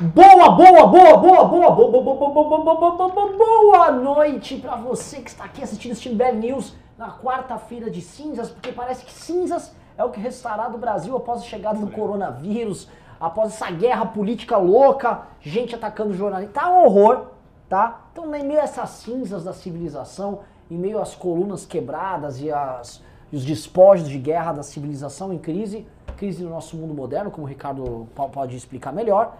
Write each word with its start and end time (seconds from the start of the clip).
Boa, 0.00 0.52
boa, 0.52 0.86
boa, 0.86 1.16
boa, 1.18 1.44
boa, 1.44 1.44
boa, 1.44 1.90
boa, 1.90 2.02
boa, 2.02 2.32
boa, 2.32 2.64
boa, 2.64 2.96
boa, 2.96 3.08
boa, 3.10 3.36
boa, 3.36 3.90
noite 3.90 4.56
pra 4.56 4.74
você 4.74 5.20
que 5.20 5.28
está 5.28 5.44
aqui 5.44 5.62
assistindo 5.62 5.92
este 5.92 6.08
Bell 6.08 6.36
News 6.36 6.74
na 6.96 7.10
quarta-feira 7.10 7.90
de 7.90 8.00
cinzas, 8.00 8.48
porque 8.48 8.72
parece 8.72 9.04
que 9.04 9.12
cinzas 9.12 9.74
é 9.98 10.02
o 10.02 10.08
que 10.08 10.18
restará 10.18 10.70
do 10.70 10.78
Brasil 10.78 11.14
após 11.14 11.42
a 11.42 11.44
chegada 11.44 11.78
do 11.78 11.88
coronavírus, 11.88 12.88
após 13.20 13.52
essa 13.52 13.70
guerra 13.70 14.06
política 14.06 14.56
louca, 14.56 15.20
gente 15.38 15.74
atacando 15.74 16.14
jornalistas. 16.14 16.54
Tá 16.54 16.70
um 16.70 16.86
horror, 16.86 17.26
tá? 17.68 18.06
Então, 18.10 18.34
em 18.34 18.42
meio 18.42 18.60
a 18.60 18.64
essas 18.64 18.88
cinzas 18.88 19.44
da 19.44 19.52
civilização, 19.52 20.40
em 20.70 20.78
meio 20.78 20.98
às 20.98 21.14
colunas 21.14 21.66
quebradas 21.66 22.40
e, 22.40 22.50
as, 22.50 23.02
e 23.30 23.36
os 23.36 23.44
despojos 23.44 24.08
de 24.08 24.16
guerra 24.16 24.54
da 24.54 24.62
civilização 24.62 25.30
em 25.30 25.38
crise, 25.38 25.86
crise 26.16 26.42
no 26.42 26.48
nosso 26.48 26.74
mundo 26.74 26.94
moderno, 26.94 27.30
como 27.30 27.46
o 27.46 27.48
Ricardo 27.50 28.08
pode 28.32 28.56
explicar 28.56 28.94
melhor, 28.94 29.36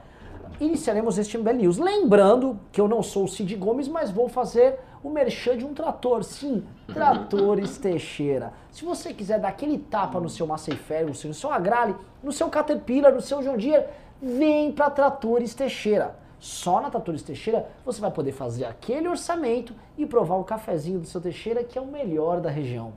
iniciaremos 0.59 1.19
este 1.19 1.37
MBL 1.39 1.53
News. 1.53 1.79
Lembrando 1.79 2.59
que 2.73 2.81
eu 2.81 2.89
não 2.89 3.03
sou 3.03 3.25
o 3.25 3.29
Cid 3.29 3.55
Gomes, 3.57 3.89
mas 3.89 4.11
vou 4.11 4.29
fazer 4.29 4.79
o 5.03 5.11
merchan 5.11 5.57
de 5.57 5.65
um 5.65 5.75
trator. 5.75 6.25
Sim, 6.25 6.65
Tratores 6.87 7.77
Teixeira. 7.79 8.53
Se 8.71 8.85
você 8.85 9.13
quiser 9.13 9.39
dar 9.39 9.49
aquele 9.49 9.79
tapa 9.79 10.21
no 10.21 10.29
seu 10.29 10.47
seu, 11.15 11.29
no 11.29 11.35
seu 11.35 11.51
Agrale, 11.51 11.95
no 12.23 12.33
seu 12.33 12.49
Caterpillar, 12.49 13.13
no 13.13 13.21
seu 13.21 13.43
John 13.43 13.57
Deere, 13.57 13.87
vem 14.21 14.73
para 14.73 14.91
Tratores 14.91 15.55
Teixeira. 15.55 16.15
Só 16.39 16.81
na 16.81 16.91
Tratores 16.91 17.23
Teixeira 17.23 17.67
você 17.85 18.01
vai 18.01 18.11
poder 18.11 18.33
fazer 18.33 18.65
aquele 18.65 19.09
orçamento 19.09 19.75
e 19.97 20.07
provar 20.07 20.37
o 20.37 20.45
cafezinho 20.45 20.99
do 20.99 21.07
seu 21.07 21.21
Teixeira, 21.21 21.63
que 21.63 21.79
é 21.79 21.83
o 21.83 21.87
melhor 21.87 22.41
da 22.41 22.51
região. 22.51 22.93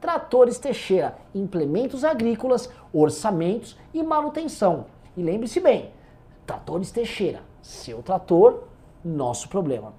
Tratores 0.00 0.58
Teixeira, 0.58 1.16
implementos 1.34 2.04
agrícolas, 2.04 2.70
orçamentos 2.92 3.76
e 3.92 4.02
manutenção. 4.02 4.86
E 5.16 5.22
lembre-se 5.22 5.60
bem, 5.60 5.90
Tratores 6.46 6.90
Teixeira, 6.90 7.42
seu 7.62 8.02
trator, 8.02 8.64
nosso 9.04 9.48
problema. 9.48 9.94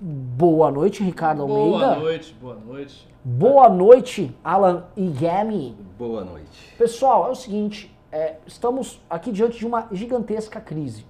Boa 0.00 0.70
noite, 0.70 1.02
Ricardo 1.02 1.42
Almeida. 1.42 1.78
Boa 1.78 1.96
noite, 1.96 2.34
boa 2.40 2.54
noite. 2.54 3.08
Boa 3.22 3.68
noite, 3.68 4.36
Alan 4.42 4.84
Igami. 4.96 5.76
Boa 5.98 6.24
noite. 6.24 6.74
Pessoal, 6.78 7.26
é 7.28 7.30
o 7.30 7.34
seguinte, 7.34 7.94
é, 8.10 8.36
estamos 8.46 8.98
aqui 9.10 9.30
diante 9.30 9.58
de 9.58 9.66
uma 9.66 9.88
gigantesca 9.92 10.58
crise. 10.58 11.04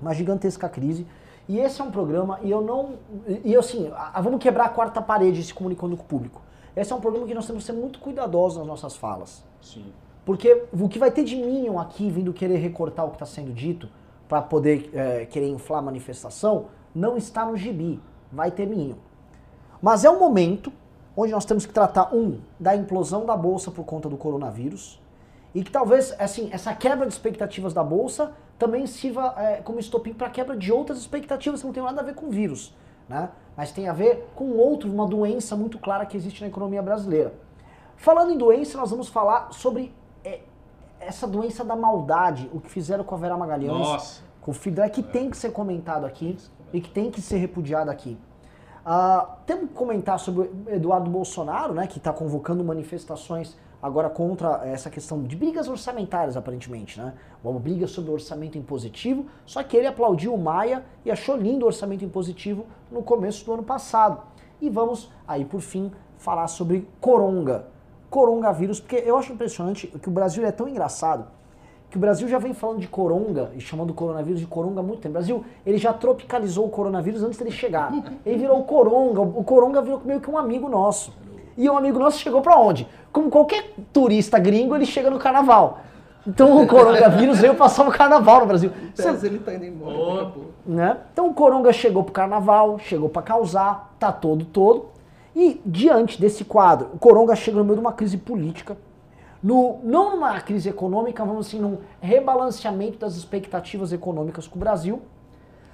Uma 0.00 0.14
gigantesca 0.14 0.70
crise. 0.70 1.06
E 1.46 1.58
esse 1.58 1.82
é 1.82 1.84
um 1.84 1.90
programa, 1.90 2.40
e 2.42 2.50
eu 2.50 2.62
não. 2.62 2.94
E 3.44 3.54
assim, 3.54 3.92
a, 3.94 4.18
vamos 4.22 4.40
quebrar 4.40 4.64
a 4.64 4.68
quarta 4.70 5.02
parede 5.02 5.42
se 5.42 5.52
comunicando 5.52 5.94
com 5.98 6.04
o 6.04 6.06
público. 6.06 6.40
Esse 6.74 6.94
é 6.94 6.96
um 6.96 7.00
programa 7.00 7.26
que 7.26 7.34
nós 7.34 7.46
temos 7.46 7.62
que 7.62 7.70
ser 7.70 7.78
muito 7.78 7.98
cuidadosos 7.98 8.56
nas 8.56 8.66
nossas 8.66 8.96
falas. 8.96 9.44
Sim. 9.60 9.84
Porque 10.24 10.64
o 10.72 10.88
que 10.88 10.98
vai 10.98 11.10
ter 11.10 11.24
de 11.24 11.36
Minion 11.36 11.78
aqui 11.78 12.10
vindo 12.10 12.32
querer 12.32 12.56
recortar 12.56 13.06
o 13.06 13.08
que 13.08 13.16
está 13.16 13.26
sendo 13.26 13.52
dito 13.52 13.88
para 14.28 14.40
poder 14.40 14.90
é, 14.94 15.26
querer 15.26 15.48
inflar 15.48 15.80
a 15.80 15.82
manifestação 15.82 16.66
não 16.94 17.16
está 17.16 17.44
no 17.44 17.56
gibi. 17.56 18.00
Vai 18.30 18.50
ter 18.50 18.66
Minion. 18.66 18.96
Mas 19.80 20.04
é 20.04 20.10
um 20.10 20.18
momento 20.18 20.72
onde 21.16 21.32
nós 21.32 21.44
temos 21.44 21.66
que 21.66 21.72
tratar, 21.72 22.14
um, 22.14 22.40
da 22.58 22.74
implosão 22.74 23.26
da 23.26 23.36
bolsa 23.36 23.70
por 23.70 23.84
conta 23.84 24.08
do 24.08 24.16
coronavírus. 24.16 25.00
E 25.54 25.62
que 25.62 25.70
talvez 25.70 26.14
assim, 26.18 26.48
essa 26.52 26.74
quebra 26.74 27.06
de 27.06 27.12
expectativas 27.12 27.74
da 27.74 27.84
bolsa 27.84 28.32
também 28.58 28.86
sirva 28.86 29.34
é, 29.36 29.56
como 29.56 29.78
estopim 29.78 30.14
para 30.14 30.30
quebra 30.30 30.56
de 30.56 30.72
outras 30.72 30.98
expectativas 30.98 31.60
que 31.60 31.66
não 31.66 31.74
tem 31.74 31.82
nada 31.82 32.00
a 32.00 32.04
ver 32.04 32.14
com 32.14 32.26
o 32.26 32.30
vírus. 32.30 32.74
Né? 33.08 33.28
Mas 33.56 33.72
tem 33.72 33.88
a 33.88 33.92
ver 33.92 34.30
com 34.34 34.52
outro, 34.52 34.90
uma 34.90 35.06
doença 35.06 35.56
muito 35.56 35.78
clara 35.78 36.06
que 36.06 36.16
existe 36.16 36.40
na 36.40 36.46
economia 36.46 36.80
brasileira. 36.80 37.34
Falando 37.96 38.32
em 38.32 38.38
doença, 38.38 38.78
nós 38.78 38.90
vamos 38.90 39.08
falar 39.08 39.52
sobre 39.52 39.92
é, 40.24 40.40
essa 41.00 41.26
doença 41.26 41.64
da 41.64 41.76
maldade, 41.76 42.50
o 42.52 42.60
que 42.60 42.70
fizeram 42.70 43.04
com 43.04 43.14
a 43.14 43.18
Vera 43.18 43.36
Magalhães, 43.36 43.78
Nossa. 43.78 44.22
com 44.40 44.50
o 44.50 44.54
filho 44.54 44.76
dela, 44.76 44.88
que 44.88 45.02
tem 45.02 45.30
que 45.30 45.36
ser 45.36 45.52
comentado 45.52 46.04
aqui 46.04 46.36
e 46.72 46.80
que 46.80 46.90
tem 46.90 47.10
que 47.10 47.20
ser 47.20 47.38
repudiado 47.38 47.90
aqui. 47.90 48.18
Uh, 48.84 49.28
temos 49.46 49.68
que 49.68 49.74
comentar 49.74 50.18
sobre 50.18 50.42
o 50.42 50.50
Eduardo 50.68 51.08
Bolsonaro, 51.08 51.72
né, 51.72 51.86
que 51.86 51.98
está 51.98 52.12
convocando 52.12 52.64
manifestações 52.64 53.56
agora 53.82 54.08
contra 54.08 54.60
essa 54.64 54.88
questão 54.88 55.22
de 55.24 55.34
brigas 55.34 55.68
orçamentárias, 55.68 56.36
aparentemente, 56.36 57.00
né? 57.00 57.14
Uma 57.42 57.58
briga 57.58 57.88
sobre 57.88 58.12
o 58.12 58.14
orçamento 58.14 58.56
impositivo, 58.56 59.26
só 59.44 59.60
que 59.64 59.76
ele 59.76 59.88
aplaudiu 59.88 60.32
o 60.32 60.38
Maia 60.38 60.84
e 61.04 61.10
achou 61.10 61.36
lindo 61.36 61.64
o 61.64 61.66
orçamento 61.66 62.04
impositivo 62.04 62.64
no 62.92 63.02
começo 63.02 63.44
do 63.44 63.52
ano 63.54 63.64
passado. 63.64 64.22
E 64.60 64.70
vamos 64.70 65.10
aí, 65.26 65.44
por 65.44 65.60
fim, 65.60 65.90
falar 66.16 66.46
sobre 66.46 66.88
coronga, 67.00 67.66
coronavírus, 68.12 68.78
porque 68.78 69.02
eu 69.06 69.16
acho 69.16 69.32
impressionante 69.32 69.86
que 69.86 70.08
o 70.08 70.12
Brasil 70.12 70.44
é 70.44 70.52
tão 70.52 70.68
engraçado 70.68 71.24
que 71.90 71.96
o 71.96 72.00
Brasil 72.00 72.26
já 72.26 72.38
vem 72.38 72.54
falando 72.54 72.78
de 72.78 72.88
coronga 72.88 73.50
e 73.54 73.60
chamando 73.60 73.90
o 73.90 73.94
coronavírus 73.94 74.40
de 74.40 74.46
coronga 74.46 74.80
há 74.80 74.82
muito 74.82 75.00
tempo. 75.00 75.10
O 75.10 75.12
Brasil, 75.12 75.44
ele 75.64 75.76
já 75.76 75.92
tropicalizou 75.92 76.64
o 76.64 76.70
coronavírus 76.70 77.22
antes 77.22 77.38
dele 77.38 77.50
chegar. 77.50 77.92
Ele 78.24 78.38
virou 78.38 78.60
o 78.60 78.64
coronga, 78.64 79.20
o 79.20 79.44
coronga 79.44 79.82
virou 79.82 80.00
meio 80.02 80.18
que 80.18 80.30
um 80.30 80.38
amigo 80.38 80.70
nosso. 80.70 81.12
E 81.56 81.68
um 81.68 81.76
amigo 81.76 81.98
nosso 81.98 82.18
chegou 82.18 82.40
para 82.40 82.58
onde? 82.58 82.88
Como 83.12 83.28
qualquer 83.28 83.74
turista 83.92 84.38
gringo, 84.38 84.74
ele 84.74 84.86
chega 84.86 85.10
no 85.10 85.18
carnaval. 85.18 85.80
Então 86.26 86.62
o 86.62 86.66
coronavírus 86.66 87.40
veio 87.40 87.54
passar 87.56 87.86
o 87.86 87.92
carnaval 87.92 88.40
no 88.40 88.46
Brasil. 88.46 88.70
Mas 88.96 89.24
ele 89.24 89.38
tá 89.38 89.52
indo 89.52 89.66
embora 89.66 90.32
oh. 90.34 90.70
né? 90.70 90.96
Então 91.12 91.28
o 91.28 91.34
coronga 91.34 91.74
chegou 91.74 92.02
pro 92.02 92.12
carnaval, 92.12 92.78
chegou 92.78 93.10
para 93.10 93.20
causar, 93.20 93.94
tá 93.98 94.10
todo 94.10 94.46
todo. 94.46 94.91
E 95.34 95.60
diante 95.64 96.20
desse 96.20 96.44
quadro, 96.44 96.90
o 96.94 96.98
coronga 96.98 97.34
chega 97.34 97.58
no 97.58 97.64
meio 97.64 97.76
de 97.76 97.80
uma 97.80 97.92
crise 97.92 98.18
política, 98.18 98.76
no, 99.42 99.80
não 99.82 100.10
numa 100.10 100.40
crise 100.40 100.68
econômica, 100.68 101.24
vamos 101.24 101.48
assim, 101.48 101.58
num 101.58 101.78
rebalanceamento 102.00 102.98
das 102.98 103.16
expectativas 103.16 103.92
econômicas 103.92 104.46
com 104.46 104.56
o 104.56 104.60
Brasil. 104.60 105.02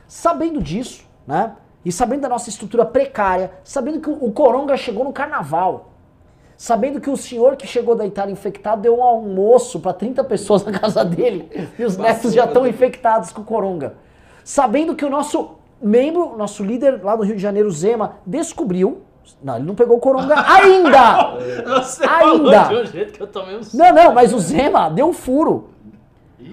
Sabendo 0.07 0.63
disso, 0.63 1.05
né? 1.27 1.55
E 1.85 1.93
sabendo 1.93 2.23
da 2.23 2.29
nossa 2.29 2.49
estrutura 2.49 2.85
precária, 2.85 3.53
sabendo 3.63 4.01
que 4.01 4.11
o 4.11 4.33
Coronga 4.33 4.77
chegou 4.77 5.05
no 5.05 5.13
carnaval, 5.13 5.91
sabendo 6.57 7.01
que 7.01 7.11
o 7.11 7.17
senhor 7.17 7.57
que 7.57 7.67
chegou 7.67 7.95
da 7.95 8.07
Itália 8.07 8.33
infectado 8.33 8.83
deu 8.83 8.99
um 8.99 9.03
almoço 9.03 9.79
para 9.81 9.93
30 9.93 10.25
pessoas 10.25 10.65
na 10.65 10.73
casa 10.73 11.05
dele 11.05 11.71
e 11.79 11.85
os 11.85 11.97
netos 11.97 12.33
já 12.33 12.47
estão 12.47 12.67
infectados 12.67 13.31
com 13.31 13.43
o 13.43 13.45
Coronga. 13.45 13.95
Sabendo 14.43 14.97
que 14.97 15.05
o 15.05 15.11
nosso 15.11 15.57
membro, 15.81 16.37
nosso 16.37 16.65
líder 16.65 17.03
lá 17.05 17.15
do 17.15 17.23
Rio 17.23 17.37
de 17.37 17.43
Janeiro, 17.43 17.71
Zema, 17.71 18.17
descobriu 18.27 19.03
não, 19.43 19.57
ele 19.57 19.65
não 19.65 19.75
pegou 19.75 19.97
o 19.97 20.01
Coronga 20.01 20.35
ainda! 20.47 21.37
Você 21.81 22.05
ainda! 22.05 22.65
de 22.65 22.75
um 22.75 22.87
jeito 22.87 23.13
que 23.13 23.21
eu 23.21 23.27
tomei 23.27 23.57
um 23.57 23.61
Não, 23.75 23.95
não, 23.95 24.13
mas 24.13 24.33
o 24.33 24.39
Zema 24.39 24.91
deu 24.91 25.09
um 25.09 25.13
furo. 25.13 25.71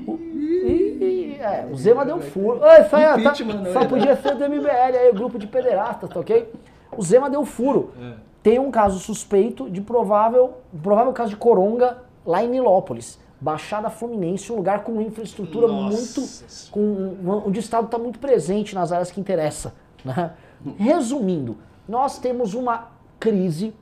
O, 0.08 0.16
e, 0.16 1.38
é, 1.40 1.68
o 1.72 1.76
Zema 1.76 2.06
deu 2.06 2.16
um 2.16 2.22
furo. 2.22 2.60
Oi, 2.62 2.84
foi, 2.86 3.02
tá, 3.02 3.34
só 3.72 3.86
podia 3.86 4.16
ser 4.16 4.36
do 4.36 4.50
MBL, 4.50 4.70
aí, 4.70 5.10
o 5.10 5.14
grupo 5.14 5.38
de 5.38 5.48
pederastas, 5.48 6.10
tá 6.10 6.20
ok? 6.20 6.52
O 6.98 7.04
Zema 7.04 7.30
deu 7.30 7.42
um 7.42 7.46
furo. 7.46 7.92
É. 8.02 8.14
Tem 8.42 8.60
um 8.60 8.70
caso 8.72 9.00
suspeito 9.00 9.70
de 9.70 9.82
provável, 9.82 10.58
provável 10.82 11.12
caso 11.14 11.32
de 11.32 11.36
Coronga 11.36 11.98
lá 12.26 12.44
em 12.44 12.48
Nilópolis. 12.48 13.20
Baixada 13.40 13.90
Fluminense, 13.90 14.52
um 14.52 14.56
lugar 14.56 14.84
com 14.84 15.02
infraestrutura 15.02 15.68
Nossa. 15.68 16.20
muito. 16.20 16.72
Com, 16.72 17.44
onde 17.46 17.60
o 17.60 17.62
Estado 17.62 17.86
está 17.86 17.98
muito 17.98 18.18
presente 18.18 18.74
nas 18.74 18.92
áreas 18.92 19.12
que 19.12 19.20
interessa. 19.20 19.74
Né? 20.04 20.32
Resumindo, 20.78 21.58
nós 21.88 22.18
temos 22.20 22.54
uma 22.54 22.90
crise 23.20 23.74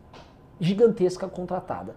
gigantesca 0.59 1.28
contratada. 1.28 1.96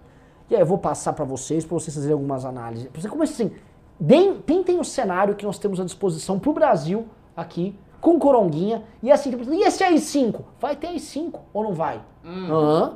E 0.49 0.55
aí 0.55 0.61
eu 0.61 0.67
vou 0.67 0.78
passar 0.78 1.12
para 1.12 1.25
vocês, 1.25 1.65
para 1.65 1.75
vocês 1.75 1.94
fazerem 1.94 2.15
algumas 2.15 2.44
análises. 2.44 2.89
Você 2.94 3.09
como 3.09 3.22
assim, 3.22 3.53
deem, 3.99 4.41
tentem 4.41 4.78
o 4.78 4.84
cenário 4.84 5.34
que 5.34 5.44
nós 5.44 5.59
temos 5.59 5.81
à 5.81 5.84
disposição 5.84 6.39
para 6.39 6.50
o 6.50 6.53
Brasil 6.53 7.06
aqui, 7.37 7.78
com 8.00 8.19
coronguinha, 8.19 8.84
e 9.03 9.11
assim, 9.11 9.33
e 9.50 9.62
esse 9.62 9.83
AI5? 9.83 10.41
Vai 10.61 10.77
ter 10.77 10.89
AI5 10.89 11.41
ou 11.53 11.65
não 11.65 11.72
vai? 11.72 12.00
Hum. 12.25 12.50
Uhum. 12.50 12.94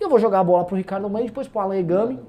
E 0.00 0.04
eu 0.04 0.08
vou 0.08 0.18
jogar 0.18 0.40
a 0.40 0.44
bola 0.44 0.64
pro 0.64 0.76
Ricardo 0.76 1.04
Almeida, 1.04 1.28
depois 1.28 1.48
pro 1.48 1.60
Alan 1.60 1.76
Egami. 1.76 2.20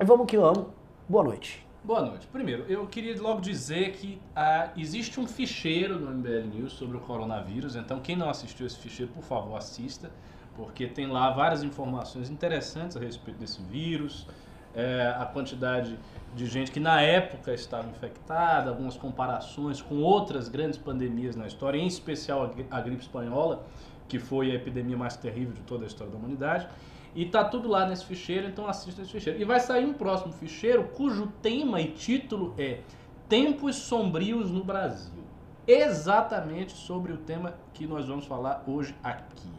E 0.00 0.04
vamos 0.04 0.26
que 0.26 0.38
vamos. 0.38 0.66
Boa 1.08 1.24
noite. 1.24 1.67
Boa 1.88 2.02
noite. 2.02 2.26
Primeiro, 2.26 2.66
eu 2.68 2.86
queria 2.86 3.18
logo 3.18 3.40
dizer 3.40 3.92
que 3.92 4.20
ah, 4.36 4.68
existe 4.76 5.18
um 5.18 5.26
ficheiro 5.26 5.98
no 5.98 6.10
MBL 6.10 6.54
News 6.54 6.72
sobre 6.74 6.98
o 6.98 7.00
coronavírus, 7.00 7.76
então 7.76 7.98
quem 7.98 8.14
não 8.14 8.28
assistiu 8.28 8.66
esse 8.66 8.76
ficheiro, 8.76 9.10
por 9.10 9.22
favor, 9.22 9.56
assista, 9.56 10.10
porque 10.54 10.86
tem 10.86 11.06
lá 11.06 11.30
várias 11.30 11.62
informações 11.62 12.28
interessantes 12.28 12.94
a 12.94 13.00
respeito 13.00 13.38
desse 13.38 13.62
vírus, 13.62 14.26
é, 14.74 15.16
a 15.18 15.24
quantidade 15.24 15.98
de 16.34 16.44
gente 16.44 16.70
que 16.70 16.78
na 16.78 17.00
época 17.00 17.54
estava 17.54 17.88
infectada, 17.88 18.68
algumas 18.68 18.98
comparações 18.98 19.80
com 19.80 20.02
outras 20.02 20.46
grandes 20.50 20.78
pandemias 20.78 21.36
na 21.36 21.46
história, 21.46 21.78
em 21.78 21.86
especial 21.86 22.54
a 22.70 22.80
gripe 22.82 23.00
espanhola, 23.00 23.64
que 24.06 24.18
foi 24.18 24.50
a 24.50 24.54
epidemia 24.56 24.98
mais 24.98 25.16
terrível 25.16 25.54
de 25.54 25.62
toda 25.62 25.84
a 25.84 25.86
história 25.86 26.12
da 26.12 26.18
humanidade. 26.18 26.68
E 27.14 27.24
tá 27.26 27.44
tudo 27.44 27.68
lá 27.68 27.86
nesse 27.86 28.04
ficheiro, 28.04 28.46
então 28.46 28.68
assista 28.68 29.02
esse 29.02 29.10
ficheiro. 29.10 29.40
E 29.40 29.44
vai 29.44 29.60
sair 29.60 29.84
um 29.84 29.92
próximo 29.92 30.32
ficheiro 30.32 30.84
cujo 30.84 31.28
tema 31.42 31.80
e 31.80 31.88
título 31.88 32.54
é 32.58 32.80
Tempos 33.28 33.76
Sombrios 33.76 34.50
no 34.50 34.62
Brasil. 34.62 35.22
Exatamente 35.66 36.72
sobre 36.72 37.12
o 37.12 37.16
tema 37.18 37.54
que 37.74 37.86
nós 37.86 38.06
vamos 38.06 38.24
falar 38.24 38.64
hoje 38.66 38.94
aqui. 39.02 39.50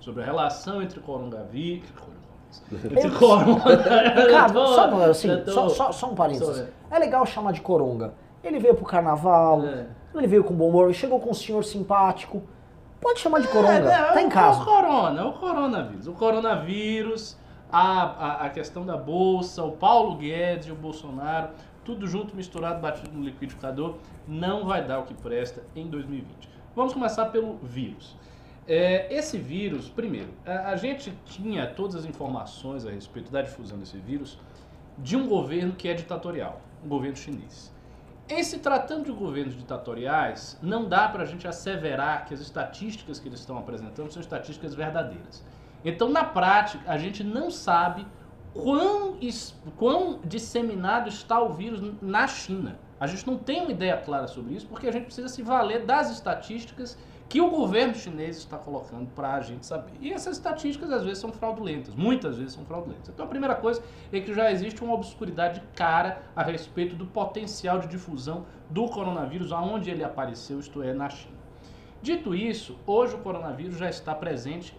Sobre 0.00 0.22
a 0.22 0.26
relação 0.26 0.82
entre 0.82 1.00
coronavírus. 1.00 1.88
Entre 2.72 3.10
coronavírus. 3.10 3.84
Cara, 4.30 4.52
só, 4.52 5.10
assim, 5.10 5.28
só, 5.46 5.68
só, 5.70 5.92
só 5.92 6.10
um 6.10 6.14
parênteses. 6.14 6.68
É 6.90 6.98
legal 6.98 7.24
chamar 7.24 7.52
de 7.52 7.60
coronga. 7.62 8.12
Ele 8.42 8.58
veio 8.58 8.74
pro 8.74 8.84
carnaval, 8.84 9.64
É. 9.64 9.86
ele 10.14 10.26
veio 10.26 10.44
com 10.44 10.52
bom 10.52 10.68
humor, 10.68 10.92
chegou 10.92 11.18
com 11.18 11.30
um 11.30 11.34
senhor 11.34 11.64
simpático. 11.64 12.42
Pode 13.04 13.20
chamar 13.20 13.40
de 13.40 13.48
coronga, 13.48 13.72
É, 13.74 14.12
tá 14.12 14.18
é 14.18 14.22
em 14.22 14.26
o- 14.26 14.30
casa. 14.30 14.62
O 14.62 14.64
corona, 14.64 15.26
o 15.26 15.32
coronavírus. 15.34 16.06
O 16.08 16.12
coronavírus, 16.14 17.36
a, 17.70 18.02
a, 18.02 18.46
a 18.46 18.50
questão 18.50 18.84
da 18.86 18.96
bolsa, 18.96 19.62
o 19.62 19.72
Paulo 19.72 20.16
Guedes 20.16 20.68
e 20.68 20.72
o 20.72 20.74
Bolsonaro, 20.74 21.50
tudo 21.84 22.06
junto, 22.06 22.34
misturado, 22.34 22.80
batido 22.80 23.10
no 23.12 23.22
liquidificador, 23.22 23.96
não 24.26 24.64
vai 24.64 24.82
dar 24.82 25.00
o 25.00 25.02
que 25.02 25.12
presta 25.12 25.62
em 25.76 25.86
2020. 25.86 26.48
Vamos 26.74 26.94
começar 26.94 27.26
pelo 27.26 27.58
vírus. 27.62 28.16
É, 28.66 29.14
esse 29.14 29.36
vírus, 29.36 29.90
primeiro, 29.90 30.30
a, 30.46 30.70
a 30.70 30.76
gente 30.76 31.12
tinha 31.26 31.66
todas 31.66 31.94
as 31.96 32.06
informações 32.06 32.86
a 32.86 32.90
respeito 32.90 33.30
da 33.30 33.42
difusão 33.42 33.76
desse 33.78 33.98
vírus 33.98 34.38
de 34.96 35.14
um 35.14 35.28
governo 35.28 35.74
que 35.74 35.88
é 35.88 35.92
ditatorial, 35.92 36.58
o 36.82 36.88
governo 36.88 37.16
chinês. 37.16 37.70
Em 38.26 38.42
se 38.42 38.58
tratando 38.58 39.04
de 39.04 39.12
governos 39.12 39.54
ditatoriais, 39.54 40.58
não 40.62 40.88
dá 40.88 41.08
para 41.08 41.24
a 41.24 41.26
gente 41.26 41.46
asseverar 41.46 42.24
que 42.24 42.32
as 42.32 42.40
estatísticas 42.40 43.20
que 43.20 43.28
eles 43.28 43.40
estão 43.40 43.58
apresentando 43.58 44.10
são 44.10 44.20
estatísticas 44.22 44.74
verdadeiras. 44.74 45.44
Então, 45.84 46.08
na 46.08 46.24
prática, 46.24 46.90
a 46.90 46.96
gente 46.96 47.22
não 47.22 47.50
sabe 47.50 48.06
quão, 48.54 49.18
quão 49.76 50.20
disseminado 50.24 51.08
está 51.08 51.38
o 51.42 51.52
vírus 51.52 51.82
na 52.00 52.26
China. 52.26 52.78
A 52.98 53.06
gente 53.06 53.26
não 53.26 53.36
tem 53.36 53.60
uma 53.60 53.72
ideia 53.72 53.98
clara 53.98 54.26
sobre 54.26 54.54
isso, 54.54 54.66
porque 54.66 54.86
a 54.86 54.92
gente 54.92 55.04
precisa 55.04 55.28
se 55.28 55.42
valer 55.42 55.84
das 55.84 56.10
estatísticas 56.10 56.96
que 57.28 57.40
o 57.40 57.50
governo 57.50 57.94
chinês 57.94 58.36
está 58.36 58.56
colocando 58.56 59.08
para 59.14 59.34
a 59.34 59.40
gente 59.40 59.66
saber. 59.66 59.92
E 60.00 60.12
essas 60.12 60.36
estatísticas 60.36 60.90
às 60.90 61.02
vezes 61.02 61.18
são 61.18 61.32
fraudulentas, 61.32 61.94
muitas 61.94 62.36
vezes 62.36 62.52
são 62.52 62.64
fraudulentas. 62.64 63.08
Então 63.08 63.24
a 63.24 63.28
primeira 63.28 63.54
coisa 63.54 63.82
é 64.12 64.20
que 64.20 64.32
já 64.32 64.52
existe 64.52 64.82
uma 64.84 64.94
obscuridade 64.94 65.62
cara 65.74 66.22
a 66.36 66.42
respeito 66.42 66.94
do 66.94 67.06
potencial 67.06 67.78
de 67.78 67.88
difusão 67.88 68.46
do 68.70 68.88
coronavírus 68.88 69.52
aonde 69.52 69.90
ele 69.90 70.04
apareceu, 70.04 70.60
isto 70.60 70.82
é, 70.82 70.92
na 70.92 71.08
China. 71.08 71.34
Dito 72.02 72.34
isso, 72.34 72.78
hoje 72.86 73.14
o 73.14 73.18
coronavírus 73.18 73.78
já 73.78 73.88
está 73.88 74.14
presente 74.14 74.76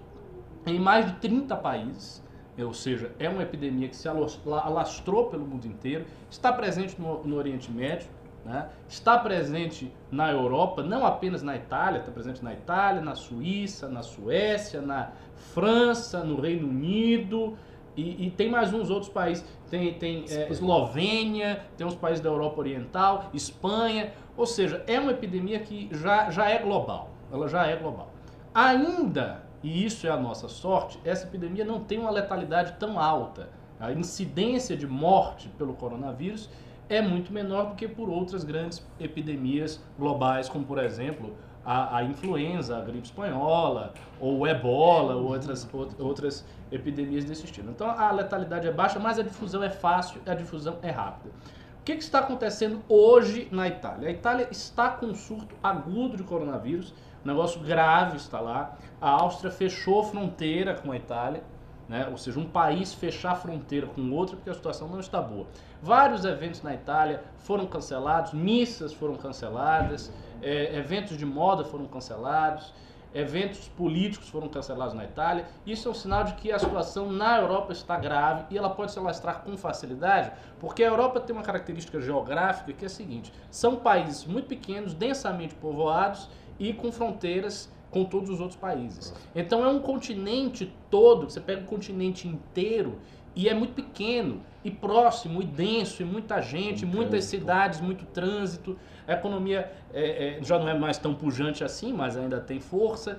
em 0.66 0.80
mais 0.80 1.06
de 1.06 1.14
30 1.14 1.56
países, 1.58 2.24
ou 2.58 2.74
seja, 2.74 3.12
é 3.20 3.28
uma 3.28 3.44
epidemia 3.44 3.90
que 3.90 3.96
se 3.96 4.08
alastrou 4.08 5.26
pelo 5.26 5.46
mundo 5.46 5.66
inteiro, 5.66 6.06
está 6.30 6.54
presente 6.54 7.00
no, 7.02 7.24
no 7.24 7.36
Oriente 7.36 7.72
Médio, 7.72 8.08
né? 8.46 8.70
está 8.88 9.18
presente 9.18 9.92
na 10.12 10.32
Europa, 10.32 10.84
não 10.84 11.06
apenas 11.06 11.42
na 11.42 11.56
Itália, 11.56 12.00
está 12.00 12.12
presente 12.12 12.44
na 12.44 12.54
Itália, 12.54 13.02
na 13.02 13.16
Suíça, 13.16 13.90
na 13.90 14.04
Suécia, 14.04 14.82
na 14.82 15.12
França, 15.36 16.24
no 16.24 16.40
Reino 16.40 16.68
Unido 16.68 17.58
e, 17.98 18.28
e 18.28 18.30
tem 18.32 18.50
mais 18.50 18.74
uns 18.74 18.90
outros 18.90 19.12
países, 19.12 19.46
tem, 19.70 19.94
tem 19.94 20.26
é, 20.30 20.50
Eslovênia, 20.50 21.66
tem 21.78 21.88
uns 21.88 21.96
países 21.96 22.22
da 22.22 22.30
Europa 22.30 22.60
Oriental, 22.60 23.30
Espanha, 23.34 24.12
ou 24.36 24.46
seja, 24.46 24.84
é 24.86 25.00
uma 25.00 25.12
epidemia 25.12 25.60
que 25.60 25.90
já, 25.92 26.30
já 26.30 26.50
é 26.50 26.60
global, 26.60 27.10
ela 27.32 27.48
já 27.48 27.66
é 27.66 27.76
global. 27.76 28.12
Ainda, 28.54 29.44
e 29.64 29.86
isso 29.86 30.06
é 30.06 30.10
a 30.10 30.18
nossa 30.18 30.48
sorte, 30.48 31.00
essa 31.06 31.26
epidemia 31.26 31.64
não 31.64 31.80
tem 31.80 31.98
uma 31.98 32.12
letalidade 32.12 32.74
tão 32.78 33.00
alta. 33.00 33.50
A 33.80 33.92
incidência 33.92 34.76
de 34.76 34.88
morte 34.88 35.50
pelo 35.58 35.74
coronavírus 35.74 36.50
é 36.90 37.02
muito 37.02 37.34
menor 37.34 37.68
do 37.70 37.76
que 37.76 37.88
por 37.88 38.10
outras 38.10 38.44
grandes 38.44 38.86
epidemias 39.00 39.82
globais, 39.98 40.48
como 40.50 40.66
por 40.66 40.78
exemplo 40.78 41.36
a, 41.66 41.98
a 41.98 42.04
influenza, 42.04 42.78
a 42.78 42.82
gripe 42.82 43.06
espanhola, 43.08 43.94
ou 44.20 44.46
ebola, 44.48 45.16
ou 45.16 45.26
outras, 45.30 45.68
out- 45.74 45.96
outras 46.00 46.46
epidemias 46.72 47.26
desse 47.26 47.46
estilo. 47.46 47.72
Então 47.72 47.90
a 47.90 48.12
letalidade 48.12 48.68
é 48.68 48.72
baixa, 48.72 49.00
mas 49.00 49.18
a 49.18 49.24
difusão 49.24 49.64
é 49.64 49.70
fácil, 49.70 50.22
a 50.26 50.34
difusão 50.36 50.78
é 50.84 50.92
rápida. 50.92 51.34
O 51.80 51.84
que, 51.86 51.96
que 51.96 52.04
está 52.04 52.20
acontecendo 52.20 52.82
hoje 52.90 53.48
na 53.52 53.68
Itália? 53.68 54.10
A 54.10 54.12
Itália 54.12 54.48
está 54.52 54.90
com 54.90 55.08
um 55.08 55.16
surto 55.16 55.56
agudo 55.64 56.18
de 56.18 56.24
coronavírus, 56.24 56.94
um 57.24 57.28
negócio 57.28 57.60
grave 57.62 58.18
está 58.18 58.40
lá. 58.40 58.76
A 59.00 59.10
Áustria 59.10 59.52
fechou 59.52 60.04
fronteira 60.04 60.74
com 60.76 60.92
a 60.92 60.96
Itália, 60.96 61.44
né? 61.88 62.08
ou 62.10 62.18
seja, 62.18 62.40
um 62.40 62.46
país 62.46 62.94
fechar 62.94 63.36
fronteira 63.36 63.88
com 63.88 64.12
outro 64.12 64.38
porque 64.38 64.50
a 64.50 64.54
situação 64.54 64.88
não 64.88 65.00
está 65.00 65.22
boa. 65.22 65.48
Vários 65.82 66.26
eventos 66.26 66.62
na 66.62 66.74
Itália 66.74 67.24
foram 67.38 67.66
cancelados, 67.66 68.34
missas 68.34 68.94
foram 68.94 69.16
canceladas, 69.16 70.12
é, 70.42 70.78
eventos 70.78 71.18
de 71.18 71.26
moda 71.26 71.64
foram 71.64 71.86
cancelados, 71.86 72.74
eventos 73.14 73.70
políticos 73.70 74.28
foram 74.28 74.50
cancelados 74.50 74.94
na 74.94 75.06
Itália. 75.06 75.46
Isso 75.66 75.88
é 75.88 75.92
um 75.92 75.94
sinal 75.94 76.26
de 76.26 76.34
que 76.34 76.52
a 76.52 76.60
situação 76.60 77.10
na 77.12 77.40
Europa 77.40 77.72
está 77.72 77.98
grave 77.98 78.46
e 78.50 78.58
ela 78.58 78.70
pode 78.70 78.92
se 78.92 79.00
alastrar 79.00 79.42
com 79.42 79.56
facilidade, 79.58 80.32
porque 80.60 80.84
a 80.84 80.88
Europa 80.88 81.22
tem 81.22 81.34
uma 81.34 81.44
característica 81.44 82.02
geográfica 82.02 82.74
que 82.74 82.84
é 82.84 82.88
a 82.88 82.90
seguinte: 82.90 83.32
são 83.50 83.78
países 83.78 84.26
muito 84.26 84.48
pequenos, 84.48 84.94
densamente 84.94 85.56
povoados 85.56 86.30
e 86.60 86.74
com 86.74 86.92
fronteiras 86.92 87.72
com 87.96 88.04
todos 88.04 88.30
os 88.30 88.42
outros 88.42 88.60
países. 88.60 89.14
Então 89.34 89.64
é 89.64 89.70
um 89.70 89.80
continente 89.80 90.70
todo, 90.92 91.30
você 91.30 91.40
pega 91.40 91.62
um 91.62 91.66
continente 91.66 92.28
inteiro 92.28 93.00
e 93.34 93.48
é 93.48 93.54
muito 93.54 93.72
pequeno 93.72 94.42
e 94.66 94.70
próximo 94.70 95.42
e 95.42 95.46
denso 95.46 96.02
e 96.02 96.06
muita 96.06 96.42
gente, 96.42 96.86
Muito 96.86 96.98
muitas 96.98 97.24
cidades, 97.24 97.80
muito 97.80 98.04
trânsito. 98.08 98.78
A 99.08 99.14
economia 99.14 99.72
é, 99.94 100.40
é, 100.40 100.44
já 100.44 100.60
não 100.60 100.68
é 100.68 100.78
mais 100.78 100.98
tão 100.98 101.16
pujante 101.16 101.64
assim, 101.64 101.94
mas 101.94 102.18
ainda 102.18 102.42
tem 102.42 102.60
força. 102.60 103.18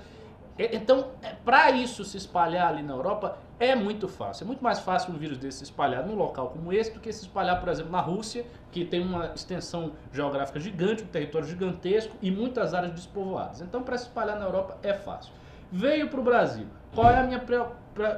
E- 0.58 0.76
Então, 0.76 1.08
para 1.44 1.70
isso 1.70 2.04
se 2.04 2.16
espalhar 2.16 2.68
ali 2.68 2.82
na 2.82 2.94
Europa 2.94 3.38
é 3.58 3.74
muito 3.74 4.08
fácil. 4.08 4.44
É 4.44 4.46
muito 4.46 4.62
mais 4.62 4.78
fácil 4.80 5.12
um 5.14 5.16
vírus 5.16 5.38
desse 5.38 5.58
se 5.58 5.64
espalhar 5.64 6.04
num 6.06 6.14
local 6.14 6.48
como 6.50 6.72
esse 6.72 6.92
do 6.92 7.00
que 7.00 7.12
se 7.12 7.22
espalhar, 7.22 7.58
por 7.60 7.68
exemplo, 7.68 7.90
na 7.92 8.00
Rússia, 8.00 8.46
que 8.70 8.84
tem 8.84 9.00
uma 9.02 9.32
extensão 9.34 9.92
geográfica 10.12 10.58
gigante, 10.60 11.02
um 11.02 11.06
território 11.06 11.46
gigantesco 11.46 12.14
e 12.20 12.30
muitas 12.30 12.74
áreas 12.74 12.92
despovoadas. 12.92 13.60
Então, 13.60 13.82
para 13.82 13.96
se 13.96 14.04
espalhar 14.04 14.38
na 14.38 14.44
Europa 14.44 14.76
é 14.82 14.92
fácil. 14.94 15.32
Veio 15.72 16.08
para 16.08 16.20
o 16.20 16.22
Brasil. 16.22 16.66
Qual 16.94 17.10
é 17.10 17.18
a 17.18 17.22
minha 17.22 17.42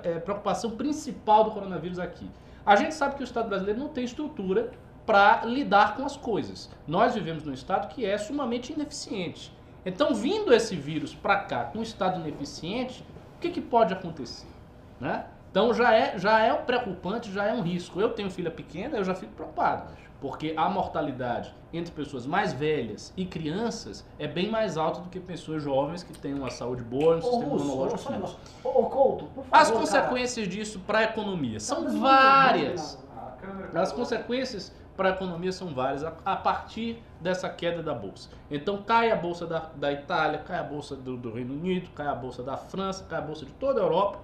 eh, 0.05 0.19
preocupação 0.21 0.73
principal 0.73 1.45
do 1.45 1.51
coronavírus 1.53 1.99
aqui? 1.99 2.29
A 2.65 2.77
gente 2.77 2.95
sabe 2.95 3.15
que 3.17 3.23
o 3.23 3.25
Estado 3.25 3.49
brasileiro 3.49 3.81
não 3.81 3.89
tem 3.89 4.05
estrutura 4.05 4.71
para 5.07 5.45
lidar 5.47 5.97
com 5.97 6.05
as 6.05 6.17
coisas. 6.17 6.71
Nós 6.87 7.15
vivemos 7.15 7.43
num 7.43 7.53
Estado 7.55 7.89
que 7.89 8.05
é 8.05 8.19
sumamente 8.19 8.73
ineficiente. 8.75 9.57
Então, 9.89 10.15
vindo 10.15 10.53
esse 10.53 10.77
vírus 10.77 11.15
para 11.15 11.37
cá 11.37 11.65
com 11.65 11.79
um 11.79 11.83
Estado 11.83 12.21
ineficiente, 12.21 13.03
o 13.37 13.41
que, 13.41 13.49
que 13.51 13.61
pode 13.61 13.95
acontecer? 13.95 14.47
Né? 15.01 15.25
Então 15.51 15.73
já 15.73 15.95
é, 15.95 16.19
já 16.19 16.41
é 16.41 16.53
preocupante, 16.55 17.33
já 17.33 17.47
é 17.47 17.55
um 17.55 17.63
risco. 17.63 17.99
Eu 17.99 18.11
tenho 18.11 18.31
filha 18.31 18.51
pequena, 18.51 18.99
eu 18.99 19.05
já 19.05 19.15
fico 19.15 19.33
preocupado. 19.33 19.91
Porque 20.21 20.53
a 20.57 20.69
mortalidade 20.69 21.55
entre 21.73 21.91
pessoas 21.93 22.27
mais 22.27 22.53
velhas 22.53 23.15
e 23.17 23.25
crianças 23.25 24.05
é 24.19 24.27
bem 24.27 24.51
mais 24.51 24.77
alta 24.77 25.01
do 25.01 25.09
que 25.09 25.21
pessoas 25.21 25.63
jovens 25.63 26.03
que 26.03 26.13
têm 26.19 26.35
uma 26.35 26.51
saúde 26.51 26.83
boa, 26.83 27.17
um 27.17 27.23
sistema 27.23 27.45
imunológico 27.45 28.13
um. 28.13 28.69
Ô, 28.69 28.81
ô, 28.81 28.87
Couto, 28.91 29.25
por 29.27 29.45
favor, 29.45 29.49
As 29.53 29.69
cara. 29.69 29.81
consequências 29.81 30.49
disso 30.49 30.81
para 30.81 30.99
a 30.99 31.03
economia 31.05 31.61
são 31.61 31.85
Tá 31.85 31.91
várias. 31.93 32.99
As 33.75 33.93
consequências 33.93 34.73
para 34.99 35.11
a 35.11 35.13
economia 35.13 35.53
são 35.53 35.69
várias 35.69 36.03
a, 36.03 36.13
a 36.25 36.35
partir 36.35 37.01
dessa 37.21 37.49
queda 37.49 37.81
da 37.85 37.95
bolsa. 37.95 38.29
Então 38.51 38.83
cai 38.83 39.13
a 39.13 39.17
bolsa 39.17 39.47
da, 39.47 39.71
da 39.77 39.93
Itália, 39.93 40.41
cai 40.41 40.59
a 40.59 40.63
bolsa 40.65 40.97
do, 40.97 41.17
do 41.17 41.33
Reino 41.33 41.55
Unido, 41.55 41.89
cai 41.95 42.09
a 42.09 42.15
bolsa 42.17 42.43
da 42.43 42.57
França, 42.57 43.07
cai 43.09 43.21
a 43.21 43.23
bolsa 43.23 43.47
de 43.47 43.53
toda 43.53 43.81
a 43.81 43.85
Europa 43.85 44.19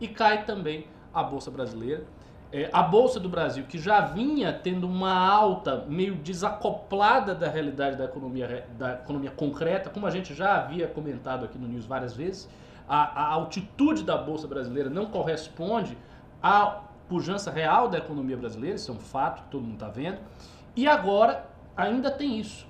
e 0.00 0.08
cai 0.08 0.46
também 0.46 0.86
a 1.12 1.22
bolsa 1.22 1.50
brasileira. 1.50 2.04
É, 2.50 2.70
a 2.72 2.82
bolsa 2.82 3.20
do 3.20 3.28
Brasil, 3.28 3.64
que 3.68 3.78
já 3.78 4.00
vinha 4.00 4.50
tendo 4.50 4.86
uma 4.86 5.12
alta 5.12 5.84
meio 5.88 6.14
desacoplada 6.14 7.34
da 7.34 7.50
realidade 7.50 7.96
da 7.96 8.04
economia, 8.04 8.66
da 8.78 8.94
economia 8.94 9.30
concreta, 9.30 9.90
como 9.90 10.06
a 10.06 10.10
gente 10.10 10.32
já 10.32 10.56
havia 10.56 10.86
comentado 10.86 11.44
aqui 11.44 11.58
no 11.58 11.68
News 11.68 11.84
várias 11.84 12.14
vezes, 12.14 12.48
a, 12.88 13.24
a 13.24 13.26
altitude 13.32 14.04
da 14.04 14.16
bolsa 14.16 14.48
brasileira 14.48 14.88
não 14.88 15.04
corresponde 15.06 15.98
à 16.42 16.80
pujança 17.08 17.50
real 17.50 17.88
da 17.88 17.98
economia 17.98 18.36
brasileira, 18.36 18.76
isso 18.76 18.90
é 18.90 18.94
um 18.94 18.98
fato 18.98 19.42
que 19.44 19.50
todo 19.50 19.62
mundo 19.62 19.74
está 19.74 19.88
vendo. 19.88 20.18
E 20.76 20.86
agora 20.88 21.46
ainda 21.76 22.10
tem 22.10 22.38
isso. 22.40 22.66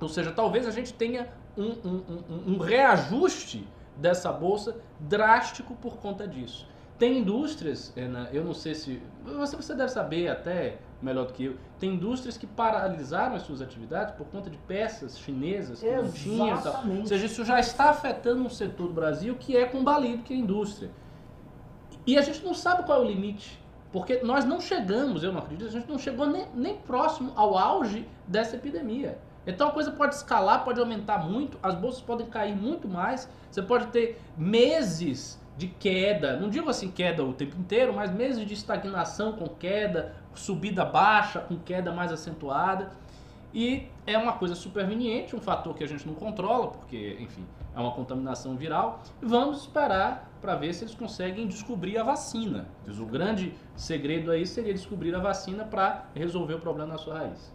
Ou 0.00 0.08
seja, 0.08 0.32
talvez 0.32 0.66
a 0.66 0.70
gente 0.70 0.92
tenha 0.94 1.28
um, 1.56 1.70
um- 1.84 2.02
um- 2.28 2.54
um 2.54 2.58
reajuste 2.58 3.66
dessa 3.96 4.32
bolsa 4.32 4.76
drástico 4.98 5.74
por 5.76 5.96
conta 5.98 6.26
disso. 6.26 6.66
Tem 6.98 7.18
indústrias, 7.18 7.92
eu 8.32 8.44
não 8.44 8.52
sei 8.52 8.74
se. 8.74 9.02
Você, 9.24 9.74
deve 9.74 9.90
saber 9.90 10.28
até 10.28 10.78
melhor 11.00 11.26
do 11.26 11.32
que 11.32 11.46
eu. 11.46 11.56
Tem 11.78 11.94
indústrias 11.94 12.36
que 12.36 12.46
paralisaram 12.46 13.36
as 13.36 13.42
suas 13.42 13.62
atividades 13.62 14.14
por 14.16 14.26
conta 14.26 14.50
de 14.50 14.58
peças 14.58 15.18
chinesas 15.18 15.80
que 15.80 15.86
não 15.90 16.10
tinham. 16.12 16.46
e 16.48 16.50
tal. 16.50 16.58
Exatamente. 16.58 17.00
Ou 17.00 17.06
seja, 17.06 17.24
isso 17.26 17.42
já 17.44 17.58
está 17.58 17.88
afetando 17.90 18.42
um 18.44 18.50
setor 18.50 18.88
do 18.88 18.92
Brasil 18.92 19.34
que 19.38 19.56
é 19.56 19.64
combalido, 19.64 20.22
que 20.22 20.34
é 20.34 20.36
a 20.36 20.40
indústria. 20.40 20.90
E 22.06 22.18
a 22.18 22.22
gente 22.22 22.44
não 22.44 22.54
sabe 22.54 22.84
qual 22.84 23.02
é 23.02 23.04
o 23.04 23.08
limite. 23.08 23.60
Porque 23.92 24.20
nós 24.22 24.44
não 24.44 24.60
chegamos, 24.60 25.24
eu 25.24 25.32
não 25.32 25.40
acredito, 25.40 25.68
a 25.68 25.72
gente 25.72 25.90
não 25.90 25.98
chegou 25.98 26.26
nem, 26.26 26.46
nem 26.54 26.76
próximo 26.76 27.32
ao 27.34 27.58
auge 27.58 28.06
dessa 28.26 28.54
epidemia. 28.54 29.18
Então 29.46 29.68
a 29.68 29.72
coisa 29.72 29.90
pode 29.90 30.14
escalar, 30.14 30.64
pode 30.64 30.78
aumentar 30.78 31.18
muito, 31.18 31.58
as 31.62 31.74
bolsas 31.74 32.00
podem 32.00 32.26
cair 32.26 32.54
muito 32.54 32.86
mais, 32.86 33.28
você 33.50 33.60
pode 33.60 33.86
ter 33.86 34.20
meses 34.36 35.40
de 35.56 35.66
queda, 35.66 36.38
não 36.38 36.48
digo 36.48 36.70
assim 36.70 36.90
queda 36.90 37.24
o 37.24 37.32
tempo 37.32 37.58
inteiro, 37.58 37.92
mas 37.92 38.12
meses 38.12 38.46
de 38.46 38.54
estagnação 38.54 39.32
com 39.32 39.48
queda, 39.48 40.14
subida 40.34 40.84
baixa 40.84 41.40
com 41.40 41.58
queda 41.58 41.90
mais 41.92 42.12
acentuada. 42.12 42.92
E 43.52 43.88
é 44.06 44.16
uma 44.16 44.34
coisa 44.34 44.54
superveniente, 44.54 45.34
um 45.34 45.40
fator 45.40 45.74
que 45.74 45.82
a 45.82 45.88
gente 45.88 46.06
não 46.06 46.14
controla, 46.14 46.68
porque, 46.68 47.16
enfim, 47.18 47.44
é 47.74 47.80
uma 47.80 47.90
contaminação 47.90 48.56
viral. 48.56 49.02
Vamos 49.20 49.62
esperar 49.62 50.29
para 50.40 50.54
ver 50.56 50.72
se 50.72 50.84
eles 50.84 50.94
conseguem 50.94 51.46
descobrir 51.46 51.98
a 51.98 52.02
vacina. 52.02 52.66
O 52.88 53.04
grande 53.04 53.54
segredo 53.76 54.30
aí 54.30 54.46
seria 54.46 54.72
descobrir 54.72 55.14
a 55.14 55.18
vacina 55.18 55.64
para 55.64 56.06
resolver 56.14 56.54
o 56.54 56.60
problema 56.60 56.92
na 56.92 56.98
sua 56.98 57.18
raiz. 57.18 57.52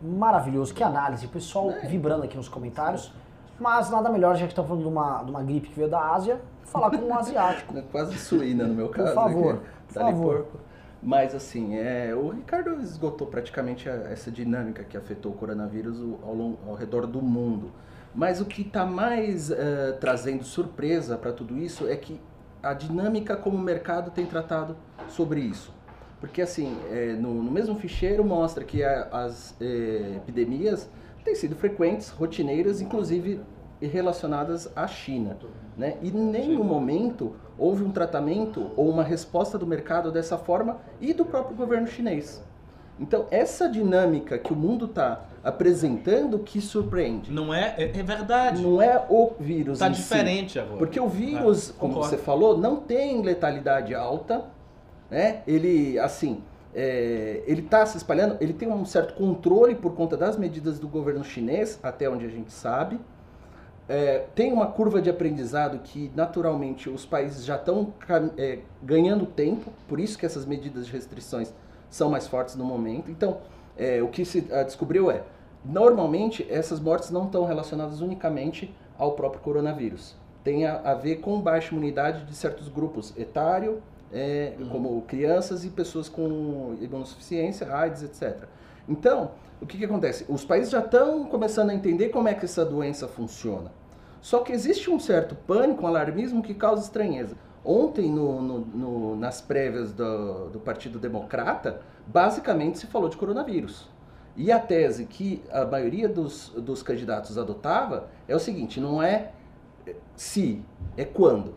Maravilhoso, 0.00 0.72
que 0.72 0.82
análise. 0.82 1.26
O 1.26 1.28
pessoal 1.28 1.70
é. 1.70 1.86
vibrando 1.86 2.24
aqui 2.24 2.36
nos 2.36 2.48
comentários. 2.48 3.12
Mas 3.58 3.90
nada 3.90 4.08
melhor, 4.08 4.36
já 4.36 4.46
que 4.46 4.52
estão 4.52 4.64
falando 4.64 4.82
de 4.82 4.88
uma, 4.88 5.22
de 5.22 5.30
uma 5.30 5.42
gripe 5.42 5.68
que 5.68 5.74
veio 5.74 5.90
da 5.90 6.14
Ásia, 6.14 6.40
falar 6.64 6.90
com 6.90 7.04
um 7.04 7.14
asiático. 7.18 7.74
Quase 7.92 8.16
suína 8.16 8.66
no 8.66 8.74
meu 8.74 8.88
caso. 8.88 9.08
Por 9.08 9.14
favor, 9.14 9.54
aqui. 9.54 9.64
por 9.86 9.94
favor. 9.94 10.34
Porco. 10.36 10.58
Mas 11.02 11.34
assim, 11.34 11.76
é, 11.76 12.14
o 12.14 12.28
Ricardo 12.28 12.78
esgotou 12.80 13.26
praticamente 13.26 13.88
a, 13.88 13.92
essa 13.92 14.30
dinâmica 14.30 14.84
que 14.84 14.96
afetou 14.96 15.32
o 15.32 15.34
coronavírus 15.34 15.98
ao, 16.22 16.58
ao 16.68 16.74
redor 16.74 17.06
do 17.06 17.20
mundo. 17.20 17.70
Mas 18.14 18.40
o 18.40 18.44
que 18.44 18.62
está 18.62 18.84
mais 18.84 19.50
uh, 19.50 19.54
trazendo 20.00 20.44
surpresa 20.44 21.16
para 21.16 21.32
tudo 21.32 21.56
isso 21.56 21.86
é 21.88 21.96
que 21.96 22.20
a 22.62 22.74
dinâmica 22.74 23.36
como 23.36 23.56
o 23.56 23.60
mercado 23.60 24.10
tem 24.10 24.26
tratado 24.26 24.76
sobre 25.08 25.40
isso. 25.40 25.72
Porque 26.20 26.42
assim, 26.42 26.76
é, 26.90 27.14
no, 27.14 27.32
no, 27.42 27.50
mesmo 27.50 27.74
ficheiro 27.76 28.22
mostra 28.22 28.62
que 28.62 28.84
a, 28.84 29.08
as 29.10 29.56
é, 29.60 30.16
epidemias 30.16 30.88
têm 31.24 31.34
sido 31.34 31.56
frequentes, 31.56 32.10
rotineiras, 32.10 32.80
inclusive 32.80 33.40
relacionadas 33.80 34.70
à 34.76 34.86
China. 34.86 35.38
Né? 35.76 35.96
E 36.02 36.08
em 36.08 36.12
nenhum 36.12 36.62
momento 36.62 37.34
houve 37.56 37.82
um 37.82 37.90
tratamento 37.90 38.70
ou 38.76 38.90
uma 38.90 39.02
resposta 39.02 39.56
do 39.56 39.66
mercado 39.66 40.12
dessa 40.12 40.36
forma 40.36 40.78
e 41.00 41.14
do 41.14 41.24
próprio 41.24 41.56
governo 41.56 41.86
chinês. 41.86 42.44
Então, 42.98 43.26
essa 43.30 43.66
dinâmica 43.66 44.38
que 44.38 44.52
o 44.52 44.56
mundo 44.56 44.84
está 44.84 45.24
apresentando 45.42 46.38
que 46.38 46.60
surpreende. 46.60 47.32
Não 47.32 47.52
é, 47.52 47.74
é, 47.78 47.84
é, 47.84 48.02
verdade. 48.02 48.62
Não 48.62 48.80
é 48.80 49.04
o 49.08 49.32
vírus. 49.40 49.74
Está 49.74 49.88
diferente 49.88 50.52
si. 50.52 50.58
agora. 50.58 50.78
Porque 50.78 51.00
o 51.00 51.08
vírus, 51.08 51.74
como 51.78 51.94
concordo. 51.94 52.16
você 52.16 52.22
falou, 52.22 52.58
não 52.58 52.76
tem 52.76 53.22
letalidade 53.22 53.94
alta. 53.94 54.44
Né? 55.10 55.42
Ele, 55.46 55.98
assim, 55.98 56.42
é, 56.74 57.42
ele 57.46 57.62
está 57.62 57.84
se 57.84 57.96
espalhando, 57.96 58.36
ele 58.40 58.52
tem 58.52 58.70
um 58.70 58.84
certo 58.84 59.14
controle 59.14 59.74
por 59.74 59.94
conta 59.94 60.16
das 60.16 60.36
medidas 60.36 60.78
do 60.78 60.86
governo 60.86 61.24
chinês, 61.24 61.78
até 61.82 62.08
onde 62.08 62.24
a 62.26 62.28
gente 62.28 62.52
sabe. 62.52 63.00
É, 63.88 64.26
tem 64.36 64.52
uma 64.52 64.68
curva 64.68 65.02
de 65.02 65.10
aprendizado 65.10 65.80
que 65.82 66.12
naturalmente 66.14 66.88
os 66.88 67.04
países 67.04 67.44
já 67.44 67.56
estão 67.56 67.92
é, 68.38 68.60
ganhando 68.80 69.26
tempo, 69.26 69.72
por 69.88 69.98
isso 69.98 70.16
que 70.16 70.24
essas 70.24 70.46
medidas 70.46 70.86
de 70.86 70.92
restrições 70.92 71.52
são 71.88 72.08
mais 72.08 72.28
fortes 72.28 72.54
no 72.54 72.64
momento. 72.64 73.10
Então, 73.10 73.38
é, 73.80 74.02
o 74.02 74.08
que 74.08 74.26
se 74.26 74.46
ah, 74.52 74.62
descobriu 74.62 75.10
é, 75.10 75.22
normalmente 75.64 76.46
essas 76.50 76.78
mortes 76.78 77.10
não 77.10 77.24
estão 77.24 77.46
relacionadas 77.46 78.02
unicamente 78.02 78.72
ao 78.98 79.12
próprio 79.12 79.40
coronavírus. 79.40 80.14
Tem 80.44 80.66
a, 80.66 80.80
a 80.80 80.94
ver 80.94 81.16
com 81.16 81.40
baixa 81.40 81.72
imunidade 81.74 82.26
de 82.26 82.34
certos 82.34 82.68
grupos 82.68 83.16
etário, 83.16 83.82
é, 84.12 84.54
uhum. 84.58 84.68
como 84.68 85.02
crianças 85.02 85.64
e 85.64 85.70
pessoas 85.70 86.08
com 86.08 86.76
imunossuficiência, 86.80 87.74
AIDS, 87.74 88.02
etc. 88.02 88.44
Então, 88.86 89.30
o 89.62 89.66
que, 89.66 89.78
que 89.78 89.84
acontece? 89.84 90.26
Os 90.28 90.44
países 90.44 90.70
já 90.70 90.80
estão 90.80 91.24
começando 91.24 91.70
a 91.70 91.74
entender 91.74 92.10
como 92.10 92.28
é 92.28 92.34
que 92.34 92.44
essa 92.44 92.64
doença 92.64 93.08
funciona. 93.08 93.72
Só 94.20 94.40
que 94.40 94.52
existe 94.52 94.90
um 94.90 95.00
certo 95.00 95.34
pânico, 95.34 95.84
um 95.84 95.86
alarmismo 95.86 96.42
que 96.42 96.52
causa 96.52 96.82
estranheza. 96.82 97.36
Ontem, 97.64 98.10
no, 98.10 98.40
no, 98.40 98.58
no, 98.60 99.16
nas 99.16 99.40
prévias 99.40 99.92
do, 99.92 100.48
do 100.48 100.60
Partido 100.60 100.98
Democrata, 100.98 101.82
basicamente 102.06 102.78
se 102.78 102.86
falou 102.86 103.08
de 103.08 103.16
coronavírus. 103.16 103.88
E 104.36 104.50
a 104.50 104.58
tese 104.58 105.04
que 105.04 105.42
a 105.50 105.64
maioria 105.64 106.08
dos, 106.08 106.50
dos 106.50 106.82
candidatos 106.82 107.36
adotava 107.36 108.08
é 108.26 108.34
o 108.34 108.38
seguinte: 108.38 108.80
não 108.80 109.02
é 109.02 109.32
se, 110.16 110.62
é 110.96 111.04
quando. 111.04 111.54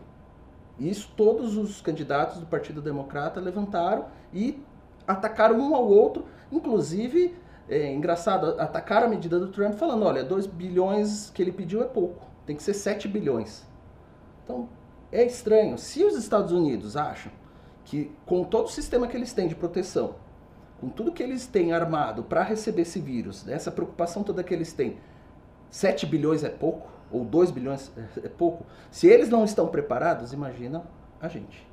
Isso 0.78 1.12
todos 1.16 1.56
os 1.56 1.80
candidatos 1.80 2.38
do 2.38 2.46
Partido 2.46 2.82
Democrata 2.82 3.40
levantaram 3.40 4.06
e 4.32 4.62
atacaram 5.06 5.58
um 5.58 5.74
ao 5.74 5.86
outro, 5.86 6.24
inclusive, 6.50 7.36
é 7.68 7.92
engraçado, 7.92 8.60
atacaram 8.60 9.06
a 9.06 9.10
medida 9.10 9.38
do 9.38 9.48
Trump 9.48 9.74
falando, 9.74 10.04
olha, 10.04 10.24
2 10.24 10.46
bilhões 10.46 11.30
que 11.30 11.42
ele 11.42 11.52
pediu 11.52 11.82
é 11.82 11.86
pouco. 11.86 12.26
Tem 12.44 12.56
que 12.56 12.62
ser 12.62 12.74
7 12.74 13.08
bilhões. 13.08 13.64
Então, 14.42 14.68
é 15.14 15.24
estranho. 15.24 15.78
Se 15.78 16.02
os 16.02 16.16
Estados 16.16 16.50
Unidos 16.50 16.96
acham 16.96 17.30
que, 17.84 18.10
com 18.26 18.42
todo 18.42 18.66
o 18.66 18.70
sistema 18.70 19.06
que 19.06 19.16
eles 19.16 19.32
têm 19.32 19.46
de 19.46 19.54
proteção, 19.54 20.16
com 20.80 20.88
tudo 20.88 21.12
que 21.12 21.22
eles 21.22 21.46
têm 21.46 21.72
armado 21.72 22.24
para 22.24 22.42
receber 22.42 22.82
esse 22.82 22.98
vírus, 22.98 23.44
né, 23.44 23.54
essa 23.54 23.70
preocupação 23.70 24.24
toda 24.24 24.42
que 24.42 24.52
eles 24.52 24.72
têm, 24.72 24.98
7 25.70 26.04
bilhões 26.06 26.42
é 26.42 26.48
pouco, 26.48 26.88
ou 27.12 27.24
2 27.24 27.52
bilhões 27.52 27.92
é 28.22 28.28
pouco, 28.28 28.66
se 28.90 29.06
eles 29.06 29.28
não 29.28 29.44
estão 29.44 29.68
preparados, 29.68 30.32
imagina 30.32 30.84
a 31.20 31.28
gente. 31.28 31.64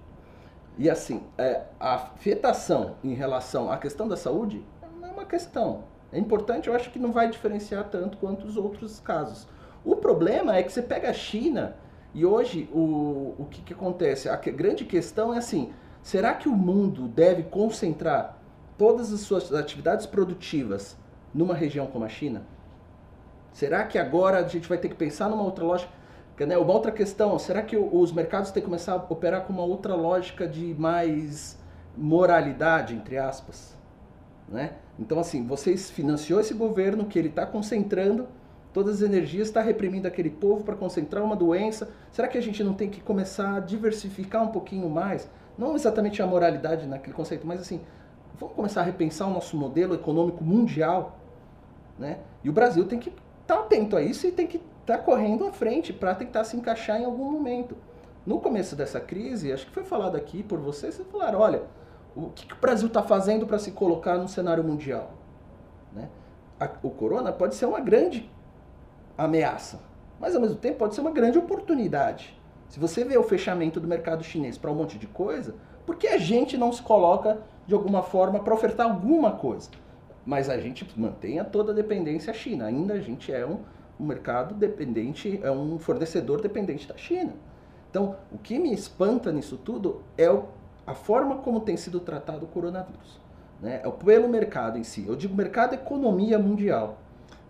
E 0.78 0.90
assim, 0.90 1.24
é, 1.38 1.64
a 1.80 1.96
afetação 1.96 2.96
em 3.04 3.14
relação 3.14 3.72
à 3.72 3.78
questão 3.78 4.08
da 4.08 4.16
saúde 4.16 4.64
é 5.02 5.08
uma 5.08 5.26
questão. 5.26 5.84
É 6.14 6.20
importante, 6.20 6.70
eu 6.70 6.76
acho 6.76 6.92
que 6.92 7.00
não 7.00 7.12
vai 7.12 7.30
diferenciar 7.30 7.90
tanto 7.90 8.18
quanto 8.18 8.46
os 8.46 8.56
outros 8.56 9.00
casos. 9.00 9.48
O 9.84 9.96
problema 9.96 10.56
é 10.56 10.64
que 10.64 10.72
você 10.72 10.82
pega 10.82 11.10
a 11.10 11.14
China 11.14 11.76
e 12.14 12.26
hoje 12.26 12.70
o, 12.74 13.36
o 13.38 13.48
que, 13.50 13.62
que 13.62 13.74
acontece? 13.74 14.28
A 14.28 14.36
grande 14.36 14.86
questão 14.86 15.34
é 15.34 15.38
assim: 15.38 15.72
será 16.02 16.34
que 16.34 16.50
o 16.50 16.54
mundo 16.54 17.08
deve 17.08 17.44
concentrar 17.44 18.38
todas 18.78 19.14
as 19.14 19.22
suas 19.22 19.54
atividades 19.54 20.06
produtivas 20.06 20.98
numa 21.34 21.54
região 21.54 21.88
como 21.88 22.04
a 22.04 22.10
China? 22.10 22.44
Será 23.54 23.84
que 23.84 23.98
agora 23.98 24.40
a 24.40 24.48
gente 24.48 24.68
vai 24.68 24.78
ter 24.78 24.90
que 24.90 24.96
pensar 24.96 25.30
numa 25.30 25.44
outra 25.44 25.64
lógica? 25.64 25.92
Né? 26.40 26.58
Uma 26.58 26.74
outra 26.74 26.92
questão, 26.92 27.38
será 27.38 27.62
que 27.62 27.78
os 27.78 28.12
mercados 28.12 28.50
têm 28.52 28.62
que 28.62 28.68
começar 28.68 28.94
a 28.94 28.96
operar 28.96 29.44
com 29.44 29.54
uma 29.54 29.64
outra 29.64 29.94
lógica 29.94 30.48
de 30.48 30.74
mais 30.74 31.58
moralidade, 31.96 32.96
entre 32.96 33.18
aspas? 33.18 33.78
Né? 34.50 34.74
Então, 34.98 35.20
assim, 35.20 35.46
vocês 35.46 35.92
financiou 35.92 36.40
esse 36.40 36.54
governo 36.54 37.06
que 37.06 37.20
ele 37.20 37.28
está 37.28 37.46
concentrando 37.46 38.28
todas 38.74 38.96
as 38.96 39.02
energias, 39.02 39.48
está 39.48 39.62
reprimindo 39.62 40.08
aquele 40.08 40.30
povo 40.30 40.64
para 40.64 40.76
concentrar 40.76 41.24
uma 41.24 41.36
doença. 41.36 41.90
Será 42.12 42.28
que 42.28 42.38
a 42.38 42.42
gente 42.42 42.64
não 42.64 42.74
tem 42.74 42.90
que 42.90 43.02
começar 43.02 43.56
a 43.56 43.60
diversificar 43.60 44.44
um 44.44 44.48
pouquinho 44.48 44.90
mais? 44.90 45.30
Não 45.58 45.76
exatamente 45.76 46.22
a 46.22 46.28
moralidade 46.28 46.88
naquele 46.88 47.14
conceito, 47.14 47.46
mas 47.46 47.62
assim, 47.62 47.82
vamos 48.40 48.56
começar 48.56 48.82
a 48.82 48.84
repensar 48.84 49.28
o 49.28 49.34
nosso 49.34 49.58
modelo 49.58 49.94
econômico 49.94 50.44
mundial, 50.44 51.20
né? 52.00 52.20
E 52.44 52.50
o 52.50 52.54
Brasil 52.54 52.86
tem 52.86 52.98
que 52.98 53.10
estar 53.10 53.56
tá 53.56 53.60
atento 53.60 53.98
a 53.98 54.02
isso 54.02 54.26
e 54.26 54.32
tem 54.32 54.48
que 54.48 54.58
estar 54.58 54.98
tá 54.98 55.04
correndo 55.04 55.46
à 55.46 55.52
frente 55.52 55.92
para 55.92 56.16
tentar 56.16 56.44
se 56.46 56.56
encaixar 56.56 57.00
em 57.00 57.06
algum 57.06 57.30
momento. 57.32 57.76
No 58.26 58.40
começo 58.40 58.76
dessa 58.76 59.00
crise, 59.00 59.52
acho 59.52 59.66
que 59.66 59.72
foi 59.72 59.84
falado 59.84 60.16
aqui 60.16 60.44
por 60.44 60.60
vocês, 60.60 60.96
vocês 60.96 61.08
falaram, 61.10 61.40
olha, 61.40 61.64
o 62.16 62.30
que, 62.30 62.46
que 62.46 62.54
o 62.54 62.58
Brasil 62.58 62.88
está 62.88 63.02
fazendo 63.02 63.46
para 63.46 63.58
se 63.58 63.72
colocar 63.72 64.18
no 64.18 64.28
cenário 64.28 64.64
mundial? 64.64 65.12
Né? 65.94 66.08
A, 66.60 66.70
o 66.84 66.90
corona 66.92 67.32
pode 67.32 67.56
ser 67.56 67.66
uma 67.66 67.80
grande 67.80 68.30
ameaça, 69.18 69.80
mas 70.20 70.36
ao 70.36 70.42
mesmo 70.42 70.58
tempo 70.58 70.80
pode 70.80 70.96
ser 70.96 71.02
uma 71.02 71.12
grande 71.12 71.38
oportunidade. 71.38 72.40
Se 72.70 72.80
você 72.80 73.04
vê 73.04 73.18
o 73.18 73.24
fechamento 73.24 73.80
do 73.80 73.88
mercado 73.88 74.24
chinês 74.24 74.58
para 74.58 74.72
um 74.72 74.76
monte 74.76 74.98
de 74.98 75.08
coisa, 75.08 75.56
por 75.86 75.98
que 75.98 76.08
a 76.08 76.18
gente 76.18 76.58
não 76.58 76.72
se 76.72 76.82
coloca 76.82 77.42
de 77.68 77.74
alguma 77.74 78.02
forma 78.02 78.40
para 78.40 78.54
ofertar 78.54 78.90
alguma 78.90 79.34
coisa? 79.34 79.70
Mas 80.26 80.50
a 80.50 80.58
gente 80.58 80.88
mantenha 80.98 81.44
toda 81.44 81.72
a 81.72 81.76
dependência 81.76 82.32
à 82.32 82.34
China. 82.34 82.66
Ainda 82.66 82.94
a 82.94 83.00
gente 83.00 83.34
é 83.34 83.46
um, 83.46 83.60
um 84.00 84.06
mercado 84.06 84.54
dependente, 84.56 85.40
é 85.44 85.52
um 85.52 85.78
fornecedor 85.80 86.42
dependente 86.42 86.88
da 86.88 86.96
China. 86.96 87.34
Então, 87.90 88.16
o 88.32 88.38
que 88.38 88.58
me 88.58 88.74
espanta 88.74 89.34
nisso 89.34 89.58
tudo 89.58 90.02
é 90.18 90.30
o, 90.30 90.46
a 90.88 90.94
forma 90.94 91.40
como 91.40 91.60
tem 91.60 91.76
sido 91.76 92.00
tratado 92.00 92.46
o 92.46 92.48
coronavírus. 92.48 93.20
Né? 93.62 93.82
É 93.84 93.92
pelo 93.92 94.30
mercado 94.30 94.78
em 94.78 94.84
si. 94.84 95.06
Eu 95.06 95.16
digo 95.18 95.36
mercado 95.36 95.74
economia 95.74 96.40
mundial. 96.40 97.00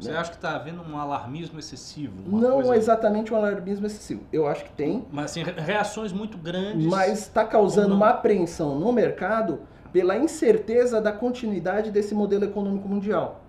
Você 0.01 0.11
né? 0.11 0.17
acha 0.17 0.31
que 0.31 0.37
está 0.37 0.55
havendo 0.55 0.81
um 0.81 0.97
alarmismo 0.97 1.59
excessivo? 1.59 2.13
Não 2.25 2.53
coisa... 2.53 2.75
exatamente 2.75 3.31
um 3.31 3.37
alarmismo 3.37 3.85
excessivo. 3.85 4.23
Eu 4.33 4.47
acho 4.47 4.63
que 4.63 4.71
tem. 4.71 5.05
Mas 5.11 5.25
assim, 5.25 5.43
reações 5.43 6.11
muito 6.11 6.37
grandes. 6.37 6.87
Mas 6.87 7.19
está 7.19 7.45
causando 7.45 7.93
uma 7.93 8.09
apreensão 8.09 8.79
no 8.79 8.91
mercado 8.91 9.59
pela 9.93 10.17
incerteza 10.17 10.99
da 10.99 11.11
continuidade 11.11 11.91
desse 11.91 12.15
modelo 12.15 12.45
econômico 12.45 12.87
mundial. 12.87 13.41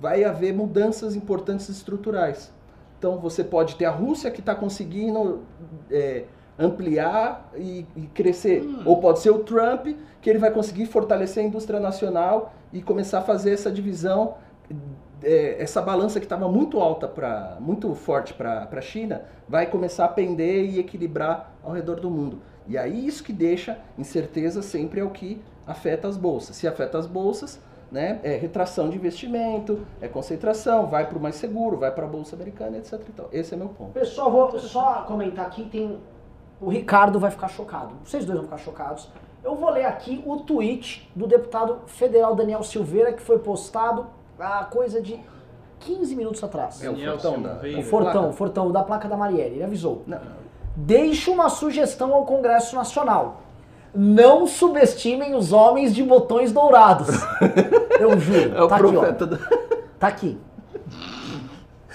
Vai 0.00 0.24
haver 0.24 0.52
mudanças 0.52 1.14
importantes 1.14 1.68
estruturais. 1.68 2.52
Então 2.98 3.18
você 3.18 3.44
pode 3.44 3.76
ter 3.76 3.84
a 3.84 3.90
Rússia 3.90 4.30
que 4.30 4.40
está 4.40 4.54
conseguindo 4.54 5.42
é, 5.90 6.24
ampliar 6.58 7.50
e, 7.56 7.86
e 7.94 8.02
crescer. 8.08 8.62
Hum. 8.62 8.82
Ou 8.84 9.00
pode 9.00 9.20
ser 9.20 9.30
o 9.30 9.38
Trump 9.38 9.86
que 10.20 10.28
ele 10.28 10.38
vai 10.38 10.50
conseguir 10.50 10.86
fortalecer 10.86 11.44
a 11.44 11.46
indústria 11.46 11.78
nacional 11.78 12.52
e 12.72 12.82
começar 12.82 13.20
a 13.20 13.22
fazer 13.22 13.52
essa 13.52 13.70
divisão 13.70 14.34
é, 15.22 15.62
essa 15.62 15.80
balança 15.82 16.18
que 16.18 16.26
estava 16.26 16.48
muito 16.48 16.80
alta 16.80 17.06
para 17.06 17.56
muito 17.60 17.94
forte 17.94 18.34
para 18.34 18.68
a 18.70 18.80
China 18.80 19.22
vai 19.48 19.66
começar 19.66 20.04
a 20.04 20.08
pender 20.08 20.64
e 20.64 20.78
equilibrar 20.78 21.52
ao 21.62 21.72
redor 21.72 22.00
do 22.00 22.10
mundo. 22.10 22.40
E 22.66 22.78
aí 22.78 23.06
isso 23.06 23.24
que 23.24 23.32
deixa 23.32 23.78
incerteza 23.98 24.62
sempre 24.62 25.00
é 25.00 25.04
o 25.04 25.10
que 25.10 25.42
afeta 25.66 26.08
as 26.08 26.16
bolsas. 26.16 26.56
Se 26.56 26.68
afeta 26.68 26.98
as 26.98 27.06
bolsas, 27.06 27.60
né? 27.90 28.20
É 28.22 28.36
retração 28.36 28.88
de 28.88 28.96
investimento, 28.96 29.80
é 30.00 30.06
concentração, 30.06 30.86
vai 30.86 31.08
para 31.08 31.18
o 31.18 31.20
mais 31.20 31.34
seguro, 31.34 31.76
vai 31.76 31.90
para 31.90 32.04
a 32.04 32.08
bolsa 32.08 32.36
americana, 32.36 32.78
etc. 32.78 33.00
Então, 33.08 33.26
esse 33.32 33.54
é 33.54 33.56
meu 33.56 33.68
ponto. 33.68 33.92
Pessoal, 33.92 34.30
vou 34.30 34.58
só 34.58 35.02
comentar 35.02 35.46
aqui, 35.46 35.64
tem 35.64 35.98
o 36.60 36.68
Ricardo 36.68 37.18
vai 37.18 37.30
ficar 37.30 37.48
chocado. 37.48 37.94
Vocês 38.04 38.24
dois 38.24 38.38
vão 38.38 38.44
ficar 38.44 38.58
chocados. 38.58 39.08
Eu 39.42 39.54
vou 39.54 39.70
ler 39.70 39.86
aqui 39.86 40.22
o 40.26 40.36
tweet 40.40 41.10
do 41.16 41.26
deputado 41.26 41.80
federal 41.86 42.34
Daniel 42.34 42.62
Silveira 42.62 43.12
que 43.12 43.22
foi 43.22 43.38
postado 43.38 44.06
há 44.40 44.64
coisa 44.64 45.00
de 45.00 45.18
15 45.80 46.16
minutos 46.16 46.42
atrás. 46.42 46.82
É 46.82 46.90
o 46.90 46.96
Fortão 46.96 47.42
da, 47.42 47.60
o 47.78 47.82
Fortão, 47.82 48.28
o 48.28 48.32
Fortão 48.32 48.72
da 48.72 48.82
placa 48.82 49.08
da 49.08 49.16
Marielle, 49.16 49.56
ele 49.56 49.64
avisou. 49.64 50.02
Não. 50.06 50.20
Deixe 50.76 51.30
uma 51.30 51.48
sugestão 51.48 52.14
ao 52.14 52.24
Congresso 52.24 52.74
Nacional. 52.74 53.42
Não 53.94 54.46
subestimem 54.46 55.34
os 55.34 55.52
homens 55.52 55.94
de 55.94 56.02
botões 56.02 56.52
dourados. 56.52 57.08
Eu 57.98 58.18
juro. 58.20 58.56
É 58.56 58.62
o 58.62 58.68
tá 58.68 58.78
profeta 58.78 59.24
aqui, 59.24 59.34
ó. 59.34 59.78
Tá 59.98 60.06
aqui. 60.06 60.38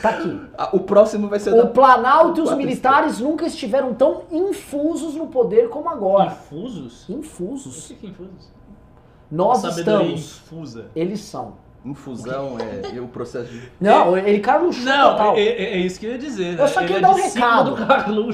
Tá 0.01 0.09
aqui. 0.09 0.41
Ah, 0.57 0.69
o 0.73 0.79
próximo 0.81 1.29
vai 1.29 1.39
ser 1.39 1.53
O 1.53 1.63
da... 1.63 1.67
Planalto 1.67 2.39
e 2.41 2.43
os 2.43 2.53
militares 2.53 3.19
nunca 3.19 3.45
estiveram 3.45 3.93
tão 3.93 4.23
infusos 4.29 5.15
no 5.15 5.27
poder 5.27 5.69
como 5.69 5.89
agora. 5.89 6.31
Infusos? 6.31 7.09
Infusos. 7.09 7.89
O 7.89 7.95
que 7.95 8.05
é 8.05 8.09
infusos? 8.09 8.51
Nós 9.31 9.63
estamos. 9.63 10.41
Infusa. 10.43 10.87
Eles 10.93 11.21
são. 11.21 11.53
Infusão 11.85 12.57
é, 12.59 12.97
é 12.97 12.99
o 12.99 13.07
processo 13.07 13.51
de. 13.51 13.71
Não, 13.79 14.17
ele 14.17 14.39
Carluxo 14.39 14.81
Não, 14.83 15.11
total. 15.11 15.35
É, 15.35 15.41
é, 15.41 15.63
é, 15.73 15.77
isso 15.77 15.99
que 15.99 16.07
eu 16.07 16.13
ia 16.13 16.17
dizer. 16.17 16.55
Né? 16.55 16.63
Eu 16.63 16.67
só 16.67 16.81
quero 16.81 16.97
é 16.97 16.99
dar 17.01 17.11
um 17.11 17.13
recado. 17.13 17.77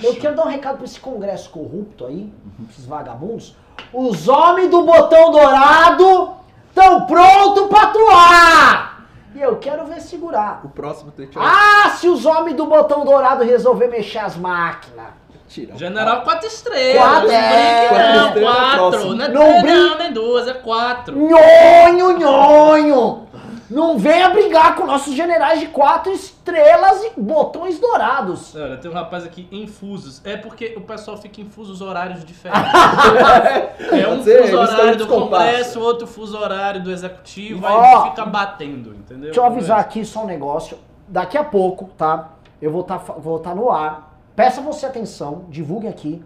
Eu 0.02 0.16
quero 0.16 0.36
dar 0.36 0.46
um 0.46 0.50
recado 0.50 0.78
pra 0.78 0.86
esse 0.86 1.00
congresso 1.00 1.50
corrupto 1.50 2.06
aí, 2.06 2.32
esses 2.70 2.86
vagabundos. 2.86 3.56
Os 3.94 4.28
homens 4.30 4.70
do 4.70 4.84
botão 4.84 5.32
dourado 5.32 6.34
estão 6.70 7.06
prontos 7.06 7.68
pra 7.68 7.82
atuar! 7.84 9.08
E 9.36 9.42
eu 9.42 9.58
quero 9.58 9.86
ver 9.86 10.02
segurar. 10.02 10.62
O 10.64 10.70
próximo 10.70 11.12
tweet 11.12 11.38
é... 11.38 11.42
Ah, 11.42 11.90
se 11.98 12.08
os 12.08 12.26
homens 12.26 12.56
do 12.56 12.66
botão 12.66 13.04
dourado 13.04 13.44
resolver 13.44 13.88
mexer 13.88 14.20
as 14.20 14.36
máquinas. 14.38 15.22
Tira. 15.48 15.78
General 15.78 16.22
quatro 16.22 16.48
estrelas. 16.48 17.02
Quatro, 17.02 17.30
é, 17.30 17.88
quatro, 17.90 18.42
não, 18.42 18.54
quatro. 18.54 19.16
Não 19.16 19.26
é 19.26 19.28
não, 19.28 19.64
não, 19.64 19.98
nem 19.98 20.14
duas, 20.14 20.48
é 20.48 20.54
quatro. 20.54 21.18
Nhonho, 21.18 22.18
nhonho. 22.18 23.28
Não 23.72 23.98
venha 23.98 24.30
brigar 24.30 24.76
com 24.76 24.86
nossos 24.86 25.14
generais 25.14 25.62
de 25.62 25.68
quatro 25.68 26.12
estrelas 26.12 27.06
e 27.06 27.14
botões 27.18 27.80
dourados. 27.80 28.54
Olha, 28.54 28.76
tem 28.76 28.92
um 28.92 28.94
rapaz 28.94 29.24
aqui, 29.24 29.48
infusos. 29.50 30.22
É 30.26 30.36
porque 30.36 30.74
o 30.76 30.82
pessoal 30.82 31.16
fica 31.16 31.40
em 31.40 31.46
fusos 31.46 31.80
horários 31.80 32.26
diferentes. 32.26 32.70
é 33.94 34.08
um 34.10 34.18
dizer, 34.18 34.42
fuso 34.44 34.58
horário 34.58 34.98
do 34.98 35.08
Congresso, 35.08 35.80
outro 35.80 36.06
fuso 36.06 36.38
horário 36.38 36.84
do 36.84 36.92
Executivo, 36.92 37.66
oh, 37.66 37.68
aí 37.68 38.10
fica 38.10 38.26
batendo, 38.26 38.94
entendeu? 38.94 39.32
Deixa 39.32 39.40
eu 39.40 39.46
avisar 39.46 39.80
aqui 39.80 40.04
só 40.04 40.24
um 40.24 40.28
negócio. 40.28 40.78
Daqui 41.08 41.38
a 41.38 41.44
pouco, 41.44 41.90
tá? 41.98 42.32
Eu 42.62 42.72
vou 42.72 42.82
estar 42.82 43.00
tá, 43.00 43.14
vou 43.14 43.40
tá 43.40 43.56
no 43.56 43.72
ar. 43.72 44.18
Peça 44.36 44.60
você 44.60 44.86
atenção, 44.86 45.46
divulguem 45.48 45.90
aqui. 45.90 46.22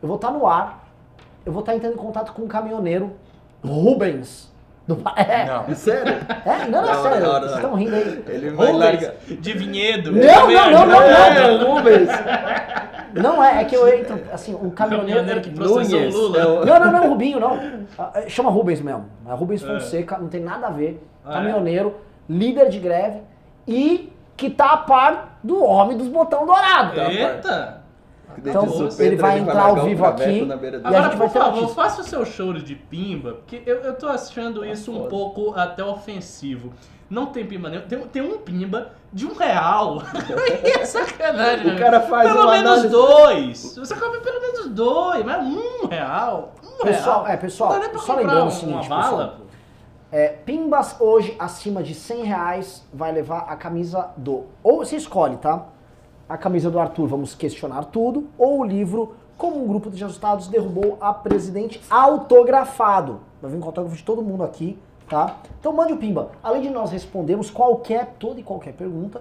Eu 0.00 0.08
vou 0.08 0.16
estar 0.16 0.28
tá 0.28 0.34
no 0.34 0.46
ar. 0.46 0.88
Eu 1.44 1.52
vou 1.52 1.60
estar 1.60 1.72
tá 1.72 1.76
entrando 1.76 1.94
em 1.94 1.98
contato 1.98 2.32
com 2.32 2.42
um 2.42 2.48
caminhoneiro, 2.48 3.12
Rubens 3.62 4.51
do... 4.86 5.00
É. 5.16 5.46
Não. 5.46 5.64
É 5.68 5.74
sério? 5.74 6.14
É, 6.44 6.68
não, 6.68 6.82
não, 6.82 6.90
é 6.90 6.94
sério. 6.94 7.26
Não, 7.26 7.32
não, 7.32 7.40
Vocês 7.40 7.54
estão 7.54 7.74
rindo 7.74 7.94
aí. 7.94 8.24
Ele 8.28 8.50
vai 8.50 8.72
largar. 8.72 9.12
De 9.28 9.52
vinhedo. 9.52 10.12
Não, 10.12 10.20
não, 10.20 10.70
não, 10.70 10.86
não, 10.86 10.86
não. 10.86 11.02
É, 11.02 11.64
Rubens. 11.64 12.08
Não 13.14 13.44
é, 13.44 13.60
é 13.60 13.64
que 13.64 13.76
eu 13.76 13.86
entro, 13.88 14.18
assim, 14.32 14.54
um 14.54 14.70
caminhoneiro... 14.70 15.20
caminhoneiro 15.20 15.40
que 15.42 15.50
processou 15.50 16.00
o 16.00 16.10
Lula. 16.10 16.38
É 16.38 16.64
não, 16.64 16.80
não, 16.80 16.92
não, 16.92 17.08
Rubinho, 17.10 17.38
não. 17.38 17.58
Ah, 17.98 18.10
é, 18.14 18.28
chama 18.28 18.50
Rubens 18.50 18.80
mesmo. 18.80 19.06
É 19.28 19.32
Rubens 19.34 19.62
Fonseca, 19.62 20.16
não 20.18 20.28
tem 20.28 20.40
nada 20.40 20.68
a 20.68 20.70
ver. 20.70 21.06
Ah, 21.24 21.34
caminhoneiro, 21.34 21.94
líder 22.28 22.68
de 22.70 22.78
greve 22.78 23.20
e 23.68 24.12
que 24.36 24.48
tá 24.48 24.72
a 24.72 24.76
par 24.78 25.38
do 25.42 25.62
homem 25.62 25.96
dos 25.96 26.08
botão 26.08 26.46
dourado. 26.46 26.98
Eita! 26.98 27.81
Então, 28.38 28.88
ele 28.98 29.16
vai 29.16 29.38
entrar 29.38 29.62
ao 29.62 29.84
vivo 29.84 30.04
aqui. 30.04 30.46
Agora, 30.84 31.16
por 31.16 31.28
favor, 31.30 31.74
faça 31.74 32.00
o 32.00 32.04
seu 32.04 32.24
show 32.24 32.52
de 32.52 32.74
pimba, 32.74 33.34
porque 33.34 33.62
eu, 33.66 33.76
eu 33.78 33.94
tô 33.94 34.08
achando 34.08 34.64
isso 34.64 34.92
um 34.92 35.08
pouco 35.08 35.54
até 35.54 35.84
ofensivo. 35.84 36.72
Não 37.08 37.26
tem 37.26 37.46
pimba 37.46 37.68
nenhum. 37.68 37.82
Tem, 37.82 37.98
tem 38.08 38.22
um 38.22 38.38
pimba 38.38 38.92
de 39.12 39.26
um 39.26 39.34
real. 39.34 40.02
é 40.64 40.84
sacanagem. 40.86 41.74
O 41.74 41.78
cara 41.78 42.00
faz 42.00 42.32
Pelo 42.32 42.50
menos 42.50 42.66
análise... 42.66 42.88
dois. 42.88 43.76
Você 43.76 43.94
come 43.96 44.18
pelo 44.20 44.40
menos 44.40 44.68
dois, 44.68 45.22
mas 45.22 45.46
um 45.46 45.86
real. 45.88 46.54
Um 46.64 46.82
pessoal, 46.82 47.24
real. 47.24 47.34
É, 47.34 47.36
pessoal, 47.36 47.82
só 47.98 48.14
lembrando 48.16 48.46
o 48.46 48.50
seguinte, 48.50 48.86
uma 48.86 49.02
bala, 49.02 49.28
pessoal, 49.28 49.46
é, 50.10 50.28
pimbas 50.28 50.96
hoje 51.00 51.36
acima 51.38 51.82
de 51.82 51.94
100 51.94 52.24
reais 52.24 52.86
vai 52.92 53.12
levar 53.12 53.40
a 53.40 53.56
camisa 53.56 54.10
do... 54.16 54.46
Ou 54.62 54.78
você 54.78 54.96
escolhe, 54.96 55.36
tá? 55.36 55.66
A 56.32 56.38
camisa 56.38 56.70
do 56.70 56.80
Arthur, 56.80 57.06
vamos 57.06 57.34
questionar 57.34 57.84
tudo, 57.84 58.26
ou 58.38 58.60
o 58.60 58.64
livro 58.64 59.14
Como 59.36 59.62
um 59.62 59.66
grupo 59.66 59.90
de 59.90 60.02
ajustados 60.02 60.48
derrubou 60.48 60.96
a 61.00 61.12
presidente 61.12 61.80
autografado. 61.90 63.20
Vai 63.40 63.50
vir 63.50 63.58
com 63.58 63.66
autógrafo 63.66 63.96
de 63.96 64.02
todo 64.02 64.22
mundo 64.22 64.42
aqui, 64.42 64.78
tá? 65.08 65.36
Então 65.60 65.72
mande 65.72 65.92
o 65.92 65.96
Pimba. 65.98 66.30
Além 66.42 66.62
de 66.62 66.70
nós 66.70 66.90
respondermos 66.90 67.50
qualquer, 67.50 68.14
toda 68.18 68.40
e 68.40 68.42
qualquer 68.42 68.72
pergunta, 68.72 69.20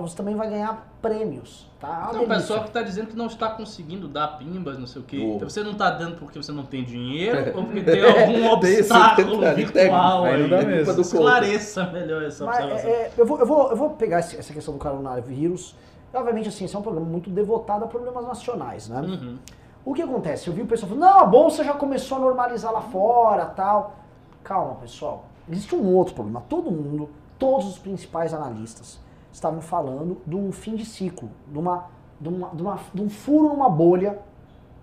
você 0.00 0.16
também 0.16 0.36
vai 0.36 0.48
ganhar 0.48 0.86
prêmios, 1.02 1.66
tá? 1.80 2.10
Não, 2.12 2.22
o 2.22 2.28
pessoal 2.28 2.60
que 2.60 2.68
está 2.68 2.82
dizendo 2.82 3.08
que 3.08 3.16
não 3.16 3.26
está 3.26 3.50
conseguindo 3.50 4.06
dar 4.06 4.38
pimbas, 4.38 4.78
não 4.78 4.86
sei 4.86 5.02
o 5.02 5.04
quê. 5.04 5.18
Oh. 5.20 5.36
Então 5.36 5.48
você 5.50 5.62
não 5.62 5.72
está 5.72 5.90
dando 5.90 6.16
porque 6.18 6.40
você 6.40 6.52
não 6.52 6.64
tem 6.64 6.84
dinheiro 6.84 7.52
ou 7.58 7.64
porque 7.64 7.82
tem 7.82 8.04
algum 8.04 8.46
obstáculo 8.52 9.40
virtual 9.54 10.24
aí. 10.24 10.48
Mesmo. 10.48 11.00
Esclareça 11.00 11.86
melhor 11.86 12.22
essa 12.22 12.44
Mas, 12.44 12.58
observação. 12.60 12.90
É, 12.90 12.92
é, 12.92 13.12
eu, 13.16 13.26
vou, 13.26 13.40
eu, 13.40 13.46
vou, 13.46 13.70
eu 13.70 13.76
vou 13.76 13.90
pegar 13.90 14.18
essa 14.18 14.52
questão 14.52 14.74
do 14.74 14.80
coronavírus 14.80 15.74
obviamente, 16.16 16.48
assim, 16.48 16.64
esse 16.64 16.74
é 16.74 16.78
um 16.78 16.82
programa 16.82 17.06
muito 17.06 17.30
devotado 17.30 17.84
a 17.84 17.88
problemas 17.88 18.26
nacionais, 18.26 18.88
né? 18.88 19.00
Uhum. 19.00 19.38
O 19.84 19.92
que 19.92 20.02
acontece? 20.02 20.48
Eu 20.48 20.54
vi 20.54 20.62
o 20.62 20.66
pessoal 20.66 20.90
falando, 20.90 21.10
não, 21.10 21.20
a 21.20 21.26
bolsa 21.26 21.62
já 21.62 21.74
começou 21.74 22.16
a 22.18 22.20
normalizar 22.20 22.72
lá 22.72 22.80
fora, 22.80 23.44
tal. 23.46 23.96
Calma, 24.42 24.76
pessoal. 24.76 25.26
Existe 25.48 25.74
um 25.74 25.94
outro 25.94 26.14
problema. 26.14 26.42
Todo 26.48 26.70
mundo, 26.70 27.10
todos 27.38 27.66
os 27.66 27.78
principais 27.78 28.32
analistas 28.32 28.98
estavam 29.30 29.60
falando 29.60 30.18
de 30.26 30.36
um 30.36 30.52
fim 30.52 30.74
de 30.74 30.86
ciclo, 30.86 31.28
de, 31.46 31.58
uma, 31.58 31.86
de, 32.18 32.28
uma, 32.28 32.48
de, 32.50 32.62
uma, 32.62 32.78
de 32.94 33.02
um 33.02 33.10
furo 33.10 33.48
numa 33.48 33.68
bolha 33.68 34.18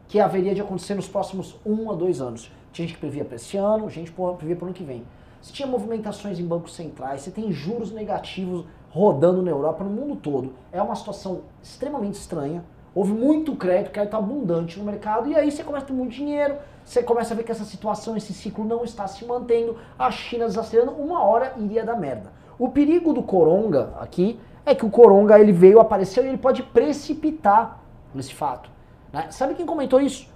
que 0.08 0.20
haveria 0.20 0.54
de 0.54 0.62
acontecer 0.62 0.94
nos 0.94 1.08
próximos 1.08 1.56
um 1.66 1.90
a 1.90 1.96
dois 1.96 2.22
anos. 2.22 2.52
Tinha 2.72 2.88
gente 2.88 2.96
que 2.96 3.02
previa 3.02 3.26
para 3.26 3.38
esse 3.38 3.58
ano, 3.58 3.90
gente 3.90 4.12
previa 4.12 4.56
para 4.56 4.66
o 4.66 4.68
ano 4.68 4.74
que 4.74 4.84
vem. 4.84 5.04
Você 5.42 5.52
tinha 5.52 5.68
movimentações 5.68 6.38
em 6.38 6.46
bancos 6.46 6.76
centrais, 6.76 7.22
você 7.22 7.32
tem 7.32 7.52
juros 7.52 7.92
negativos 7.92 8.66
rodando 8.92 9.42
na 9.42 9.50
Europa, 9.50 9.84
no 9.84 9.90
mundo 9.90 10.16
todo. 10.18 10.54
É 10.72 10.82
uma 10.82 10.96
situação 10.96 11.42
extremamente 11.64 12.16
estranha. 12.16 12.64
Houve 12.94 13.14
muito 13.14 13.56
crédito, 13.56 13.92
crédito 13.92 14.18
abundante 14.18 14.78
no 14.78 14.84
mercado, 14.84 15.30
e 15.30 15.36
aí 15.36 15.50
você 15.50 15.64
começa 15.64 15.86
a 15.86 15.88
ter 15.88 15.94
muito 15.94 16.12
dinheiro, 16.12 16.56
você 16.84 17.02
começa 17.02 17.34
a 17.34 17.38
ver 17.38 17.44
que 17.44 17.52
essa 17.52 17.64
situação, 17.64 18.18
esse 18.18 18.34
ciclo 18.34 18.66
não 18.66 18.84
está 18.84 19.08
se 19.08 19.24
mantendo, 19.24 19.78
a 19.98 20.12
China 20.12 20.46
desacelerando, 20.46 20.98
uma 21.02 21.24
hora 21.24 21.54
iria 21.58 21.86
dar 21.86 21.96
merda. 21.96 22.34
O 22.60 22.68
perigo 22.68 23.14
do 23.14 23.24
Coronga 23.24 23.94
aqui 23.98 24.38
é 24.66 24.76
que 24.76 24.86
o 24.86 24.90
Coronga 24.90 25.40
ele 25.40 25.54
veio, 25.54 25.80
apareceu 25.80 26.26
e 26.26 26.28
ele 26.28 26.38
pode 26.38 26.64
precipitar 26.64 27.80
nesse 28.14 28.34
fato. 28.34 28.70
Né? 29.14 29.32
Sabe 29.32 29.54
quem 29.54 29.66
comentou 29.66 30.02
isso? 30.02 30.30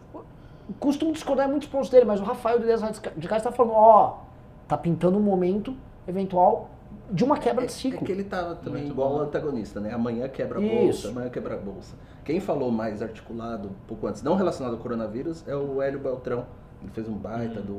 Costumo 0.80 1.12
discordar 1.12 1.50
muitos 1.50 1.68
pontos 1.68 1.90
dele, 1.90 2.06
mas 2.06 2.22
o 2.22 2.24
Rafael 2.24 2.58
de 2.60 3.28
Casa 3.28 3.50
está 3.50 3.52
falando, 3.52 3.74
ó, 3.76 4.08
oh, 4.08 4.26
tá 4.66 4.78
pintando 4.78 5.18
um 5.18 5.22
momento 5.22 5.76
eventual 6.08 6.70
de 7.10 7.24
uma 7.24 7.38
quebra 7.38 7.66
de 7.66 7.72
ciclo. 7.72 8.00
É, 8.00 8.04
é 8.04 8.06
que 8.06 8.12
ele 8.12 8.22
estava 8.22 8.56
também 8.56 8.84
Muito 8.84 8.94
igual 8.94 9.16
o 9.16 9.20
antagonista, 9.22 9.80
né? 9.80 9.94
Amanhã 9.94 10.28
quebra 10.28 10.60
a 10.60 10.62
bolsa, 10.62 11.10
amanhã 11.10 11.30
quebra 11.30 11.56
a 11.56 11.58
bolsa. 11.58 11.96
Quem 12.24 12.40
falou 12.40 12.72
mais 12.72 13.02
articulado, 13.02 13.70
um 13.70 13.88
pouco 13.88 14.08
antes, 14.08 14.24
não 14.24 14.36
relacionado 14.36 14.74
ao 14.74 14.80
coronavírus, 14.80 15.48
é 15.48 15.56
o 15.56 15.82
Hélio 15.82 16.00
Beltrão. 16.00 16.46
Ele 16.82 16.92
fez 16.92 17.08
um 17.08 17.14
baita 17.14 17.60
hum. 17.60 17.62
de 17.62 17.68
do, 17.68 17.74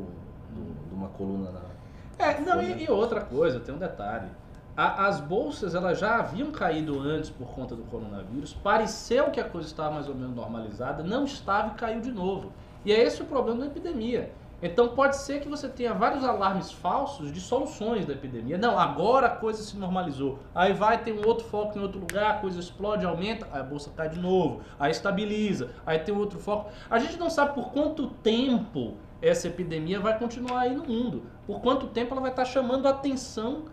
do, 0.54 0.94
uma 0.94 1.08
coluna 1.08 1.50
na. 1.50 2.24
É, 2.24 2.40
não, 2.40 2.62
e, 2.62 2.84
e, 2.84 2.90
outra 2.90 3.20
coisa, 3.20 3.60
tem 3.60 3.74
um 3.74 3.78
detalhe. 3.78 4.28
A, 4.76 5.06
as 5.06 5.20
bolsas 5.20 5.74
elas 5.74 5.98
já 5.98 6.18
haviam 6.18 6.50
caído 6.50 7.00
antes 7.00 7.30
por 7.30 7.48
conta 7.48 7.74
do 7.74 7.82
coronavírus, 7.84 8.52
pareceu 8.52 9.30
que 9.30 9.40
a 9.40 9.44
coisa 9.44 9.66
estava 9.66 9.94
mais 9.94 10.08
ou 10.08 10.14
menos 10.14 10.34
normalizada, 10.34 11.02
não 11.02 11.24
estava 11.24 11.68
e 11.68 11.78
caiu 11.78 12.00
de 12.00 12.12
novo. 12.12 12.52
E 12.84 12.92
é 12.92 13.02
esse 13.02 13.22
o 13.22 13.24
problema 13.24 13.60
da 13.60 13.66
epidemia. 13.66 14.30
Então 14.62 14.88
pode 14.88 15.16
ser 15.16 15.40
que 15.40 15.48
você 15.48 15.68
tenha 15.68 15.92
vários 15.92 16.24
alarmes 16.24 16.72
falsos 16.72 17.30
de 17.30 17.40
soluções 17.40 18.06
da 18.06 18.14
epidemia. 18.14 18.56
Não, 18.56 18.78
agora 18.78 19.26
a 19.26 19.30
coisa 19.30 19.62
se 19.62 19.76
normalizou. 19.76 20.38
Aí 20.54 20.72
vai 20.72 21.02
ter 21.02 21.12
um 21.12 21.26
outro 21.26 21.46
foco 21.46 21.78
em 21.78 21.82
outro 21.82 22.00
lugar, 22.00 22.30
a 22.30 22.38
coisa 22.38 22.58
explode, 22.58 23.04
aumenta, 23.04 23.46
a 23.52 23.62
bolsa 23.62 23.92
cai 23.94 24.08
de 24.08 24.18
novo, 24.18 24.62
aí 24.78 24.90
estabiliza, 24.90 25.70
aí 25.84 25.98
tem 25.98 26.16
outro 26.16 26.38
foco. 26.38 26.70
A 26.88 26.98
gente 26.98 27.18
não 27.18 27.28
sabe 27.28 27.54
por 27.54 27.70
quanto 27.70 28.08
tempo 28.08 28.94
essa 29.20 29.46
epidemia 29.48 30.00
vai 30.00 30.18
continuar 30.18 30.60
aí 30.60 30.74
no 30.74 30.84
mundo. 30.84 31.24
Por 31.46 31.60
quanto 31.60 31.88
tempo 31.88 32.12
ela 32.12 32.22
vai 32.22 32.30
estar 32.30 32.46
chamando 32.46 32.86
a 32.86 32.90
atenção 32.90 33.64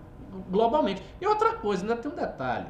globalmente. 0.49 1.01
E 1.21 1.25
outra 1.25 1.53
coisa, 1.53 1.83
ainda 1.83 1.95
tem 1.95 2.11
um 2.11 2.15
detalhe. 2.15 2.67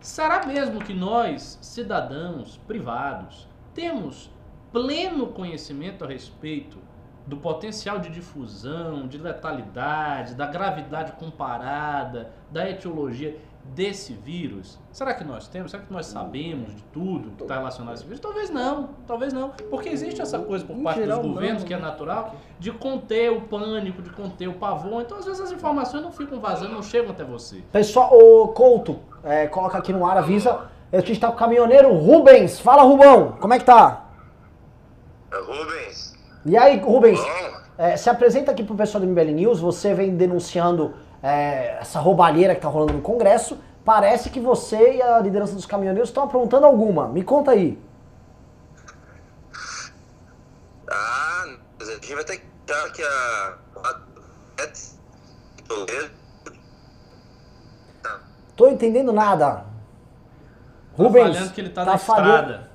Será 0.00 0.44
mesmo 0.44 0.80
que 0.80 0.92
nós, 0.92 1.58
cidadãos 1.62 2.56
privados, 2.66 3.48
temos 3.72 4.30
pleno 4.72 5.28
conhecimento 5.28 6.04
a 6.04 6.08
respeito 6.08 6.78
do 7.26 7.36
potencial 7.36 7.98
de 7.98 8.08
difusão, 8.08 9.06
de 9.06 9.18
letalidade, 9.18 10.34
da 10.34 10.46
gravidade 10.46 11.12
comparada, 11.12 12.32
da 12.50 12.68
etiologia 12.68 13.38
desse 13.64 14.12
vírus? 14.12 14.78
Será 14.90 15.14
que 15.14 15.24
nós 15.24 15.46
temos? 15.48 15.70
Será 15.70 15.82
que 15.82 15.92
nós 15.92 16.06
sabemos 16.06 16.74
de 16.74 16.82
tudo 16.84 17.30
que 17.30 17.42
está 17.42 17.56
relacionado 17.56 17.92
a 17.92 17.94
esse 17.94 18.04
vírus? 18.04 18.20
Talvez 18.20 18.50
não, 18.50 18.90
talvez 19.06 19.32
não. 19.32 19.50
Porque 19.70 19.88
existe 19.88 20.20
essa 20.20 20.38
coisa 20.38 20.64
por 20.64 20.76
parte 20.82 21.02
dos 21.02 21.18
governos, 21.18 21.62
não, 21.62 21.68
que 21.68 21.74
é 21.74 21.78
natural, 21.78 22.34
de 22.58 22.72
conter 22.72 23.30
o 23.30 23.42
pânico, 23.42 24.02
de 24.02 24.10
conter 24.10 24.48
o 24.48 24.54
pavor. 24.54 25.02
Então, 25.02 25.18
às 25.18 25.24
vezes, 25.24 25.40
as 25.40 25.52
informações 25.52 26.02
não 26.02 26.12
ficam 26.12 26.40
vazando, 26.40 26.74
não 26.74 26.82
chegam 26.82 27.12
até 27.12 27.24
você. 27.24 27.62
Pessoal, 27.72 28.10
o 28.12 28.48
Couto, 28.48 28.98
é, 29.22 29.46
coloca 29.46 29.78
aqui 29.78 29.92
no 29.92 30.04
ar, 30.04 30.18
avisa. 30.18 30.70
A 30.92 30.96
gente 30.98 31.12
está 31.12 31.28
com 31.28 31.34
o 31.34 31.38
caminhoneiro 31.38 31.92
Rubens. 31.94 32.60
Fala, 32.60 32.82
Rubão, 32.82 33.32
como 33.40 33.54
é 33.54 33.58
que 33.58 33.64
tá? 33.64 34.10
É 35.32 35.36
Rubens. 35.36 36.11
E 36.44 36.56
aí, 36.56 36.78
Rubens, 36.80 37.20
é, 37.78 37.96
se 37.96 38.10
apresenta 38.10 38.50
aqui 38.50 38.64
pro 38.64 38.74
pessoal 38.74 39.00
do 39.00 39.06
MBL 39.06 39.32
News, 39.32 39.60
você 39.60 39.94
vem 39.94 40.16
denunciando 40.16 40.94
é, 41.22 41.78
essa 41.80 42.00
roubalheira 42.00 42.54
que 42.54 42.60
tá 42.60 42.68
rolando 42.68 42.94
no 42.94 43.02
Congresso. 43.02 43.58
Parece 43.84 44.30
que 44.30 44.40
você 44.40 44.94
e 44.96 45.02
a 45.02 45.18
liderança 45.20 45.54
dos 45.54 45.66
caminhoneiros 45.66 46.08
estão 46.08 46.24
aprontando 46.24 46.66
alguma. 46.66 47.08
Me 47.08 47.22
conta 47.22 47.52
aí. 47.52 47.78
Ah, 50.90 51.46
a 51.80 51.84
gente 51.84 52.14
vai 52.14 52.24
ter 52.24 52.38
que 52.38 52.72
achar 52.72 52.92
que 52.92 53.02
a. 53.02 53.56
Tô 58.54 58.68
entendendo 58.68 59.12
nada. 59.12 59.46
Tá 59.54 59.64
Rubens, 60.96 61.34
falhando 61.34 61.52
que 61.52 61.60
ele 61.60 61.70
tá, 61.70 61.84
tá 61.84 61.92
na 61.92 61.98
falhando. 61.98 62.52
estrada. 62.52 62.70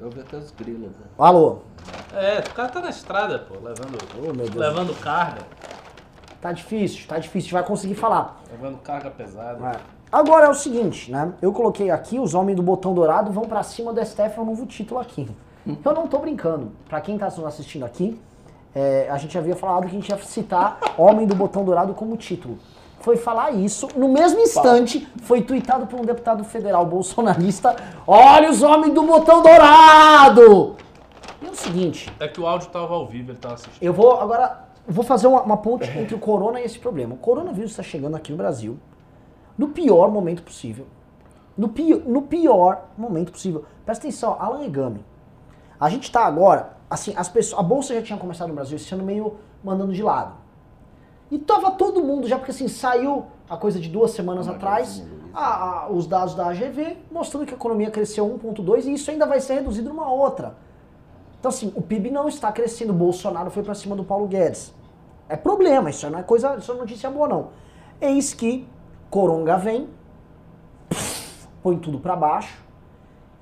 Eu 0.00 0.10
vi 0.10 0.20
até 0.20 0.36
os 0.36 0.50
grilos. 0.50 0.90
Né? 0.90 1.06
Alô? 1.18 1.60
É, 2.14 2.40
o 2.40 2.54
cara 2.54 2.68
tá 2.68 2.80
na 2.80 2.90
estrada, 2.90 3.38
pô, 3.38 3.54
levando, 3.54 3.98
oh, 4.18 4.58
levando 4.58 5.00
carga. 5.00 5.42
Tá 6.40 6.52
difícil, 6.52 7.06
tá 7.06 7.18
difícil, 7.18 7.52
vai 7.52 7.62
conseguir 7.62 7.94
falar. 7.94 8.42
Levando 8.50 8.78
carga 8.78 9.10
pesada. 9.10 9.66
É. 9.68 9.76
Agora 10.10 10.46
é 10.46 10.50
o 10.50 10.54
seguinte, 10.54 11.10
né? 11.10 11.32
Eu 11.40 11.52
coloquei 11.52 11.90
aqui, 11.90 12.18
os 12.18 12.34
homens 12.34 12.56
do 12.56 12.62
botão 12.62 12.92
dourado 12.92 13.32
vão 13.32 13.44
para 13.44 13.62
cima 13.62 13.92
do 13.92 14.04
STF, 14.04 14.38
é 14.38 14.40
um 14.40 14.44
novo 14.44 14.66
título 14.66 15.00
aqui. 15.00 15.26
Eu 15.64 15.94
não 15.94 16.06
tô 16.06 16.18
brincando. 16.18 16.72
Para 16.88 17.00
quem 17.00 17.16
tá 17.16 17.26
nos 17.26 17.44
assistindo 17.44 17.84
aqui, 17.84 18.20
é, 18.74 19.08
a 19.10 19.16
gente 19.16 19.38
havia 19.38 19.56
falado 19.56 19.82
que 19.82 19.88
a 19.88 20.00
gente 20.00 20.08
ia 20.08 20.18
citar 20.18 20.78
Homem 20.98 21.26
do 21.26 21.34
Botão 21.34 21.64
Dourado 21.64 21.94
como 21.94 22.16
título. 22.16 22.58
Foi 23.00 23.16
falar 23.16 23.52
isso, 23.52 23.88
no 23.96 24.08
mesmo 24.08 24.40
instante, 24.40 25.08
foi 25.22 25.42
tweetado 25.42 25.86
por 25.86 25.98
um 25.98 26.04
deputado 26.04 26.44
federal 26.44 26.84
bolsonarista: 26.86 27.74
Olha 28.06 28.50
os 28.50 28.62
homens 28.62 28.92
do 28.92 29.02
Botão 29.02 29.42
Dourado! 29.42 30.76
É 31.52 31.54
o 31.54 31.56
seguinte. 31.56 32.10
É 32.18 32.26
que 32.26 32.40
o 32.40 32.46
áudio 32.46 32.70
tava 32.70 32.94
ao 32.94 33.06
vivo, 33.06 33.30
ele 33.30 33.38
tava 33.38 33.54
assistindo. 33.54 33.82
Eu 33.82 33.92
vou 33.92 34.18
agora. 34.18 34.68
Vou 34.88 35.04
fazer 35.04 35.26
uma, 35.26 35.42
uma 35.42 35.56
ponte 35.58 35.86
entre 35.96 36.14
o 36.14 36.18
corona 36.18 36.58
e 36.60 36.64
esse 36.64 36.78
problema. 36.78 37.14
O 37.14 37.18
coronavírus 37.18 37.72
está 37.72 37.82
chegando 37.82 38.16
aqui 38.16 38.32
no 38.32 38.38
Brasil 38.38 38.78
no 39.56 39.68
pior 39.68 40.10
momento 40.10 40.42
possível. 40.42 40.86
No, 41.56 41.68
pior, 41.68 42.00
no 42.06 42.22
pior 42.22 42.86
momento 42.96 43.32
possível. 43.32 43.66
Presta 43.84 44.06
atenção, 44.06 44.36
Alan 44.40 44.64
Egami. 44.64 45.04
A 45.78 45.90
gente 45.90 46.04
está 46.04 46.24
agora, 46.24 46.76
assim, 46.88 47.12
as 47.16 47.28
pessoas, 47.28 47.60
a 47.60 47.62
bolsa 47.62 47.94
já 47.94 48.00
tinha 48.00 48.18
começado 48.18 48.48
no 48.48 48.54
Brasil 48.54 48.76
esse 48.76 48.94
ano 48.94 49.04
meio 49.04 49.36
mandando 49.62 49.92
de 49.92 50.02
lado. 50.02 50.32
E 51.30 51.38
tava 51.38 51.72
todo 51.72 52.02
mundo 52.02 52.26
já, 52.26 52.38
porque 52.38 52.50
assim, 52.50 52.66
saiu 52.66 53.26
a 53.48 53.56
coisa 53.58 53.78
de 53.78 53.90
duas 53.90 54.12
semanas 54.12 54.48
atrás, 54.48 55.04
a, 55.34 55.84
a, 55.84 55.90
os 55.90 56.06
dados 56.06 56.34
da 56.34 56.46
AGV 56.46 56.96
mostrando 57.10 57.46
que 57.46 57.52
a 57.52 57.56
economia 57.56 57.90
cresceu 57.90 58.26
1,2 58.26 58.86
e 58.86 58.94
isso 58.94 59.10
ainda 59.10 59.26
vai 59.26 59.40
ser 59.40 59.54
reduzido 59.54 59.90
numa 59.90 60.10
outra. 60.10 60.56
Então, 61.42 61.48
assim, 61.48 61.72
o 61.74 61.82
PIB 61.82 62.08
não 62.08 62.28
está 62.28 62.52
crescendo. 62.52 62.90
O 62.90 62.94
Bolsonaro 62.94 63.50
foi 63.50 63.64
para 63.64 63.74
cima 63.74 63.96
do 63.96 64.04
Paulo 64.04 64.28
Guedes. 64.28 64.72
É 65.28 65.36
problema, 65.36 65.90
isso 65.90 66.08
não 66.08 66.20
é 66.20 66.22
coisa, 66.22 66.54
isso 66.54 66.70
é 66.70 66.74
notícia 66.76 67.10
boa, 67.10 67.26
não. 67.26 67.48
Eis 68.00 68.32
que 68.32 68.64
Coronga 69.10 69.56
vem, 69.56 69.88
põe 71.60 71.76
tudo 71.78 71.98
para 71.98 72.14
baixo 72.14 72.62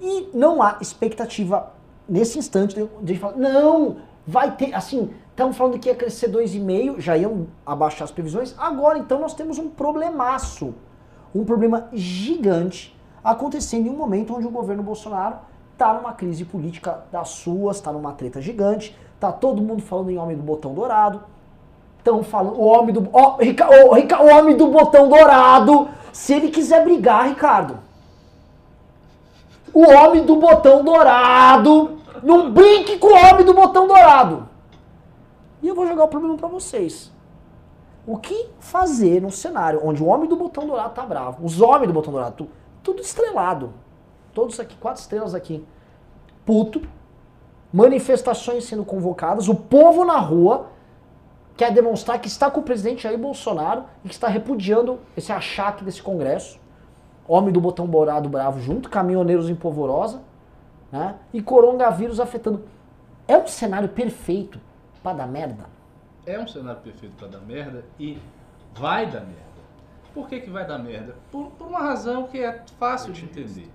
e 0.00 0.30
não 0.32 0.62
há 0.62 0.78
expectativa 0.80 1.74
nesse 2.08 2.38
instante 2.38 2.74
de, 2.74 2.88
de 3.02 3.18
falar, 3.18 3.36
não, 3.36 3.98
vai 4.26 4.56
ter, 4.56 4.72
assim, 4.72 5.12
estamos 5.28 5.54
falando 5.58 5.78
que 5.78 5.90
ia 5.90 5.94
crescer 5.94 6.30
2,5, 6.30 7.00
já 7.00 7.18
iam 7.18 7.48
abaixar 7.66 8.04
as 8.04 8.10
previsões, 8.10 8.54
agora 8.56 8.98
então 8.98 9.20
nós 9.20 9.34
temos 9.34 9.58
um 9.58 9.68
problemaço, 9.68 10.74
um 11.34 11.44
problema 11.44 11.90
gigante 11.92 12.98
acontecendo 13.22 13.88
em 13.88 13.90
um 13.90 13.96
momento 13.96 14.34
onde 14.34 14.46
o 14.46 14.50
governo 14.50 14.82
Bolsonaro 14.82 15.49
tá 15.80 15.94
numa 15.94 16.12
crise 16.12 16.44
política 16.44 17.04
das 17.10 17.30
suas, 17.30 17.80
tá 17.80 17.90
numa 17.90 18.12
treta 18.12 18.38
gigante, 18.38 18.94
tá 19.18 19.32
todo 19.32 19.62
mundo 19.62 19.80
falando 19.80 20.10
em 20.10 20.18
homem 20.18 20.36
do 20.36 20.42
botão 20.42 20.74
dourado. 20.74 21.22
Estão 21.96 22.22
falando, 22.22 22.60
o 22.60 22.64
homem 22.66 22.92
do. 22.92 23.08
Ó, 23.10 23.36
oh, 23.38 23.42
Rica, 23.42 24.22
o 24.22 24.26
homem 24.26 24.54
do 24.58 24.66
botão 24.66 25.08
dourado. 25.08 25.88
Se 26.12 26.34
ele 26.34 26.50
quiser 26.50 26.84
brigar, 26.84 27.28
Ricardo. 27.28 27.78
O 29.72 29.82
homem 29.88 30.26
do 30.26 30.36
botão 30.36 30.84
dourado. 30.84 31.98
Não 32.22 32.50
brinque 32.50 32.98
com 32.98 33.06
o 33.06 33.16
homem 33.16 33.46
do 33.46 33.54
botão 33.54 33.86
dourado. 33.86 34.48
E 35.62 35.68
eu 35.68 35.74
vou 35.74 35.86
jogar 35.86 36.04
o 36.04 36.08
problema 36.08 36.36
para 36.36 36.48
vocês. 36.48 37.10
O 38.06 38.18
que 38.18 38.50
fazer 38.58 39.22
num 39.22 39.30
cenário 39.30 39.80
onde 39.82 40.02
o 40.02 40.06
homem 40.06 40.28
do 40.28 40.36
botão 40.36 40.66
dourado 40.66 40.92
tá 40.92 41.06
bravo, 41.06 41.44
os 41.44 41.60
homens 41.60 41.86
do 41.86 41.94
botão 41.94 42.12
dourado, 42.12 42.48
tudo 42.82 43.00
estrelado, 43.00 43.72
todos 44.32 44.58
aqui, 44.60 44.76
quatro 44.76 45.00
estrelas 45.00 45.34
aqui, 45.34 45.64
puto, 46.44 46.82
manifestações 47.72 48.64
sendo 48.64 48.84
convocadas, 48.84 49.48
o 49.48 49.54
povo 49.54 50.04
na 50.04 50.18
rua 50.18 50.70
quer 51.56 51.72
demonstrar 51.72 52.18
que 52.18 52.28
está 52.28 52.50
com 52.50 52.60
o 52.60 52.62
presidente 52.62 53.02
Jair 53.02 53.18
Bolsonaro 53.18 53.84
e 54.04 54.08
que 54.08 54.14
está 54.14 54.28
repudiando 54.28 54.98
esse 55.16 55.30
achaque 55.30 55.84
desse 55.84 56.02
Congresso. 56.02 56.58
Homem 57.28 57.52
do 57.52 57.60
botão 57.60 57.86
borado 57.86 58.28
bravo 58.28 58.60
junto, 58.60 58.88
caminhoneiros 58.88 59.48
em 59.48 59.54
polvorosa, 59.54 60.22
né? 60.90 61.16
E 61.32 61.40
coronavírus 61.40 62.18
afetando. 62.18 62.64
É 63.28 63.36
um 63.36 63.46
cenário 63.46 63.88
perfeito 63.90 64.58
para 65.02 65.18
dar 65.18 65.26
merda? 65.26 65.66
É 66.26 66.38
um 66.40 66.48
cenário 66.48 66.80
perfeito 66.80 67.14
para 67.16 67.28
dar 67.28 67.40
merda 67.40 67.84
e 67.98 68.18
vai 68.74 69.06
dar 69.06 69.20
merda. 69.20 69.50
Por 70.12 70.28
que, 70.28 70.40
que 70.40 70.50
vai 70.50 70.66
dar 70.66 70.78
merda? 70.78 71.14
Por, 71.30 71.50
por 71.52 71.68
uma 71.68 71.80
razão 71.80 72.26
que 72.26 72.42
é 72.42 72.64
fácil 72.78 73.12
de 73.12 73.24
entender. 73.24 73.70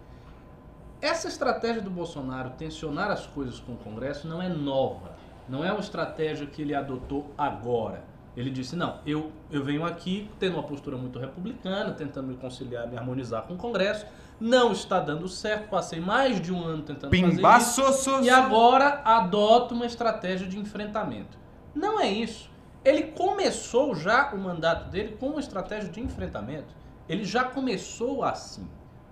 Essa 1.05 1.27
estratégia 1.27 1.83
do 1.83 1.91
Bolsonaro 1.91 2.49
tensionar 2.57 3.11
as 3.11 3.27
coisas 3.27 3.59
com 3.59 3.73
o 3.73 3.77
Congresso 3.77 4.27
não 4.27 4.41
é 4.41 4.49
nova. 4.49 5.11
Não 5.47 5.63
é 5.63 5.71
uma 5.71 5.79
estratégia 5.79 6.47
que 6.47 6.63
ele 6.63 6.73
adotou 6.73 7.31
agora. 7.37 8.03
Ele 8.35 8.49
disse: 8.49 8.75
não, 8.75 8.97
eu, 9.05 9.31
eu 9.51 9.63
venho 9.63 9.85
aqui 9.85 10.31
tendo 10.39 10.55
uma 10.55 10.63
postura 10.63 10.97
muito 10.97 11.19
republicana, 11.19 11.91
tentando 11.91 12.29
me 12.29 12.35
conciliar, 12.35 12.87
me 12.87 12.97
harmonizar 12.97 13.43
com 13.43 13.53
o 13.53 13.57
Congresso. 13.57 14.03
Não 14.39 14.71
está 14.71 14.99
dando 14.99 15.27
certo, 15.27 15.69
passei 15.69 15.99
mais 15.99 16.41
de 16.41 16.51
um 16.51 16.63
ano 16.63 16.81
tentando 16.81 17.11
Pimba 17.11 17.27
fazer 17.27 17.83
isso. 17.83 18.21
E 18.23 18.29
agora 18.31 19.03
adoto 19.05 19.75
uma 19.75 19.85
estratégia 19.85 20.47
de 20.47 20.57
enfrentamento. 20.57 21.37
Não 21.75 21.99
é 21.99 22.09
isso. 22.09 22.49
Ele 22.83 23.03
começou 23.03 23.93
já 23.93 24.33
o 24.33 24.39
mandato 24.39 24.89
dele 24.89 25.15
com 25.19 25.27
uma 25.27 25.39
estratégia 25.39 25.87
de 25.87 26.01
enfrentamento. 26.01 26.73
Ele 27.07 27.23
já 27.23 27.43
começou 27.43 28.23
assim. 28.23 28.67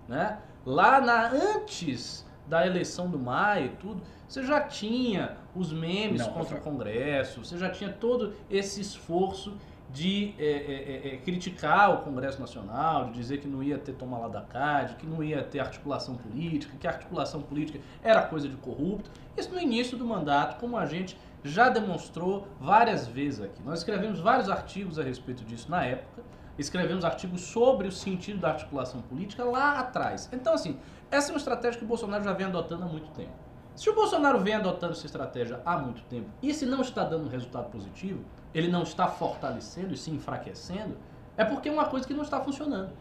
Né? 0.08 0.40
Lá 0.65 1.02
na 1.02 1.28
antes 1.28 2.26
da 2.47 2.65
eleição 2.65 3.10
do 3.10 3.17
Maia 3.17 3.65
e 3.65 3.69
tudo, 3.69 4.02
você 4.28 4.43
já 4.43 4.62
tinha 4.62 5.38
os 5.56 5.71
memes 5.71 6.21
Não, 6.21 6.34
contra 6.34 6.58
o 6.58 6.62
Congresso, 6.62 7.43
você 7.43 7.58
já 7.58 7.69
tinha 7.69 7.91
todo 7.91 8.34
esse 8.49 8.82
esforço 8.82 9.58
de 9.93 10.34
é, 10.39 10.43
é, 10.43 10.47
é, 10.47 11.13
é, 11.13 11.17
criticar 11.17 11.93
o 11.93 11.97
Congresso 11.99 12.39
Nacional, 12.39 13.06
de 13.06 13.13
dizer 13.13 13.39
que 13.39 13.47
não 13.47 13.62
ia 13.62 13.78
ter 13.78 13.93
toma 13.93 14.17
lá 14.17 14.28
da 14.28 14.41
cá, 14.41 14.84
de 14.84 14.95
que 14.95 15.06
não 15.06 15.23
ia 15.23 15.43
ter 15.43 15.60
articulação 15.60 16.15
política, 16.15 16.76
que 16.80 16.88
a 16.88 16.89
articulação 16.89 17.43
política 17.43 17.80
era 18.02 18.23
coisa 18.23 18.49
de 18.49 18.56
corrupto. 18.58 19.12
Isso 19.38 19.54
no 19.54 19.60
início 19.60 19.95
do 19.95 20.04
mandato, 20.04 20.60
como 20.60 20.78
a 20.78 20.86
gente 20.88 21.15
já 21.43 21.69
demonstrou 21.69 22.47
várias 22.60 23.06
vezes 23.08 23.41
aqui. 23.41 23.62
Nós 23.62 23.80
escrevemos 23.80 24.19
vários 24.19 24.49
artigos 24.49 24.97
a 24.97 25.04
respeito 25.04 25.43
disso 25.43 25.69
na 25.69 25.86
época, 25.86 26.23
escrevemos 26.58 27.04
artigos 27.04 27.42
sobre 27.42 27.88
o 27.88 27.92
sentido 27.92 28.39
da 28.39 28.50
articulação 28.50 29.02
política 29.02 29.44
lá 29.44 29.80
atrás. 29.80 30.30
Então, 30.32 30.54
assim, 30.54 30.80
essa 31.10 31.30
é 31.30 31.34
uma 31.34 31.38
estratégia 31.38 31.80
que 31.80 31.86
o 31.86 31.88
Bolsonaro 31.88 32.24
já 32.24 32.34
vem 32.34 32.48
adotando 32.48 32.84
há 32.84 32.88
muito 32.88 33.10
tempo. 33.12 33.34
Se 33.76 33.89
o 33.89 33.96
Bolsonaro 33.96 34.39
vem 34.39 34.54
adotando 34.54 34.94
essa 34.94 35.06
estratégia 35.06 35.60
há 35.66 35.78
muito 35.78 36.04
tempo 36.04 36.30
e 36.42 36.54
se 36.54 36.66
não 36.66 36.82
está 36.82 37.04
dando 37.04 37.26
um 37.26 37.30
resultado 37.30 37.72
positivo, 37.72 38.24
ele 38.54 38.68
não 38.68 38.84
está 38.84 39.08
fortalecendo 39.08 39.94
e 39.94 39.98
se 39.98 40.12
enfraquecendo, 40.12 40.96
é 41.36 41.44
porque 41.44 41.70
é 41.70 41.72
uma 41.72 41.86
coisa 41.86 42.06
que 42.06 42.13
não 42.13 42.22
está 42.22 42.39
funcionando. 42.39 42.92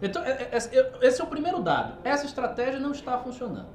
Então, 0.00 0.22
é, 0.22 0.30
é, 0.30 0.56
é, 0.56 1.06
esse 1.06 1.20
é 1.20 1.24
o 1.24 1.26
primeiro 1.26 1.60
dado. 1.60 1.98
Essa 2.04 2.26
estratégia 2.26 2.78
não 2.78 2.92
está 2.92 3.18
funcionando. 3.18 3.68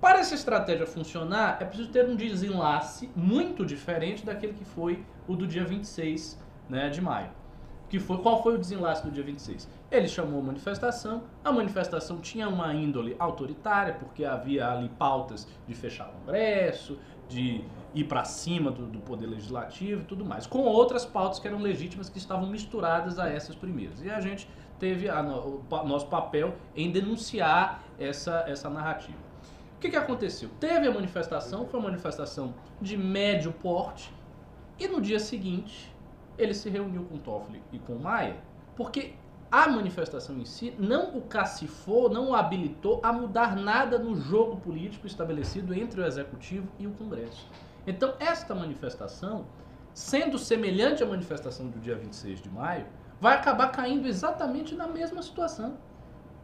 Para 0.00 0.20
essa 0.20 0.34
estratégia 0.34 0.86
funcionar, 0.86 1.58
é 1.60 1.64
preciso 1.64 1.90
ter 1.90 2.08
um 2.08 2.14
desenlace 2.14 3.10
muito 3.16 3.64
diferente 3.64 4.24
daquele 4.24 4.54
que 4.54 4.64
foi 4.64 5.04
o 5.26 5.34
do 5.34 5.46
dia 5.46 5.64
26 5.64 6.38
né, 6.68 6.88
de 6.88 7.00
maio. 7.00 7.30
Que 7.88 8.00
foi, 8.00 8.18
qual 8.18 8.42
foi 8.42 8.54
o 8.54 8.58
desenlace 8.58 9.04
do 9.04 9.10
dia 9.10 9.22
26? 9.22 9.68
Ele 9.90 10.08
chamou 10.08 10.40
a 10.40 10.42
manifestação, 10.42 11.22
a 11.44 11.52
manifestação 11.52 12.18
tinha 12.18 12.48
uma 12.48 12.74
índole 12.74 13.14
autoritária, 13.18 13.94
porque 13.94 14.24
havia 14.24 14.68
ali 14.68 14.88
pautas 14.88 15.46
de 15.68 15.74
fechar 15.74 16.08
o 16.08 16.12
Congresso, 16.12 16.98
de 17.28 17.64
ir 17.94 18.04
para 18.04 18.24
cima 18.24 18.70
do, 18.70 18.86
do, 18.86 18.98
poder 18.98 19.26
legislativo 19.26 20.02
e 20.02 20.04
tudo 20.04 20.24
mais, 20.24 20.46
com 20.46 20.60
outras 20.60 21.04
pautas 21.04 21.38
que 21.38 21.46
eram 21.46 21.58
legítimas 21.58 22.08
que 22.08 22.18
estavam 22.18 22.48
misturadas 22.48 23.18
a 23.18 23.28
essas 23.28 23.54
primeiras. 23.54 24.02
E 24.02 24.10
a 24.10 24.20
gente 24.20 24.48
teve 24.78 25.08
a, 25.08 25.22
o, 25.22 25.64
o 25.68 25.86
nosso 25.86 26.06
papel 26.08 26.54
em 26.74 26.90
denunciar 26.90 27.82
essa, 27.98 28.44
essa 28.46 28.68
narrativa. 28.68 29.18
O 29.76 29.78
que, 29.78 29.90
que 29.90 29.96
aconteceu? 29.96 30.50
Teve 30.58 30.88
a 30.88 30.90
manifestação, 30.92 31.66
foi 31.66 31.78
uma 31.78 31.88
manifestação 31.88 32.54
de 32.80 32.96
médio 32.96 33.52
porte, 33.52 34.12
e 34.78 34.86
no 34.86 35.00
dia 35.00 35.18
seguinte 35.18 35.94
ele 36.38 36.54
se 36.54 36.68
reuniu 36.68 37.04
com 37.04 37.18
Toffoli 37.18 37.62
e 37.72 37.78
com 37.78 37.94
Maia, 37.96 38.36
porque 38.74 39.14
a 39.50 39.68
manifestação 39.68 40.36
em 40.38 40.44
si 40.44 40.74
não 40.78 41.16
o 41.16 41.22
cacifou, 41.22 42.10
não 42.10 42.30
o 42.30 42.34
habilitou 42.34 43.00
a 43.02 43.12
mudar 43.12 43.54
nada 43.56 43.98
no 43.98 44.16
jogo 44.16 44.56
político 44.56 45.06
estabelecido 45.06 45.72
entre 45.72 46.00
o 46.00 46.04
Executivo 46.04 46.68
e 46.78 46.86
o 46.86 46.90
Congresso. 46.92 47.48
Então, 47.86 48.14
esta 48.18 48.54
manifestação, 48.54 49.46
sendo 49.94 50.38
semelhante 50.38 51.02
à 51.02 51.06
manifestação 51.06 51.68
do 51.68 51.78
dia 51.78 51.94
26 51.94 52.42
de 52.42 52.50
maio, 52.50 52.86
vai 53.20 53.36
acabar 53.36 53.68
caindo 53.68 54.06
exatamente 54.08 54.74
na 54.74 54.88
mesma 54.88 55.22
situação. 55.22 55.78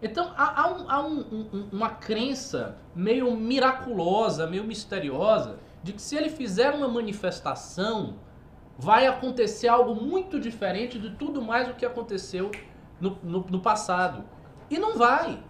Então, 0.00 0.32
há, 0.36 0.62
há, 0.62 0.72
um, 0.72 0.90
há 0.90 1.06
um, 1.06 1.20
um, 1.52 1.68
uma 1.72 1.90
crença 1.90 2.76
meio 2.94 3.36
miraculosa, 3.36 4.46
meio 4.46 4.64
misteriosa, 4.64 5.58
de 5.82 5.92
que 5.92 6.02
se 6.02 6.16
ele 6.16 6.28
fizer 6.28 6.72
uma 6.72 6.88
manifestação, 6.88 8.16
vai 8.82 9.06
acontecer 9.06 9.68
algo 9.68 9.94
muito 9.94 10.40
diferente 10.40 10.98
de 10.98 11.10
tudo 11.10 11.40
mais 11.40 11.68
o 11.68 11.74
que 11.74 11.86
aconteceu 11.86 12.50
no, 13.00 13.16
no, 13.22 13.46
no 13.48 13.60
passado. 13.60 14.24
E 14.68 14.76
não 14.76 14.98
vai. 14.98 15.40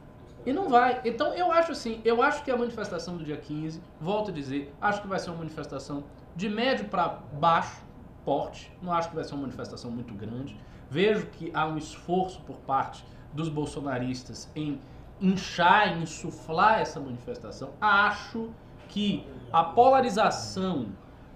E 0.44 0.52
não 0.52 0.68
vai. 0.68 1.00
Então 1.02 1.32
eu 1.32 1.50
acho 1.50 1.72
assim, 1.72 2.02
eu 2.04 2.20
acho 2.22 2.44
que 2.44 2.50
a 2.50 2.56
manifestação 2.58 3.16
do 3.16 3.24
dia 3.24 3.38
15, 3.38 3.80
volto 3.98 4.30
a 4.30 4.34
dizer, 4.34 4.74
acho 4.78 5.00
que 5.00 5.08
vai 5.08 5.18
ser 5.18 5.30
uma 5.30 5.38
manifestação 5.38 6.04
de 6.36 6.50
médio 6.50 6.88
para 6.88 7.20
baixo 7.32 7.80
porte, 8.22 8.70
não 8.82 8.92
acho 8.92 9.08
que 9.08 9.14
vai 9.14 9.24
ser 9.24 9.32
uma 9.32 9.42
manifestação 9.42 9.90
muito 9.90 10.12
grande. 10.12 10.54
Vejo 10.90 11.26
que 11.28 11.50
há 11.54 11.66
um 11.66 11.78
esforço 11.78 12.42
por 12.42 12.56
parte 12.58 13.02
dos 13.32 13.48
bolsonaristas 13.48 14.50
em 14.54 14.78
inchar, 15.18 15.88
em 15.88 16.02
insuflar 16.02 16.80
essa 16.80 17.00
manifestação. 17.00 17.70
Acho 17.80 18.50
que 18.90 19.26
a 19.50 19.64
polarização 19.64 20.88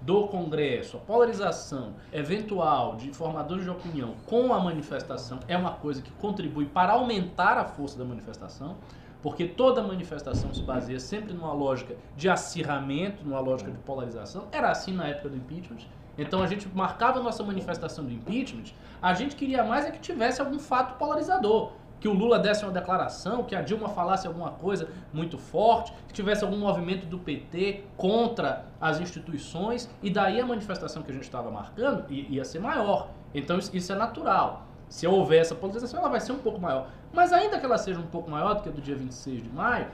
do 0.06 0.28
Congresso, 0.28 0.98
a 0.98 1.00
polarização 1.00 1.94
eventual 2.12 2.94
de 2.94 3.12
formadores 3.12 3.64
de 3.64 3.70
opinião 3.70 4.14
com 4.24 4.54
a 4.54 4.60
manifestação 4.60 5.40
é 5.48 5.56
uma 5.56 5.72
coisa 5.72 6.00
que 6.00 6.12
contribui 6.12 6.66
para 6.66 6.92
aumentar 6.92 7.58
a 7.58 7.64
força 7.64 7.98
da 7.98 8.04
manifestação, 8.04 8.76
porque 9.20 9.48
toda 9.48 9.82
manifestação 9.82 10.54
se 10.54 10.62
baseia 10.62 11.00
sempre 11.00 11.34
numa 11.34 11.52
lógica 11.52 11.96
de 12.16 12.28
acirramento, 12.28 13.24
numa 13.24 13.40
lógica 13.40 13.68
de 13.68 13.78
polarização. 13.78 14.46
Era 14.52 14.70
assim 14.70 14.92
na 14.92 15.08
época 15.08 15.30
do 15.30 15.36
impeachment. 15.36 15.80
Então 16.16 16.40
a 16.40 16.46
gente 16.46 16.68
marcava 16.72 17.18
a 17.18 17.22
nossa 17.22 17.42
manifestação 17.42 18.04
do 18.04 18.12
impeachment, 18.12 18.72
a 19.02 19.12
gente 19.12 19.34
queria 19.34 19.64
mais 19.64 19.86
é 19.86 19.90
que 19.90 19.98
tivesse 19.98 20.40
algum 20.40 20.60
fato 20.60 20.96
polarizador 20.98 21.72
que 21.98 22.08
o 22.08 22.12
Lula 22.12 22.38
desse 22.38 22.64
uma 22.64 22.72
declaração, 22.72 23.42
que 23.42 23.54
a 23.54 23.62
Dilma 23.62 23.88
falasse 23.88 24.26
alguma 24.26 24.50
coisa 24.50 24.88
muito 25.12 25.38
forte, 25.38 25.92
que 26.06 26.12
tivesse 26.12 26.44
algum 26.44 26.58
movimento 26.58 27.06
do 27.06 27.18
PT 27.18 27.84
contra 27.96 28.66
as 28.80 29.00
instituições, 29.00 29.88
e 30.02 30.10
daí 30.10 30.40
a 30.40 30.46
manifestação 30.46 31.02
que 31.02 31.10
a 31.10 31.14
gente 31.14 31.24
estava 31.24 31.50
marcando 31.50 32.04
ia 32.10 32.44
ser 32.44 32.58
maior. 32.58 33.08
Então 33.34 33.58
isso 33.58 33.92
é 33.92 33.96
natural. 33.96 34.66
Se 34.88 35.06
houver 35.06 35.40
essa 35.40 35.54
polarização, 35.54 36.00
ela 36.00 36.08
vai 36.08 36.20
ser 36.20 36.32
um 36.32 36.38
pouco 36.38 36.60
maior. 36.60 36.88
Mas 37.12 37.32
ainda 37.32 37.58
que 37.58 37.64
ela 37.64 37.78
seja 37.78 37.98
um 37.98 38.06
pouco 38.06 38.30
maior 38.30 38.54
do 38.54 38.62
que 38.62 38.68
a 38.68 38.72
do 38.72 38.80
dia 38.80 38.94
26 38.94 39.42
de 39.42 39.48
maio, 39.48 39.88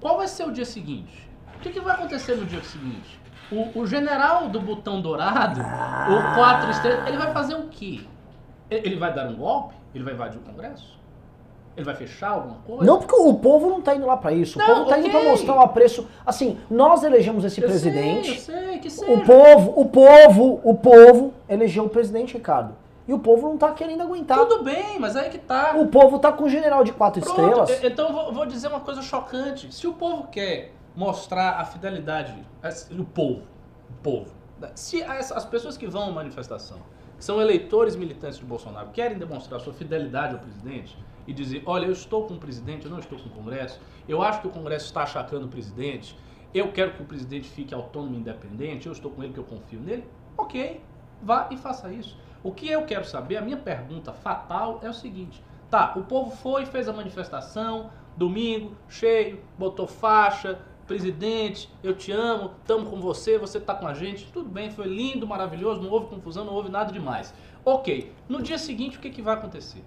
qual 0.00 0.16
vai 0.16 0.26
ser 0.26 0.44
o 0.44 0.50
dia 0.50 0.64
seguinte? 0.64 1.30
O 1.54 1.60
que, 1.60 1.70
que 1.70 1.80
vai 1.80 1.94
acontecer 1.94 2.34
no 2.34 2.44
dia 2.44 2.62
seguinte? 2.62 3.20
O, 3.50 3.80
o 3.80 3.86
general 3.86 4.48
do 4.48 4.60
botão 4.60 5.00
dourado, 5.00 5.60
o 5.60 6.34
quatro 6.34 6.70
estrelas, 6.70 7.06
ele 7.06 7.18
vai 7.18 7.32
fazer 7.32 7.54
o 7.54 7.68
quê? 7.68 8.04
Ele 8.70 8.96
vai 8.96 9.12
dar 9.14 9.28
um 9.28 9.36
golpe? 9.36 9.74
Ele 9.94 10.02
vai 10.02 10.14
invadir 10.14 10.38
o 10.38 10.42
Congresso? 10.42 10.98
Ele 11.76 11.86
vai 11.86 11.94
fechar 11.94 12.30
alguma 12.30 12.56
coisa? 12.66 12.84
Não, 12.84 12.98
porque 12.98 13.14
o 13.14 13.34
povo 13.34 13.68
não 13.70 13.78
está 13.78 13.94
indo 13.94 14.06
lá 14.06 14.16
para 14.16 14.32
isso. 14.32 14.58
Não, 14.58 14.64
o 14.64 14.68
povo 14.68 14.82
está 14.82 14.96
okay. 14.96 15.08
indo 15.08 15.18
para 15.18 15.30
mostrar 15.30 15.54
o 15.54 15.60
apreço. 15.60 16.06
Assim, 16.24 16.58
nós 16.70 17.02
elegemos 17.02 17.44
esse 17.44 17.62
eu 17.62 17.68
presidente. 17.68 18.40
Sei, 18.40 18.54
eu 18.54 18.62
sei, 18.68 18.78
que 18.78 18.90
seja. 18.90 19.12
O 19.12 19.24
povo, 19.24 19.80
o 19.80 19.86
povo, 19.86 20.60
o 20.62 20.74
povo 20.74 21.34
elegeu 21.48 21.84
o 21.84 21.88
presidente, 21.88 22.34
Ricardo. 22.34 22.76
E 23.08 23.12
o 23.12 23.18
povo 23.18 23.48
não 23.48 23.54
está 23.54 23.72
querendo 23.72 24.02
aguentar. 24.02 24.38
Tudo 24.38 24.62
bem, 24.62 24.98
mas 24.98 25.16
aí 25.16 25.30
que 25.30 25.38
tá. 25.38 25.74
O 25.76 25.88
povo 25.88 26.18
tá 26.18 26.30
com 26.30 26.44
o 26.44 26.48
general 26.48 26.84
de 26.84 26.92
quatro 26.92 27.20
Pronto, 27.20 27.40
estrelas. 27.40 27.82
Então 27.82 28.08
eu 28.08 28.12
vou, 28.12 28.32
vou 28.32 28.46
dizer 28.46 28.68
uma 28.68 28.80
coisa 28.80 29.02
chocante. 29.02 29.74
Se 29.74 29.86
o 29.86 29.94
povo 29.94 30.28
quer 30.28 30.72
mostrar 30.94 31.58
a 31.58 31.64
fidelidade, 31.64 32.34
o 32.90 33.04
povo, 33.04 33.42
o 33.90 34.02
povo, 34.02 34.30
se 34.74 35.02
as, 35.02 35.32
as 35.32 35.44
pessoas 35.44 35.76
que 35.76 35.86
vão 35.86 36.04
à 36.04 36.12
manifestação, 36.12 36.78
que 37.18 37.24
são 37.24 37.40
eleitores 37.40 37.96
militantes 37.96 38.38
de 38.38 38.44
Bolsonaro, 38.44 38.90
querem 38.92 39.18
demonstrar 39.18 39.60
sua 39.60 39.72
fidelidade 39.72 40.34
ao 40.34 40.40
presidente, 40.40 40.96
e 41.26 41.32
dizer: 41.32 41.62
olha, 41.66 41.86
eu 41.86 41.92
estou 41.92 42.26
com 42.26 42.34
o 42.34 42.38
presidente, 42.38 42.86
eu 42.86 42.90
não 42.90 42.98
estou 42.98 43.18
com 43.18 43.28
o 43.28 43.32
Congresso, 43.32 43.80
eu 44.08 44.22
acho 44.22 44.40
que 44.40 44.46
o 44.46 44.50
Congresso 44.50 44.86
está 44.86 45.02
achacando 45.02 45.46
o 45.46 45.48
presidente, 45.48 46.16
eu 46.54 46.72
quero 46.72 46.92
que 46.92 47.02
o 47.02 47.06
presidente 47.06 47.48
fique 47.48 47.74
autônomo 47.74 48.14
e 48.14 48.18
independente, 48.18 48.86
eu 48.86 48.92
estou 48.92 49.10
com 49.10 49.22
ele 49.22 49.32
que 49.32 49.38
eu 49.38 49.44
confio 49.44 49.80
nele, 49.80 50.04
ok, 50.36 50.82
vá 51.22 51.48
e 51.50 51.56
faça 51.56 51.92
isso. 51.92 52.18
O 52.42 52.52
que 52.52 52.68
eu 52.68 52.84
quero 52.84 53.04
saber, 53.04 53.36
a 53.36 53.40
minha 53.40 53.56
pergunta 53.56 54.12
fatal 54.12 54.80
é 54.82 54.90
o 54.90 54.94
seguinte: 54.94 55.42
tá, 55.70 55.94
o 55.96 56.02
povo 56.02 56.30
foi, 56.30 56.66
fez 56.66 56.88
a 56.88 56.92
manifestação, 56.92 57.90
domingo, 58.16 58.76
cheio, 58.88 59.40
botou 59.58 59.86
faixa, 59.86 60.60
presidente, 60.86 61.70
eu 61.82 61.94
te 61.94 62.12
amo, 62.12 62.52
estamos 62.60 62.88
com 62.90 63.00
você, 63.00 63.38
você 63.38 63.58
está 63.58 63.74
com 63.74 63.86
a 63.86 63.94
gente, 63.94 64.30
tudo 64.32 64.48
bem, 64.48 64.70
foi 64.70 64.86
lindo, 64.86 65.26
maravilhoso, 65.26 65.80
não 65.80 65.90
houve 65.90 66.08
confusão, 66.08 66.44
não 66.44 66.52
houve 66.52 66.68
nada 66.68 66.92
demais. 66.92 67.32
Ok, 67.64 68.12
no 68.28 68.42
dia 68.42 68.58
seguinte 68.58 68.98
o 68.98 69.00
que, 69.00 69.10
que 69.10 69.22
vai 69.22 69.34
acontecer? 69.34 69.82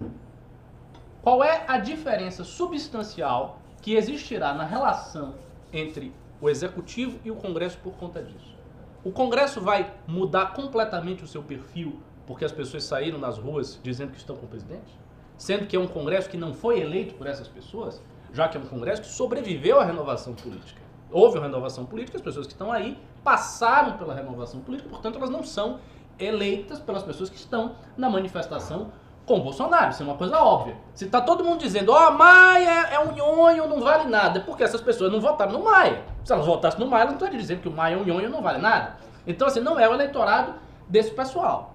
Qual 1.26 1.42
é 1.42 1.64
a 1.66 1.76
diferença 1.76 2.44
substancial 2.44 3.58
que 3.82 3.96
existirá 3.96 4.54
na 4.54 4.62
relação 4.62 5.34
entre 5.72 6.14
o 6.40 6.48
executivo 6.48 7.18
e 7.24 7.32
o 7.32 7.34
Congresso 7.34 7.78
por 7.78 7.94
conta 7.94 8.22
disso? 8.22 8.54
O 9.02 9.10
Congresso 9.10 9.60
vai 9.60 9.92
mudar 10.06 10.54
completamente 10.54 11.24
o 11.24 11.26
seu 11.26 11.42
perfil 11.42 12.00
porque 12.28 12.44
as 12.44 12.52
pessoas 12.52 12.84
saíram 12.84 13.18
nas 13.18 13.38
ruas 13.38 13.80
dizendo 13.82 14.12
que 14.12 14.18
estão 14.18 14.36
com 14.36 14.46
o 14.46 14.48
presidente? 14.48 14.96
Sendo 15.36 15.66
que 15.66 15.74
é 15.74 15.80
um 15.80 15.88
Congresso 15.88 16.30
que 16.30 16.36
não 16.36 16.54
foi 16.54 16.78
eleito 16.78 17.16
por 17.16 17.26
essas 17.26 17.48
pessoas, 17.48 18.00
já 18.32 18.46
que 18.46 18.56
é 18.56 18.60
um 18.60 18.66
Congresso 18.66 19.02
que 19.02 19.08
sobreviveu 19.08 19.80
à 19.80 19.84
renovação 19.84 20.32
política. 20.32 20.80
Houve 21.10 21.38
uma 21.38 21.46
renovação 21.46 21.84
política, 21.84 22.18
as 22.18 22.22
pessoas 22.22 22.46
que 22.46 22.52
estão 22.52 22.70
aí 22.70 22.96
passaram 23.24 23.98
pela 23.98 24.14
renovação 24.14 24.60
política, 24.60 24.88
portanto 24.88 25.16
elas 25.16 25.30
não 25.30 25.42
são 25.42 25.80
eleitas 26.20 26.78
pelas 26.78 27.02
pessoas 27.02 27.28
que 27.28 27.36
estão 27.36 27.74
na 27.96 28.08
manifestação 28.08 28.92
com 29.26 29.38
o 29.38 29.42
Bolsonaro, 29.42 29.90
isso 29.90 30.02
é 30.02 30.06
uma 30.06 30.14
coisa 30.14 30.38
óbvia. 30.38 30.76
Se 30.94 31.06
tá 31.06 31.20
todo 31.20 31.44
mundo 31.44 31.58
dizendo, 31.58 31.90
ó, 31.92 32.08
oh, 32.08 32.10
Maia 32.12 32.88
é 32.92 33.00
um 33.00 33.12
nhonho, 33.12 33.68
não 33.68 33.80
vale 33.80 34.08
nada, 34.08 34.38
é 34.38 34.42
porque 34.42 34.62
essas 34.62 34.80
pessoas 34.80 35.12
não 35.12 35.20
votaram 35.20 35.52
no 35.52 35.64
Maia. 35.64 36.04
Se 36.24 36.32
elas 36.32 36.46
votassem 36.46 36.78
no 36.78 36.86
Maia, 36.86 37.02
elas 37.02 37.14
não 37.14 37.18
estariam 37.18 37.40
dizendo 37.40 37.60
que 37.60 37.68
o 37.68 37.72
Maia 37.72 37.94
é 37.94 37.98
um 37.98 38.04
nhonho 38.04 38.30
não 38.30 38.40
vale 38.40 38.58
nada. 38.58 38.96
Então, 39.26 39.48
assim, 39.48 39.60
não 39.60 39.78
é 39.78 39.88
o 39.88 39.92
eleitorado 39.92 40.54
desse 40.88 41.10
pessoal. 41.10 41.74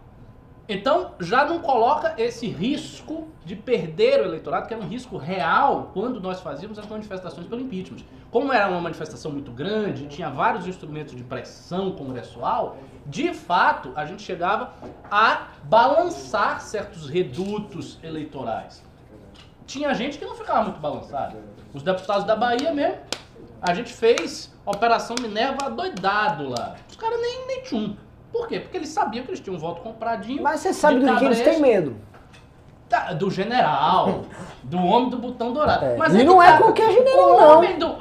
Então, 0.70 1.12
já 1.20 1.44
não 1.44 1.60
coloca 1.60 2.14
esse 2.18 2.48
risco 2.48 3.28
de 3.44 3.58
perder 3.58 4.22
o 4.22 4.26
eleitorado, 4.26 4.68
que 4.68 4.74
era 4.74 4.82
um 4.82 4.88
risco 4.88 5.18
real 5.18 5.92
quando 5.94 6.22
nós 6.22 6.40
fazíamos 6.40 6.80
as 6.80 6.88
manifestações 6.88 7.46
pelo 7.48 7.60
impeachment. 7.60 8.06
Como 8.30 8.54
era 8.54 8.70
uma 8.70 8.80
manifestação 8.80 9.30
muito 9.32 9.52
grande, 9.52 10.08
tinha 10.08 10.30
vários 10.30 10.66
instrumentos 10.66 11.14
de 11.14 11.24
pressão 11.24 11.92
congressual, 11.92 12.78
de 13.06 13.34
fato, 13.34 13.92
a 13.96 14.06
gente 14.06 14.22
chegava 14.22 14.74
a 15.10 15.48
balançar 15.64 16.62
certos 16.62 17.10
redutos 17.10 18.00
eleitorais. 18.04 18.84
Tinha 19.66 19.94
gente 19.94 20.18
que 20.18 20.26
não 20.26 20.36
ficava 20.36 20.64
muito 20.64 20.80
balançado. 20.80 21.38
Os 21.74 21.82
deputados 21.82 22.26
da 22.26 22.36
Bahia 22.36 22.74
mesmo, 22.74 23.00
a 23.62 23.74
gente 23.74 23.94
fez 23.94 24.54
Operação 24.66 25.16
Minerva 25.22 25.70
doidado 25.70 26.50
lá. 26.50 26.76
Os 26.90 26.96
caras 26.96 27.20
nem, 27.20 27.48
nem 27.48 27.62
tinham. 27.64 27.98
Por 28.32 28.48
quê? 28.48 28.60
Porque 28.60 28.78
eles 28.78 28.90
sabiam 28.90 29.26
que 29.26 29.32
eles 29.32 29.40
tinham 29.40 29.56
um 29.56 29.60
voto 29.60 29.82
compradinho. 29.82 30.42
Mas 30.42 30.62
você 30.62 30.74
sabe 30.74 31.00
do 31.00 31.18
que 31.18 31.26
eles 31.26 31.42
têm 31.42 31.60
medo. 31.60 31.96
Tá, 32.92 33.14
do 33.14 33.32
general, 33.32 34.24
do 34.64 34.78
homem 34.78 35.10
do 35.10 35.18
botão 35.18 35.54
dourado. 35.54 35.86
É. 35.86 35.96
Mas 35.96 36.14
e 36.14 36.26
não 36.26 36.44
é 36.44 36.52
tá, 36.52 36.58
qualquer 36.58 36.92
general, 36.92 37.40
não. 37.40 37.58
Homem 37.60 37.80
do... 37.80 37.96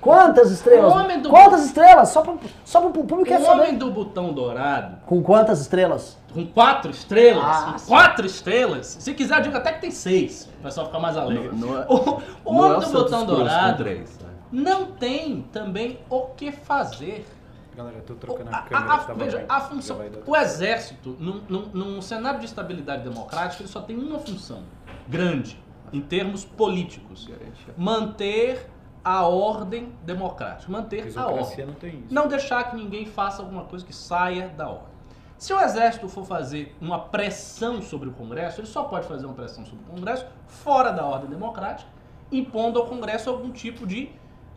Quantas 0.00 0.50
estrelas? 0.50 0.92
O 0.92 0.96
homem 0.96 1.20
do... 1.20 1.28
Quantas 1.28 1.64
estrelas? 1.64 2.08
Só 2.08 2.22
para 2.22 2.34
só 2.64 2.80
pro 2.80 2.90
público 2.90 3.22
quer 3.22 3.40
saber. 3.40 3.48
O 3.48 3.62
homem 3.62 3.78
do 3.78 3.88
botão 3.92 4.32
dourado. 4.32 4.96
Com 5.06 5.22
quantas 5.22 5.60
estrelas? 5.60 6.18
Com 6.34 6.44
quatro 6.44 6.90
estrelas. 6.90 7.44
Ah, 7.44 7.76
quatro 7.86 8.26
estrelas. 8.26 8.96
Se 8.98 9.14
quiser, 9.14 9.36
eu 9.38 9.42
digo 9.42 9.56
até 9.56 9.70
que 9.74 9.82
tem 9.82 9.92
seis. 9.92 10.48
O 10.58 10.62
pessoal 10.64 10.86
ficar 10.86 10.98
mais 10.98 11.16
alegre. 11.16 11.50
Não, 11.52 11.68
não 11.68 11.78
é, 11.80 11.86
o, 11.88 12.20
o 12.44 12.56
homem 12.56 12.78
é 12.78 12.80
do 12.80 12.90
botão 12.90 13.24
dourado 13.24 13.84
três, 13.84 14.18
né? 14.18 14.26
não 14.50 14.86
tem 14.86 15.42
também 15.52 16.00
o 16.10 16.22
que 16.22 16.50
fazer. 16.50 17.24
Galera, 17.76 17.98
eu 17.98 18.02
tô 18.02 18.14
trocando 18.14 18.48
a, 18.50 18.58
a 18.58 18.62
câmera. 18.62 18.94
A, 18.94 19.12
veja, 19.12 19.46
a 19.46 19.60
função. 19.60 19.98
O 20.26 20.34
exército, 20.34 21.14
num, 21.20 21.42
num, 21.46 21.66
num, 21.74 22.00
cenário 22.00 22.40
de 22.40 22.46
estabilidade 22.46 23.02
democrática, 23.02 23.62
ele 23.62 23.68
só 23.68 23.82
tem 23.82 23.98
uma 23.98 24.18
função 24.18 24.62
grande, 25.06 25.62
em 25.92 26.00
termos 26.00 26.42
políticos: 26.42 27.28
manter 27.76 28.70
a 29.04 29.26
ordem 29.26 29.92
democrática, 30.04 30.72
manter 30.72 31.12
a 31.18 31.26
ordem. 31.26 31.66
Não, 31.66 31.74
tem 31.74 31.90
isso. 32.00 32.14
não 32.14 32.26
deixar 32.26 32.70
que 32.70 32.76
ninguém 32.76 33.04
faça 33.04 33.42
alguma 33.42 33.64
coisa 33.64 33.84
que 33.84 33.94
saia 33.94 34.48
da 34.48 34.68
ordem. 34.68 34.96
Se 35.36 35.52
o 35.52 35.60
exército 35.60 36.08
for 36.08 36.24
fazer 36.24 36.74
uma 36.80 36.98
pressão 36.98 37.82
sobre 37.82 38.08
o 38.08 38.12
Congresso, 38.12 38.58
ele 38.58 38.66
só 38.66 38.84
pode 38.84 39.06
fazer 39.06 39.26
uma 39.26 39.34
pressão 39.34 39.66
sobre 39.66 39.84
o 39.84 39.94
Congresso 39.94 40.26
fora 40.46 40.90
da 40.92 41.04
ordem 41.04 41.28
democrática, 41.28 41.90
impondo 42.32 42.78
ao 42.78 42.86
Congresso 42.86 43.28
algum 43.28 43.52
tipo 43.52 43.86
de 43.86 44.10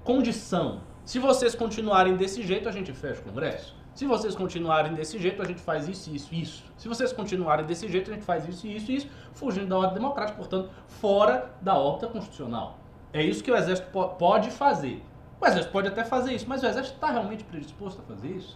condição. 0.05 0.79
Se 1.09 1.17
vocês 1.17 1.55
continuarem 1.55 2.15
desse 2.15 2.43
jeito, 2.43 2.69
a 2.69 2.71
gente 2.71 2.93
fecha 2.93 3.19
o 3.19 3.23
Congresso. 3.23 3.75
Se 3.95 4.05
vocês 4.05 4.35
continuarem 4.35 4.93
desse 4.93 5.17
jeito, 5.17 5.41
a 5.41 5.45
gente 5.45 5.59
faz 5.59 5.89
isso, 5.89 6.13
isso, 6.13 6.35
isso. 6.35 6.63
Se 6.77 6.87
vocês 6.87 7.11
continuarem 7.11 7.65
desse 7.65 7.87
jeito, 7.87 8.11
a 8.11 8.13
gente 8.13 8.23
faz 8.23 8.47
isso, 8.47 8.67
isso, 8.67 8.91
isso, 8.91 9.07
fugindo 9.33 9.65
da 9.65 9.75
ordem 9.75 9.95
democrática, 9.95 10.37
portanto, 10.37 10.69
fora 10.85 11.49
da 11.63 11.73
ordem 11.73 12.11
constitucional. 12.11 12.77
É 13.11 13.23
isso 13.23 13.43
que 13.43 13.49
o 13.49 13.55
Exército 13.55 13.87
pode 14.19 14.51
fazer. 14.51 15.03
O 15.41 15.47
Exército 15.47 15.71
pode 15.71 15.87
até 15.87 16.05
fazer 16.05 16.31
isso, 16.35 16.45
mas 16.47 16.61
o 16.61 16.67
Exército 16.67 16.97
está 16.97 17.09
realmente 17.09 17.43
predisposto 17.43 18.01
a 18.01 18.03
fazer 18.03 18.27
isso? 18.27 18.55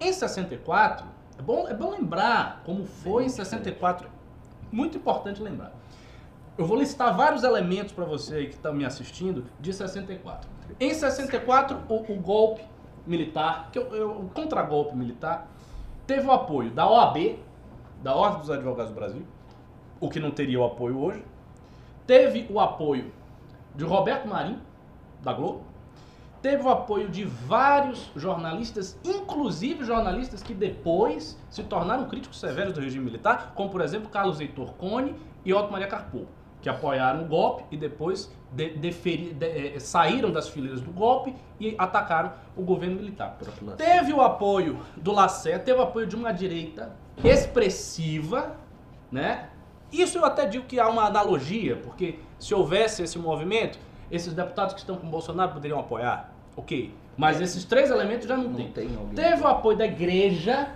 Em 0.00 0.10
64, 0.10 1.06
é 1.38 1.42
bom, 1.42 1.68
é 1.68 1.74
bom 1.74 1.90
lembrar 1.90 2.62
como 2.64 2.86
foi 2.86 3.26
em 3.26 3.28
64. 3.28 4.08
Muito 4.72 4.96
importante 4.96 5.42
lembrar. 5.42 5.74
Eu 6.56 6.64
vou 6.64 6.78
listar 6.78 7.14
vários 7.14 7.42
elementos 7.42 7.92
para 7.92 8.06
você 8.06 8.36
aí 8.36 8.46
que 8.46 8.54
está 8.54 8.72
me 8.72 8.86
assistindo 8.86 9.44
de 9.60 9.74
64. 9.74 10.59
Em 10.78 10.94
64, 10.94 11.78
o, 11.88 12.12
o 12.12 12.16
golpe 12.16 12.62
militar, 13.06 13.70
que 13.72 13.78
eu, 13.78 13.94
eu, 13.94 14.10
o 14.10 14.28
contragolpe 14.28 14.94
militar, 14.96 15.48
teve 16.06 16.26
o 16.26 16.30
apoio 16.30 16.70
da 16.70 16.88
OAB, 16.88 17.38
da 18.02 18.14
Ordem 18.14 18.40
dos 18.40 18.50
Advogados 18.50 18.92
do 18.92 18.94
Brasil, 18.94 19.22
o 20.00 20.08
que 20.08 20.20
não 20.20 20.30
teria 20.30 20.60
o 20.60 20.64
apoio 20.64 20.98
hoje. 20.98 21.24
Teve 22.06 22.46
o 22.50 22.58
apoio 22.58 23.12
de 23.74 23.84
Roberto 23.84 24.26
Marinho, 24.26 24.60
da 25.22 25.32
Globo. 25.32 25.62
Teve 26.42 26.62
o 26.62 26.70
apoio 26.70 27.08
de 27.08 27.24
vários 27.24 28.10
jornalistas, 28.16 28.98
inclusive 29.04 29.84
jornalistas 29.84 30.42
que 30.42 30.54
depois 30.54 31.38
se 31.50 31.62
tornaram 31.62 32.08
críticos 32.08 32.40
severos 32.40 32.72
do 32.72 32.80
regime 32.80 33.04
militar, 33.04 33.52
como 33.54 33.68
por 33.68 33.82
exemplo 33.82 34.08
Carlos 34.08 34.40
Heitor 34.40 34.72
Cone 34.74 35.14
e 35.44 35.52
Otto 35.52 35.70
Maria 35.70 35.86
Carpo, 35.86 36.26
que 36.60 36.68
apoiaram 36.68 37.22
o 37.22 37.24
golpe 37.26 37.64
e 37.70 37.76
depois 37.76 38.30
de, 38.52 38.70
deferi, 38.70 39.32
de, 39.32 39.46
eh, 39.46 39.80
saíram 39.80 40.30
das 40.30 40.48
fileiras 40.48 40.80
do 40.80 40.90
golpe 40.90 41.34
e 41.58 41.74
atacaram 41.78 42.32
o 42.56 42.62
governo 42.62 42.96
militar. 42.96 43.36
Teve 43.76 44.12
o 44.12 44.20
apoio 44.20 44.78
do 44.96 45.12
Lacerda, 45.12 45.64
teve 45.64 45.78
o 45.78 45.82
apoio 45.82 46.06
de 46.06 46.16
uma 46.16 46.32
direita 46.32 46.92
expressiva, 47.22 48.56
né? 49.10 49.48
Isso 49.92 50.18
eu 50.18 50.24
até 50.24 50.46
digo 50.46 50.66
que 50.66 50.78
há 50.78 50.88
uma 50.88 51.04
analogia, 51.04 51.76
porque 51.76 52.18
se 52.38 52.54
houvesse 52.54 53.02
esse 53.02 53.18
movimento, 53.18 53.78
esses 54.10 54.32
deputados 54.32 54.74
que 54.74 54.80
estão 54.80 54.96
com 54.96 55.06
o 55.06 55.10
Bolsonaro 55.10 55.52
poderiam 55.52 55.80
apoiar, 55.80 56.32
ok. 56.56 56.94
Mas 57.16 57.40
esses 57.40 57.64
três 57.64 57.90
elementos 57.90 58.26
já 58.26 58.36
não, 58.36 58.44
não 58.44 58.54
tem. 58.54 58.70
tem 58.70 58.88
Teve 59.14 59.42
o 59.42 59.46
apoio 59.46 59.76
da 59.76 59.86
igreja, 59.86 60.70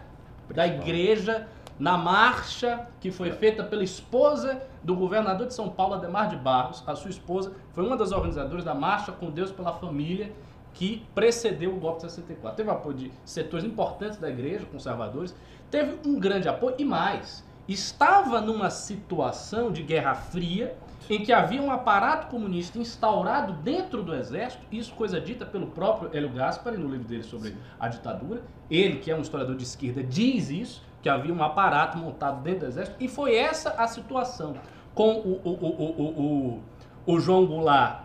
da 0.53 0.67
igreja, 0.67 1.49
na 1.79 1.97
marcha 1.99 2.87
que 3.01 3.11
foi 3.11 3.33
feita 3.33 3.65
pela 3.65 3.83
esposa 3.83 4.63
do 4.83 4.95
governador 4.95 5.47
de 5.47 5.55
São 5.55 5.69
Paulo, 5.69 5.95
Ademar 5.95 6.29
de 6.29 6.37
Barros, 6.37 6.83
a 6.87 6.95
sua 6.95 7.11
esposa, 7.11 7.53
foi 7.73 7.85
uma 7.85 7.97
das 7.97 8.13
organizadoras 8.13 8.65
da 8.65 8.75
Marcha 8.75 9.13
com 9.13 9.31
Deus 9.31 9.51
pela 9.51 9.73
Família, 9.73 10.33
que 10.73 11.07
precedeu 11.15 11.73
o 11.73 11.81
golpe 11.81 12.05
de 12.05 12.11
64. 12.11 12.57
Teve 12.57 12.71
apoio 12.71 12.97
de 12.97 13.13
setores 13.25 13.65
importantes 13.65 14.19
da 14.19 14.29
igreja, 14.29 14.67
conservadores, 14.67 15.35
teve 15.71 15.99
um 16.07 16.19
grande 16.19 16.49
apoio 16.49 16.75
e 16.79 16.85
mais. 16.85 17.45
Estava 17.67 18.41
numa 18.41 18.71
situação 18.71 19.73
de 19.73 19.83
guerra 19.83 20.15
fria, 20.15 20.77
em 21.09 21.23
que 21.23 21.33
havia 21.33 21.63
um 21.63 21.71
aparato 21.71 22.29
comunista 22.29 22.79
instaurado 22.79 23.53
dentro 23.55 24.03
do 24.03 24.15
exército, 24.15 24.65
isso 24.71 24.93
coisa 24.95 25.21
dita 25.21 25.45
pelo 25.45 25.69
próprio 25.69 26.11
Hélio 26.13 26.31
Gaspari 26.31 26.77
no 26.77 26.89
livro 26.89 27.07
dele 27.07 27.23
sobre 27.23 27.57
a 27.79 27.89
ditadura. 27.89 28.43
Ele, 28.71 28.99
que 28.99 29.11
é 29.11 29.17
um 29.17 29.21
historiador 29.21 29.57
de 29.57 29.65
esquerda, 29.65 30.03
diz 30.03 30.51
isso, 30.51 30.83
que 31.05 31.09
havia 31.11 31.35
um 31.35 31.45
aparato 31.45 31.99
montado 31.99 32.41
dentro 32.41 32.61
do 32.61 32.67
exército, 32.67 32.97
e 32.99 33.09
foi 33.09 33.37
essa 33.37 33.75
a 33.77 33.87
situação. 33.87 34.55
Com 34.95 35.11
o, 35.11 35.41
o, 35.45 35.51
o, 35.51 36.63
o, 37.07 37.15
o 37.15 37.21
João 37.21 37.45
Goulart 37.45 38.05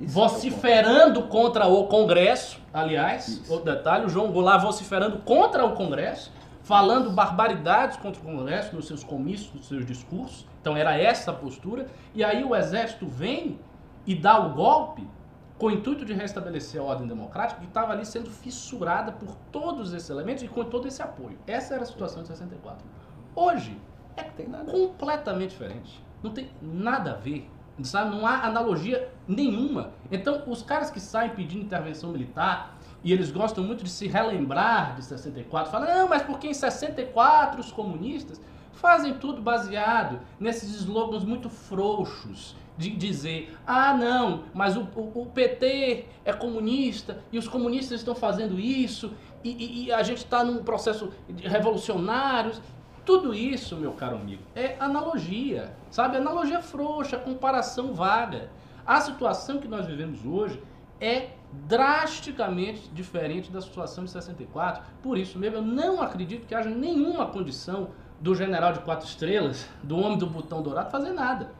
isso 0.00 0.14
vociferando 0.14 1.20
é 1.20 1.22
contra 1.24 1.66
o 1.66 1.88
Congresso, 1.88 2.58
aliás, 2.72 3.42
o 3.50 3.58
detalhe, 3.58 4.06
o 4.06 4.08
João 4.08 4.32
Goulart 4.32 4.62
vociferando 4.62 5.18
contra 5.18 5.62
o 5.66 5.74
Congresso, 5.74 6.32
falando 6.62 7.10
barbaridades 7.10 7.98
contra 7.98 8.18
o 8.18 8.24
Congresso 8.24 8.74
nos 8.74 8.86
seus 8.86 9.04
comícios, 9.04 9.52
nos 9.52 9.68
seus 9.68 9.84
discursos. 9.84 10.46
Então 10.62 10.74
era 10.74 10.96
essa 10.96 11.32
a 11.32 11.34
postura. 11.34 11.86
E 12.14 12.24
aí 12.24 12.42
o 12.42 12.56
exército 12.56 13.06
vem 13.06 13.58
e 14.06 14.14
dá 14.14 14.38
o 14.38 14.54
golpe 14.54 15.06
com 15.58 15.66
o 15.66 15.70
intuito 15.72 16.04
de 16.04 16.12
restabelecer 16.12 16.80
a 16.80 16.84
ordem 16.84 17.06
democrática 17.06 17.60
que 17.60 17.66
estava 17.66 17.92
ali 17.92 18.06
sendo 18.06 18.30
fissurada 18.30 19.10
por 19.10 19.34
todos 19.50 19.92
esses 19.92 20.08
elementos 20.08 20.44
e 20.44 20.48
com 20.48 20.64
todo 20.64 20.86
esse 20.86 21.02
apoio. 21.02 21.36
Essa 21.46 21.74
era 21.74 21.82
a 21.82 21.86
situação 21.86 22.22
de 22.22 22.28
64. 22.28 22.86
Hoje 23.34 23.76
é 24.16 24.22
completamente 24.22 25.50
diferente. 25.50 26.02
Não 26.22 26.30
tem 26.30 26.50
nada 26.62 27.12
a 27.12 27.14
ver. 27.14 27.50
Sabe? 27.82 28.10
Não 28.10 28.26
há 28.26 28.44
analogia 28.44 29.08
nenhuma. 29.26 29.92
Então, 30.10 30.42
os 30.46 30.62
caras 30.62 30.90
que 30.90 30.98
saem 30.98 31.30
pedindo 31.30 31.64
intervenção 31.64 32.10
militar, 32.10 32.76
e 33.04 33.12
eles 33.12 33.30
gostam 33.30 33.62
muito 33.62 33.84
de 33.84 33.90
se 33.90 34.08
relembrar 34.08 34.96
de 34.96 35.04
64, 35.04 35.70
falam, 35.70 35.88
não, 35.88 36.08
mas 36.08 36.22
porque 36.22 36.48
em 36.48 36.54
64 36.54 37.60
os 37.60 37.70
comunistas 37.70 38.40
fazem 38.72 39.14
tudo 39.14 39.40
baseado 39.40 40.20
nesses 40.40 40.74
slogans 40.74 41.24
muito 41.24 41.48
frouxos 41.48 42.56
de 42.78 42.90
dizer, 42.90 43.54
ah 43.66 43.92
não, 43.92 44.44
mas 44.54 44.76
o, 44.76 44.88
o, 44.94 45.22
o 45.22 45.26
PT 45.26 46.06
é 46.24 46.32
comunista 46.32 47.18
e 47.32 47.38
os 47.38 47.48
comunistas 47.48 48.00
estão 48.00 48.14
fazendo 48.14 48.58
isso 48.58 49.12
e, 49.42 49.50
e, 49.50 49.84
e 49.84 49.92
a 49.92 50.02
gente 50.02 50.18
está 50.18 50.44
num 50.44 50.62
processo 50.62 51.12
revolucionário. 51.42 52.52
Tudo 53.04 53.34
isso, 53.34 53.76
meu 53.76 53.92
caro 53.92 54.16
amigo, 54.16 54.42
é 54.54 54.76
analogia, 54.78 55.74
sabe? 55.90 56.16
Analogia 56.16 56.62
frouxa, 56.62 57.18
comparação 57.18 57.92
vaga. 57.94 58.50
A 58.86 59.00
situação 59.00 59.58
que 59.58 59.66
nós 59.66 59.86
vivemos 59.86 60.24
hoje 60.24 60.62
é 61.00 61.30
drasticamente 61.66 62.88
diferente 62.90 63.50
da 63.50 63.60
situação 63.60 64.04
de 64.04 64.10
64. 64.10 64.82
Por 65.02 65.18
isso 65.18 65.38
mesmo, 65.38 65.56
eu 65.56 65.62
não 65.62 66.00
acredito 66.00 66.46
que 66.46 66.54
haja 66.54 66.68
nenhuma 66.68 67.26
condição 67.26 67.90
do 68.20 68.34
general 68.34 68.72
de 68.72 68.80
quatro 68.80 69.06
estrelas, 69.06 69.68
do 69.82 69.96
homem 69.96 70.18
do 70.18 70.26
botão 70.26 70.62
dourado, 70.62 70.90
fazer 70.90 71.12
nada. 71.12 71.52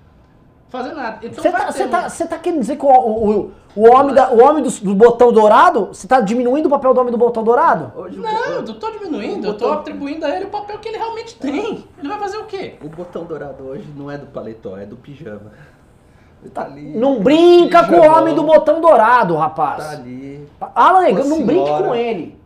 Fazer 0.68 0.92
nada. 0.92 1.18
Então 1.22 1.42
você 1.42 1.50
tá, 1.50 1.68
um... 1.68 1.90
tá, 1.90 2.26
tá, 2.26 2.38
querendo 2.38 2.60
dizer 2.60 2.76
que 2.76 2.84
o, 2.84 2.88
o, 2.88 3.52
o 3.74 3.88
homem, 3.90 4.14
da, 4.14 4.30
o 4.30 4.42
homem 4.42 4.62
do, 4.62 4.70
do 4.70 4.94
botão 4.94 5.32
dourado, 5.32 5.86
você 5.86 6.06
tá 6.06 6.20
diminuindo 6.20 6.66
o 6.66 6.70
papel 6.70 6.92
do 6.92 7.00
homem 7.00 7.10
do 7.10 7.16
botão 7.16 7.42
dourado? 7.42 7.92
não, 7.96 8.44
eu 8.50 8.62
não 8.62 8.74
tô 8.74 8.90
diminuindo, 8.90 9.46
eu 9.46 9.56
tô 9.56 9.72
atribuindo 9.72 10.26
a 10.26 10.36
ele 10.36 10.44
o 10.44 10.50
papel 10.50 10.78
que 10.78 10.88
ele 10.88 10.98
realmente 10.98 11.36
tem. 11.36 11.84
Ele 11.98 12.08
vai 12.08 12.18
fazer 12.18 12.36
o 12.36 12.44
quê? 12.44 12.76
O 12.84 12.88
botão 12.88 13.24
dourado 13.24 13.64
hoje 13.64 13.88
não 13.96 14.10
é 14.10 14.18
do 14.18 14.26
paletó, 14.26 14.76
é 14.76 14.84
do 14.84 14.96
pijama. 14.96 15.52
Ele 16.42 16.50
tá 16.50 16.64
ali. 16.64 16.96
Não 16.96 17.20
brinca 17.20 17.86
com 17.86 17.96
o 17.96 18.06
homem 18.06 18.34
do 18.34 18.42
botão 18.42 18.80
dourado, 18.80 19.36
rapaz. 19.36 19.84
Tá 19.84 19.90
ali. 19.92 20.46
Alan, 20.60 21.10
não 21.10 21.22
senhora. 21.22 21.44
brinque 21.44 21.82
com 21.82 21.94
ele. 21.94 22.40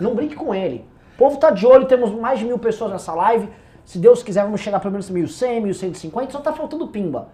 Não 0.00 0.14
brinque 0.14 0.34
com 0.36 0.54
ele. 0.54 0.86
O 1.16 1.18
povo 1.18 1.36
tá 1.36 1.50
de 1.50 1.66
olho, 1.66 1.84
temos 1.84 2.10
mais 2.12 2.38
de 2.38 2.46
mil 2.46 2.58
pessoas 2.58 2.90
nessa 2.90 3.12
live. 3.12 3.48
Se 3.84 3.98
Deus 3.98 4.22
quiser, 4.22 4.44
vamos 4.44 4.60
chegar 4.60 4.80
pelo 4.80 4.92
menos 4.92 5.10
1.100, 5.10 5.62
1.150, 5.62 6.30
só 6.30 6.40
tá 6.40 6.52
faltando 6.52 6.88
pimba. 6.88 7.28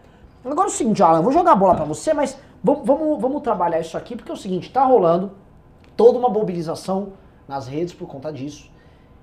Agora 0.44 0.68
é 0.68 0.72
o 0.72 0.74
seguinte, 0.74 1.02
Alan, 1.02 1.22
vou 1.22 1.32
jogar 1.32 1.52
a 1.52 1.56
bola 1.56 1.74
para 1.74 1.84
você, 1.84 2.14
mas 2.14 2.38
vamos, 2.62 2.86
vamos, 2.86 3.20
vamos 3.20 3.42
trabalhar 3.42 3.80
isso 3.80 3.96
aqui, 3.96 4.14
porque 4.14 4.30
é 4.30 4.34
o 4.34 4.36
seguinte, 4.36 4.70
tá 4.70 4.84
rolando 4.84 5.32
toda 5.96 6.18
uma 6.18 6.28
mobilização 6.28 7.14
nas 7.48 7.66
redes 7.66 7.92
por 7.92 8.06
conta 8.06 8.32
disso. 8.32 8.70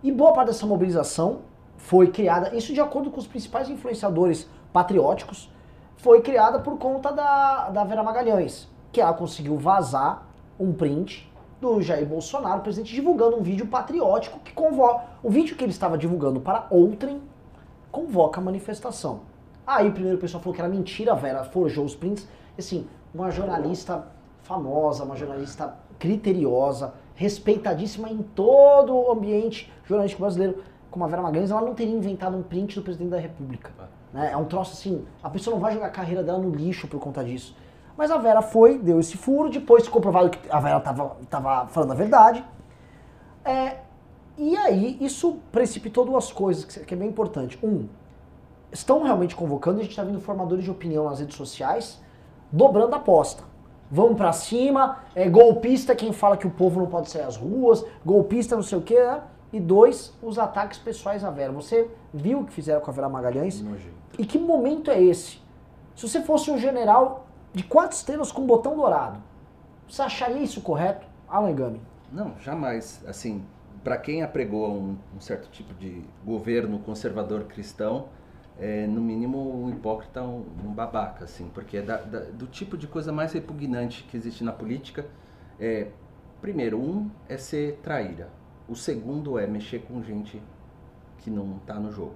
E 0.02 0.12
boa 0.12 0.34
parte 0.34 0.48
dessa 0.48 0.66
mobilização 0.66 1.40
foi 1.78 2.08
criada, 2.08 2.56
isso 2.56 2.74
de 2.74 2.82
acordo 2.82 3.10
com 3.10 3.20
os 3.20 3.28
principais 3.28 3.70
influenciadores 3.70 4.50
patrióticos, 4.72 5.50
foi 5.96 6.22
criada 6.22 6.60
por 6.60 6.78
conta 6.78 7.12
da, 7.12 7.70
da 7.70 7.84
Vera 7.84 8.04
Magalhães, 8.04 8.68
que 8.92 9.00
ela 9.00 9.14
conseguiu 9.14 9.58
vazar 9.58 10.28
um 10.60 10.74
print 10.74 11.32
do 11.64 11.82
Jair 11.82 12.06
Bolsonaro, 12.06 12.62
presidente, 12.62 12.94
divulgando 12.94 13.38
um 13.38 13.42
vídeo 13.42 13.66
patriótico 13.66 14.38
que 14.40 14.52
convoca. 14.52 15.06
O 15.24 15.30
vídeo 15.30 15.56
que 15.56 15.64
ele 15.64 15.72
estava 15.72 15.98
divulgando 15.98 16.42
para 16.42 16.68
outrem 16.70 17.22
convoca 17.90 18.42
a 18.42 18.44
manifestação. 18.44 19.22
Aí 19.66 19.88
o 19.88 19.94
primeiro 19.94 20.18
pessoal 20.18 20.44
falou 20.44 20.54
que 20.54 20.60
era 20.60 20.70
mentira, 20.70 21.14
a 21.14 21.16
Vera 21.16 21.46
forjou 21.46 21.86
os 21.86 21.96
prints. 21.96 22.28
Assim, 22.60 22.86
uma 23.16 23.32
jornalista 23.32 24.06
famosa, 24.42 25.06
uma 25.06 25.16
jornalista 25.16 25.74
criteriosa, 25.98 26.96
respeitadíssima 27.16 28.10
em 28.10 28.22
todo 28.22 28.94
o 28.94 29.12
ambiente 29.12 29.72
jornalístico 29.86 30.22
brasileiro, 30.22 30.62
como 30.92 31.06
a 31.06 31.08
Vera 31.08 31.22
Magalhães, 31.22 31.50
ela 31.50 31.62
não 31.62 31.74
teria 31.74 31.96
inventado 31.96 32.36
um 32.36 32.44
print 32.44 32.76
do 32.76 32.82
presidente 32.82 33.12
da 33.12 33.20
República. 33.20 33.72
Né? 34.12 34.32
É 34.34 34.38
um 34.38 34.46
troço 34.46 34.74
assim, 34.74 35.06
a 35.24 35.30
pessoa 35.30 35.54
não 35.54 35.62
vai 35.62 35.74
jogar 35.74 35.88
a 35.88 35.92
carreira 35.92 36.22
dela 36.22 36.40
no 36.40 36.50
lixo 36.50 36.90
por 36.90 37.00
conta 37.00 37.24
disso. 37.24 37.56
Mas 37.98 38.12
a 38.12 38.18
Vera 38.18 38.42
foi, 38.42 38.78
deu 38.78 39.00
esse 39.00 39.18
furo, 39.18 39.50
depois 39.50 39.88
comprovado 39.88 40.30
que 40.30 40.40
a 40.50 40.60
Vera 40.60 40.78
estava 40.78 41.18
tava 41.30 41.68
falando 41.68 41.92
a 41.92 41.96
verdade. 41.96 42.44
É, 43.46 43.78
e 44.38 44.58
aí, 44.58 44.98
isso 45.00 45.38
precipitou 45.52 46.06
duas 46.06 46.32
coisas 46.32 46.66
que 46.66 46.94
é 46.94 46.98
bem 46.98 47.10
importante. 47.10 47.60
Um, 47.64 47.88
estão 48.72 49.04
realmente 49.04 49.36
convocando, 49.36 49.80
a 49.80 49.84
gente 49.84 49.92
está 49.92 50.04
vendo 50.04 50.20
formadores 50.20 50.64
de 50.64 50.72
opinião 50.72 51.06
nas 51.06 51.20
redes 51.20 51.36
sociais 51.36 52.02
dobrando 52.54 52.94
a 52.94 52.98
aposta. 52.98 53.44
vão 53.90 54.16
pra 54.16 54.32
cima, 54.32 55.00
é 55.14 55.30
golpista 55.30 55.96
quem 55.96 56.14
fala 56.14 56.38
que 56.38 56.48
o 56.48 56.50
povo 56.50 56.80
não 56.80 56.88
pode 56.88 57.12
sair 57.12 57.24
às 57.24 57.36
ruas, 57.36 57.86
golpista 58.04 58.56
não 58.56 58.64
sei 58.64 58.78
o 58.78 58.82
quê, 58.82 59.00
né? 59.00 59.22
E 59.52 59.60
dois, 59.60 60.18
os 60.22 60.40
ataques 60.40 60.80
pessoais 60.80 61.24
à 61.24 61.30
Vera. 61.30 61.52
Você 61.52 61.88
viu 62.12 62.40
o 62.40 62.46
que 62.46 62.52
fizeram 62.52 62.82
com 62.82 62.90
a 62.90 62.94
Vera 62.94 63.08
Magalhães? 63.08 63.62
Nojento. 63.62 63.94
E 64.18 64.26
que 64.26 64.40
momento 64.40 64.90
é 64.90 65.00
esse? 65.00 65.40
Se 65.96 66.08
você 66.08 66.22
fosse 66.22 66.50
um 66.50 66.58
general 66.58 67.23
de 67.54 67.64
quatro 67.64 67.96
estrelas 67.96 68.32
com 68.32 68.46
botão 68.46 68.76
dourado, 68.76 69.22
você 69.88 70.02
acharia 70.02 70.42
isso 70.42 70.62
correto? 70.62 71.06
Alan 71.30 71.54
Gami. 71.54 71.82
Não, 72.12 72.38
jamais. 72.40 73.04
Assim, 73.08 73.44
para 73.84 73.98
quem 73.98 74.24
apregou 74.24 74.72
um, 74.72 74.98
um, 75.16 75.20
certo 75.20 75.50
tipo 75.50 75.74
de 75.74 76.04
governo 76.26 76.80
conservador 76.80 77.44
cristão, 77.46 78.10
é, 78.60 78.88
no 78.88 79.02
mínimo 79.02 79.64
um 79.64 79.70
hipócrita, 79.70 80.22
um, 80.22 80.46
um 80.64 80.74
babaca, 80.74 81.26
assim, 81.26 81.50
porque 81.54 81.78
é 81.78 81.82
da, 81.82 81.98
da, 81.98 82.20
do 82.20 82.48
tipo 82.48 82.78
de 82.78 82.88
coisa 82.88 83.12
mais 83.12 83.34
repugnante 83.34 84.04
que 84.04 84.16
existe 84.18 84.44
na 84.44 84.52
política. 84.52 85.06
É, 85.60 85.88
primeiro, 86.42 86.80
um 86.80 87.10
é 87.28 87.38
ser 87.38 87.80
traíra. 87.84 88.30
O 88.68 88.76
segundo 88.76 89.38
é 89.38 89.46
mexer 89.46 89.80
com 89.80 90.02
gente 90.02 90.42
que 91.18 91.30
não 91.30 91.58
está 91.58 91.76
no 91.76 91.92
jogo. 91.92 92.16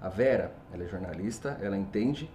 A 0.00 0.08
Vera, 0.08 0.52
ela 0.72 0.84
é 0.84 0.86
jornalista, 0.86 1.58
ela 1.60 1.76
entende 1.76 2.30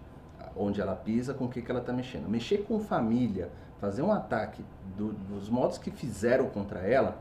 onde 0.60 0.82
ela 0.82 0.96
pisa, 0.96 1.34
com 1.34 1.46
o 1.46 1.50
que, 1.50 1.62
que 1.62 1.72
ela 1.72 1.80
está 1.80 1.94
mexendo. 1.94 2.28
Mexer 2.28 2.60
com 2.60 2.80
família, 2.80 3.50
fazer 3.80 4.02
um 4.02 4.12
ataque 4.12 4.64
do, 4.98 5.14
dos 5.14 5.50
modos 5.50 5.78
que 5.78 5.90
fizeram 5.90 6.50
contra 6.50 6.80
ela, 6.82 7.18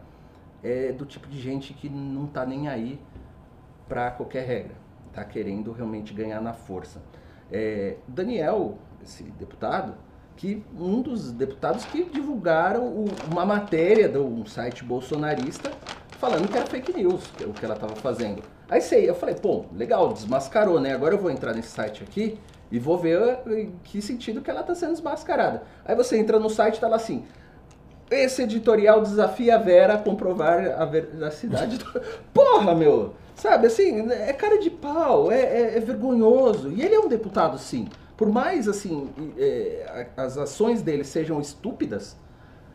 é 0.62 0.90
do 0.90 1.06
tipo 1.06 1.28
de 1.28 1.40
gente 1.40 1.72
que 1.72 1.88
não 1.88 2.24
está 2.24 2.44
nem 2.44 2.68
aí 2.68 3.00
para 3.88 4.10
qualquer 4.10 4.44
regra. 4.44 4.74
Está 5.06 5.24
querendo 5.24 5.70
realmente 5.70 6.12
ganhar 6.12 6.40
na 6.40 6.52
força. 6.52 7.00
É, 7.50 7.96
Daniel, 8.08 8.76
esse 9.02 9.22
deputado, 9.22 9.94
que 10.36 10.64
um 10.76 11.00
dos 11.00 11.32
deputados 11.32 11.84
que 11.84 12.04
divulgaram 12.04 12.88
o, 12.88 13.06
uma 13.30 13.46
matéria 13.46 14.08
de 14.08 14.18
um 14.18 14.44
site 14.44 14.84
bolsonarista 14.84 15.70
falando 16.18 16.48
que 16.48 16.56
era 16.56 16.66
fake 16.66 16.92
news, 16.92 17.30
é 17.40 17.44
o 17.44 17.52
que 17.52 17.64
ela 17.64 17.74
estava 17.74 17.94
fazendo. 17.94 18.42
Aí 18.68 18.80
sei, 18.80 19.08
eu 19.08 19.14
falei, 19.14 19.36
pô, 19.36 19.64
legal, 19.72 20.12
desmascarou, 20.12 20.80
né? 20.80 20.92
Agora 20.92 21.14
eu 21.14 21.18
vou 21.18 21.30
entrar 21.30 21.54
nesse 21.54 21.68
site 21.68 22.02
aqui 22.02 22.38
e 22.70 22.78
vou 22.78 22.98
ver 22.98 23.40
em 23.46 23.72
que 23.84 24.00
sentido 24.02 24.42
que 24.42 24.50
ela 24.50 24.60
está 24.60 24.74
sendo 24.74 24.92
desmascarada. 24.92 25.62
Aí 25.84 25.94
você 25.94 26.18
entra 26.18 26.38
no 26.38 26.50
site 26.50 26.76
e 26.76 26.80
tá 26.80 26.88
lá 26.88 26.96
assim, 26.96 27.24
esse 28.10 28.42
editorial 28.42 29.02
desafia 29.02 29.56
a 29.56 29.58
Vera 29.58 29.94
a 29.94 29.98
comprovar 29.98 30.80
a 30.80 30.84
veracidade. 30.84 31.78
Do... 31.78 32.02
Porra, 32.32 32.74
meu! 32.74 33.14
Sabe, 33.34 33.68
assim, 33.68 34.10
é 34.10 34.32
cara 34.32 34.58
de 34.58 34.68
pau, 34.68 35.30
é, 35.30 35.40
é, 35.40 35.76
é, 35.76 35.80
vergonhoso. 35.80 36.72
E 36.72 36.82
ele 36.82 36.94
é 36.94 36.98
um 36.98 37.06
deputado, 37.06 37.56
sim. 37.56 37.88
Por 38.16 38.28
mais, 38.28 38.66
assim, 38.66 39.08
é, 39.38 40.08
as 40.16 40.36
ações 40.36 40.82
dele 40.82 41.04
sejam 41.04 41.40
estúpidas, 41.40 42.16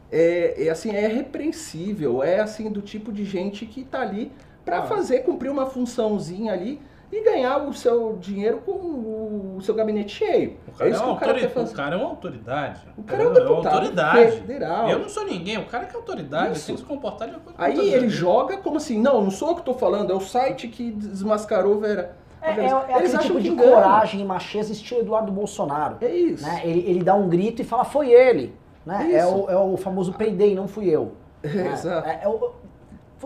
é, 0.09 0.67
é, 0.67 0.69
assim, 0.69 0.91
é 0.91 1.07
repreensível. 1.07 2.23
É, 2.23 2.39
assim, 2.39 2.71
do 2.71 2.81
tipo 2.81 3.11
de 3.11 3.25
gente 3.25 3.65
que 3.65 3.83
tá 3.83 4.01
ali 4.01 4.31
para 4.63 4.79
ah. 4.79 4.83
fazer, 4.83 5.19
cumprir 5.23 5.49
uma 5.51 5.65
funçãozinha 5.65 6.53
ali 6.53 6.79
e 7.13 7.23
ganhar 7.23 7.57
o 7.57 7.73
seu 7.73 8.17
dinheiro 8.19 8.57
com 8.65 9.55
o 9.55 9.61
seu 9.61 9.75
gabinete 9.75 10.15
cheio. 10.15 10.57
O 10.67 10.71
cara 10.71 10.89
é, 10.89 10.91
é 10.91 10.95
isso 10.95 11.03
que 11.03 11.09
o 11.09 11.15
cara 11.15 11.49
fazer. 11.49 11.73
O 11.73 11.75
cara 11.75 11.95
é 11.95 11.97
uma 11.99 12.09
autoridade. 12.09 12.81
O 12.97 13.03
cara 13.03 13.23
é 13.23 13.27
um 13.27 13.33
deputado 13.33 13.67
é 13.67 13.69
autoridade. 13.69 14.31
federal. 14.37 14.89
Eu 14.89 14.99
não 14.99 15.09
sou 15.09 15.25
ninguém, 15.25 15.57
o 15.59 15.65
cara 15.65 15.85
que 15.85 15.95
é 15.95 15.99
autoridade, 15.99 16.57
isso. 16.57 16.61
ele 16.61 16.65
tem 16.65 16.75
que 16.75 16.81
se 16.81 16.87
comportar 16.87 17.29
de 17.29 17.35
acordo 17.35 17.55
com 17.55 17.63
Aí 17.63 17.93
ele 17.93 18.09
joga 18.09 18.57
como 18.57 18.77
assim, 18.77 18.99
não, 18.99 19.21
não 19.21 19.29
sou 19.29 19.49
eu 19.49 19.53
que 19.55 19.61
estou 19.61 19.75
falando, 19.75 20.11
é 20.11 20.15
o 20.15 20.19
site 20.19 20.67
que 20.67 20.91
desmascarou 20.91 21.79
Vera. 21.79 22.15
É, 22.41 22.51
é, 22.51 22.65
é 22.65 22.95
aquele 22.95 23.17
tipo 23.19 23.39
de 23.39 23.51
coragem 23.51 24.19
e 24.19 24.25
macheza 24.25 24.73
estilo 24.73 25.01
Eduardo 25.01 25.31
Bolsonaro. 25.31 25.97
É 26.01 26.13
isso. 26.13 26.43
Né? 26.43 26.61
Ele, 26.65 26.79
ele 26.89 27.03
dá 27.03 27.15
um 27.15 27.29
grito 27.29 27.61
e 27.61 27.65
fala, 27.65 27.85
foi 27.85 28.11
ele. 28.11 28.53
Né? 28.85 29.13
É, 29.13 29.25
o, 29.25 29.49
é 29.49 29.55
o 29.55 29.77
famoso 29.77 30.11
payday, 30.13 30.53
não 30.53 30.67
fui 30.67 30.89
eu. 30.89 31.13
É? 31.43 31.47
Exato. 31.71 32.07
É, 32.07 32.21
é, 32.23 32.27
o, 32.27 32.51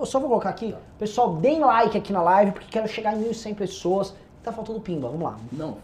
só 0.06 0.20
vou 0.20 0.30
colocar 0.30 0.50
aqui, 0.50 0.76
pessoal, 1.00 1.36
deem 1.38 1.60
like 1.60 1.98
aqui 1.98 2.14
na 2.14 2.22
live, 2.22 2.52
porque 2.52 2.68
quero 2.70 2.88
chegar 2.88 3.16
em 3.16 3.24
1.100 3.24 3.56
pessoas. 3.56 4.14
Tá 4.43 4.52
faltando 4.52 4.80
pimba, 4.80 5.08
vamos 5.08 5.24
lá. 5.24 5.38
Não, 5.52 5.78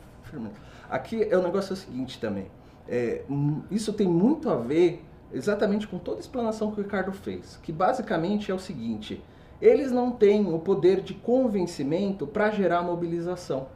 aqui 0.89 1.23
é 1.23 1.37
o 1.37 1.41
negócio 1.41 1.71
é 1.71 1.73
o 1.73 1.77
seguinte 1.77 2.19
também. 2.19 2.47
É, 2.87 3.23
isso 3.71 3.93
tem 3.93 4.07
muito 4.07 4.49
a 4.49 4.55
ver 4.55 5.03
exatamente 5.31 5.87
com 5.87 5.97
toda 5.97 6.17
a 6.17 6.19
explanação 6.19 6.71
que 6.71 6.79
o 6.79 6.83
Ricardo 6.83 7.11
fez, 7.11 7.59
que 7.63 7.71
basicamente 7.71 8.51
é 8.51 8.53
o 8.53 8.59
seguinte: 8.59 9.23
eles 9.61 9.91
não 9.91 10.11
têm 10.11 10.53
o 10.53 10.59
poder 10.59 11.01
de 11.01 11.13
convencimento 11.13 12.27
para 12.27 12.51
gerar 12.51 12.81
mobilização. 12.81 13.67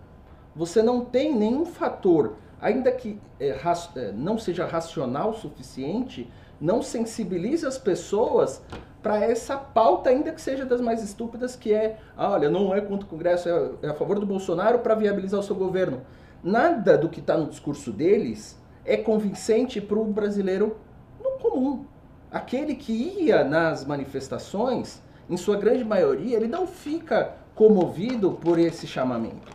Você 0.56 0.82
não 0.82 1.06
tem 1.06 1.36
nenhum 1.36 1.66
fator, 1.66 2.36
ainda 2.60 2.92
que 2.92 3.20
é, 3.40 3.50
é, 3.50 4.12
não 4.12 4.38
seja 4.38 4.66
racional 4.66 5.30
o 5.30 5.34
suficiente, 5.34 6.30
não 6.60 6.82
sensibilize 6.82 7.66
as 7.66 7.78
pessoas 7.78 8.62
para 9.08 9.24
essa 9.24 9.56
pauta, 9.56 10.10
ainda 10.10 10.34
que 10.34 10.42
seja 10.42 10.66
das 10.66 10.82
mais 10.82 11.02
estúpidas, 11.02 11.56
que 11.56 11.74
é, 11.74 11.98
ah, 12.18 12.32
olha, 12.32 12.50
não 12.50 12.76
é 12.76 12.82
contra 12.82 13.06
o 13.06 13.10
Congresso, 13.10 13.48
é, 13.48 13.70
é 13.84 13.90
a 13.90 13.94
favor 13.94 14.20
do 14.20 14.26
Bolsonaro 14.26 14.80
para 14.80 14.96
viabilizar 14.96 15.40
o 15.40 15.44
seu 15.44 15.56
governo. 15.56 16.02
Nada 16.44 16.98
do 16.98 17.08
que 17.08 17.22
está 17.22 17.38
no 17.38 17.48
discurso 17.48 17.94
deles 17.94 18.60
é 18.84 18.98
convincente 18.98 19.80
para 19.80 19.98
o 19.98 20.04
brasileiro 20.04 20.76
no 21.24 21.40
comum. 21.40 21.86
Aquele 22.30 22.76
que 22.76 22.92
ia 22.92 23.46
nas 23.46 23.86
manifestações, 23.86 25.02
em 25.30 25.38
sua 25.38 25.56
grande 25.56 25.86
maioria, 25.86 26.36
ele 26.36 26.48
não 26.48 26.68
fica 26.68 27.36
comovido 27.56 28.34
por 28.34 28.60
esse 28.60 28.86
chamamento. 28.86 29.54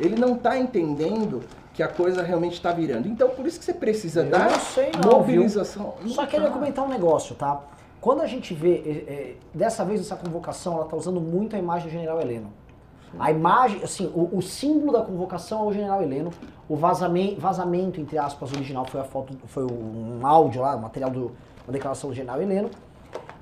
Ele 0.00 0.16
não 0.16 0.34
está 0.34 0.56
entendendo 0.56 1.42
que 1.74 1.82
a 1.82 1.88
coisa 1.88 2.22
realmente 2.22 2.54
está 2.54 2.72
virando. 2.72 3.06
Então, 3.06 3.28
por 3.28 3.46
isso 3.46 3.58
que 3.58 3.66
você 3.66 3.74
precisa 3.74 4.22
Eu 4.22 4.30
dar 4.30 4.58
sei, 4.60 4.92
não, 4.92 5.18
mobilização. 5.18 5.94
Só 6.06 6.24
queria 6.24 6.48
comentar 6.48 6.86
um 6.86 6.88
negócio, 6.88 7.34
tá? 7.34 7.60
Quando 8.04 8.20
a 8.20 8.26
gente 8.26 8.52
vê, 8.52 8.74
é, 8.84 9.12
é, 9.12 9.36
dessa 9.54 9.82
vez 9.82 9.98
essa 9.98 10.14
convocação, 10.14 10.74
ela 10.74 10.84
está 10.84 10.94
usando 10.94 11.22
muito 11.22 11.56
a 11.56 11.58
imagem 11.58 11.88
do 11.88 11.92
general 11.92 12.20
Heleno. 12.20 12.52
A 13.18 13.30
imagem, 13.30 13.82
assim, 13.82 14.12
o, 14.14 14.28
o, 14.36 14.42
símbolo 14.42 14.92
da 14.92 15.00
convocação 15.00 15.60
é 15.60 15.68
o 15.68 15.72
general 15.72 16.02
Heleno. 16.02 16.30
O 16.68 16.76
vazamento, 16.76 17.40
vazamento, 17.40 17.98
entre 17.98 18.18
aspas, 18.18 18.52
original 18.52 18.84
foi 18.84 19.00
a 19.00 19.04
foto, 19.04 19.34
foi 19.46 19.64
um 19.64 20.20
áudio 20.26 20.60
lá, 20.60 20.76
material 20.76 21.10
do, 21.10 21.32
uma 21.66 21.72
declaração 21.72 22.10
do 22.10 22.14
general 22.14 22.42
Heleno. 22.42 22.68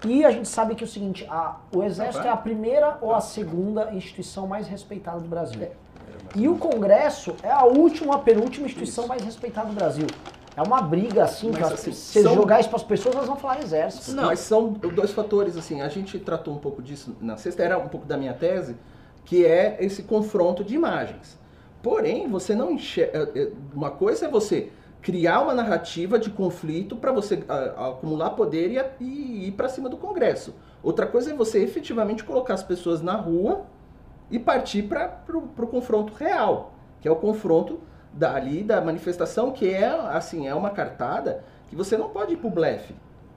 E 0.06 0.24
a 0.24 0.30
gente 0.30 0.46
sabe 0.46 0.76
que 0.76 0.84
é 0.84 0.86
o 0.86 0.90
seguinte, 0.90 1.26
a, 1.28 1.56
o 1.74 1.82
Exército 1.82 2.24
é 2.24 2.30
a 2.30 2.36
primeira 2.36 2.98
ou 3.02 3.12
a 3.12 3.20
segunda 3.20 3.92
instituição 3.92 4.46
mais 4.46 4.68
respeitada 4.68 5.18
do 5.18 5.28
Brasil. 5.28 5.60
É. 5.60 5.72
E 6.36 6.46
o 6.46 6.56
Congresso 6.56 7.34
é 7.42 7.50
a 7.50 7.64
última, 7.64 8.14
a 8.14 8.18
penúltima 8.20 8.66
instituição 8.66 9.08
mais 9.08 9.24
respeitada 9.24 9.66
do 9.66 9.74
Brasil. 9.74 10.06
É 10.56 10.62
uma 10.62 10.82
briga, 10.82 11.24
assim, 11.24 11.50
mas, 11.50 11.72
assim, 11.72 11.92
se 11.92 12.22
são... 12.22 12.34
jogar 12.34 12.60
isso 12.60 12.68
para 12.68 12.76
as 12.76 12.84
pessoas, 12.84 13.14
elas 13.14 13.26
vão 13.26 13.36
falar 13.36 13.60
exército. 13.62 14.12
Não, 14.12 14.24
mas 14.24 14.40
são 14.40 14.70
dois 14.72 15.10
fatores, 15.12 15.56
assim, 15.56 15.80
a 15.80 15.88
gente 15.88 16.18
tratou 16.18 16.54
um 16.54 16.58
pouco 16.58 16.82
disso 16.82 17.16
na 17.20 17.36
sexta, 17.36 17.62
era 17.62 17.78
um 17.78 17.88
pouco 17.88 18.06
da 18.06 18.16
minha 18.16 18.34
tese, 18.34 18.76
que 19.24 19.46
é 19.46 19.78
esse 19.80 20.02
confronto 20.02 20.62
de 20.62 20.74
imagens. 20.74 21.38
Porém, 21.82 22.28
você 22.28 22.54
não 22.54 22.70
enxerga... 22.70 23.30
É, 23.34 23.42
é, 23.42 23.52
uma 23.74 23.90
coisa 23.90 24.26
é 24.26 24.28
você 24.28 24.70
criar 25.00 25.40
uma 25.40 25.54
narrativa 25.54 26.18
de 26.18 26.30
conflito 26.30 26.96
para 26.96 27.10
você 27.12 27.42
a, 27.48 27.88
acumular 27.88 28.30
poder 28.30 28.70
e, 28.70 29.04
e 29.04 29.48
ir 29.48 29.52
para 29.52 29.68
cima 29.68 29.88
do 29.88 29.96
Congresso. 29.96 30.54
Outra 30.82 31.06
coisa 31.06 31.32
é 31.32 31.34
você 31.34 31.62
efetivamente 31.62 32.24
colocar 32.24 32.54
as 32.54 32.62
pessoas 32.62 33.00
na 33.00 33.14
rua 33.14 33.64
e 34.30 34.38
partir 34.38 34.82
para 34.84 35.22
o 35.36 35.66
confronto 35.66 36.12
real, 36.12 36.72
que 37.00 37.08
é 37.08 37.10
o 37.10 37.16
confronto 37.16 37.80
dali 38.12 38.62
da 38.62 38.80
manifestação, 38.80 39.50
que 39.50 39.68
é 39.68 39.88
assim, 39.88 40.46
é 40.46 40.54
uma 40.54 40.70
cartada 40.70 41.42
que 41.68 41.76
você 41.76 41.96
não 41.96 42.08
pode 42.08 42.34
ir 42.34 42.36
pro 42.36 42.50
blefe. 42.50 42.94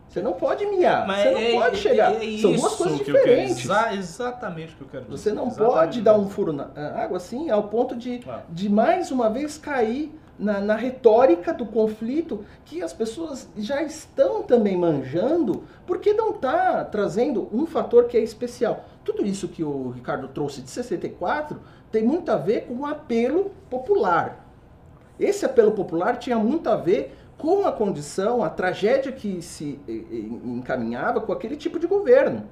Você 0.09 0.21
não 0.21 0.33
pode 0.33 0.65
miar, 0.67 1.05
Mas 1.05 1.23
você 1.23 1.31
não 1.31 1.39
é, 1.39 1.51
pode 1.51 1.77
chegar. 1.77 2.13
É, 2.13 2.35
é 2.35 2.37
São 2.37 2.53
duas 2.53 2.75
coisas 2.75 2.97
diferentes. 2.99 3.65
Exa 3.65 3.93
exatamente 3.93 4.73
o 4.73 4.77
que 4.77 4.83
eu 4.83 4.87
quero 4.87 5.05
dizer. 5.05 5.17
Você 5.17 5.33
não 5.33 5.47
exatamente 5.47 5.73
pode 5.73 6.01
dar 6.01 6.17
um 6.17 6.29
furo 6.29 6.53
na 6.53 6.69
água 6.95 7.17
assim, 7.17 7.49
ao 7.49 7.63
ponto 7.63 7.95
de, 7.95 8.21
ah. 8.27 8.41
de 8.49 8.69
mais 8.69 9.11
uma 9.11 9.29
vez 9.29 9.57
cair 9.57 10.17
na, 10.37 10.61
na, 10.61 10.75
retórica 10.75 11.53
do 11.53 11.65
conflito 11.65 12.45
que 12.65 12.81
as 12.81 12.93
pessoas 12.93 13.49
já 13.57 13.81
estão 13.81 14.43
também 14.43 14.77
manjando, 14.77 15.63
porque 15.85 16.13
não 16.13 16.31
está 16.31 16.85
trazendo 16.85 17.49
um 17.51 17.65
fator 17.65 18.05
que 18.05 18.15
é 18.15 18.21
especial. 18.21 18.85
Tudo 19.03 19.25
isso 19.25 19.47
que 19.47 19.63
o 19.63 19.89
Ricardo 19.89 20.27
trouxe 20.29 20.61
de 20.61 20.69
64 20.69 21.59
tem 21.91 22.03
muito 22.03 22.29
a 22.31 22.37
ver 22.37 22.67
com 22.67 22.73
o 22.73 22.79
um 22.81 22.85
apelo 22.85 23.51
popular. 23.69 24.44
Esse 25.19 25.45
apelo 25.45 25.71
popular 25.71 26.17
tinha 26.17 26.37
muito 26.37 26.69
a 26.69 26.75
ver 26.75 27.15
com 27.37 27.65
a 27.65 27.71
condição, 27.71 28.43
a 28.43 28.49
tragédia 28.49 29.11
que 29.11 29.41
se 29.41 29.79
encaminhava 30.43 31.21
com 31.21 31.31
aquele 31.31 31.55
tipo 31.55 31.79
de 31.79 31.87
governo. 31.87 32.43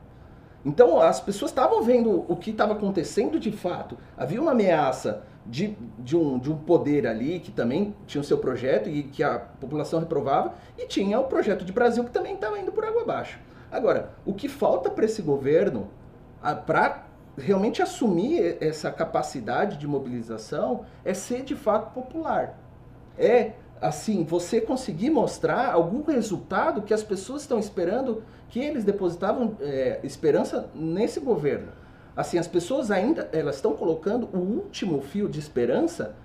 Então 0.66 1.00
as 1.02 1.20
pessoas 1.20 1.52
estavam 1.52 1.82
vendo 1.82 2.26
o 2.28 2.36
que 2.36 2.52
estava 2.52 2.74
acontecendo 2.74 3.40
de 3.40 3.52
fato. 3.52 3.98
Havia 4.18 4.42
uma 4.42 4.52
ameaça 4.52 5.24
de, 5.46 5.78
de, 6.00 6.16
um, 6.16 6.40
de 6.40 6.52
um 6.52 6.58
poder 6.58 7.06
ali 7.06 7.40
que 7.40 7.52
também 7.52 7.94
tinha 8.08 8.22
o 8.22 8.24
seu 8.24 8.38
projeto 8.38 8.90
e 8.90 9.04
que 9.04 9.22
a 9.24 9.40
população 9.40 10.00
reprovava, 10.00 10.54
e 10.78 10.86
tinha 10.86 11.20
o 11.20 11.26
projeto 11.26 11.66
de 11.66 11.72
Brasil 11.74 12.04
que 12.04 12.12
também 12.12 12.36
estava 12.36 12.58
indo 12.58 12.72
por 12.72 12.86
água 12.86 13.02
abaixo. 13.02 13.40
Agora, 13.72 14.12
o 14.26 14.34
que 14.34 14.48
falta 14.48 14.90
para 14.90 15.04
esse 15.04 15.22
governo, 15.22 15.90
para 16.66 17.06
realmente 17.38 17.82
assumir 17.82 18.58
essa 18.62 18.92
capacidade 18.92 19.78
de 19.78 19.88
mobilização 19.88 20.86
é 21.04 21.14
ser 21.14 21.44
de 21.44 21.56
fato 21.56 21.94
popular. 21.94 22.60
É 23.18 23.54
assim, 23.82 24.24
você 24.24 24.62
conseguir 24.62 25.10
mostrar 25.10 25.72
algum 25.74 26.04
resultado 26.04 26.82
que 26.82 26.94
as 26.94 27.04
pessoas 27.04 27.42
estão 27.42 27.60
esperando, 27.60 28.24
que 28.50 28.60
eles 28.60 28.84
depositavam 28.84 29.58
é, 29.60 30.00
esperança 30.04 30.70
nesse 30.74 31.20
governo. 31.20 31.70
Assim, 32.16 32.38
as 32.38 32.48
pessoas 32.48 32.92
ainda 32.92 33.30
elas 33.34 33.56
estão 33.56 33.74
colocando 33.76 34.30
o 34.32 34.38
último 34.38 35.02
fio 35.02 35.28
de 35.28 35.40
esperança, 35.40 36.16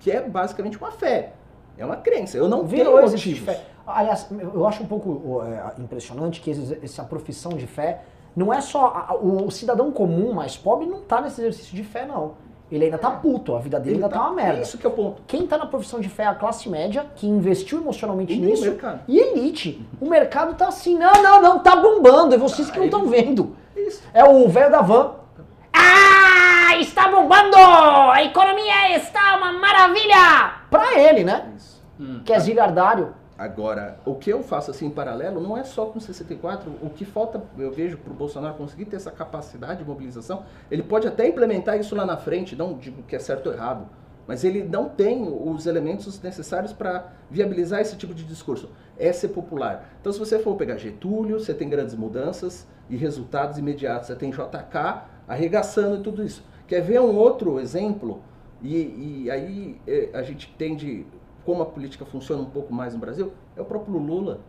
que 0.00 0.10
é 0.10 0.20
basicamente 0.20 0.76
uma 0.76 0.90
fé. 0.90 1.32
É 1.78 1.84
uma 1.84 1.96
crença. 1.96 2.36
Eu 2.36 2.48
não 2.48 2.64
Virou 2.64 2.96
tenho 2.96 3.10
motivos. 3.10 3.38
fé. 3.40 3.64
Aliás, 3.86 4.26
eu 4.30 4.66
acho 4.66 4.82
um 4.82 4.86
pouco 4.86 5.42
é, 5.42 5.80
impressionante 5.80 6.40
que 6.40 6.50
essa 6.82 7.04
profissão 7.04 7.52
de 7.52 7.66
fé 7.66 8.02
não 8.36 8.52
é 8.52 8.60
só. 8.60 8.86
a- 8.86 9.12
a- 9.12 9.14
o 9.16 9.50
cidadão 9.50 9.90
comum 9.90 10.32
mais 10.32 10.56
pobre 10.56 10.86
não 10.86 11.00
tá 11.00 11.20
nesse 11.20 11.40
exercício 11.40 11.74
de 11.74 11.84
fé, 11.84 12.04
não. 12.06 12.32
Ele 12.72 12.86
ainda 12.86 12.98
tá 12.98 13.10
puto, 13.10 13.54
a 13.54 13.60
vida 13.60 13.78
dele 13.78 13.96
Ele 13.96 14.04
ainda 14.04 14.14
tá, 14.16 14.22
uma 14.22 14.32
merda. 14.32 14.62
Isso 14.62 14.78
que 14.78 14.86
é 14.86 14.88
o 14.88 14.92
ponto. 14.92 15.22
Quem 15.28 15.46
tá 15.46 15.56
na 15.58 15.66
profissão 15.66 16.00
de 16.00 16.08
fé 16.08 16.24
é 16.24 16.26
a 16.26 16.34
classe 16.34 16.68
média, 16.68 17.06
que 17.14 17.26
investiu 17.26 17.78
emocionalmente 17.78 18.32
E 18.34 18.38
o 18.40 18.44
nisso. 18.44 18.62
mercado. 18.64 19.00
E 19.06 19.18
elite. 19.18 19.86
O 20.00 20.08
mercado 20.08 20.54
tá 20.56 20.68
assim, 20.68 20.98
não, 20.98 21.12
não, 21.22 21.40
não, 21.42 21.58
tá 21.60 21.76
bombando. 21.76 22.34
É 22.34 22.38
vocês 22.38 22.70
que 22.70 22.78
não 22.78 22.86
estão 22.86 23.06
vendo. 23.06 23.54
Isso. 23.76 24.02
É 24.12 24.24
o 24.24 24.48
velho 24.48 24.70
da 24.72 24.80
van. 24.80 25.12
Ah, 25.72 26.76
está 26.80 27.08
bombando! 27.08 27.56
A 27.56 28.22
economia 28.24 28.96
está 28.96 29.36
uma 29.36 29.52
maravilha! 29.52 30.54
Pra 30.70 30.98
ele, 30.98 31.22
né? 31.24 31.52
Isso. 31.56 31.82
Que 32.24 32.32
é 32.32 32.38
zilhardário. 32.40 33.14
Agora, 33.36 33.98
o 34.04 34.14
que 34.14 34.30
eu 34.30 34.44
faço 34.44 34.70
assim 34.70 34.86
em 34.86 34.90
paralelo 34.90 35.40
não 35.40 35.56
é 35.56 35.64
só 35.64 35.86
com 35.86 35.98
o 35.98 36.00
64. 36.00 36.70
O 36.80 36.88
que 36.90 37.04
falta, 37.04 37.42
eu 37.58 37.72
vejo, 37.72 37.98
para 37.98 38.12
o 38.12 38.16
Bolsonaro 38.16 38.54
conseguir 38.54 38.84
ter 38.84 38.96
essa 38.96 39.10
capacidade 39.10 39.80
de 39.82 39.84
mobilização, 39.84 40.44
ele 40.70 40.84
pode 40.84 41.08
até 41.08 41.26
implementar 41.26 41.78
isso 41.78 41.96
lá 41.96 42.06
na 42.06 42.16
frente, 42.16 42.54
não 42.54 42.78
digo 42.78 43.02
que 43.02 43.16
é 43.16 43.18
certo 43.18 43.48
ou 43.48 43.52
errado, 43.52 43.88
mas 44.26 44.44
ele 44.44 44.62
não 44.62 44.88
tem 44.88 45.26
os 45.28 45.66
elementos 45.66 46.20
necessários 46.22 46.72
para 46.72 47.12
viabilizar 47.28 47.80
esse 47.80 47.96
tipo 47.96 48.14
de 48.14 48.22
discurso. 48.22 48.70
É 48.96 49.12
ser 49.12 49.28
popular. 49.28 49.96
Então, 50.00 50.12
se 50.12 50.18
você 50.18 50.38
for 50.38 50.56
pegar 50.56 50.76
Getúlio, 50.76 51.40
você 51.40 51.52
tem 51.52 51.68
grandes 51.68 51.96
mudanças 51.96 52.66
e 52.88 52.96
resultados 52.96 53.58
imediatos. 53.58 54.06
Você 54.06 54.14
tem 54.14 54.30
JK 54.30 55.02
arregaçando 55.26 55.96
e 55.96 56.02
tudo 56.02 56.24
isso. 56.24 56.44
Quer 56.66 56.80
ver 56.80 57.00
um 57.00 57.16
outro 57.16 57.58
exemplo? 57.58 58.22
E, 58.62 59.24
e 59.24 59.30
aí 59.30 59.80
eh, 59.86 60.08
a 60.14 60.22
gente 60.22 60.54
tende 60.56 61.04
como 61.44 61.62
a 61.62 61.66
política 61.66 62.04
funciona 62.04 62.42
um 62.42 62.50
pouco 62.50 62.72
mais 62.72 62.94
no 62.94 63.00
Brasil, 63.00 63.32
é 63.56 63.60
o 63.60 63.64
próprio 63.64 63.98
Lula, 63.98 64.40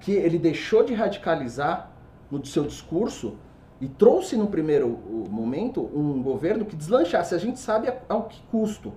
que 0.00 0.12
ele 0.12 0.38
deixou 0.38 0.84
de 0.84 0.94
radicalizar 0.94 1.90
no 2.30 2.44
seu 2.44 2.64
discurso 2.64 3.36
e 3.80 3.88
trouxe 3.88 4.36
no 4.36 4.48
primeiro 4.48 4.88
momento 5.30 5.80
um 5.94 6.22
governo 6.22 6.64
que 6.64 6.76
deslanchasse. 6.76 7.34
A 7.34 7.38
gente 7.38 7.58
sabe 7.58 7.92
ao 8.08 8.24
que 8.24 8.40
custo, 8.50 8.92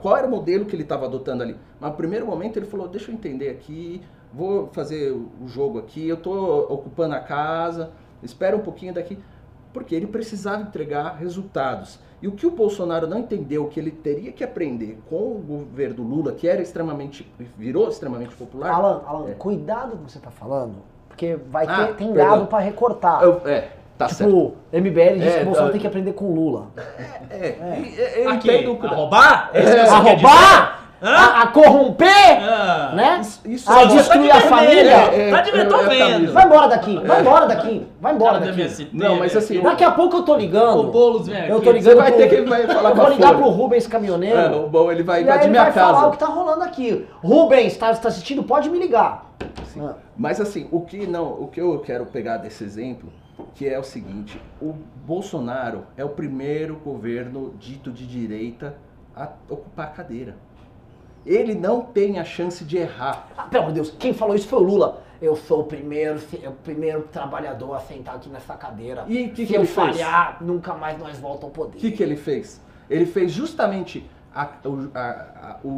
qual 0.00 0.16
era 0.16 0.26
o 0.26 0.30
modelo 0.30 0.64
que 0.64 0.74
ele 0.74 0.82
estava 0.82 1.06
adotando 1.06 1.42
ali. 1.42 1.56
Mas 1.80 1.90
no 1.90 1.96
primeiro 1.96 2.26
momento 2.26 2.56
ele 2.56 2.66
falou: 2.66 2.88
deixa 2.88 3.10
eu 3.10 3.14
entender 3.14 3.50
aqui, 3.50 4.00
vou 4.32 4.68
fazer 4.68 5.12
o 5.12 5.46
jogo 5.46 5.78
aqui, 5.78 6.08
eu 6.08 6.16
estou 6.16 6.72
ocupando 6.72 7.14
a 7.14 7.20
casa, 7.20 7.92
espera 8.22 8.56
um 8.56 8.60
pouquinho 8.60 8.94
daqui. 8.94 9.18
Porque 9.72 9.94
ele 9.94 10.06
precisava 10.06 10.62
entregar 10.62 11.16
resultados. 11.18 11.98
E 12.20 12.28
o 12.28 12.32
que 12.32 12.46
o 12.46 12.50
Bolsonaro 12.50 13.06
não 13.06 13.18
entendeu 13.18 13.66
que 13.66 13.80
ele 13.80 13.90
teria 13.90 14.30
que 14.30 14.44
aprender 14.44 14.98
com 15.08 15.16
o 15.16 15.44
governo 15.46 16.04
Lula, 16.04 16.32
que 16.32 16.46
era 16.46 16.62
extremamente, 16.62 17.26
virou 17.58 17.88
extremamente 17.88 18.34
popular. 18.36 18.70
Alan, 18.72 19.02
Alan, 19.06 19.30
É. 19.30 19.34
cuidado 19.34 19.96
com 19.96 20.02
o 20.02 20.06
que 20.06 20.12
você 20.12 20.20
tá 20.20 20.30
falando, 20.30 20.74
porque 21.08 21.36
vai 21.50 21.66
Ah, 21.66 21.86
ter, 21.88 21.94
tem 21.96 22.12
perdão. 22.12 22.30
dado 22.30 22.46
pra 22.46 22.58
recortar. 22.60 23.22
Eu- 23.24 23.40
é, 23.44 23.70
tá 23.98 24.08
certo. 24.08 24.30
tipo, 24.30 24.54
MBL 24.72 25.18
diz 25.18 25.26
É, 25.32 25.36
que 25.38 25.42
o 25.42 25.44
Bolsonaro 25.46 25.68
tá. 25.68 25.72
tem 25.72 25.80
que 25.80 25.86
aprender 25.86 26.12
com 26.12 26.26
o 26.26 26.34
Lula. 26.34 26.66
É, 27.30 27.78
e- 27.80 28.20
e- 28.20 28.24
eu 28.24 28.30
Aqui, 28.30 28.52
entendo 28.52 28.78
o 28.80 28.86
a 28.86 28.88
roubar? 28.90 29.50
É 29.54 29.80
a 29.80 29.96
roubar? 29.98 30.81
A, 31.02 31.42
a 31.42 31.46
corromper, 31.48 32.38
Ah. 32.40 32.92
né? 32.94 33.18
Isso, 33.20 33.40
isso 33.44 33.72
a 33.72 33.82
é- 33.82 33.86
destruir 33.86 34.30
tá 34.30 34.36
a 34.36 34.40
de 34.40 34.48
família. 34.48 34.98
vermelho. 35.10 35.30
Tá 35.36 35.40
de 35.42 35.48
é- 35.50 35.52
ver, 35.52 35.68
tô 35.68 35.76
é 35.76 35.84
a 35.84 35.88
vendo. 35.88 36.32
Vai 36.32 36.44
embora 36.44 36.68
daqui, 36.68 36.98
vai 37.04 37.20
embora 37.20 37.46
daqui, 37.46 37.86
vai 38.00 38.14
embora 38.14 38.40
minha 38.40 38.52
daqui. 38.52 38.88
Não, 38.92 39.16
mas 39.18 39.36
assim. 39.36 39.60
Daqui 39.60 39.84
a 39.84 39.90
pouco 39.90 40.16
eu 40.18 40.22
tô 40.22 40.36
ligando. 40.36 40.80
O 40.80 40.90
Boulos 40.92 41.26
vem 41.26 41.46
Eu 41.48 41.56
aqui. 41.56 41.64
tô 41.64 41.72
ligando 41.72 41.92
Você 41.92 42.00
vai 42.00 42.12
pro, 42.12 42.20
ter 42.20 42.28
que 42.28 42.48
vai 42.48 42.66
falar 42.66 42.90
eu 42.90 42.94
com 42.94 43.00
a 43.00 43.04
vou 43.04 43.12
ligar 43.14 43.34
pro 43.34 43.48
Rubens 43.48 43.86
Caminhoneiro. 43.86 44.38
É, 44.38 44.50
o 44.56 44.68
bom, 44.68 44.90
ele 44.92 45.02
vai 45.02 45.16
e 45.16 45.18
aí 45.18 45.24
invadir 45.24 45.42
ele 45.44 45.50
minha 45.50 45.64
vai 45.64 45.72
casa. 45.72 45.92
falar 45.94 46.08
o 46.08 46.10
que 46.12 46.18
tá 46.18 46.26
rolando 46.26 46.62
aqui. 46.62 47.06
Rubens, 47.22 47.76
tá, 47.76 47.92
tá 47.94 48.08
assistindo? 48.08 48.42
Pode 48.44 48.70
me 48.70 48.78
ligar. 48.78 49.30
Ah. 49.80 49.94
Mas 50.16 50.40
assim, 50.40 50.68
o 50.70 50.82
que 50.82 51.06
não, 51.06 51.24
o 51.32 51.48
que 51.48 51.60
eu 51.60 51.78
quero 51.80 52.06
pegar 52.06 52.36
desse 52.36 52.62
exemplo, 52.62 53.10
que 53.54 53.66
é 53.68 53.78
o 53.78 53.82
seguinte, 53.82 54.40
o 54.60 54.74
Bolsonaro 55.06 55.84
é 55.96 56.04
o 56.04 56.10
primeiro 56.10 56.76
governo 56.76 57.54
dito 57.58 57.90
de 57.90 58.06
direita 58.06 58.76
a 59.16 59.28
ocupar 59.48 59.86
a 59.86 59.90
cadeira. 59.90 60.36
Ele 61.24 61.54
não 61.54 61.80
tem 61.82 62.18
a 62.18 62.24
chance 62.24 62.64
de 62.64 62.78
errar. 62.78 63.28
Ah, 63.36 63.42
pelo 63.44 63.64
amor 63.64 63.72
de 63.74 63.80
Deus, 63.80 63.94
quem 63.98 64.12
falou 64.12 64.34
isso 64.34 64.48
foi 64.48 64.58
o 64.58 64.62
Lula. 64.62 65.02
Eu 65.20 65.36
sou 65.36 65.60
o 65.60 65.64
primeiro, 65.64 66.18
o 66.46 66.52
primeiro 66.64 67.02
trabalhador 67.12 67.74
a 67.74 67.80
sentar 67.80 68.16
aqui 68.16 68.28
nessa 68.28 68.54
cadeira. 68.54 69.04
E 69.06 69.26
o 69.26 69.30
que 69.30 69.42
Se 69.42 69.46
que 69.46 69.54
eu 69.54 69.60
ele 69.60 69.66
fez? 69.68 69.74
falhar, 69.96 70.38
nunca 70.40 70.74
mais 70.74 70.98
nós 70.98 71.16
voltamos 71.18 71.44
ao 71.44 71.50
poder. 71.50 71.78
O 71.78 71.80
que, 71.80 71.92
que 71.92 72.02
ele 72.02 72.16
fez? 72.16 72.60
Ele 72.90 73.06
fez 73.06 73.30
justamente 73.30 74.04
a- 74.34 74.48
o, 74.64 74.90
a- 74.94 75.00
a- 75.00 75.56
o- 75.62 75.68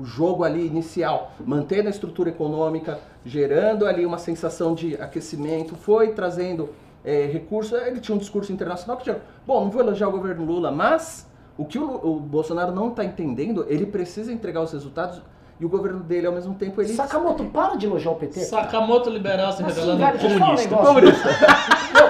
o- 0.00 0.04
jogo 0.04 0.44
ali 0.44 0.64
inicial, 0.64 1.32
mantendo 1.44 1.88
a 1.88 1.90
estrutura 1.90 2.30
econômica, 2.30 3.00
gerando 3.26 3.84
ali 3.86 4.06
uma 4.06 4.18
sensação 4.18 4.74
de 4.74 4.94
aquecimento, 4.94 5.74
foi 5.74 6.12
trazendo 6.12 6.70
eh, 7.04 7.28
recursos. 7.32 7.72
Ele 7.82 7.98
tinha 8.00 8.14
um 8.14 8.18
discurso 8.18 8.52
internacional 8.52 8.96
que 8.96 9.04
tinha. 9.04 9.20
Bom, 9.46 9.64
não 9.64 9.70
vou 9.70 9.82
elogiar 9.82 10.08
o 10.08 10.12
governo 10.12 10.44
Lula, 10.44 10.70
mas 10.70 11.28
o 11.56 11.64
que 11.64 11.78
o, 11.78 11.84
o 11.84 12.20
Bolsonaro 12.20 12.72
não 12.72 12.88
está 12.88 13.04
entendendo, 13.04 13.64
ele 13.68 13.86
precisa 13.86 14.32
entregar 14.32 14.62
os 14.62 14.72
resultados 14.72 15.20
e 15.58 15.64
o 15.64 15.68
governo 15.68 16.00
dele, 16.00 16.26
ao 16.26 16.32
mesmo 16.32 16.54
tempo, 16.54 16.80
ele. 16.82 16.92
Sakamoto, 16.92 17.44
para 17.44 17.76
de 17.76 17.86
elogiar 17.86 18.10
o 18.10 18.16
PT. 18.16 18.40
Sakamoto 18.40 19.08
liberal 19.08 19.52
se 19.52 19.62
Assim, 19.62 19.72
revelando 19.72 20.02
eu 20.02 20.18
te 20.18 20.38
falar 20.38 20.52
um 20.52 20.68
comunista. 20.68 20.76
Comunista. 20.76 21.28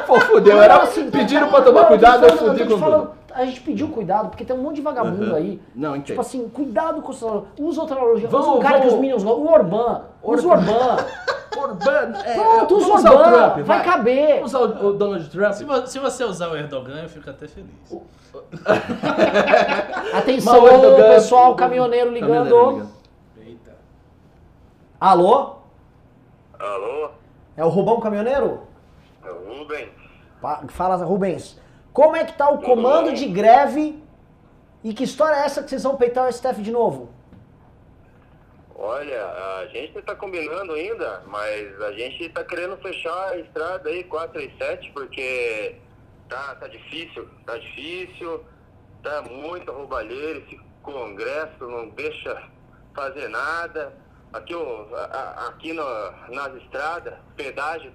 Pô, 0.06 0.20
fudeu, 0.20 0.62
era 0.62 0.82
assim, 0.82 1.10
pediram 1.10 1.48
pra 1.48 1.62
tomar 1.62 1.82
não, 1.82 1.88
cuidado, 1.88 2.26
eu 2.26 2.36
fudi 2.36 2.64
com 2.64 2.80
tudo. 2.80 3.10
A 3.34 3.44
gente 3.44 3.60
pediu 3.62 3.88
cuidado, 3.88 4.28
porque 4.28 4.44
tem 4.44 4.54
um 4.56 4.62
monte 4.62 4.76
de 4.76 4.82
vagabundo 4.82 5.24
Aham. 5.24 5.34
aí. 5.36 5.60
Não, 5.74 5.92
Tipo 5.94 6.12
entendo. 6.12 6.20
assim, 6.20 6.48
cuidado 6.48 7.02
com 7.02 7.10
o 7.12 7.46
Usa 7.66 7.80
outra 7.80 7.96
analogia. 7.96 8.28
Vamos- 8.28 8.46
Usa 8.46 8.56
um 8.56 8.60
cara 8.60 8.74
que 8.74 8.80
vamos- 8.82 8.94
os 8.94 9.00
Minions 9.00 9.24
gostam. 9.24 9.42
O 9.44 9.50
Orbán. 9.52 10.02
Usa 10.22 10.46
o 10.46 10.50
Orbán. 10.52 10.96
Orbán, 11.56 12.12
é, 12.24 12.34
Pronto, 12.34 12.76
usa 12.76 12.86
o 12.86 12.88
vamos 12.88 13.04
usar 13.04 13.12
Orbán. 13.12 13.50
Trump, 13.50 13.66
vai 13.66 13.84
caber. 13.84 14.34
Vamos 14.36 14.54
usar 14.54 14.58
o, 14.60 14.86
o 14.86 14.92
Donald 14.92 15.28
Trump. 15.30 15.52
Se, 15.52 15.66
se 15.86 15.98
você 15.98 16.24
usar 16.24 16.48
o 16.50 16.56
Erdogan, 16.56 17.02
eu 17.02 17.08
fico 17.08 17.28
até 17.28 17.48
feliz. 17.48 17.92
Atenção, 20.14 20.62
Mas 20.62 20.62
o 20.62 20.68
Erdogan- 20.68 21.08
pessoal, 21.10 21.54
caminhoneiro 21.56 22.10
ligando. 22.10 22.30
Caminhoneiro 22.30 22.70
ligando. 22.72 22.90
Eita. 23.46 23.72
Alô? 25.00 25.56
Alô? 26.58 27.10
É 27.56 27.64
o 27.64 27.68
Rubão 27.68 28.00
Caminhoneiro? 28.00 28.60
É 29.24 29.30
o 29.30 29.58
Rubens? 29.58 29.88
Fala, 30.68 30.96
Rubens. 30.96 31.58
Como 31.94 32.16
é 32.16 32.24
que 32.24 32.36
tá 32.36 32.50
o 32.50 32.60
comando 32.60 33.12
de 33.12 33.24
greve 33.26 34.02
e 34.82 34.92
que 34.92 35.04
história 35.04 35.36
é 35.36 35.44
essa 35.44 35.62
que 35.62 35.70
vocês 35.70 35.84
vão 35.84 35.96
peitar 35.96 36.28
o 36.28 36.32
STF 36.32 36.60
de 36.60 36.72
novo? 36.72 37.08
Olha, 38.74 39.24
a 39.60 39.66
gente 39.68 40.02
tá 40.02 40.12
combinando 40.16 40.72
ainda, 40.72 41.22
mas 41.28 41.80
a 41.80 41.92
gente 41.92 42.28
tá 42.30 42.42
querendo 42.42 42.76
fechar 42.78 43.28
a 43.28 43.38
estrada 43.38 43.88
aí 43.88 44.02
4 44.02 44.40
e 44.40 44.52
7, 44.58 44.90
porque 44.90 45.76
tá, 46.28 46.56
tá 46.56 46.66
difícil, 46.66 47.28
tá 47.46 47.56
difícil, 47.56 48.44
tá 49.00 49.22
muito 49.22 49.70
roubalheiro, 49.70 50.40
esse 50.40 50.60
congresso 50.82 51.64
não 51.64 51.90
deixa 51.90 52.42
fazer 52.92 53.28
nada. 53.28 53.94
Aqui, 54.32 54.52
aqui 55.46 55.72
no, 55.72 55.84
nas 56.30 56.52
estradas, 56.60 57.14
pedágio 57.36 57.92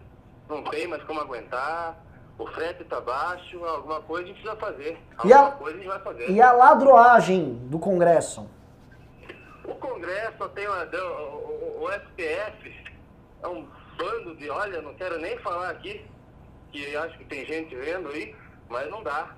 não 0.47 0.63
tem 0.63 0.87
mais 0.87 1.03
como 1.03 1.19
aguentar, 1.19 2.01
o 2.39 2.47
frete 2.47 2.83
tá 2.85 2.99
baixo, 3.01 3.63
alguma 3.65 4.01
coisa 4.01 4.23
a 4.23 4.27
gente 4.27 4.41
precisa 4.41 4.55
fazer. 4.59 4.97
E 5.25 5.33
a- 5.33 5.37
Alguma 5.39 5.57
coisa 5.57 5.75
a 5.77 5.79
gente 5.81 5.89
vai 5.89 5.99
fazer. 5.99 6.31
E 6.31 6.41
a 6.41 6.51
ladroagem 6.53 7.53
do 7.69 7.77
Congresso? 7.77 8.49
O 9.65 9.75
Congresso 9.75 10.49
tem 10.49 10.67
uma, 10.67 10.83
o, 10.85 11.83
o- 11.83 11.89
STF 11.91 12.83
é 13.43 13.47
um 13.47 13.67
bando 13.97 14.35
de, 14.37 14.49
olha, 14.49 14.81
não 14.81 14.93
quero 14.95 15.19
nem 15.19 15.37
falar 15.39 15.69
aqui, 15.69 16.05
que 16.71 16.95
acho 16.95 17.17
que 17.17 17.25
tem 17.25 17.45
gente 17.45 17.75
vendo 17.75 18.09
aí, 18.09 18.33
mas 18.69 18.89
não 18.89 19.03
dá. 19.03 19.35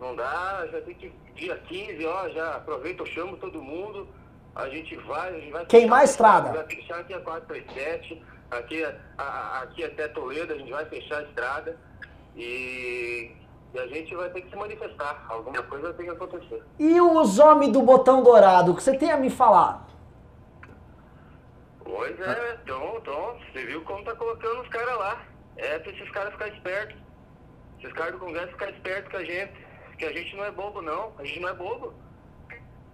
Não 0.00 0.14
dá, 0.14 0.66
já 0.70 0.80
tem 0.82 0.94
que, 0.94 1.08
dia 1.34 1.56
15, 1.56 2.04
ó, 2.06 2.28
já 2.28 2.56
aproveita, 2.56 3.02
eu 3.02 3.06
chamo 3.06 3.36
todo 3.36 3.62
mundo, 3.62 4.06
a 4.54 4.68
gente 4.68 4.94
vai, 4.96 5.28
a 5.30 5.40
gente 5.40 5.52
vai... 5.52 5.64
Queimar 5.66 6.00
a 6.00 6.04
estrada. 6.04 6.52
Vai 6.52 6.66
fechar 6.66 6.98
aqui 7.00 7.14
a 7.14 7.20
437, 7.20 8.22
aqui, 8.50 8.84
a- 9.16 9.60
aqui 9.62 9.84
até 9.84 10.08
Toledo, 10.08 10.52
a 10.52 10.56
gente 10.58 10.70
vai 10.72 10.84
fechar 10.86 11.18
a 11.18 11.22
estrada 11.22 11.78
e, 12.36 13.30
e 13.74 13.78
a 13.78 13.86
gente 13.86 14.14
vai 14.14 14.30
ter 14.30 14.42
que 14.42 14.50
se 14.50 14.56
manifestar, 14.56 15.24
alguma 15.28 15.62
coisa 15.62 15.92
tem 15.94 16.06
que 16.06 16.12
acontecer. 16.12 16.62
E 16.78 17.00
os 17.00 17.38
homens 17.38 17.72
do 17.72 17.82
botão 17.82 18.22
dourado, 18.22 18.72
o 18.72 18.76
que 18.76 18.82
você 18.82 18.96
tem 18.96 19.10
a 19.10 19.16
me 19.16 19.30
falar? 19.30 19.86
Pois 21.84 22.18
é, 22.20 22.58
então, 22.62 22.96
então, 22.96 23.38
você 23.52 23.66
viu 23.66 23.82
como 23.82 24.04
tá 24.04 24.14
colocando 24.14 24.62
os 24.62 24.68
caras 24.68 24.96
lá. 24.96 25.22
É 25.56 25.78
pra 25.78 25.92
esses 25.92 26.10
caras 26.10 26.32
ficarem 26.32 26.54
espertos. 26.54 26.96
Esses 27.78 27.92
caras 27.92 28.12
do 28.12 28.18
Congresso 28.18 28.52
ficarem 28.52 28.74
espertos 28.74 29.10
com 29.10 29.18
a 29.18 29.24
gente. 29.24 29.52
Que 29.98 30.06
a 30.06 30.12
gente 30.12 30.34
não 30.34 30.44
é 30.44 30.50
bobo, 30.50 30.80
não. 30.80 31.12
A 31.18 31.24
gente 31.24 31.40
não 31.40 31.48
é 31.50 31.54
bobo. 31.54 31.92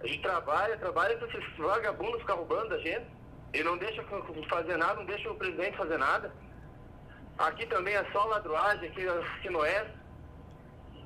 A 0.01 0.07
gente 0.07 0.21
trabalha, 0.21 0.77
trabalha 0.77 1.17
para 1.17 1.27
esses 1.27 1.57
vagabundos 1.57 2.19
ficar 2.19 2.33
roubando 2.33 2.73
a 2.73 2.77
gente. 2.79 3.05
E 3.53 3.63
não 3.63 3.77
deixa 3.77 4.03
fazer 4.49 4.77
nada, 4.77 4.95
não 4.95 5.05
deixa 5.05 5.31
o 5.31 5.35
presidente 5.35 5.77
fazer 5.77 5.97
nada. 5.97 6.31
Aqui 7.39 7.65
também 7.67 7.95
é 7.95 8.03
só 8.11 8.25
ladruagem, 8.25 8.89
aqui, 8.89 9.07
aqui 9.07 9.49
no 9.49 9.59
Oeste. 9.59 9.93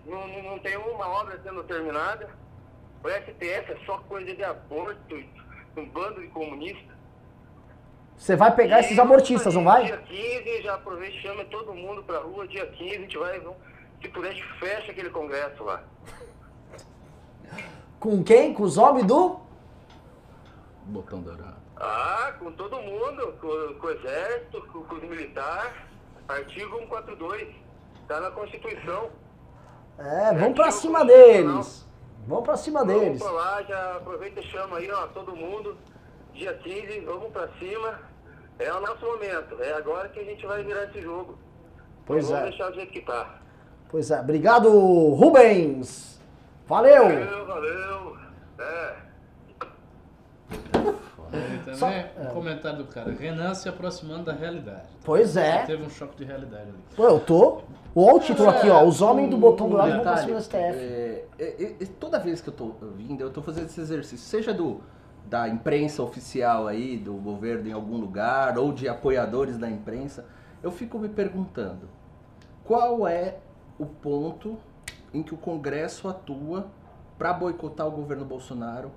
Não, 0.03 0.27
não, 0.27 0.43
não 0.43 0.59
tem 0.59 0.75
uma 0.75 1.07
obra 1.07 1.39
sendo 1.43 1.63
terminada. 1.63 2.27
O 3.03 3.07
STF 3.07 3.71
é 3.71 3.77
só 3.85 3.99
coisa 3.99 4.33
de 4.33 4.43
aborto, 4.43 5.23
um 5.77 5.85
bando 5.89 6.21
de 6.21 6.27
comunistas. 6.29 6.97
Você 8.17 8.35
vai 8.35 8.53
pegar 8.55 8.77
e 8.77 8.79
esses 8.79 8.97
amortistas, 8.97 9.53
não 9.53 9.63
vai? 9.63 9.85
Dia 9.85 9.97
15, 9.97 10.63
já 10.63 10.73
aproveita 10.73 11.15
e 11.15 11.21
chama 11.21 11.45
todo 11.45 11.73
mundo 11.73 12.03
pra 12.03 12.17
rua. 12.19 12.47
Dia 12.47 12.65
15 12.65 12.95
a 12.95 12.99
gente 12.99 13.17
vai, 13.17 13.39
se 14.01 14.09
puder, 14.09 14.29
a 14.29 14.33
gente 14.33 14.59
fecha 14.59 14.91
aquele 14.91 15.11
congresso 15.11 15.63
lá. 15.63 15.83
Com 17.99 18.23
quem? 18.23 18.53
Com 18.55 18.63
os 18.63 18.77
homens 18.77 19.05
do? 19.05 19.39
Botão 20.85 21.21
dourado. 21.21 21.61
Ah, 21.75 22.33
com 22.39 22.51
todo 22.53 22.81
mundo, 22.81 23.33
com, 23.39 23.79
com 23.79 23.87
o 23.87 23.91
exército, 23.91 24.61
com, 24.71 24.83
com 24.83 24.95
os 24.95 25.03
militares. 25.03 25.92
Artigo 26.27 26.77
142. 26.79 27.47
Tá 28.07 28.19
na 28.19 28.31
Constituição. 28.31 29.09
É, 29.97 30.33
vamos 30.33 30.55
pra 30.55 30.71
cima 30.71 31.05
deles. 31.05 31.87
Vamos 32.27 32.43
pra 32.45 32.57
cima 32.57 32.85
deles. 32.85 33.19
Vamos 33.19 33.35
lá, 33.35 33.61
já 33.63 33.97
aproveita 33.97 34.39
e 34.39 34.43
chama 34.43 34.77
aí, 34.77 34.91
ó, 34.91 35.07
todo 35.07 35.35
mundo. 35.35 35.77
Dia 36.33 36.53
15, 36.53 37.01
vamos 37.01 37.31
pra 37.31 37.47
cima. 37.59 37.99
É 38.59 38.73
o 38.73 38.81
nosso 38.81 39.05
momento. 39.05 39.61
É 39.61 39.73
agora 39.73 40.09
que 40.09 40.19
a 40.19 40.23
gente 40.23 40.45
vai 40.45 40.63
virar 40.63 40.85
esse 40.85 41.01
jogo. 41.01 41.37
Pois 42.05 42.27
vamos 42.27 42.41
é. 42.41 42.49
deixar 42.49 42.69
do 42.69 42.75
jeito 42.75 42.91
que 42.91 43.01
tá. 43.01 43.39
Pois 43.89 44.09
é. 44.09 44.19
Obrigado, 44.19 44.69
Rubens. 44.69 46.19
Valeu. 46.67 47.03
Valeu, 47.03 47.45
valeu. 47.45 48.17
É. 48.59 48.95
Ele 51.33 51.57
também, 51.59 51.75
Só- 51.75 52.21
um 52.21 52.25
comentário 52.33 52.77
do 52.79 52.85
cara. 52.85 53.11
Renan 53.11 53.53
se 53.53 53.67
aproximando 53.67 54.23
da 54.25 54.33
realidade. 54.33 54.87
Pois 55.03 55.35
é. 55.35 55.65
Teve 55.65 55.83
um 55.83 55.89
choque 55.89 56.15
de 56.17 56.23
realidade 56.25 56.63
ali. 56.69 56.77
Pô, 56.95 57.05
eu 57.05 57.19
tô. 57.19 57.61
Olha 57.95 58.15
o 58.15 58.19
título 58.19 58.49
aqui, 58.49 58.69
ó. 58.69 58.83
Os 58.83 59.01
homens 59.01 59.29
do 59.29 59.37
botão 59.37 59.69
dourado 59.69 59.91
vão 59.91 60.01
pra 60.01 60.11
detalhe, 60.15 60.27
cima 60.27 60.39
do 60.39 60.43
STF. 60.43 60.57
é, 60.57 61.25
é, 61.39 61.75
é, 61.81 61.85
toda 61.99 62.19
vez 62.19 62.41
que 62.41 62.49
eu 62.49 62.53
tô 62.53 62.71
vindo, 62.95 63.21
eu 63.21 63.29
tô 63.29 63.41
fazendo 63.41 63.65
esse 63.65 63.79
exercício, 63.79 64.25
seja 64.25 64.53
do 64.53 64.81
da 65.25 65.47
imprensa 65.47 66.03
oficial 66.03 66.67
aí, 66.67 66.97
do 66.97 67.13
governo 67.13 67.67
em 67.67 67.71
algum 67.71 67.97
lugar, 67.97 68.57
ou 68.57 68.73
de 68.73 68.87
apoiadores 68.89 69.57
da 69.57 69.69
imprensa, 69.69 70.25
eu 70.61 70.69
fico 70.69 70.99
me 70.99 71.07
perguntando 71.07 71.87
qual 72.63 73.07
é 73.07 73.37
o 73.79 73.85
ponto 73.85 74.57
em 75.13 75.23
que 75.23 75.33
o 75.33 75.37
Congresso 75.37 76.07
atua 76.07 76.67
para 77.17 77.31
boicotar 77.33 77.87
o 77.87 77.91
governo 77.91 78.25
Bolsonaro 78.25 78.91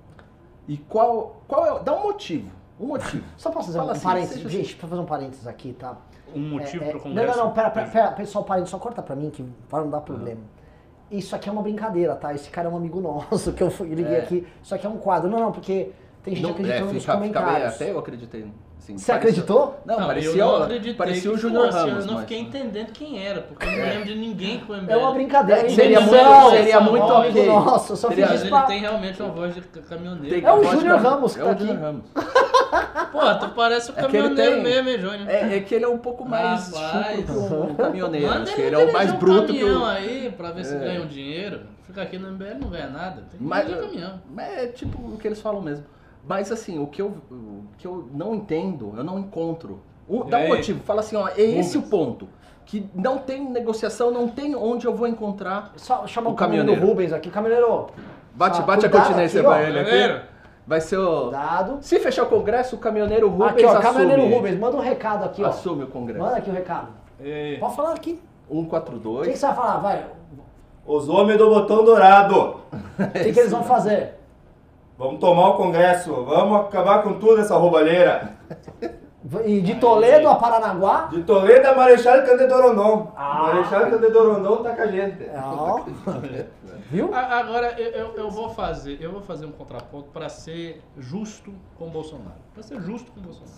e 0.67 0.77
qual, 0.77 1.37
qual 1.47 1.77
é, 1.77 1.83
dá 1.83 1.95
um 1.95 2.03
motivo, 2.03 2.49
um 2.79 2.87
motivo. 2.87 3.23
Só 3.37 3.49
posso 3.49 3.67
fazer 3.67 3.77
Fala 3.79 3.89
um 3.89 3.93
assim, 3.93 4.03
parênteses? 4.03 4.51
Gente, 4.51 4.75
pra 4.75 4.87
fazer 4.87 5.01
um 5.01 5.05
parênteses 5.05 5.47
aqui, 5.47 5.73
tá? 5.73 5.97
Um 6.35 6.49
motivo 6.49 6.83
É, 6.83 6.87
é, 6.87 6.89
pro 6.91 6.97
não, 6.99 7.03
Congresso. 7.05 7.37
não, 7.37 7.45
não, 7.45 7.53
pera, 7.53 7.69
pera, 7.69 7.87
pera, 7.87 8.11
pessoal, 8.11 8.43
parênteses, 8.43 8.71
só 8.71 8.77
corta 8.79 9.01
pra 9.01 9.15
mim 9.15 9.29
que 9.29 9.43
para 9.69 9.83
não 9.83 9.89
dar 9.89 10.01
problema. 10.01 10.41
Isso 11.09 11.33
aqui 11.35 11.47
é 11.47 11.51
uma 11.51 11.61
brincadeira, 11.61 12.15
tá? 12.15 12.33
Esse 12.33 12.49
cara 12.49 12.67
é 12.67 12.71
um 12.71 12.75
amigo 12.75 12.99
nosso 12.99 13.51
que 13.53 13.63
eu 13.63 13.71
fui- 13.71 13.87
liguei 13.87 14.15
É. 14.15 14.19
aqui. 14.19 14.45
Isso 14.61 14.75
aqui 14.75 14.85
é 14.85 14.89
um 14.89 14.97
quadro. 14.97 15.29
Não, 15.29 15.39
não, 15.39 15.51
porque 15.53 15.91
tem 16.21 16.35
gente 16.35 16.43
Não, 16.43 16.51
acreditando 16.51 16.89
é, 16.89 16.93
nos 16.93 17.01
fica- 17.03 17.13
fica 17.13 17.17
bem- 17.23 17.33
comentários. 17.33 17.75
até 17.75 17.91
eu 17.91 17.97
acreditei. 17.99 18.51
Assim, 18.77 18.97
Você 18.97 19.11
parecia- 19.11 19.15
acreditou? 19.15 19.79
Não, 19.85 19.99
Não, 19.99 20.07
parecia, 20.07 20.29
eu 20.31 20.47
não 20.47 20.63
acreditei 20.63 20.93
parecia 20.93 21.31
o 21.31 21.37
Júnior 21.37 21.69
Ramos. 21.69 21.99
Eu 22.03 22.05
não 22.05 22.13
mas- 22.13 22.21
fiquei 22.21 22.39
entendendo 22.39 22.91
quem 22.93 23.25
era, 23.25 23.41
porque 23.41 23.65
eu 23.65 23.71
não 23.71 23.83
lembro 23.83 24.05
de 24.05 24.15
ninguém 24.15 24.59
com 24.61 24.71
o 24.71 24.75
MBL. 24.77 24.91
É 24.93 24.97
uma 24.97 25.11
brincadeira. 25.13 25.61
É, 25.61 25.65
é 25.65 25.69
seria 25.69 25.99
muito- 25.99 26.49
seria 26.51 26.79
muito 26.79 27.03
é 27.03 27.05
um 27.13 27.17
amigo 27.17 27.39
ok. 27.39 27.45
Nosso, 27.47 27.91
eu 27.93 27.97
só 27.97 28.07
Seria- 28.07 28.27
fiz 28.27 28.41
ele 28.41 28.49
pra... 28.49 28.61
tem 28.63 28.79
realmente 28.79 29.21
uma 29.21 29.31
voz 29.31 29.53
de 29.55 29.61
ca- 29.61 29.81
caminhoneiro. 29.81 30.47
É 30.47 30.53
o 30.53 30.63
Júnior 30.63 30.99
pra- 31.01 31.09
Ramos 31.09 31.35
que 31.35 31.41
é 31.41 31.43
tá 31.43 31.51
aqui. 31.51 31.65
Ramos. 31.71 32.03
Pô, 33.11 33.35
tu 33.39 33.49
parece 33.55 33.91
o 33.91 33.93
É 33.97 34.01
caminhoneiro 34.01 34.53
tem- 34.55 34.63
mesmo, 34.63 34.89
hein, 34.89 34.99
Júnior? 35.01 35.29
É, 35.29 35.57
é 35.57 35.59
que 35.59 35.75
ele 35.75 35.85
é 35.85 35.87
um 35.87 35.97
pouco 35.97 36.23
mais 36.27 36.71
Rapaz. 36.73 37.25
que 37.25 37.31
o 37.31 37.75
caminhoneiro. 37.75 38.27
Manda 38.27 38.45
que 38.51 38.61
ele 38.61 38.67
ele 38.67 38.75
é 38.75 38.85
o 38.89 38.93
mais 38.93 39.11
um 39.11 39.17
bruto 39.17 39.53
que 39.53 39.59
caminhão 39.59 39.81
o. 39.81 39.85
aí 39.85 40.33
pra 40.37 40.51
ver 40.51 40.63
se 40.65 40.75
É. 40.75 40.79
ganha 40.79 41.01
um 41.01 41.07
dinheiro. 41.07 41.61
Fica 41.83 42.01
aqui 42.01 42.17
no 42.19 42.27
MBL 42.31 42.55
não 42.61 42.69
ganha 42.69 42.87
nada. 42.87 43.23
Tem 43.31 43.37
que 43.39 43.43
Mas, 43.43 43.69
caminhão. 43.69 44.21
mas 44.29 44.57
é 44.57 44.67
tipo 44.67 44.97
o 45.13 45.17
que 45.17 45.27
eles 45.27 45.41
falam 45.41 45.61
mesmo. 45.61 45.85
Mas 46.27 46.51
assim, 46.51 46.77
o 46.79 46.87
que 46.87 47.01
eu, 47.01 47.13
o 47.31 47.63
que 47.77 47.87
eu 47.87 48.07
não 48.13 48.35
entendo, 48.35 48.93
eu 48.97 49.03
não 49.03 49.17
encontro. 49.19 49.79
Um, 50.09 50.25
E 50.27 50.29
dá 50.29 50.37
um 50.37 50.41
aí? 50.41 50.47
motivo, 50.49 50.83
fala 50.83 50.99
assim, 51.01 51.15
ó, 51.15 51.27
é 51.29 51.41
esse 51.41 51.77
o 51.77 51.81
ponto. 51.83 52.27
Que 52.65 52.89
não 52.93 53.17
tem 53.17 53.49
negociação, 53.49 54.11
não 54.11 54.27
tem 54.27 54.53
onde 54.55 54.85
eu 54.85 54.93
vou 54.93 55.07
encontrar. 55.07 55.71
Só 55.77 56.05
chamar 56.05 56.29
O 56.29 56.33
o 56.33 56.35
caminhoneiro. 56.35 56.85
Rubens 56.85 57.13
aqui. 57.13 57.29
Caminhoneiro, 57.29 57.87
Bate, 58.35 58.59
Ah, 58.61 58.65
bate 58.65 58.85
a 58.85 58.89
continência 58.89 59.39
aqui, 59.39 59.47
ó. 59.47 59.51
pra 59.53 59.63
ele 59.63 59.79
aqui. 59.79 60.21
Vai 60.67 60.81
ser 60.81 60.97
o. 60.97 61.21
cuidado. 61.23 61.77
Se 61.79 61.97
fechar 61.97 62.23
o 62.23 62.25
congresso, 62.25 62.75
o 62.75 62.79
caminhoneiro 62.79 63.29
Rubens 63.29 63.51
Aqui, 63.51 63.65
ó, 63.65 63.69
assume. 63.69 63.83
caminhoneiro 63.83 64.35
Rubens, 64.35 64.59
manda 64.59 64.75
um 64.75 64.81
recado 64.81 65.23
aqui, 65.23 65.41
ó. 65.41 65.47
Assume 65.47 65.83
o 65.85 65.87
congresso. 65.87 66.19
Manda 66.21 66.35
aqui 66.37 66.49
o 66.49 66.53
recado. 66.53 66.89
E 67.21 67.31
aí? 67.31 67.57
Pode 67.57 67.75
falar 67.75 67.93
aqui. 67.93 68.21
O 68.49 68.63
que, 68.65 68.69
142. 68.69 69.27
que 69.29 69.37
você 69.37 69.45
vai 69.45 69.55
falar? 69.55 69.77
Vai. 69.77 70.05
Os 70.85 71.07
homens 71.09 71.37
do 71.37 71.49
botão 71.49 71.85
dourado. 71.85 72.35
O 72.35 73.11
que, 73.13 73.31
que 73.31 73.39
eles 73.39 73.51
vão 73.51 73.63
fazer? 73.63 74.15
Vamos 74.97 75.19
tomar 75.19 75.49
o 75.49 75.53
Congresso. 75.57 76.11
Vamos 76.25 76.61
acabar 76.61 77.03
com 77.03 77.13
tudo 77.19 77.41
essa 77.41 77.55
roubalheira. 77.55 78.37
E 79.45 79.61
de 79.61 79.75
Toledo 79.75 80.27
a 80.29 80.35
Paranaguá? 80.35 81.07
De 81.11 81.21
Toledo 81.23 81.67
a 81.67 81.75
Marechal 81.75 82.23
Cândido 82.23 82.53
Rondon. 82.61 83.11
Ah. 83.15 83.43
Marechal 83.53 83.89
Cândido 83.91 84.31
Rondon 84.33 84.63
tá 84.63 84.73
com 84.75 84.81
a 84.81 84.87
gente. 84.87 85.29
Ó. 85.35 85.81
Viu? 86.89 87.13
Agora 87.13 87.79
eu, 87.79 87.91
eu- 87.91 88.15
eu 88.15 88.29
vou 88.31 88.49
fazer, 88.49 88.97
eu 89.01 89.11
vou 89.11 89.21
fazer 89.21 89.45
um 89.45 89.51
contraponto 89.51 90.09
para 90.11 90.29
ser 90.29 90.81
justo 90.97 91.53
com 91.77 91.87
o 91.87 91.89
Bolsonaro. 91.89 92.37
Para 92.53 92.63
ser 92.63 92.79
justo 92.81 93.11
com 93.11 93.19
o 93.19 93.23
Bolsonaro. 93.23 93.57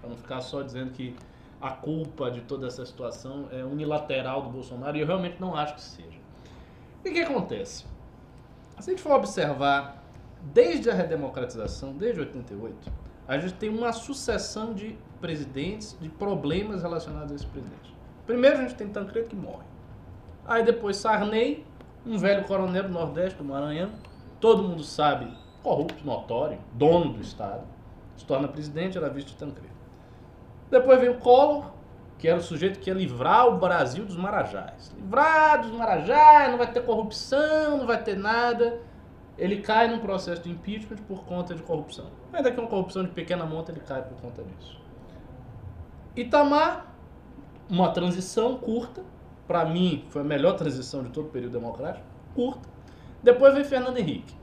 Para 0.00 0.10
não 0.10 0.16
ficar 0.16 0.40
só 0.42 0.60
dizendo 0.62 0.90
que 0.90 1.16
a 1.62 1.70
culpa 1.70 2.30
de 2.30 2.42
toda 2.42 2.66
essa 2.66 2.84
situação 2.84 3.46
é 3.50 3.64
unilateral 3.64 4.42
do 4.42 4.50
Bolsonaro 4.50 4.96
e 4.96 5.00
eu 5.00 5.06
realmente 5.06 5.36
não 5.40 5.56
acho 5.56 5.74
que 5.76 5.80
seja. 5.82 6.18
E 7.02 7.08
o 7.08 7.12
que 7.14 7.20
acontece? 7.22 7.86
Se 8.78 8.90
a 8.90 8.92
gente 8.92 9.00
for 9.02 9.12
observar 9.14 10.02
desde 10.52 10.90
a 10.90 10.94
redemocratização, 10.94 11.92
desde 11.92 12.20
88, 12.20 12.92
a 13.26 13.38
gente 13.38 13.54
tem 13.54 13.68
uma 13.68 13.92
sucessão 13.92 14.72
de 14.72 14.96
presidentes, 15.20 15.96
de 16.00 16.08
problemas 16.08 16.82
relacionados 16.82 17.32
a 17.32 17.34
esse 17.34 17.46
presidente. 17.46 17.94
Primeiro 18.26 18.58
a 18.58 18.62
gente 18.62 18.74
tem 18.74 18.88
Tancredo 18.88 19.28
que 19.28 19.36
morre. 19.36 19.64
Aí 20.44 20.64
depois 20.64 20.96
Sarney, 20.96 21.64
um 22.04 22.18
velho 22.18 22.44
coronel 22.44 22.84
do 22.84 22.88
Nordeste, 22.90 23.38
do 23.38 23.44
Maranhão, 23.44 23.90
todo 24.40 24.62
mundo 24.62 24.84
sabe, 24.84 25.28
corrupto, 25.62 26.04
notório, 26.06 26.58
dono 26.72 27.12
do 27.14 27.20
Estado, 27.20 27.64
se 28.16 28.24
torna 28.24 28.46
presidente, 28.46 28.96
era 28.96 29.08
visto 29.08 29.28
de 29.28 29.36
Tancredo. 29.36 29.74
Depois 30.70 31.00
vem 31.00 31.10
o 31.10 31.18
Collor, 31.18 31.72
que 32.18 32.28
era 32.28 32.38
o 32.38 32.42
sujeito 32.42 32.78
que 32.78 32.90
ia 32.90 32.94
livrar 32.94 33.48
o 33.48 33.58
Brasil 33.58 34.04
dos 34.04 34.16
Marajás. 34.16 34.92
Livrar 34.96 35.60
dos 35.60 35.72
Marajás, 35.72 36.50
não 36.50 36.58
vai 36.58 36.70
ter 36.70 36.84
corrupção, 36.84 37.78
não 37.78 37.86
vai 37.86 38.02
ter 38.02 38.16
nada. 38.16 38.80
Ele 39.38 39.58
cai 39.58 39.88
num 39.88 39.98
processo 39.98 40.42
de 40.42 40.50
impeachment 40.50 40.98
por 41.06 41.24
conta 41.24 41.54
de 41.54 41.62
corrupção. 41.62 42.06
Ainda 42.32 42.50
que 42.50 42.58
uma 42.58 42.68
corrupção 42.68 43.04
de 43.04 43.10
pequena 43.10 43.44
monta, 43.44 43.70
ele 43.70 43.80
cai 43.80 44.02
por 44.02 44.16
conta 44.20 44.42
disso. 44.42 44.80
Itamar, 46.16 46.94
uma 47.68 47.90
transição 47.90 48.56
curta, 48.56 49.02
para 49.46 49.64
mim 49.66 50.04
foi 50.08 50.22
a 50.22 50.24
melhor 50.24 50.54
transição 50.54 51.02
de 51.02 51.10
todo 51.10 51.26
o 51.26 51.30
período 51.30 51.52
democrático, 51.52 52.06
curta. 52.34 52.68
Depois 53.22 53.54
vem 53.54 53.64
Fernando 53.64 53.98
Henrique. 53.98 54.34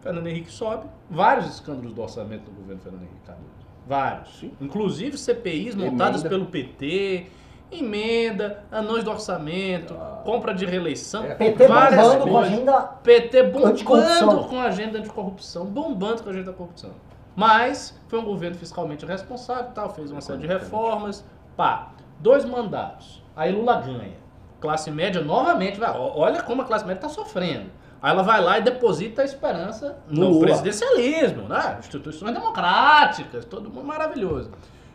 Fernando 0.00 0.26
Henrique 0.26 0.50
sobe, 0.50 0.86
vários 1.08 1.46
escândalos 1.46 1.94
do 1.94 2.02
orçamento 2.02 2.50
do 2.50 2.50
governo 2.50 2.82
Fernando 2.82 3.02
Henrique 3.02 3.20
Cardoso. 3.24 3.48
Vários. 3.86 4.44
Inclusive 4.60 5.16
CPIs 5.16 5.74
montadas 5.74 6.22
pelo 6.22 6.46
PT, 6.46 7.30
emenda, 7.78 8.64
anões 8.70 9.02
do 9.04 9.10
orçamento, 9.10 9.94
compra 10.24 10.54
de 10.54 10.64
reeleição, 10.66 11.24
É. 11.24 11.34
PT 11.34 11.66
várias 11.66 12.00
bombando 12.00 12.30
com 12.30 12.38
agenda. 12.38 12.80
PT 13.02 13.42
bombando 13.44 14.44
com 14.48 14.58
a 14.60 14.64
agenda 14.64 15.00
de 15.00 15.08
corrupção, 15.08 15.66
bombando 15.66 16.22
com 16.22 16.28
a 16.28 16.32
agenda 16.32 16.50
da 16.50 16.56
corrupção. 16.56 16.90
Mas 17.34 17.98
foi 18.08 18.18
um 18.18 18.24
governo 18.24 18.56
fiscalmente 18.56 19.06
responsável, 19.06 19.70
tal, 19.74 19.90
fez 19.90 20.10
uma 20.10 20.20
série 20.20 20.40
de 20.40 20.46
reformas, 20.46 21.24
pá, 21.56 21.92
dois 22.20 22.44
mandatos. 22.44 23.22
Aí 23.34 23.50
Lula 23.52 23.80
ganha. 23.80 24.20
Classe 24.60 24.90
média 24.90 25.20
novamente 25.22 25.80
vai, 25.80 25.90
olha 25.96 26.42
como 26.42 26.62
a 26.62 26.64
classe 26.64 26.84
média 26.86 26.98
está 26.98 27.08
sofrendo. 27.08 27.70
Aí 28.00 28.10
ela 28.10 28.22
vai 28.22 28.40
lá 28.42 28.58
e 28.58 28.62
deposita 28.62 29.22
a 29.22 29.24
esperança 29.24 29.96
no 30.08 30.28
Lula. 30.28 30.40
presidencialismo, 30.46 31.48
né? 31.48 31.76
Instituições 31.78 32.34
democráticas, 32.34 33.44
todo 33.44 33.70
mundo 33.70 33.86
maravilhoso. 33.86 34.50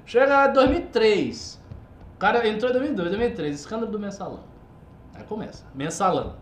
Chega 0.06 0.48
em 0.50 0.54
2003, 0.54 1.62
o 2.18 2.20
cara 2.20 2.48
entrou 2.48 2.72
em 2.72 2.74
2002, 2.74 3.10
2003, 3.12 3.60
escândalo 3.60 3.92
do 3.92 4.00
mensalão. 4.00 4.40
Aí 5.14 5.24
começa. 5.24 5.64
Mensalão. 5.76 6.34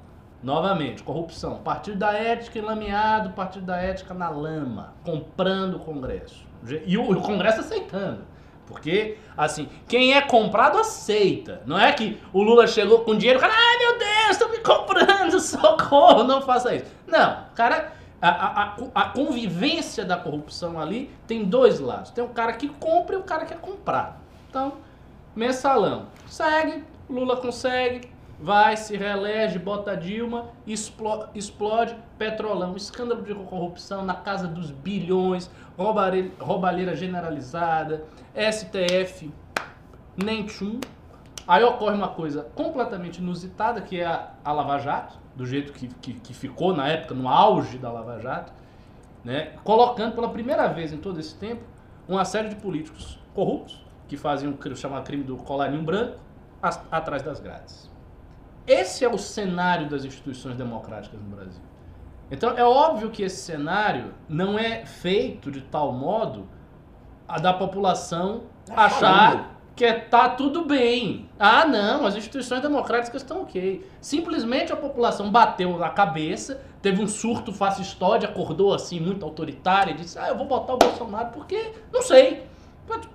Novamente, 0.42 1.04
corrupção. 1.04 1.58
Partido 1.58 1.98
da 1.98 2.14
ética 2.14 2.60
enlameado, 2.60 3.32
partido 3.32 3.66
da 3.66 3.76
ética 3.76 4.14
na 4.14 4.30
lama. 4.30 4.94
Comprando 5.04 5.76
o 5.76 5.80
Congresso. 5.80 6.46
E 6.86 6.98
o, 6.98 7.12
o 7.12 7.22
Congresso 7.22 7.60
aceitando. 7.60 8.22
Porque, 8.66 9.18
assim, 9.36 9.68
quem 9.86 10.14
é 10.14 10.22
comprado 10.22 10.78
aceita. 10.78 11.62
Não 11.66 11.78
é 11.78 11.92
que 11.92 12.22
o 12.32 12.42
Lula 12.42 12.68
chegou 12.68 13.00
com 13.00 13.18
dinheiro, 13.18 13.38
o 13.38 13.42
cara, 13.42 13.54
ai 13.54 13.78
meu 13.78 14.00
Deus, 14.00 14.30
estão 14.30 14.50
me 14.50 14.60
comprando, 14.60 15.38
socorro, 15.44 16.24
não 16.24 16.42
faça 16.42 16.74
isso. 16.74 16.86
Não, 17.06 17.48
cara, 17.54 17.92
a, 18.22 18.30
a, 18.30 18.76
a, 18.96 19.10
convivência 19.10 20.06
da 20.06 20.16
corrupção 20.16 20.80
ali 20.80 21.12
tem 21.28 21.44
dois 21.44 21.82
lados. 21.82 22.12
Tem 22.12 22.24
o 22.24 22.30
cara 22.30 22.54
que 22.54 22.70
compra 22.70 23.18
e 23.18 23.20
o 23.20 23.24
cara 23.24 23.46
que 23.46 23.54
é 23.54 23.58
comprado. 23.58 24.16
Então, 24.50 24.86
mensalão. 25.36 26.08
Segue, 26.28 26.84
Lula 27.10 27.38
consegue, 27.38 28.10
vai, 28.40 28.76
se 28.78 28.96
reelege, 28.98 29.60
bota 29.60 29.96
Dilma, 29.96 30.50
explode, 30.66 31.28
explode 31.36 31.96
petrolão. 32.18 32.76
Escândalo 32.76 33.22
de 33.22 33.34
corrupção 33.36 34.04
na 34.04 34.16
casa 34.16 34.48
dos 34.48 34.72
bilhões, 34.72 35.50
roubalheira 35.78 36.96
generalizada, 36.96 38.06
STF, 38.36 39.32
nem 40.16 40.46
tchum. 40.46 40.80
Aí 41.48 41.64
ocorre 41.64 41.96
uma 41.96 42.08
coisa 42.08 42.44
completamente 42.56 43.20
inusitada, 43.20 43.80
que 43.82 44.00
é 44.00 44.06
a, 44.06 44.32
a 44.44 44.52
Lava 44.52 44.80
Jato, 44.80 45.20
do 45.36 45.46
jeito 45.46 45.74
que, 45.74 45.88
que, 45.88 46.14
que, 46.14 46.34
ficou 46.34 46.76
na 46.76 46.88
época, 46.88 47.14
no 47.14 47.28
auge 47.30 47.78
da 47.78 47.92
Lava 47.92 48.20
Jato, 48.20 48.52
né, 49.24 49.54
colocando 49.64 50.16
pela 50.16 50.30
primeira 50.30 50.68
vez 50.68 50.92
em 50.92 50.98
todo 50.98 51.20
esse 51.20 51.36
tempo 51.36 51.62
uma 52.08 52.26
série 52.26 52.50
de 52.50 52.56
políticos 52.56 53.20
corruptos, 53.34 53.85
que 54.08 54.18
faziam 54.18 54.54
o 54.54 54.76
chamado 54.76 55.04
crime 55.04 55.24
do 55.24 55.38
colarinho 55.38 55.84
branco, 55.84 56.18
as, 56.62 56.82
atrás 56.92 57.24
das 57.24 57.40
grades. 57.40 57.90
Esse 58.68 59.06
é 59.06 59.10
o 59.10 59.18
cenário 59.18 59.88
das 59.88 60.06
instituições 60.06 60.56
democráticas 60.56 61.20
no 61.22 61.36
Brasil. 61.36 61.62
Então 62.32 62.58
é 62.58 62.64
óbvio 62.64 63.12
que 63.12 63.22
esse 63.22 63.38
cenário 63.38 64.14
não 64.28 64.58
é 64.58 64.86
feito 64.86 65.52
de 65.52 65.62
tal 65.62 65.92
modo 65.92 66.48
a 67.28 67.40
da 67.40 67.54
população 67.54 68.44
achar 68.70 69.56
que 69.76 69.84
é, 69.84 69.94
tá 69.94 70.30
tudo 70.30 70.64
bem. 70.64 71.30
Ah, 71.38 71.66
não, 71.66 72.06
as 72.06 72.16
instituições 72.16 72.62
democráticas 72.62 73.22
estão 73.22 73.42
ok. 73.42 73.86
Simplesmente 74.00 74.72
a 74.72 74.76
população 74.76 75.30
bateu 75.30 75.78
na 75.78 75.90
cabeça, 75.90 76.62
teve 76.82 77.04
um 77.04 77.08
surto 77.08 77.52
fascistóide, 77.52 78.26
acordou 78.26 78.74
assim, 78.74 79.00
muito 79.00 79.26
autoritária, 79.26 79.92
e 79.92 79.96
disse: 79.96 80.18
Ah, 80.18 80.30
eu 80.30 80.38
vou 80.38 80.48
botar 80.48 80.76
o 80.76 80.78
Bolsonaro 80.78 81.30
porque 81.34 81.74
não 81.92 82.02
sei. 82.02 82.48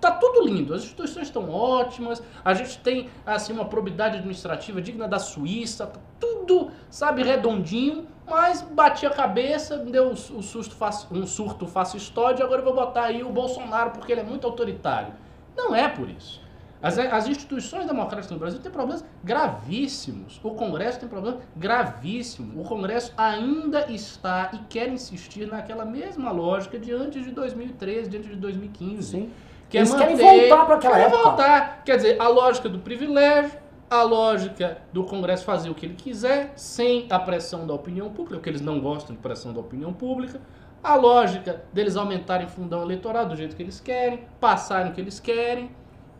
Tá 0.00 0.12
tudo 0.12 0.46
lindo, 0.46 0.74
as 0.74 0.82
instituições 0.82 1.28
estão 1.28 1.50
ótimas, 1.50 2.22
a 2.44 2.54
gente 2.54 2.78
tem 2.78 3.08
assim 3.24 3.52
uma 3.52 3.66
probidade 3.66 4.16
administrativa 4.16 4.80
digna 4.80 5.06
da 5.06 5.18
Suíça, 5.18 5.86
tá 5.86 6.00
tudo, 6.18 6.70
sabe, 6.88 7.22
redondinho, 7.22 8.06
mas 8.28 8.62
bati 8.62 9.06
a 9.06 9.10
cabeça, 9.10 9.78
deu 9.78 10.10
um, 10.10 10.16
susto, 10.16 10.76
um 11.12 11.26
surto 11.26 11.66
fascistóide, 11.66 12.42
agora 12.42 12.60
eu 12.60 12.64
vou 12.64 12.74
botar 12.74 13.04
aí 13.04 13.22
o 13.22 13.30
Bolsonaro 13.30 13.90
porque 13.90 14.10
ele 14.12 14.22
é 14.22 14.24
muito 14.24 14.46
autoritário. 14.46 15.12
Não 15.56 15.74
é 15.74 15.88
por 15.88 16.08
isso. 16.08 16.40
As, 16.82 16.98
as 16.98 17.28
instituições 17.28 17.86
democráticas 17.86 18.30
no 18.30 18.38
Brasil 18.38 18.58
têm 18.58 18.72
problemas 18.72 19.04
gravíssimos. 19.22 20.40
O 20.42 20.52
Congresso 20.52 21.00
tem 21.00 21.08
problemas 21.08 21.40
gravíssimos. 21.54 22.56
O 22.56 22.66
Congresso 22.66 23.12
ainda 23.18 23.90
está 23.92 24.50
e 24.54 24.58
quer 24.66 24.88
insistir 24.88 25.46
naquela 25.46 25.84
mesma 25.84 26.30
lógica 26.30 26.78
de 26.78 26.90
antes 26.90 27.22
de 27.22 27.32
2013, 27.32 28.08
de 28.08 28.16
antes 28.16 28.30
de 28.30 28.36
2015. 28.36 29.10
Sim. 29.10 29.30
Que 29.70 29.78
Eles 29.78 29.90
manter, 29.90 30.16
querem 30.16 30.48
voltar 30.48 30.66
para 30.66 30.74
aquela 30.74 30.98
época. 30.98 31.22
voltar. 31.22 31.82
Quer 31.84 31.96
dizer, 31.96 32.20
a 32.20 32.28
lógica 32.28 32.68
do 32.68 32.80
privilégio, 32.80 33.52
a 33.88 34.02
lógica 34.02 34.78
do 34.92 35.04
Congresso 35.04 35.44
fazer 35.44 35.70
o 35.70 35.74
que 35.74 35.86
ele 35.86 35.94
quiser, 35.94 36.52
sem 36.56 37.06
a 37.08 37.18
pressão 37.20 37.66
da 37.66 37.72
opinião 37.72 38.08
pública, 38.08 38.34
porque 38.36 38.50
eles 38.50 38.60
não 38.60 38.80
gostam 38.80 39.14
de 39.14 39.22
pressão 39.22 39.52
da 39.52 39.60
opinião 39.60 39.92
pública, 39.92 40.40
a 40.82 40.96
lógica 40.96 41.62
deles 41.72 41.96
aumentarem 41.96 42.48
fundão 42.48 42.82
eleitoral 42.82 43.26
do 43.26 43.36
jeito 43.36 43.54
que 43.54 43.62
eles 43.62 43.80
querem, 43.80 44.24
passarem 44.40 44.90
o 44.90 44.94
que 44.94 45.00
eles 45.00 45.20
querem, 45.20 45.70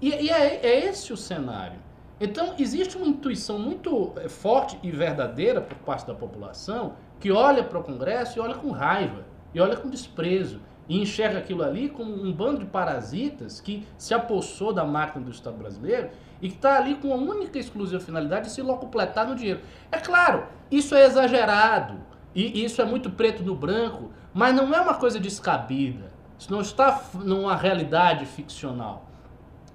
e, 0.01 0.09
e 0.11 0.31
é, 0.31 0.61
é 0.63 0.87
esse 0.87 1.13
o 1.13 1.17
cenário. 1.17 1.79
Então, 2.21 2.55
existe 2.59 2.97
uma 2.97 3.07
intuição 3.07 3.59
muito 3.59 4.13
eh, 4.17 4.29
forte 4.29 4.79
e 4.83 4.91
verdadeira 4.91 5.61
por 5.61 5.77
parte 5.79 6.07
da 6.07 6.15
população 6.15 6.93
que 7.19 7.33
olha 7.33 7.65
para 7.65 7.79
o 7.79 7.83
Congresso 7.83 8.39
e 8.39 8.41
olha 8.41 8.55
com 8.55 8.71
raiva, 8.71 9.25
e 9.55 9.61
olha 9.61 9.77
com 9.77 9.89
desprezo, 9.89 10.61
e 10.89 11.01
enxerga 11.01 11.39
aquilo 11.39 11.63
ali 11.63 11.89
como 11.89 12.13
um 12.13 12.33
bando 12.33 12.61
de 12.61 12.67
parasitas 12.67 13.61
que 13.61 13.87
se 13.97 14.13
apossou 14.13 14.73
da 14.73 14.85
máquina 14.85 15.25
do 15.25 15.31
Estado 15.31 15.57
brasileiro 15.57 16.11
e 16.43 16.49
que 16.49 16.57
está 16.57 16.77
ali 16.77 16.97
com 16.97 17.13
a 17.13 17.17
única 17.17 17.59
e 17.59 17.61
exclusiva 17.61 18.01
finalidade 18.01 18.47
de 18.47 18.53
se 18.53 18.63
locupletar 18.63 19.29
no 19.29 19.35
dinheiro. 19.35 19.61
É 19.93 19.99
claro, 19.99 20.47
isso 20.71 20.95
é 20.95 21.05
exagerado, 21.05 22.01
e 22.35 22.65
isso 22.65 22.81
é 22.81 22.85
muito 22.85 23.11
preto 23.11 23.43
no 23.43 23.55
branco, 23.55 24.11
mas 24.33 24.55
não 24.55 24.73
é 24.75 24.81
uma 24.81 24.95
coisa 24.95 25.19
descabida. 25.19 26.11
Isso 26.39 26.51
não 26.51 26.61
está 26.61 27.03
numa 27.15 27.55
realidade 27.55 28.25
ficcional. 28.25 29.07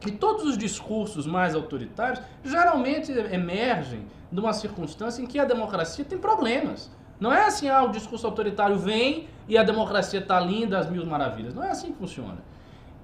E 0.06 0.12
todos 0.12 0.46
os 0.46 0.58
discursos 0.58 1.26
mais 1.26 1.56
autoritários 1.56 2.22
geralmente 2.44 3.12
emergem 3.12 4.08
de 4.32 4.40
uma 4.40 4.54
circunstância 4.54 5.22
em 5.22 5.26
que 5.26 5.40
a 5.40 5.46
democracia 5.46 6.04
tem 6.04 6.18
problemas. 6.18 6.92
Não 7.20 7.32
é 7.32 7.46
assim, 7.46 7.70
ah, 7.70 7.84
o 7.84 7.90
discurso 7.90 8.26
autoritário 8.26 8.78
vem 8.78 9.28
e 9.48 9.58
a 9.58 9.64
democracia 9.64 10.20
está 10.20 10.40
linda, 10.40 10.78
as 10.78 10.90
mil 10.90 11.06
maravilhas. 11.06 11.54
Não 11.54 11.64
é 11.64 11.72
assim 11.72 11.92
que 11.92 11.98
funciona. 11.98 12.38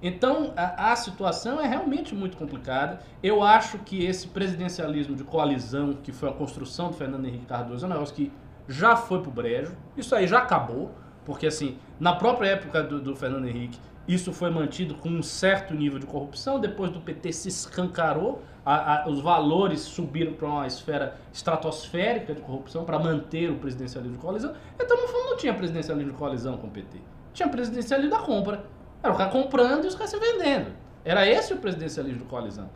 Então, 0.02 0.52
a, 0.56 0.92
a, 0.92 0.96
situação 0.96 1.60
é 1.60 1.66
realmente 1.66 2.12
muito 2.14 2.36
complicada. 2.36 2.98
Eu 3.22 3.42
acho 3.42 3.78
que 3.78 4.04
esse 4.04 4.26
presidencialismo 4.26 5.14
de 5.14 5.22
coalizão, 5.22 5.94
que 5.94 6.10
foi 6.10 6.28
a 6.28 6.32
construção 6.32 6.88
do 6.88 6.94
Fernando 6.94 7.24
Henrique 7.24 7.46
Cardoso, 7.46 7.84
é 7.84 7.88
um 7.88 7.92
negócio 7.92 8.14
que 8.14 8.32
já 8.66 8.96
foi 8.96 9.22
pro 9.22 9.30
brejo. 9.30 9.76
Isso 9.96 10.14
aí 10.14 10.26
já 10.26 10.38
acabou, 10.38 10.90
porque 11.24 11.46
assim, 11.46 11.78
na 12.00 12.14
própria 12.16 12.48
época 12.48 12.82
do, 12.82 13.00
do 13.00 13.14
Fernando 13.14 13.46
Henrique, 13.46 13.78
isso 14.08 14.32
foi 14.32 14.50
mantido 14.50 14.96
com 14.96 15.08
um 15.08 15.22
certo 15.22 15.72
nível 15.72 16.00
de 16.00 16.06
corrupção. 16.06 16.58
Depois 16.58 16.90
do 16.90 17.00
PT 17.00 17.32
se 17.32 17.48
escancarou, 17.48 18.42
a, 18.64 19.02
a, 19.02 19.08
os 19.08 19.20
valores 19.20 19.80
subiram 19.80 20.32
para 20.34 20.46
uma 20.46 20.66
esfera 20.66 21.16
estratosférica 21.32 22.34
de 22.34 22.40
corrupção 22.40 22.84
para 22.84 22.98
manter 22.98 23.50
o 23.50 23.56
presidencialismo 23.56 24.16
de 24.16 24.22
coalizão. 24.22 24.54
Então, 24.78 24.96
no 24.96 25.08
fundo, 25.08 25.30
não 25.30 25.36
tinha 25.36 25.54
presidencialismo 25.54 26.12
de 26.12 26.18
coalizão 26.18 26.56
com 26.56 26.66
o 26.66 26.70
PT. 26.70 26.98
Tinha 27.32 27.48
presidencialismo 27.48 28.10
da 28.10 28.18
compra. 28.18 28.64
Era 29.02 29.12
o 29.12 29.16
cara 29.16 29.30
comprando 29.30 29.84
e 29.84 29.88
os 29.88 29.94
caras 29.94 30.10
se 30.10 30.18
vendendo. 30.18 30.72
Era 31.04 31.26
esse 31.26 31.52
o 31.52 31.56
presidencialismo 31.56 32.20
de 32.20 32.24
coalizão. 32.26 32.70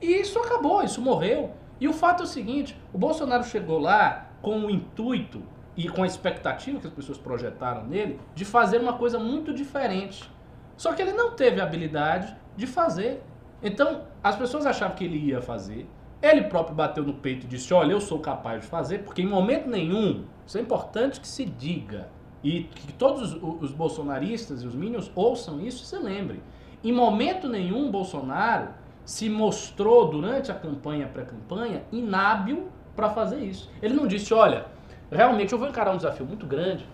E 0.00 0.06
isso 0.06 0.38
acabou, 0.38 0.82
isso 0.82 1.00
morreu. 1.00 1.52
E 1.80 1.86
o 1.86 1.92
fato 1.92 2.22
é 2.22 2.24
o 2.24 2.28
seguinte: 2.28 2.76
o 2.92 2.98
Bolsonaro 2.98 3.44
chegou 3.44 3.78
lá 3.78 4.30
com 4.42 4.66
o 4.66 4.70
intuito 4.70 5.42
e 5.76 5.88
com 5.88 6.02
a 6.02 6.06
expectativa 6.06 6.80
que 6.80 6.86
as 6.88 6.92
pessoas 6.92 7.18
projetaram 7.18 7.84
nele 7.84 8.18
de 8.34 8.44
fazer 8.44 8.80
uma 8.80 8.94
coisa 8.94 9.18
muito 9.18 9.52
diferente 9.52 10.28
só 10.78 10.92
que 10.92 11.02
ele 11.02 11.12
não 11.12 11.32
teve 11.32 11.60
a 11.60 11.64
habilidade 11.64 12.34
de 12.56 12.66
fazer. 12.66 13.20
Então, 13.62 14.02
as 14.22 14.36
pessoas 14.36 14.66
achavam 14.66 14.96
que 14.96 15.04
ele 15.04 15.18
ia 15.18 15.42
fazer. 15.42 15.88
Ele 16.20 16.42
próprio 16.42 16.74
bateu 16.74 17.04
no 17.04 17.14
peito 17.14 17.46
e 17.46 17.48
disse: 17.48 17.72
Olha, 17.72 17.92
eu 17.92 18.00
sou 18.00 18.18
capaz 18.18 18.62
de 18.62 18.66
fazer, 18.66 18.98
porque 19.04 19.22
em 19.22 19.26
momento 19.26 19.68
nenhum, 19.68 20.24
isso 20.46 20.58
é 20.58 20.60
importante 20.60 21.20
que 21.20 21.28
se 21.28 21.44
diga, 21.44 22.08
e 22.42 22.64
que 22.64 22.92
todos 22.92 23.34
os 23.34 23.72
bolsonaristas 23.72 24.62
e 24.62 24.66
os 24.66 24.74
minions 24.74 25.10
ouçam 25.14 25.60
isso 25.60 25.82
e 25.82 25.86
se 25.86 25.96
lembrem. 25.96 26.40
Em 26.82 26.92
momento 26.92 27.48
nenhum, 27.48 27.90
Bolsonaro 27.90 28.68
se 29.04 29.28
mostrou 29.28 30.08
durante 30.08 30.50
a 30.52 30.54
campanha, 30.54 31.06
pré-campanha, 31.06 31.82
inábil 31.90 32.68
para 32.94 33.10
fazer 33.10 33.40
isso. 33.40 33.70
Ele 33.80 33.94
não 33.94 34.06
disse: 34.06 34.32
Olha, 34.34 34.66
realmente 35.10 35.52
eu 35.52 35.58
vou 35.58 35.68
encarar 35.68 35.92
um 35.92 35.96
desafio 35.96 36.26
muito 36.26 36.46
grande 36.46 36.86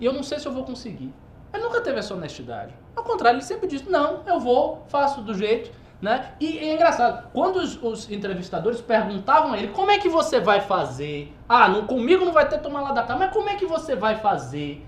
e 0.00 0.04
eu 0.04 0.12
não 0.12 0.22
sei 0.22 0.38
se 0.38 0.46
eu 0.46 0.52
vou 0.52 0.64
conseguir. 0.64 1.12
Ele 1.52 1.62
nunca 1.62 1.80
teve 1.80 1.98
essa 1.98 2.14
honestidade. 2.14 2.74
Ao 2.96 3.04
contrário, 3.04 3.36
ele 3.36 3.44
sempre 3.44 3.66
disse: 3.66 3.88
não, 3.88 4.22
eu 4.26 4.40
vou, 4.40 4.84
faço 4.88 5.20
do 5.20 5.34
jeito. 5.34 5.70
Né? 6.02 6.32
E, 6.40 6.58
é 6.58 6.74
engraçado, 6.74 7.28
quando 7.32 7.58
os, 7.58 7.80
os, 7.80 8.10
entrevistadores 8.10 8.80
perguntavam 8.80 9.52
a 9.52 9.56
ele 9.58 9.68
como 9.68 9.88
é 9.88 9.98
que 9.98 10.08
você 10.08 10.40
vai 10.40 10.60
fazer, 10.60 11.32
ah, 11.48 11.68
não, 11.68 11.86
comigo 11.86 12.24
não 12.24 12.32
vai 12.32 12.48
ter 12.48 12.58
tomar 12.58 12.80
lá 12.80 12.90
da 12.90 13.04
cá, 13.04 13.14
mas 13.14 13.32
como 13.32 13.48
é 13.48 13.54
que 13.54 13.64
você 13.64 13.94
vai 13.94 14.16
fazer? 14.16 14.84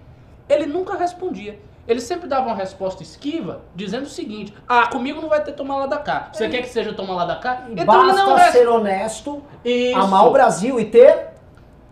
Ele 0.49 0.67
nunca 0.67 0.97
respondia. 0.97 1.61
Ele 1.87 2.01
sempre 2.01 2.27
dava 2.27 2.47
uma 2.47 2.57
resposta 2.57 3.03
esquiva, 3.03 3.61
dizendo 3.77 4.05
o 4.05 4.09
seguinte: 4.09 4.53
Ah, 4.67 4.89
comigo 4.89 5.21
não 5.21 5.29
vai 5.29 5.43
ter 5.45 5.53
tomar 5.53 5.77
lá 5.77 5.87
da 5.87 5.99
cá. 5.99 6.31
Você 6.33 6.47
é. 6.47 6.49
quer 6.49 6.62
que 6.62 6.69
seja 6.69 6.93
tomar 6.93 7.15
lá 7.15 7.25
da 7.27 7.37
cá? 7.37 7.65
Então 7.69 7.85
Basta 7.85 8.25
não 8.25 8.39
ser 8.51 8.69
honesto, 8.69 9.43
Isso. 9.65 9.97
amar 9.97 10.27
o 10.27 10.33
Brasil 10.33 10.81
e 10.81 10.87
ter 10.87 11.29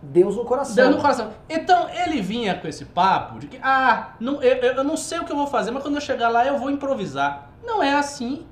Deus 0.01 0.35
no 0.35 0.43
coração. 0.43 0.75
Deus 0.75 0.95
no 0.95 1.01
coração. 1.01 1.31
Então 1.47 1.87
ele 1.89 2.21
vinha 2.21 2.55
com 2.55 2.67
esse 2.67 2.85
papo 2.85 3.39
de 3.39 3.47
que, 3.47 3.59
ah, 3.63 4.15
não, 4.19 4.41
eu, 4.41 4.57
eu 4.57 4.83
não 4.83 4.97
sei 4.97 5.19
o 5.19 5.25
que 5.25 5.31
eu 5.31 5.37
vou 5.37 5.47
fazer, 5.47 5.71
mas 5.71 5.81
quando 5.81 5.95
eu 5.95 6.01
chegar 6.01 6.27
lá 6.27 6.45
eu 6.45 6.57
vou 6.57 6.69
improvisar. 6.69 7.49
Não 7.63 7.81
é 7.81 7.93
assim. 7.93 8.45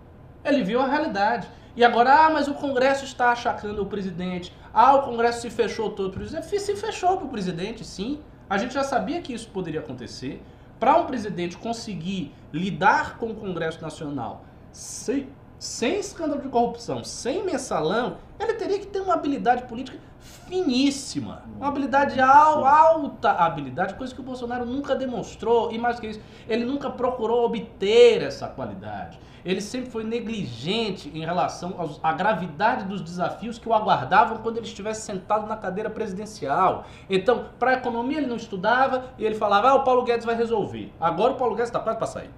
Ele 0.44 0.64
viu 0.64 0.82
a 0.82 0.88
realidade. 0.88 1.48
E 1.76 1.84
agora, 1.84 2.26
ah, 2.26 2.30
mas 2.30 2.48
o 2.48 2.54
Congresso 2.54 3.06
está 3.06 3.32
achacando 3.32 3.82
o 3.82 3.86
presidente. 3.86 4.54
Ah, 4.74 4.96
o 4.96 5.04
Congresso 5.04 5.42
se 5.42 5.50
fechou 5.50 5.92
todo 5.92 6.10
para 6.10 6.18
o 6.18 6.20
presidente. 6.20 6.48
Se 6.48 6.76
fechou 6.76 7.18
para 7.18 7.26
o 7.26 7.30
presidente, 7.30 7.86
sim. 7.86 8.20
A 8.50 8.58
gente 8.58 8.74
já 8.74 8.84
sabia 8.84 9.22
que 9.22 9.34
isso 9.34 9.48
poderia 9.50 9.80
acontecer. 9.80 10.44
Para 10.80 10.98
um 10.98 11.06
presidente 11.06 11.58
conseguir 11.58 12.34
lidar 12.52 13.18
com 13.18 13.28
o 13.28 13.36
Congresso 13.36 13.82
Nacional 13.82 14.44
sem, 14.72 15.30
sem 15.60 16.00
escândalo 16.00 16.42
de 16.42 16.50
corrupção, 16.50 17.04
sem 17.04 17.46
mensalão, 17.46 18.18
ele 18.40 18.54
teria 18.56 18.80
que 18.80 18.88
ter 18.88 19.00
uma 19.00 19.14
habilidade 19.14 19.64
política 19.64 19.98
finíssima. 20.20 21.44
Uma 21.56 21.68
habilidade 21.68 22.20
al, 22.20 22.66
alta 22.66 23.32
habilidade, 23.32 23.94
coisa 23.94 24.14
que 24.14 24.20
o 24.20 24.24
Bolsonaro 24.24 24.66
nunca 24.66 24.96
demonstrou. 24.96 25.72
E 25.72 25.78
mais 25.78 26.00
que 26.00 26.08
isso, 26.08 26.22
ele 26.48 26.66
nunca 26.66 26.90
procurou 26.90 27.46
obter 27.46 28.22
essa 28.22 28.48
qualidade. 28.48 29.20
Ele 29.46 29.62
sempre 29.62 29.90
foi 29.90 30.04
negligente 30.04 31.10
em 31.14 31.20
relação 31.26 31.76
aos, 31.78 32.00
à 32.04 32.14
gravidade 32.14 32.86
dos 32.86 33.02
desafios 33.02 33.58
que 33.58 33.68
o 33.68 33.74
aguardavam 33.74 34.38
quando 34.38 34.58
ele 34.58 34.66
estivesse 34.66 35.02
sentado 35.02 35.48
na 35.48 35.56
cadeira 35.56 35.90
presidencial. 35.90 36.86
Então, 37.10 37.46
para 37.60 37.72
a 37.72 37.74
economia 37.76 38.18
ele 38.18 38.28
não 38.28 38.36
estudava 38.36 39.06
e 39.18 39.26
ele 39.26 39.36
falava, 39.36 39.70
ah, 39.70 39.76
o 39.76 39.84
Paulo 39.84 40.04
Guedes 40.04 40.26
vai 40.26 40.36
resolver. 40.36 40.92
Agora 41.00 41.34
o 41.34 41.36
Paulo 41.36 41.56
Guedes 41.56 41.70
está 41.70 41.80
quase 41.80 41.98
para 41.98 42.08
sair. 42.08 42.30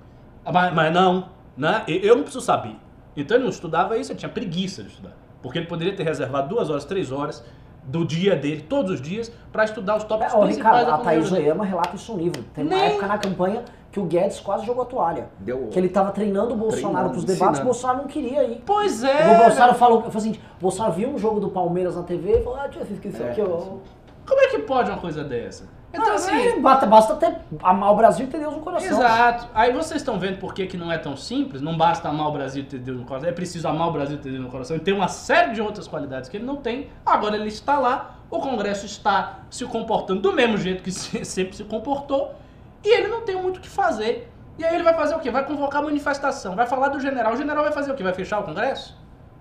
Ah, 0.45 0.51
mas, 0.51 0.73
mas 0.73 0.93
não, 0.93 1.29
né? 1.57 1.83
eu 1.87 2.15
não 2.15 2.23
preciso 2.23 2.43
saber. 2.45 2.75
Então 3.15 3.37
ele 3.37 3.43
não 3.43 3.51
estudava 3.51 3.97
isso, 3.97 4.11
ele 4.11 4.19
tinha 4.19 4.29
preguiça 4.29 4.81
de 4.83 4.89
estudar. 4.89 5.11
Porque 5.41 5.59
ele 5.59 5.67
poderia 5.67 5.95
ter 5.95 6.03
reservado 6.03 6.47
duas 6.47 6.69
horas, 6.69 6.85
três 6.85 7.11
horas 7.11 7.43
do 7.85 8.05
dia 8.05 8.33
dele, 8.35 8.61
todos 8.61 8.91
os 8.91 9.01
dias, 9.01 9.29
para 9.51 9.65
estudar 9.65 9.97
os 9.97 10.05
tópicos 10.05 10.33
É, 10.33 10.37
ó, 10.37 10.41
principais 10.45 10.79
Ricardo, 10.85 11.03
da 11.03 11.03
a 11.03 11.05
Thaís. 11.05 11.29
Oyama 11.31 11.65
relata 11.65 11.95
isso 11.97 12.13
no 12.13 12.23
livro. 12.23 12.41
Tem 12.53 12.63
uma 12.65 12.75
Nem- 12.77 12.85
época 12.85 13.07
na 13.07 13.17
campanha 13.17 13.63
que 13.93 13.99
o 13.99 14.03
Guedes 14.05 14.39
quase 14.39 14.65
jogou 14.65 14.81
a 14.83 14.85
toalha. 14.87 15.29
Deu- 15.39 15.67
Que 15.67 15.77
ele 15.79 15.87
tava 15.87 16.11
treinando 16.11 16.53
o 16.55 16.57
Bolsonaro 16.57 17.09
Treinando, 17.09 17.11
pros 17.11 17.23
debates, 17.23 17.41
o 17.41 17.51
ensinando. 17.51 17.65
Bolsonaro 17.65 17.99
não 17.99 18.07
queria 18.07 18.43
ir. 18.43 18.63
Pois 18.65 19.03
o 19.03 19.05
é. 19.07 19.37
Bolsonaro 19.37 19.75
falou, 19.75 19.97
falou 20.01 20.17
assim, 20.17 20.31
o 20.31 20.61
Bolsonaro 20.61 20.93
viu 20.93 21.09
um 21.09 21.17
jogo 21.17 21.39
do 21.39 21.49
Palmeiras 21.49 21.95
na 21.95 22.01
TV 22.03 22.39
e 22.39 22.43
falou, 22.43 22.59
ah, 22.59 22.67
ver 22.67 23.07
isso 23.07 23.23
É, 23.23 23.29
aqui, 23.31 23.41
ó. 23.41 23.77
Como 24.27 24.41
é 24.41 24.47
que 24.47 24.59
pode 24.59 24.89
uma 24.89 24.97
coisa 24.99 25.23
dessa? 25.23 25.65
Então, 25.93 26.07
Ah, 26.11 26.15
assim. 26.15 26.35
é, 26.35 26.59
basta, 26.59 26.87
basta 26.87 27.13
até 27.13 27.39
amar 27.61 27.91
o 27.91 27.95
Brasil 27.95 28.25
e 28.25 28.29
ter 28.29 28.39
Deus 28.39 28.55
no 28.55 28.61
coração. 28.61 28.89
Exato. 28.89 29.47
Aí 29.53 29.71
vocês 29.71 30.01
estão 30.01 30.17
vendo 30.17 30.39
por 30.39 30.55
que, 30.55 30.65
que 30.65 30.75
não 30.75 30.91
é 30.91 30.97
tão 30.97 31.15
simples. 31.15 31.61
Não 31.61 31.77
basta 31.77 32.09
amar 32.09 32.29
o 32.29 32.31
Brasil 32.31 32.63
e 32.63 32.65
ter 32.65 32.79
Deus 32.79 32.97
no 32.99 33.05
coração. 33.05 33.29
É 33.29 33.31
preciso 33.31 33.67
amar 33.67 33.89
o 33.89 33.91
Brasil 33.91 34.15
e 34.15 34.19
ter 34.19 34.31
Deus 34.31 34.43
no 34.43 34.49
coração. 34.49 34.75
Ele 34.75 34.83
tem 34.83 34.91
uma 34.95 35.07
série 35.07 35.53
de 35.53 35.61
outras 35.61 35.87
qualidades 35.87 36.29
que 36.29 36.37
ele 36.37 36.45
não 36.45 36.55
tem. 36.55 36.87
Agora 37.05 37.35
ele 37.35 37.47
está 37.47 37.77
lá. 37.77 38.15
O 38.31 38.39
Congresso 38.39 38.87
está 38.87 39.41
se 39.51 39.63
comportando 39.65 40.19
do 40.21 40.33
mesmo 40.33 40.57
jeito 40.57 40.81
que 40.81 40.89
se- 40.91 41.23
sempre 41.25 41.55
se 41.55 41.63
comportou. 41.63 42.31
E 42.83 42.89
ele 42.89 43.07
não 43.07 43.21
tem 43.21 43.41
muito 43.41 43.57
o 43.57 43.61
que 43.61 43.69
fazer. 43.69 44.31
E 44.57 44.63
aí 44.63 44.75
ele 44.75 44.83
vai 44.83 44.93
fazer 44.93 45.15
o 45.15 45.19
quê? 45.19 45.31
Vai 45.31 45.45
convocar 45.45 45.81
manifestação. 45.81 46.55
Vai 46.55 46.67
falar 46.67 46.89
do 46.89 46.99
general. 46.99 47.33
O 47.33 47.37
general 47.37 47.63
vai 47.63 47.73
fazer 47.73 47.91
o 47.91 47.95
quê? 47.95 48.03
Vai 48.03 48.13
fechar 48.13 48.39
o 48.39 48.43
Congresso? 48.43 48.97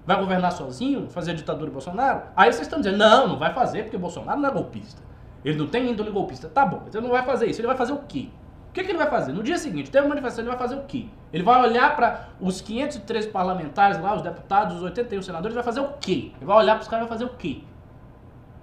Vai 0.06 0.18
governar 0.18 0.52
sozinho? 0.52 1.08
Fazer 1.10 1.32
a 1.32 1.34
ditadura 1.34 1.66
do 1.66 1.72
Bolsonaro? 1.72 2.22
Aí 2.36 2.52
vocês 2.52 2.66
estão 2.66 2.80
dizendo, 2.80 2.98
não, 2.98 3.28
não 3.28 3.38
vai 3.38 3.52
fazer 3.52 3.82
porque 3.82 3.98
Bolsonaro 3.98 4.40
não 4.40 4.48
é 4.48 4.52
golpista. 4.52 5.02
Ele 5.44 5.58
não 5.58 5.66
tem 5.66 5.90
índole 5.90 6.10
golpista. 6.10 6.48
Tá 6.48 6.64
bom, 6.64 6.82
então 6.86 7.00
ele 7.00 7.08
não 7.08 7.14
vai 7.14 7.24
fazer 7.24 7.46
isso. 7.46 7.60
Ele 7.60 7.66
vai 7.66 7.76
fazer 7.76 7.92
o 7.92 7.98
quê? 7.98 8.28
O 8.70 8.72
que, 8.72 8.82
que 8.82 8.90
ele 8.90 8.96
vai 8.96 9.10
fazer? 9.10 9.32
No 9.34 9.42
dia 9.42 9.58
seguinte, 9.58 9.90
tem 9.90 10.00
uma 10.00 10.08
manifestação, 10.08 10.44
ele 10.44 10.48
vai 10.48 10.58
fazer 10.58 10.76
o 10.76 10.84
quê? 10.84 11.06
Ele 11.30 11.42
vai 11.42 11.60
olhar 11.60 11.94
para 11.94 12.28
os 12.40 12.62
513 12.62 13.28
parlamentares 13.28 14.00
lá, 14.00 14.14
os 14.14 14.22
deputados, 14.22 14.76
os 14.76 14.82
81 14.82 15.20
senadores, 15.20 15.54
vai 15.54 15.62
fazer 15.62 15.80
o 15.80 15.92
quê? 16.00 16.32
Ele 16.36 16.46
vai 16.46 16.56
olhar 16.56 16.76
para 16.76 16.82
os 16.82 16.88
caras 16.88 17.04
e 17.04 17.08
vai 17.08 17.18
fazer 17.18 17.30
o 17.30 17.36
quê? 17.36 17.62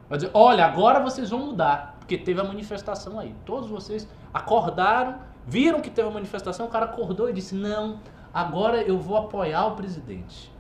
Vai 0.10 0.18
dizer, 0.18 0.32
olha, 0.34 0.66
agora 0.66 1.00
vocês 1.00 1.30
vão 1.30 1.46
mudar, 1.46 1.99
porque 2.10 2.18
teve 2.18 2.42
a 2.42 2.44
manifestação 2.44 3.20
aí. 3.20 3.36
Todos 3.46 3.70
vocês 3.70 4.08
acordaram, 4.34 5.18
viram 5.46 5.80
que 5.80 5.92
teve 5.92 6.08
a 6.08 6.12
manifestação, 6.12 6.66
o 6.66 6.70
cara 6.70 6.86
acordou 6.86 7.30
e 7.30 7.34
disse, 7.34 7.54
não, 7.54 8.00
agora 8.34 8.82
eu 8.82 8.98
vou 8.98 9.16
apoiar 9.16 9.68
o 9.68 9.76
presidente. 9.76 10.52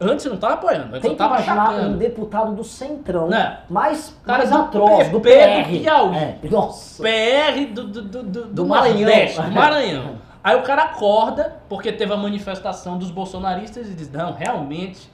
Antes 0.00 0.26
não 0.26 0.34
estava 0.34 0.54
apoiando, 0.54 0.96
antes 0.96 1.02
Tem 1.02 1.12
eu 1.12 1.16
que 1.16 1.22
estava 1.22 1.34
imaginar 1.36 1.88
um 1.88 1.96
deputado 1.96 2.52
do 2.56 2.64
Centrão, 2.64 3.28
Né? 3.28 3.60
mais, 3.68 4.16
Cara 4.24 4.38
mais 4.38 4.50
do 4.50 4.56
atroz, 4.56 5.08
do 5.10 5.18
do 5.18 5.20
PR. 5.20 5.68
Piauí. 5.68 6.16
É, 6.16 6.38
nossa. 6.50 7.02
PR 7.04 7.72
do, 7.72 7.84
do, 7.86 8.02
do, 8.02 8.22
do, 8.24 8.46
Do 8.46 8.66
Maranhão. 8.66 8.98
Nordeste, 9.02 9.40
do 9.42 9.50
Maranhão. 9.52 10.18
Aí 10.42 10.56
o 10.56 10.62
cara 10.62 10.84
acorda, 10.84 11.56
porque 11.68 11.92
teve 11.92 12.12
a 12.12 12.16
manifestação 12.16 12.98
dos 12.98 13.12
bolsonaristas 13.12 13.88
e 13.88 13.94
diz, 13.94 14.10
não, 14.10 14.32
realmente, 14.32 15.08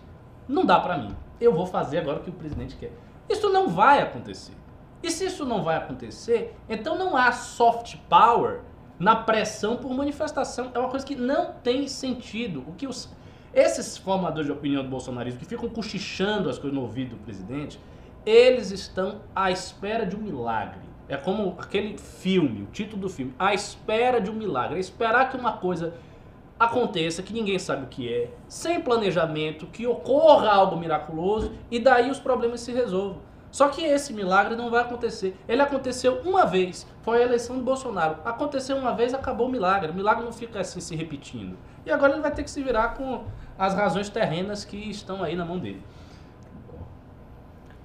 não 0.49 0.65
dá 0.65 0.81
pra 0.81 0.97
mim. 0.97 1.15
Eu 1.39 1.53
vou 1.53 1.67
fazer 1.67 1.99
agora 1.99 2.21
o 2.21 2.23
que 2.23 2.31
o 2.31 2.33
presidente 2.33 2.77
quer. 2.77 2.93
Isso 3.29 3.51
não 3.51 3.69
vai 3.69 4.01
acontecer. 4.01 4.55
E 5.03 5.11
se 5.11 5.27
isso 5.27 5.45
não 5.45 5.63
vai 5.63 5.77
acontecer, 5.77 6.57
então 6.69 6.97
não 6.97 7.17
há 7.17 7.33
soft 7.33 7.97
power 8.09 8.61
na 8.99 9.15
pressão 9.15 9.77
por 9.77 9.93
manifestação. 9.93 10.71
É 10.75 10.79
uma 10.79 10.89
coisa 10.89 11.05
que 11.05 11.15
não 11.15 11.53
tem 11.53 11.87
sentido. 11.87 12.65
O 12.67 12.73
que 12.73 12.87
os, 12.87 13.11
esses 13.53 13.97
formadores 13.97 14.47
de 14.47 14.53
opinião 14.53 14.83
do 14.83 14.89
bolsonarismo 14.89 15.39
que 15.39 15.47
ficam 15.47 15.69
cochichando 15.69 16.49
as 16.49 16.59
coisas 16.59 16.75
no 16.75 16.83
ouvido 16.83 17.11
do 17.11 17.23
presidente, 17.23 17.79
eles 18.25 18.71
estão 18.71 19.21
à 19.35 19.51
espera 19.51 20.07
de 20.07 20.17
um 20.17 20.21
milagre. 20.21 20.87
É 21.09 21.17
como 21.17 21.55
aquele 21.59 21.97
filme, 21.97 22.63
o 22.63 22.67
título 22.67 23.03
do 23.03 23.09
filme, 23.09 23.33
A 23.39 23.55
Espera 23.55 24.21
de 24.21 24.29
um 24.29 24.35
Milagre. 24.35 24.77
É 24.77 24.81
esperar 24.81 25.31
que 25.31 25.37
uma 25.37 25.53
coisa 25.53 25.95
aconteça, 26.59 27.23
que 27.23 27.33
ninguém 27.33 27.59
sabe 27.59 27.85
o 27.85 27.87
que 27.87 28.13
é, 28.13 28.31
sem 28.49 28.81
planejamento, 28.81 29.67
que 29.67 29.87
ocorra 29.87 30.51
algo 30.51 30.77
miraculoso 30.77 31.53
e 31.71 31.79
daí 31.79 32.11
os 32.11 32.19
problemas 32.19 32.61
se 32.61 32.73
resolvam. 32.73 33.21
Só 33.51 33.69
que 33.69 33.83
esse 33.83 34.13
milagre 34.13 34.55
não 34.55 34.71
vai 34.71 34.83
acontecer. 34.83 35.37
Ele 35.49 35.63
aconteceu 35.63 36.21
uma 36.25 36.45
vez, 36.45 36.87
foi 37.03 37.23
a 37.23 37.27
eleição 37.27 37.57
do 37.57 37.63
Bolsonaro. 37.63 38.19
Aconteceu 38.25 38.77
uma 38.77 38.95
vez, 38.95 39.15
acabou 39.15 39.47
o 39.47 39.51
milagre. 39.51 39.91
O 39.91 39.95
milagre 39.95 40.25
não 40.25 40.33
fica 40.33 40.61
assim 40.61 40.81
se 40.81 40.95
repetindo. 40.95 41.57
E 41.85 41.91
agora 41.91 42.13
ele 42.13 42.23
vai 42.23 42.33
ter 42.33 42.43
que 42.43 42.51
se 42.51 42.63
virar 42.63 42.95
com 42.95 43.25
as 43.59 43.75
razões 43.75 44.09
terrenas 44.09 44.65
que 44.65 44.77
estão 44.77 45.23
aí 45.23 45.35
na 45.35 45.45
mão 45.45 45.59
dele. 45.59 45.83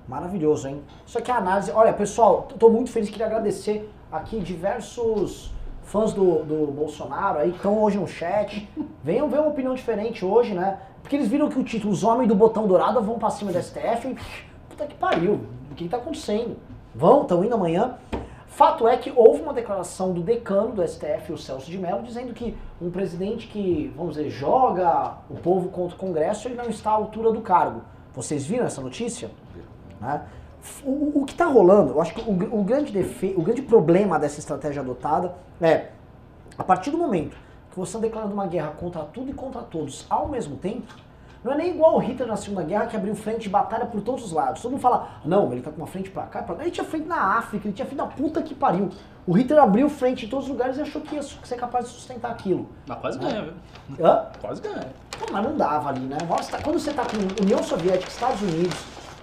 Maravilhoso, 0.07 0.67
hein? 0.67 0.81
Isso 1.05 1.17
aqui 1.17 1.31
é 1.31 1.33
análise. 1.33 1.71
Olha, 1.71 1.93
pessoal, 1.93 2.49
tô 2.59 2.69
muito 2.69 2.91
feliz, 2.91 3.09
queria 3.09 3.27
agradecer 3.27 3.89
aqui 4.11 4.39
diversos 4.39 5.53
fãs 5.83 6.13
do, 6.13 6.43
do 6.43 6.71
Bolsonaro 6.71 7.39
aí 7.39 7.51
que 7.51 7.57
estão 7.57 7.81
hoje 7.81 7.97
no 7.97 8.07
chat. 8.07 8.67
Venham 9.03 9.29
ver 9.29 9.39
uma 9.39 9.49
opinião 9.49 9.73
diferente 9.73 10.25
hoje, 10.25 10.53
né? 10.53 10.79
Porque 11.01 11.15
eles 11.15 11.27
viram 11.27 11.49
que 11.49 11.59
o 11.59 11.63
título 11.63 11.93
Os 11.93 12.03
Homens 12.03 12.27
do 12.27 12.35
Botão 12.35 12.67
Dourado 12.67 13.01
vão 13.01 13.17
pra 13.17 13.29
cima 13.29 13.51
do 13.51 13.61
STF. 13.61 14.15
Puta 14.81 14.87
que 14.87 14.95
pariu, 14.95 15.33
o 15.69 15.75
que, 15.75 15.83
que 15.83 15.89
tá 15.89 15.97
acontecendo? 15.97 16.57
Vão, 16.95 17.21
estão 17.21 17.45
indo 17.45 17.53
amanhã. 17.53 17.99
Fato 18.47 18.87
é 18.87 18.97
que 18.97 19.13
houve 19.15 19.39
uma 19.43 19.53
declaração 19.53 20.11
do 20.11 20.23
decano 20.23 20.71
do 20.71 20.87
STF, 20.87 21.33
o 21.33 21.37
Celso 21.37 21.69
de 21.69 21.77
Mello, 21.77 22.01
dizendo 22.01 22.33
que 22.33 22.57
um 22.81 22.89
presidente 22.89 23.47
que, 23.47 23.93
vamos 23.95 24.15
dizer, 24.15 24.31
joga 24.31 25.17
o 25.29 25.35
povo 25.35 25.69
contra 25.69 25.95
o 25.95 25.99
Congresso, 25.99 26.47
ele 26.47 26.55
não 26.55 26.65
está 26.65 26.89
à 26.89 26.93
altura 26.93 27.31
do 27.31 27.41
cargo. 27.41 27.81
Vocês 28.11 28.43
viram 28.43 28.65
essa 28.65 28.81
notícia? 28.81 29.29
Né? 29.99 30.23
O, 30.83 31.21
o 31.21 31.25
que 31.25 31.33
está 31.33 31.45
rolando, 31.45 31.93
eu 31.93 32.01
acho 32.01 32.15
que 32.15 32.21
o, 32.21 32.59
o 32.59 32.63
grande 32.63 32.91
defe, 32.91 33.35
o 33.37 33.41
grande 33.43 33.61
problema 33.61 34.17
dessa 34.17 34.39
estratégia 34.39 34.81
adotada 34.81 35.35
é, 35.61 35.89
a 36.57 36.63
partir 36.63 36.89
do 36.89 36.97
momento 36.97 37.37
que 37.69 37.77
você 37.77 37.97
está 37.97 37.99
declarando 37.99 38.33
uma 38.33 38.47
guerra 38.47 38.71
contra 38.71 39.03
tudo 39.03 39.29
e 39.29 39.33
contra 39.33 39.61
todos 39.61 40.07
ao 40.09 40.27
mesmo 40.27 40.57
tempo, 40.57 40.91
não 41.43 41.53
é 41.53 41.55
nem 41.57 41.69
igual 41.71 41.95
o 41.95 41.99
Hitler 41.99 42.27
na 42.27 42.35
Segunda 42.35 42.63
Guerra 42.63 42.85
que 42.85 42.95
abriu 42.95 43.15
frente 43.15 43.41
de 43.41 43.49
batalha 43.49 43.85
por 43.85 44.01
todos 44.01 44.25
os 44.25 44.31
lados. 44.31 44.61
Todo 44.61 44.71
mundo 44.71 44.81
fala, 44.81 45.09
não, 45.25 45.51
ele 45.51 45.61
tá 45.61 45.71
com 45.71 45.77
uma 45.77 45.87
frente 45.87 46.09
pra 46.11 46.23
cá, 46.23 46.43
pra 46.43 46.55
cá. 46.55 46.61
Ele 46.61 46.71
tinha 46.71 46.85
frente 46.85 47.07
na 47.07 47.37
África, 47.37 47.67
ele 47.67 47.73
tinha 47.73 47.85
frente 47.85 47.97
na 47.97 48.05
puta 48.07 48.41
que 48.41 48.53
pariu. 48.53 48.89
O 49.25 49.33
Hitler 49.33 49.61
abriu 49.61 49.89
frente 49.89 50.25
em 50.25 50.29
todos 50.29 50.45
os 50.45 50.51
lugares 50.51 50.77
e 50.77 50.81
achou 50.81 51.01
que 51.01 51.15
ia 51.15 51.21
ser 51.23 51.55
capaz 51.55 51.85
de 51.85 51.91
sustentar 51.91 52.31
aquilo. 52.31 52.67
Mas 52.87 52.97
quase 52.99 53.19
ganha, 53.19 53.41
viu? 53.89 54.05
Hã? 54.05 54.25
Quase 54.41 54.61
ganha. 54.61 54.87
Pô, 55.19 55.25
mas 55.31 55.43
não 55.43 55.55
dava 55.57 55.89
ali, 55.89 55.99
né? 56.01 56.17
Nossa, 56.27 56.57
quando 56.61 56.79
você 56.79 56.91
tá 56.93 57.03
com 57.05 57.43
União 57.43 57.61
Soviética, 57.63 58.09
Estados 58.09 58.41
Unidos, 58.41 58.75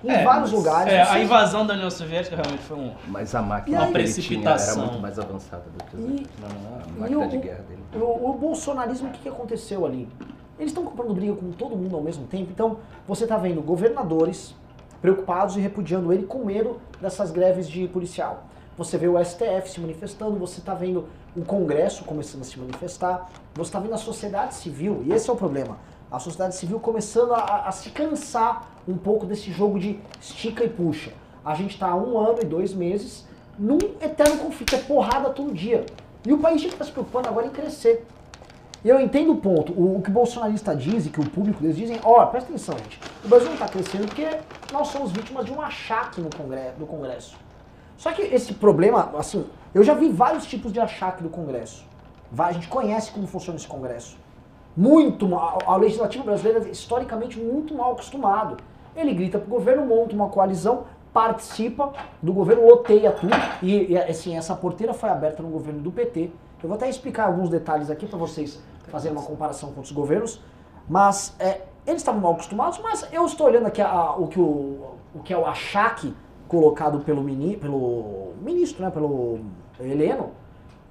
em 0.05 0.11
É, 0.11 0.23
vários 0.23 0.53
mas- 0.53 0.53
lugares. 0.53 0.93
É, 0.93 1.05
você- 1.05 1.11
a 1.11 1.19
invasão 1.21 1.67
da 1.67 1.75
União 1.75 1.91
Soviética 1.91 2.37
realmente 2.37 2.63
foi 2.63 2.77
um. 2.79 2.93
Mas 3.09 3.35
a 3.35 3.43
máquina 3.43 3.67
ele 3.67 3.77
tinha 3.77 3.83
era 3.83 3.93
Precipitação. 3.93 4.87
muito 4.87 5.01
mais 5.01 5.19
avançada 5.19 5.65
do 5.77 5.85
que 5.85 5.97
os 5.97 6.03
E- 6.03 6.13
outros. 6.13 6.29
Não, 6.41 6.49
não, 6.49 6.79
a 6.79 6.83
E 6.87 7.01
máquina 7.01 7.19
o, 7.27 7.29
de 7.29 7.39
guerra 7.39 7.65
dele. 7.69 7.83
o, 7.95 8.31
o 8.31 8.33
bolsonarismo, 8.35 9.09
o 9.09 9.11
que, 9.13 9.19
que 9.21 9.29
aconteceu 9.29 9.85
ali? 9.85 10.09
Eles 10.59 10.71
estão 10.71 10.85
comprando 10.85 11.15
briga 11.15 11.35
com 11.35 11.51
todo 11.53 11.77
mundo 11.77 11.95
ao 11.97 12.03
mesmo 12.03 12.27
tempo, 12.27 12.51
então 12.51 12.79
você 13.07 13.25
está 13.25 13.37
vendo 13.37 13.63
governadores 13.63 14.55
preocupados 15.01 15.57
e 15.57 15.61
repudiando 15.61 16.13
ele 16.13 16.25
com 16.25 16.45
medo 16.45 16.81
dessas 17.01 17.31
greves 17.31 17.69
de 17.69 17.87
policial. 17.89 18.45
Você 18.77 18.97
vê 18.99 19.09
o 19.09 19.23
STF 19.25 19.69
se 19.71 19.81
manifestando, 19.81 20.37
você 20.39 20.61
está 20.61 20.75
vendo 20.75 21.07
o 21.37 21.45
Congresso 21.45 22.05
começando 22.05 22.43
a 22.43 22.45
se 22.45 22.59
manifestar, 22.59 23.29
você 23.55 23.69
está 23.69 23.79
vendo 23.81 23.95
a 23.95 23.99
sociedade 23.99 24.55
civil, 24.55 25.03
e 25.05 25.13
esse 25.13 25.29
é 25.31 25.33
o 25.33 25.37
problema. 25.37 25.79
A 26.11 26.19
sociedade 26.19 26.55
civil 26.57 26.81
começando 26.81 27.33
a, 27.35 27.67
a- 27.69 27.73
se 27.73 27.91
cansar 27.91 28.69
um 28.89 28.97
pouco 28.97 29.27
desse 29.27 29.53
jogo 29.53 29.79
de 29.79 30.01
estica 30.21 30.65
e 30.65 30.69
puxa. 30.69 31.13
A 31.45 31.55
gente 31.55 31.73
está 31.75 31.89
há 31.89 31.97
um 31.97 32.19
ano 32.19 32.39
e 32.43 32.45
dois 32.45 32.73
meses 32.73 33.27
num 33.59 33.79
eterno 34.01 34.39
conflito, 34.39 34.75
é 34.75 34.79
porrada 34.79 35.31
todo 35.31 35.53
dia. 35.53 35.85
E 36.27 36.33
o 36.33 36.39
país 36.39 36.63
que 36.63 36.69
estar 36.69 36.85
se 36.85 36.93
preocupando 36.93 37.29
agora 37.29 37.47
em 37.47 37.51
crescer. 37.51 38.07
E 38.85 38.89
eu 38.89 39.01
entendo 39.01 39.33
o 39.33 39.37
ponto. 39.37 39.73
O, 39.73 39.99
o 39.99 40.03
que 40.03 40.11
o 40.11 40.13
bolsonarista 40.13 40.75
diz 40.75 41.07
e 41.07 41.11
que 41.11 41.21
o 41.21 41.29
público 41.29 41.61
deles 41.61 41.77
dizem, 41.77 41.99
ó, 42.05 42.25
presta 42.27 42.49
atenção, 42.51 42.77
gente. 42.79 43.01
O 43.25 43.29
Brasil 43.29 43.47
não 43.47 43.55
está 43.55 43.69
crescendo 43.69 44.07
porque 44.07 44.29
nós 44.73 44.89
somos 44.89 45.11
vítimas 45.11 45.45
de 45.45 45.53
um 45.53 45.61
achaque 45.61 46.21
no 46.21 46.31
Congresso. 46.35 46.75
No 46.79 46.87
Congresso. 46.87 47.37
Só 47.97 48.13
que 48.13 48.23
esse 48.23 48.55
problema, 48.55 49.11
assim, 49.19 49.45
eu 49.75 49.83
já 49.83 49.95
vi 49.95 50.09
vários 50.09 50.47
tipos 50.47 50.73
de 50.73 50.79
achaque 50.79 51.23
do 51.23 51.29
Congresso. 51.29 51.85
A 52.39 52.53
gente 52.53 52.69
conhece 52.69 53.11
como 53.11 53.27
funciona 53.27 53.57
esse 53.57 53.67
Congresso. 53.67 54.17
Muito 54.77 55.27
mal. 55.29 55.59
A 55.67 55.77
legislativa 55.77 56.23
brasileira 56.23 56.65
é 56.65 56.71
historicamente 56.71 57.39
muito 57.39 57.75
mal 57.75 57.93
acostumado. 57.93 58.59
Ele 58.95 59.13
grita 59.13 59.39
pro 59.39 59.49
governo, 59.49 59.85
monta 59.85 60.15
uma 60.15 60.29
coalizão, 60.29 60.85
participa 61.13 61.93
do 62.23 62.33
governo, 62.33 62.65
loteia 62.67 63.11
tudo. 63.11 63.35
E, 63.61 63.93
e, 63.93 63.99
assim, 63.99 64.37
essa 64.37 64.55
porteira 64.55 64.95
foi 64.95 65.09
aberta 65.09 65.43
no 65.43 65.49
governo 65.49 65.81
do 65.81 65.91
PT. 65.91 66.31
Eu 66.63 66.69
vou 66.69 66.77
até 66.77 66.89
explicar 66.89 67.27
alguns 67.27 67.49
detalhes 67.49 67.91
aqui 67.91 68.07
para 68.07 68.19
vocês 68.19 68.61
fazerem 68.89 69.17
uma 69.17 69.25
comparação 69.25 69.71
com 69.71 69.77
outros 69.77 69.93
governos. 69.93 70.41
Mas 70.89 71.35
é, 71.39 71.63
eles 71.87 72.01
estavam 72.01 72.21
mal 72.21 72.33
acostumados, 72.33 72.79
mas 72.83 73.07
eu 73.13 73.25
estou 73.27 73.47
olhando 73.47 73.67
aqui 73.67 73.81
a- 73.83 73.89
a- 73.91 74.17
o, 74.17 74.27
que 74.27 74.41
o, 74.41 74.95
o 75.15 75.21
que 75.23 75.33
é 75.33 75.39
o 75.39 75.47
achaque 75.47 76.15
colocado 76.49 77.01
pelo, 77.01 77.23
mini, 77.23 77.57
pelo 77.57 78.33
ministro, 78.43 78.83
né, 78.83 78.91
pelo 78.91 79.41
Heleno. 79.79 80.31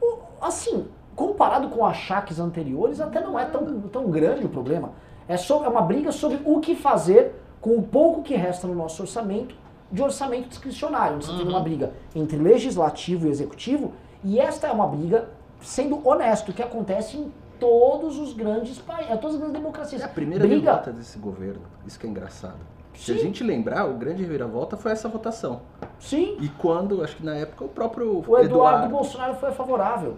O- 0.01 0.19
assim, 0.39 0.87
comparado 1.15 1.69
com 1.69 1.83
achaques 1.85 2.39
anteriores, 2.39 3.01
até 3.01 3.19
não 3.21 3.39
é 3.39 3.45
tão, 3.45 3.81
tão 3.81 4.09
grande 4.11 4.45
o 4.45 4.49
problema. 4.49 4.91
É, 5.27 5.35
sobre, 5.35 5.67
é 5.67 5.69
uma 5.69 5.81
briga 5.81 6.11
sobre 6.11 6.39
o 6.45 6.59
que 6.59 6.75
fazer 6.75 7.33
com 7.59 7.71
o 7.71 7.81
pouco 7.81 8.21
que 8.21 8.35
resta 8.35 8.67
no 8.67 8.75
nosso 8.75 9.01
orçamento 9.01 9.55
de 9.91 10.01
orçamento 10.03 10.47
discricionário. 10.47 11.21
Você 11.21 11.31
uhum. 11.31 11.37
tem 11.39 11.47
uma 11.47 11.59
briga 11.59 11.91
entre 12.15 12.37
legislativo 12.37 13.25
e 13.27 13.29
executivo, 13.29 13.93
e 14.23 14.39
esta 14.39 14.67
é 14.67 14.71
uma 14.71 14.85
briga, 14.87 15.29
sendo 15.61 16.05
honesto, 16.07 16.53
que 16.53 16.61
acontece 16.61 17.17
em 17.17 17.31
todos 17.59 18.17
os 18.19 18.33
grandes 18.33 18.77
países, 18.77 19.09
todas 19.19 19.35
as 19.35 19.37
grandes 19.37 19.59
democracias. 19.59 20.01
É 20.01 20.05
a 20.05 20.09
primeira 20.09 20.45
briga... 20.45 20.71
derrota 20.71 20.91
desse 20.91 21.17
governo, 21.17 21.63
isso 21.85 21.99
que 21.99 22.07
é 22.07 22.09
engraçado. 22.09 22.59
Sim. 22.93 23.03
Se 23.03 23.11
a 23.11 23.23
gente 23.23 23.43
lembrar, 23.43 23.87
o 23.87 23.93
grande 23.93 24.23
reviravolta 24.23 24.75
foi 24.75 24.91
essa 24.91 25.07
votação. 25.07 25.61
Sim. 25.99 26.35
E 26.39 26.49
quando, 26.49 27.03
acho 27.03 27.15
que 27.15 27.25
na 27.25 27.35
época, 27.35 27.65
o 27.65 27.69
próprio 27.69 28.23
o 28.27 28.37
Eduardo, 28.37 28.45
Eduardo 28.45 28.89
Bolsonaro 28.89 29.35
foi 29.35 29.51
favorável. 29.51 30.17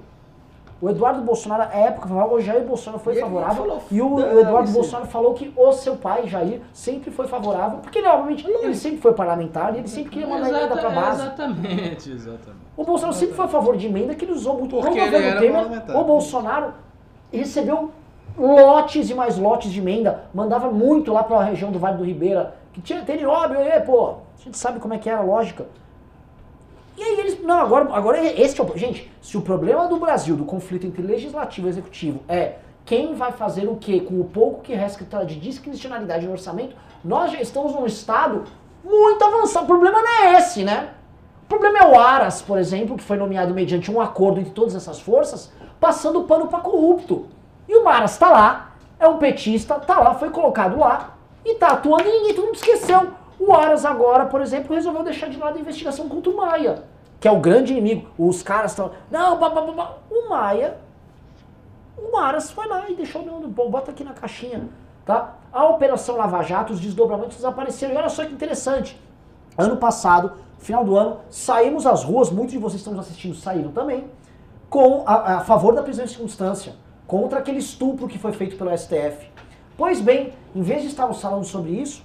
O 0.82 0.90
Eduardo 0.90 1.22
Bolsonaro, 1.22 1.64
na 1.64 1.76
época, 1.76 2.14
o 2.14 2.40
Jair 2.40 2.64
Bolsonaro 2.64 3.04
foi 3.04 3.18
e 3.18 3.20
favorável. 3.20 3.64
Falou, 3.64 3.84
e 3.92 4.02
o 4.02 4.40
Eduardo 4.40 4.72
Bolsonaro 4.72 5.08
falou 5.08 5.34
que 5.34 5.54
o 5.58 5.74
seu 5.74 5.98
pai, 5.98 6.26
Jair, 6.26 6.62
sempre 6.72 7.12
foi 7.12 7.28
favorável, 7.28 7.80
porque 7.80 8.00
ele, 8.00 8.08
obviamente, 8.08 8.48
ele 8.48 8.74
sempre 8.74 9.02
foi 9.02 9.14
parlamentar 9.14 9.76
e 9.76 9.80
ele 9.80 9.88
sempre 9.90 10.12
queria 10.12 10.28
mandar 10.28 10.48
emenda 10.48 10.78
pra 10.78 10.90
base. 10.90 11.22
Exatamente, 11.22 12.12
exatamente. 12.12 12.69
O 12.80 12.86
Bolsonaro 12.86 13.14
sempre 13.14 13.36
foi 13.36 13.44
a 13.44 13.48
favor 13.50 13.76
de 13.76 13.88
emenda 13.88 14.16
que 14.16 14.24
ele 14.24 14.32
usou 14.32 14.58
muito. 14.58 14.78
Porque 14.78 14.98
no 14.98 15.12
governo 15.12 15.40
Temer, 15.42 15.98
o 15.98 16.04
Bolsonaro 16.06 16.74
recebeu 17.30 17.92
lotes 18.38 19.10
e 19.10 19.14
mais 19.14 19.38
lotes 19.38 19.70
de 19.70 19.80
emenda, 19.80 20.24
mandava 20.34 20.72
muito 20.72 21.12
lá 21.12 21.22
para 21.22 21.40
a 21.40 21.44
região 21.44 21.74
do 21.74 21.78
Vale 21.78 21.98
do 21.98 22.06
Ribeira, 22.06 22.56
que 22.72 22.80
tinha 22.80 23.02
Teninóbio, 23.02 23.60
aí, 23.60 23.82
pô, 23.82 24.12
a 24.12 24.42
gente 24.42 24.58
sabe 24.58 24.80
como 24.80 24.94
é 24.94 24.98
que 24.98 25.10
era 25.10 25.20
a 25.20 25.24
lógica. 25.24 25.66
E 26.96 27.04
aí 27.04 27.20
eles, 27.20 27.44
não, 27.44 27.60
agora, 27.60 27.94
agora 27.94 28.24
esse 28.24 28.62
é 28.62 28.64
o, 28.64 28.78
gente, 28.78 29.12
se 29.22 29.36
o 29.36 29.42
problema 29.42 29.86
do 29.90 29.98
Brasil, 29.98 30.38
do 30.38 30.46
conflito 30.46 30.88
entre 30.88 31.02
legislativo 31.02 31.68
e 31.68 31.72
executivo 31.72 32.22
é 32.30 32.60
quem 32.86 33.14
vai 33.14 33.34
fazer 33.34 33.68
o 33.68 33.76
que 33.76 34.00
com 34.00 34.22
o 34.22 34.24
pouco 34.24 34.62
que 34.62 34.74
resta 34.74 35.26
de 35.26 35.38
discricionalidade 35.38 36.26
no 36.26 36.32
orçamento, 36.32 36.78
nós 37.04 37.34
já 37.34 37.42
estamos 37.42 37.74
num 37.74 37.86
estado 37.86 38.46
muito 38.86 39.22
avançado. 39.22 39.66
O 39.66 39.68
problema 39.68 40.02
não 40.02 40.24
é 40.24 40.38
esse, 40.38 40.64
né? 40.64 40.94
O 41.50 41.58
problema 41.58 41.80
é 41.80 41.88
o 41.88 42.00
Aras, 42.00 42.44
por 42.44 42.60
exemplo, 42.60 42.96
que 42.96 43.04
foi 43.04 43.18
nomeado 43.18 43.56
mediante 43.56 43.90
um 43.90 44.00
acordo 44.00 44.40
entre 44.40 44.54
todas 44.54 44.76
essas 44.76 45.00
forças, 45.00 45.52
passando 45.80 46.26
pano 46.26 46.46
para 46.46 46.60
corrupto. 46.60 47.26
E 47.68 47.76
o 47.76 47.84
Maras 47.84 48.12
está 48.12 48.30
lá, 48.30 48.74
é 49.00 49.08
um 49.08 49.18
petista, 49.18 49.78
está 49.78 50.00
lá, 50.00 50.14
foi 50.14 50.30
colocado 50.30 50.78
lá 50.78 51.16
e 51.44 51.54
está 51.54 51.70
atuando 51.70 52.08
e 52.08 52.12
ninguém, 52.12 52.36
todo 52.36 52.46
mundo 52.46 52.56
esqueceu. 52.56 53.14
O 53.40 53.52
Aras 53.52 53.84
agora, 53.84 54.28
por 54.28 54.42
exemplo, 54.42 54.76
resolveu 54.76 55.02
deixar 55.02 55.28
de 55.28 55.38
lado 55.38 55.58
a 55.58 55.60
investigação 55.60 56.08
contra 56.08 56.32
o 56.32 56.38
Maia, 56.38 56.84
que 57.20 57.28
é 57.28 57.32
o 57.32 57.40
grande 57.40 57.74
inimigo. 57.74 58.08
Os 58.16 58.44
caras 58.44 58.72
estão. 58.72 58.92
Não, 59.10 59.40
babá, 59.40 59.96
o 60.12 60.30
Maia. 60.30 60.78
O 61.98 62.16
Aras 62.16 62.52
foi 62.52 62.68
lá 62.68 62.88
e 62.88 62.94
deixou 62.94 63.24
o 63.24 63.48
bom, 63.48 63.72
bota 63.72 63.90
aqui 63.90 64.04
na 64.04 64.14
caixinha. 64.14 64.70
Tá? 65.04 65.34
A 65.52 65.66
Operação 65.66 66.16
Lava 66.16 66.44
Jato, 66.44 66.74
os 66.74 66.80
desdobramentos 66.80 67.38
desapareceram. 67.38 67.96
E 67.96 67.98
olha 67.98 68.10
só 68.10 68.24
que 68.24 68.34
interessante. 68.34 69.02
Ano 69.58 69.78
passado, 69.78 70.34
final 70.60 70.84
do 70.86 70.96
ano, 70.96 71.18
saímos 71.30 71.86
às 71.86 72.04
ruas, 72.04 72.30
muitos 72.30 72.52
de 72.52 72.60
vocês 72.60 72.82
que 72.82 72.90
estão 72.90 73.00
assistindo 73.00 73.36
saíram 73.36 73.72
também, 73.72 74.06
com 74.70 75.04
a, 75.06 75.38
a 75.38 75.40
favor 75.42 75.74
da 75.74 75.82
prisão 75.82 76.06
em 76.06 76.08
circunstância 76.08 76.74
contra 77.08 77.40
aquele 77.40 77.58
estupro 77.58 78.08
que 78.08 78.20
foi 78.20 78.32
feito 78.34 78.56
pelo 78.56 78.76
STF. 78.78 79.32
Pois 79.76 80.00
bem, 80.00 80.34
em 80.56 80.62
vez 80.62 80.84
de 80.84 80.90
estarmos 80.90 81.20
falando 81.20 81.44
sobre 81.44 81.72
isso, 81.72 82.04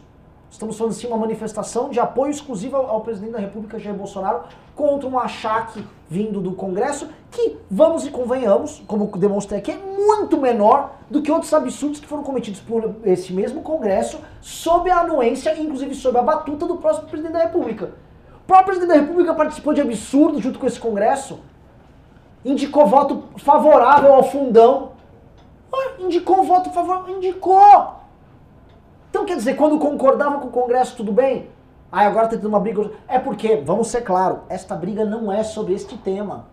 estamos 0.50 0.78
falando 0.78 0.92
assim 0.92 1.06
uma 1.06 1.18
manifestação 1.18 1.90
de 1.90 2.00
apoio 2.00 2.30
exclusivo 2.30 2.76
ao, 2.76 2.88
ao 2.88 3.00
presidente 3.02 3.32
da 3.32 3.38
República, 3.38 3.78
Jair 3.78 3.94
Bolsonaro, 3.94 4.44
contra 4.74 5.06
um 5.06 5.18
achaque 5.18 5.84
vindo 6.08 6.40
do 6.40 6.52
Congresso, 6.52 7.08
que, 7.30 7.56
vamos 7.70 8.06
e 8.06 8.10
convenhamos, 8.10 8.82
como 8.86 9.06
demonstrei 9.18 9.58
aqui, 9.58 9.72
é 9.72 9.76
muito 9.76 10.38
menor 10.38 10.94
do 11.10 11.20
que 11.20 11.30
outros 11.30 11.52
absurdos 11.52 12.00
que 12.00 12.06
foram 12.06 12.22
cometidos 12.22 12.60
por 12.60 12.96
esse 13.04 13.32
mesmo 13.32 13.60
Congresso, 13.60 14.18
sob 14.40 14.90
a 14.90 15.00
anuência, 15.00 15.54
inclusive 15.60 15.94
sob 15.94 16.16
a 16.16 16.22
batuta 16.22 16.66
do 16.66 16.76
próximo 16.76 17.08
presidente 17.08 17.32
da 17.32 17.40
República. 17.40 17.92
Próprio 18.46 18.66
presidente 18.66 18.88
da 18.88 19.00
República 19.00 19.34
participou 19.34 19.72
de 19.72 19.80
absurdo 19.80 20.40
junto 20.40 20.58
com 20.58 20.66
esse 20.66 20.78
Congresso, 20.78 21.40
indicou 22.44 22.86
voto 22.86 23.24
favorável 23.38 24.12
ao 24.12 24.22
fundão 24.22 24.94
indicou 25.98 26.40
o 26.40 26.44
voto 26.44 26.70
favorável, 26.70 27.16
indicou. 27.16 27.94
Então 29.10 29.24
quer 29.24 29.36
dizer, 29.36 29.54
quando 29.54 29.78
concordava 29.78 30.38
com 30.38 30.48
o 30.48 30.50
Congresso, 30.50 30.96
tudo 30.96 31.12
bem? 31.12 31.48
Aí 31.90 32.06
agora 32.06 32.26
tá 32.26 32.36
tendo 32.36 32.48
uma 32.48 32.60
briga. 32.60 32.90
É 33.06 33.18
porque, 33.18 33.56
vamos 33.56 33.88
ser 33.88 34.02
claro, 34.02 34.40
esta 34.48 34.74
briga 34.74 35.04
não 35.04 35.32
é 35.32 35.42
sobre 35.42 35.74
este 35.74 35.96
tema. 35.96 36.46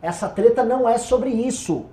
Essa 0.00 0.28
treta 0.28 0.62
não 0.62 0.88
é 0.88 0.98
sobre 0.98 1.30
isso. 1.30 1.86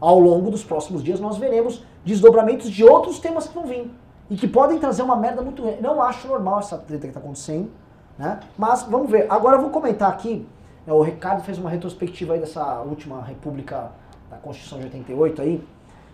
Ao 0.00 0.18
longo 0.18 0.50
dos 0.50 0.64
próximos 0.64 1.02
dias 1.02 1.20
nós 1.20 1.36
veremos 1.36 1.84
desdobramentos 2.04 2.70
de 2.70 2.84
outros 2.84 3.18
temas 3.18 3.46
que 3.46 3.54
vão 3.54 3.66
vir. 3.66 3.90
E 4.28 4.36
que 4.36 4.48
podem 4.48 4.78
trazer 4.78 5.02
uma 5.02 5.16
merda 5.16 5.40
muito. 5.42 5.62
Não 5.80 6.02
acho 6.02 6.26
normal 6.26 6.58
essa 6.58 6.76
treta 6.76 7.06
que 7.06 7.12
tá 7.12 7.20
acontecendo. 7.20 7.70
Né? 8.18 8.40
Mas 8.56 8.82
vamos 8.84 9.10
ver. 9.10 9.26
Agora 9.28 9.56
eu 9.56 9.60
vou 9.60 9.70
comentar 9.70 10.10
aqui. 10.10 10.46
Né, 10.86 10.92
o 10.92 11.02
Ricardo 11.02 11.42
fez 11.42 11.58
uma 11.58 11.70
retrospectiva 11.70 12.34
aí 12.34 12.40
dessa 12.40 12.80
última 12.80 13.22
república 13.22 13.90
da 14.30 14.36
Constituição 14.36 14.78
de 14.78 14.84
88 14.84 15.42
aí. 15.42 15.64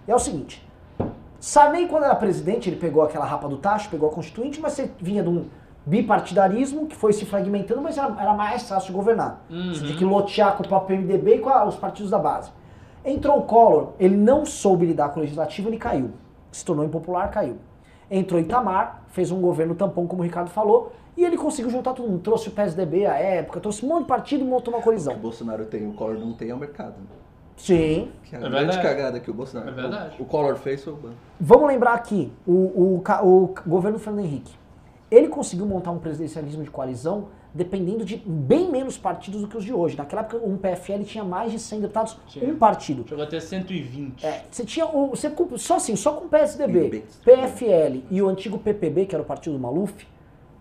E 0.07 0.11
é 0.11 0.15
o 0.15 0.19
seguinte, 0.19 0.67
Sarney, 1.39 1.87
quando 1.89 2.05
era 2.05 2.15
presidente, 2.15 2.69
ele 2.69 2.77
pegou 2.77 3.03
aquela 3.03 3.25
rapa 3.25 3.49
do 3.49 3.57
tacho, 3.57 3.91
pegou 3.91 4.09
a 4.09 4.13
Constituinte, 4.13 4.61
mas 4.61 4.73
você 4.75 4.91
vinha 5.01 5.23
de 5.23 5.29
um 5.29 5.47
bipartidarismo 5.85 6.87
que 6.87 6.95
foi 6.95 7.13
se 7.13 7.25
fragmentando, 7.25 7.81
mas 7.81 7.99
era, 7.99 8.15
era 8.21 8.33
mais 8.35 8.69
fácil 8.69 8.89
de 8.89 8.93
governar. 8.93 9.45
Uhum. 9.51 9.75
Você 9.75 9.85
tinha 9.85 9.99
que 9.99 10.05
lotear 10.05 10.57
com 10.57 10.63
o 10.63 10.69
próprio 10.69 10.97
MDB 10.97 11.37
e 11.37 11.39
com 11.41 11.51
a, 11.51 11.65
os 11.65 11.77
partidos 11.77 12.11
da 12.11 12.19
base. 12.19 12.51
Entrou 13.05 13.39
o 13.39 13.43
Collor, 13.43 13.95
ele 13.99 14.17
não 14.17 14.47
soube 14.47 14.87
lidar 14.87 15.09
com 15.09 15.19
o 15.19 15.23
legislativo, 15.23 15.69
ele 15.69 15.79
caiu. 15.79 16.11
Se 16.53 16.65
tornou 16.65 16.85
impopular, 16.85 17.29
caiu. 17.31 17.57
Entrou 18.15 18.39
Itamar, 18.39 19.05
fez 19.09 19.31
um 19.31 19.41
governo 19.41 19.75
tampão, 19.75 20.07
como 20.07 20.21
o 20.21 20.25
Ricardo 20.25 20.51
falou, 20.51 20.93
e 21.17 21.25
ele 21.25 21.39
conseguiu 21.39 21.71
juntar 21.71 21.95
tudo. 21.95 22.19
Trouxe 22.19 22.49
o 22.49 22.53
PSDB 22.53 23.07
à 23.07 23.15
época, 23.15 23.59
trouxe 23.59 23.87
um 23.87 23.89
monte 23.89 24.03
de 24.03 24.09
partido 24.09 24.45
e 24.45 24.47
montou 24.47 24.75
uma 24.75 24.83
colisão. 24.83 25.15
O 25.15 25.19
Bolsonaro 25.19 25.65
tem, 25.65 25.89
o 25.89 25.95
Collor 25.95 26.19
não 26.19 26.35
tem 26.35 26.51
é 26.51 26.55
o 26.55 26.59
mercado. 26.59 26.95
Sim. 27.57 28.11
Que 28.25 28.37
é 28.37 28.39
a 28.39 28.41
é 28.41 28.49
grande 28.51 28.67
verdade. 28.67 28.83
cagada 28.83 29.19
que 29.19 29.31
o 29.31 29.35
Bolsonaro. 29.35 29.71
É 29.71 29.73
verdade. 29.73 30.17
O, 30.19 30.25
o 30.25 30.27
Collor 30.27 30.57
fez 30.57 30.85
foi 30.85 30.93
o 30.93 30.97
banco. 30.97 31.15
Vamos 31.41 31.69
lembrar 31.69 31.95
aqui, 31.95 32.31
o, 32.47 32.53
o, 32.53 33.03
o 33.23 33.55
governo 33.67 33.99
Fernando 33.99 34.27
Henrique. 34.27 34.55
Ele 35.11 35.29
conseguiu 35.29 35.65
montar 35.65 35.91
um 35.91 35.99
presidencialismo 35.99 36.63
de 36.65 36.71
coalizão 36.71 37.29
dependendo 37.55 38.05
de 38.05 38.17
bem 38.17 38.71
menos 38.71 38.97
partidos 38.97 39.41
do 39.43 39.49
que 39.49 39.57
os 39.57 39.65
de 39.65 39.73
hoje. 39.73 39.97
Naquela 39.97 40.23
época, 40.23 40.39
um 40.45 40.57
PFL 40.57 41.03
tinha 41.05 41.25
mais 41.25 41.53
de 41.53 41.59
100 41.59 41.81
deputados, 41.81 42.17
tinha. 42.27 42.51
um 42.51 42.57
partido. 42.57 43.05
Chegou 43.07 43.25
até 43.25 43.39
120. 43.39 44.25
É, 44.25 44.45
você 44.51 44.65
tinha 44.65 44.87
o, 44.87 45.11
você, 45.11 45.33
só 45.57 45.77
assim, 45.77 45.95
só 45.97 46.13
com 46.13 46.27
o 46.27 46.29
PSDB, 46.29 47.05
PFL 47.25 48.01
e 48.11 48.23
o 48.23 48.29
antigo 48.29 48.59
PPB, 48.59 49.07
que 49.07 49.15
era 49.15 49.23
o 49.23 49.27
partido 49.27 49.53
do 49.55 49.59
Maluf, 49.59 50.07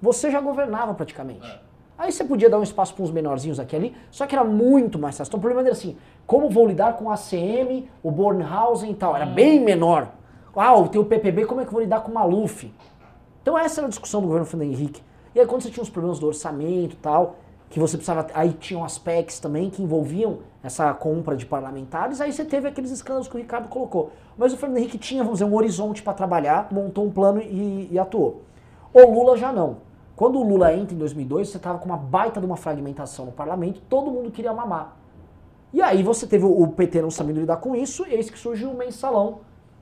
você 0.02 0.30
já 0.30 0.42
governava 0.42 0.94
praticamente. 0.94 1.46
É. 1.48 1.60
Aí 1.98 2.12
você 2.12 2.24
podia 2.24 2.50
dar 2.50 2.58
um 2.58 2.64
espaço 2.64 2.96
para 2.96 3.04
uns 3.04 3.12
menorzinhos 3.12 3.60
aqui 3.60 3.76
ali, 3.76 3.96
só 4.10 4.26
que 4.26 4.36
era 4.36 4.44
muito 4.44 4.98
mais 4.98 5.16
fácil. 5.16 5.30
Então 5.30 5.38
o 5.38 5.42
problema 5.42 5.62
era 5.62 5.72
assim, 5.72 5.96
como 6.26 6.50
vou 6.50 6.68
lidar 6.68 6.98
com 6.98 7.12
a 7.12 7.14
ACM, 7.14 7.88
o 8.02 8.10
Bornhausen 8.10 8.92
e 8.92 8.96
tal? 8.96 9.16
Era 9.16 9.26
bem 9.26 9.60
menor. 9.60 10.10
Ah, 10.56 10.74
tenho 10.90 11.04
o 11.04 11.08
PPB, 11.08 11.46
como 11.46 11.62
é 11.62 11.64
que 11.64 11.70
eu 11.70 11.74
vou 11.74 11.82
lidar 11.82 12.02
com 12.02 12.12
o 12.12 12.14
Maluf? 12.14 12.74
Então 13.42 13.58
essa 13.58 13.82
era 13.82 13.88
a 13.88 13.90
discussão 13.90 14.20
do 14.20 14.28
governo 14.28 14.48
Fernando 14.48 14.72
Henrique. 14.72 15.02
E 15.34 15.40
aí 15.40 15.46
quando 15.46 15.62
você 15.62 15.70
tinha 15.70 15.84
os 15.84 15.90
problemas 15.90 16.20
do 16.20 16.28
orçamento 16.28 16.94
e 16.94 16.98
tal, 16.98 17.36
que 17.72 17.80
você 17.80 17.98
precisava. 17.98 18.28
Aí 18.34 18.54
tinham 18.54 18.84
as 18.84 18.98
PECs 18.98 19.40
também 19.40 19.70
que 19.70 19.82
envolviam 19.82 20.40
essa 20.62 20.94
compra 20.94 21.36
de 21.36 21.46
parlamentares, 21.46 22.22
aí 22.22 22.32
você 22.32 22.46
teve 22.46 22.68
aqueles 22.68 22.92
escândalos 22.92 23.28
que 23.28 23.36
o 23.36 23.40
Ricardo 23.40 23.68
colocou. 23.70 24.12
Mas 24.38 24.54
o 24.54 24.58
Fernando 24.58 24.78
Henrique 24.78 24.98
tinha, 24.98 25.24
vamos 25.24 25.40
dizer, 25.40 25.50
um 25.50 25.56
horizonte 25.56 26.04
para 26.04 26.14
trabalhar, 26.14 26.68
montou 26.72 27.06
um 27.06 27.10
plano 27.10 27.42
e, 27.42 27.88
e 27.90 27.98
atuou. 27.98 28.42
O 28.94 29.10
Lula 29.10 29.38
já 29.38 29.52
não. 29.52 29.78
Quando 30.16 30.38
o 30.38 30.44
Lula 30.44 30.74
entra 30.74 30.94
em 30.94 30.98
2002, 30.98 31.50
você 31.50 31.58
estava 31.58 31.80
com 31.80 31.86
uma 31.86 31.98
baita 31.98 32.40
de 32.40 32.46
uma 32.46 32.58
fragmentação 32.58 33.26
no 33.26 33.32
parlamento, 33.32 33.82
todo 33.90 34.12
mundo 34.12 34.30
queria 34.30 34.54
mamar. 34.54 34.98
E 35.74 35.82
aí 35.82 36.04
você 36.04 36.28
teve 36.28 36.46
o 36.46 36.68
PT 36.68 37.02
não 37.02 37.10
sabendo 37.10 37.40
lidar 37.40 37.58
com 37.58 37.76
isso, 37.76 38.06
eis 38.08 38.30
que 38.30 38.38
surgiu 38.38 38.70
o 38.70 38.78
mensalão. 38.78 39.40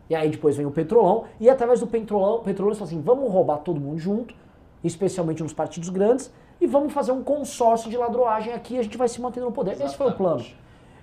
E 0.10 0.16
aí 0.16 0.30
depois 0.30 0.56
vem 0.56 0.66
o 0.66 0.72
petrolão, 0.72 1.26
e 1.40 1.50
através 1.50 1.80
do 1.80 1.88
petrolão, 1.88 2.42
petrolão 2.42 2.72
eles 2.72 2.82
assim, 2.82 3.02
vamos 3.02 3.32
roubar 3.32 3.58
todo 3.58 3.80
mundo 3.82 3.98
junto, 4.00 4.34
especialmente 4.84 5.44
nos 5.44 5.54
partidos 5.54 5.90
grandes, 5.90 6.32
e 6.62 6.68
vamos 6.68 6.94
fazer 6.94 7.12
um 7.12 7.24
consórcio 7.24 7.90
de 7.90 7.98
ladroagem 7.98 8.54
aqui 8.54 8.76
e 8.76 8.80
a 8.80 8.84
gente 8.84 8.98
vai 8.98 9.08
se 9.08 9.22
mantendo 9.22 9.46
no 9.46 9.52
poder. 9.52 9.72
Exatamente. 9.72 9.90
Esse 9.90 9.98
foi 9.98 10.08
o 10.08 10.16
plano. 10.16 10.46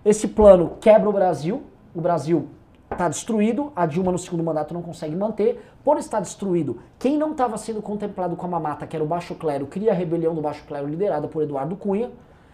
Esse 0.04 0.28
plano 0.28 0.76
quebra 0.80 1.08
o 1.08 1.12
Brasil, 1.12 1.62
o 1.94 2.00
Brasil 2.00 2.48
está 2.90 3.08
destruído, 3.08 3.72
a 3.74 3.84
Dilma 3.84 4.12
no 4.12 4.18
segundo 4.18 4.44
mandato 4.44 4.72
não 4.72 4.82
consegue 4.82 5.16
manter, 5.16 5.60
por 5.82 5.98
estar 5.98 6.20
destruído, 6.20 6.80
quem 6.98 7.18
não 7.18 7.32
estava 7.32 7.56
sendo 7.58 7.82
contemplado 7.82 8.36
com 8.36 8.46
a 8.46 8.48
mamata, 8.48 8.86
que 8.86 8.94
era 8.94 9.04
o 9.04 9.08
Baixo 9.08 9.34
Clero, 9.34 9.66
cria 9.66 9.90
a 9.90 9.94
rebelião 9.94 10.34
do 10.34 10.40
Baixo 10.40 10.64
Clero 10.66 10.86
liderada 10.86 11.26
por 11.26 11.42
Eduardo 11.42 11.74
Cunha, 11.74 12.10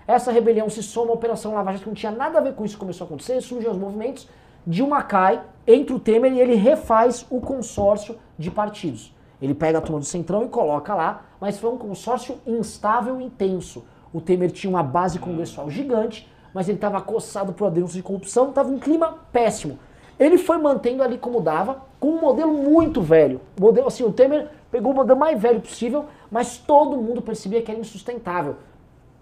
essa 0.06 0.32
rebelião 0.32 0.68
se 0.68 0.82
soma 0.82 1.10
à 1.10 1.14
Operação 1.14 1.54
Lava 1.54 1.72
Jato, 1.72 1.84
que 1.84 1.88
não 1.88 1.94
tinha 1.94 2.12
nada 2.12 2.38
a 2.38 2.42
ver 2.42 2.54
com 2.54 2.64
isso 2.64 2.74
que 2.74 2.80
começou 2.80 3.04
a 3.04 3.06
acontecer, 3.06 3.40
surgem 3.40 3.70
os 3.70 3.76
movimentos, 3.76 4.28
Dilma 4.66 5.02
cai, 5.02 5.42
entra 5.66 5.94
o 5.94 6.00
Temer 6.00 6.32
e 6.32 6.40
ele 6.40 6.54
refaz 6.54 7.26
o 7.28 7.40
consórcio 7.40 8.16
de 8.38 8.50
partidos. 8.50 9.14
Ele 9.42 9.54
pega 9.54 9.78
a 9.78 9.80
turma 9.80 9.98
do 9.98 10.06
Centrão 10.06 10.44
e 10.44 10.48
coloca 10.48 10.94
lá, 10.94 11.22
mas 11.40 11.58
foi 11.58 11.68
um 11.68 11.76
consórcio 11.76 12.36
instável 12.46 13.20
e 13.20 13.24
intenso. 13.24 13.84
O 14.12 14.20
Temer 14.20 14.52
tinha 14.52 14.70
uma 14.70 14.84
base 14.84 15.18
congressual 15.18 15.68
gigante, 15.68 16.30
mas 16.54 16.68
ele 16.68 16.78
estava 16.78 16.98
acossado 16.98 17.52
por 17.52 17.68
denúncia 17.68 17.96
de 17.96 18.04
corrupção, 18.04 18.50
estava 18.50 18.70
um 18.70 18.78
clima 18.78 19.18
péssimo. 19.32 19.80
Ele 20.16 20.38
foi 20.38 20.58
mantendo 20.58 21.02
ali 21.02 21.18
como 21.18 21.40
dava, 21.40 21.82
com 21.98 22.10
um 22.10 22.20
modelo 22.20 22.52
muito 22.52 23.02
velho. 23.02 23.40
Modelo 23.58 23.88
assim, 23.88 24.04
o 24.04 24.12
Temer 24.12 24.48
pegou 24.70 24.92
o 24.92 24.94
modelo 24.94 25.18
mais 25.18 25.40
velho 25.40 25.60
possível, 25.60 26.04
mas 26.30 26.58
todo 26.58 26.96
mundo 26.96 27.20
percebia 27.20 27.62
que 27.62 27.70
era 27.72 27.80
insustentável. 27.80 28.54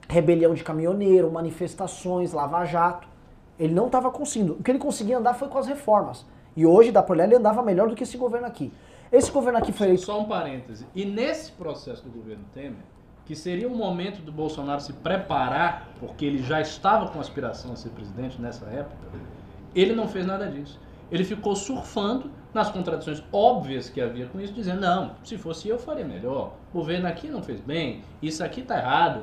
Rebelião 0.07 0.53
de 0.53 0.63
caminhoneiro, 0.63 1.31
manifestações, 1.31 2.35
lava-jato. 2.35 3.09
Ele 3.59 3.73
não 3.73 3.87
estava 3.87 4.11
conseguindo. 4.11 4.55
O 4.55 4.63
que 4.63 4.71
ele 4.71 4.79
conseguia 4.79 5.17
andar 5.17 5.33
foi 5.33 5.49
com 5.49 5.57
as 5.57 5.67
reformas. 5.67 6.27
E 6.55 6.67
hoje, 6.67 6.93
dá 6.93 7.03
para 7.03 7.15
olhar, 7.15 7.25
ele 7.25 7.37
andava 7.37 7.63
melhor 7.63 7.89
do 7.89 7.95
que 7.95 8.03
esse 8.03 8.19
governo 8.19 8.47
aqui. 8.47 8.71
Esse 9.13 9.31
governo 9.31 9.59
aqui 9.59 9.73
foi 9.73 9.89
eleito... 9.89 10.05
Só 10.05 10.21
um 10.21 10.25
parêntese. 10.25 10.87
E 10.95 11.05
nesse 11.05 11.53
processo 11.53 12.05
do 12.05 12.11
governo 12.11 12.45
Temer, 12.55 12.85
que 13.25 13.35
seria 13.35 13.69
o 13.69 13.77
momento 13.77 14.23
do 14.23 14.33
Bolsonaro 14.33 14.81
se 14.81 14.93
preparar, 14.93 15.89
porque 15.99 16.25
ele 16.25 16.43
já 16.43 16.61
estava 16.61 17.09
com 17.09 17.21
aspiração 17.21 17.73
a 17.73 17.77
ser 17.77 17.91
presidente 17.91 18.41
nessa 18.41 18.67
época, 18.67 18.97
ele 19.75 19.95
não 19.95 20.09
fez 20.09 20.27
nada 20.27 20.49
disso. 20.49 20.81
Ele 21.11 21.25
ficou 21.25 21.57
surfando 21.57 22.31
nas 22.55 22.71
contradições 22.71 23.23
óbvias 23.33 23.89
que 23.89 24.01
havia 24.01 24.27
com 24.27 24.41
isso, 24.41 24.53
dizendo: 24.53 24.81
não, 24.81 25.13
se 25.25 25.37
fosse 25.37 25.69
eu, 25.69 25.79
faria 25.79 26.05
melhor. 26.05 26.55
O 26.73 26.79
governo 26.79 27.09
aqui 27.09 27.29
não 27.29 27.43
fez 27.43 27.61
bem, 27.61 28.03
isso 28.23 28.45
aqui 28.45 28.63
tá 28.63 28.79
errado, 28.79 29.23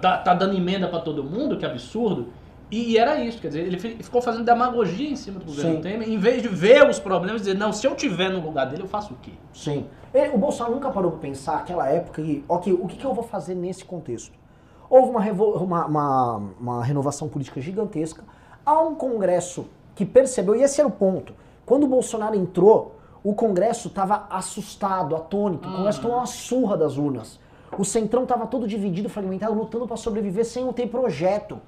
tá, 0.00 0.18
tá 0.18 0.34
dando 0.34 0.56
emenda 0.56 0.88
para 0.88 1.00
todo 1.00 1.24
mundo, 1.24 1.56
que 1.56 1.66
absurdo. 1.66 2.32
E, 2.70 2.96
era 2.98 3.20
isso, 3.20 3.40
quer 3.40 3.48
dizer, 3.48 3.66
ele 3.66 3.78
ficou 3.78 4.20
fazendo 4.20 4.44
demagogia 4.44 5.10
em 5.10 5.16
cima 5.16 5.38
do 5.38 5.46
governo 5.46 5.76
Sim. 5.76 5.80
Temer, 5.80 6.08
em 6.08 6.18
vez 6.18 6.42
de 6.42 6.48
ver 6.48 6.88
os 6.88 6.98
problemas 6.98 7.42
e 7.42 7.44
dizer: 7.44 7.58
não, 7.58 7.72
se 7.72 7.86
eu 7.86 7.94
tiver 7.94 8.30
no 8.30 8.40
lugar 8.40 8.66
dele, 8.66 8.82
eu 8.82 8.88
faço 8.88 9.14
o 9.14 9.16
quê? 9.16 9.32
Sim. 9.52 9.86
o 10.32 10.38
Bolsonaro 10.38 10.74
nunca 10.74 10.90
parou 10.90 11.10
para 11.12 11.20
pensar 11.20 11.56
aquela 11.56 11.88
época 11.88 12.20
e, 12.20 12.44
ok, 12.48 12.72
o 12.72 12.88
que, 12.88 12.96
que, 12.96 13.04
eu 13.04 13.14
vou 13.14 13.24
fazer 13.24 13.54
nesse 13.54 13.84
contexto? 13.84 14.32
Houve 14.88 15.10
uma, 15.10 15.20
uma, 15.56 15.86
uma, 15.86 16.42
uma 16.60 16.84
renovação 16.84 17.28
política 17.28 17.60
gigantesca, 17.60 18.24
há 18.64 18.80
um 18.80 18.94
Congresso 18.94 19.66
que 19.94 20.04
percebeu, 20.04 20.56
e 20.56 20.62
esse 20.62 20.80
era 20.80 20.88
o 20.88 20.92
ponto, 20.92 21.34
quando 21.64 21.84
o 21.84 21.88
Bolsonaro 21.88 22.34
entrou, 22.34 22.96
o 23.22 23.34
Congresso 23.34 23.88
estava 23.88 24.26
assustado, 24.28 25.16
atônito, 25.16 25.68
o 25.68 25.72
Congresso 25.72 26.02
tomou 26.02 26.18
uma 26.18 26.26
surra 26.26 26.76
das 26.76 26.98
urnas. 26.98 27.40
O 27.78 27.84
Centrão 27.84 28.24
estava 28.24 28.46
todo 28.46 28.68
dividido, 28.68 29.08
fragmentado, 29.08 29.54
lutando 29.54 29.86
para 29.86 29.96
sobreviver 29.96 30.44
sem 30.44 30.70
ter 30.72 30.86
projeto. 30.88 31.58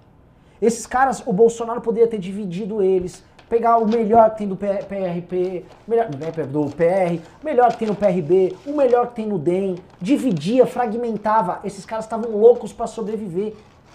Esses 0.61 0.86
caras, 0.86 1.22
o 1.26 1.32
Bolsonaro 1.32 1.80
poderia 1.80 2.09
ter 2.09 2.18
dividido 2.18 2.82
eles, 2.82 3.22
pegar 3.48 3.78
o 3.78 3.86
melhor 3.86 4.30
que 4.30 4.38
tem 4.38 4.48
do 4.48 4.57
PRP, 4.57 5.64
melhor, 5.86 6.09
do 6.09 6.70
PR, 6.74 7.22
melhor 7.42 7.72
que 7.72 7.78
tem 7.78 7.88
no 7.88 7.94
PRB, 7.94 8.57
o 8.66 8.72
melhor 8.72 9.09
que 9.09 9.16
tem 9.16 9.26
no 9.26 9.38
DEM, 9.38 9.76
dividia, 10.00 10.66
fragmentava. 10.66 11.61
Esses 11.64 11.84
caras 11.84 12.04
estavam 12.04 12.30
loucos 12.30 12.72
para 12.72 12.86
sobreviver. 12.86 13.54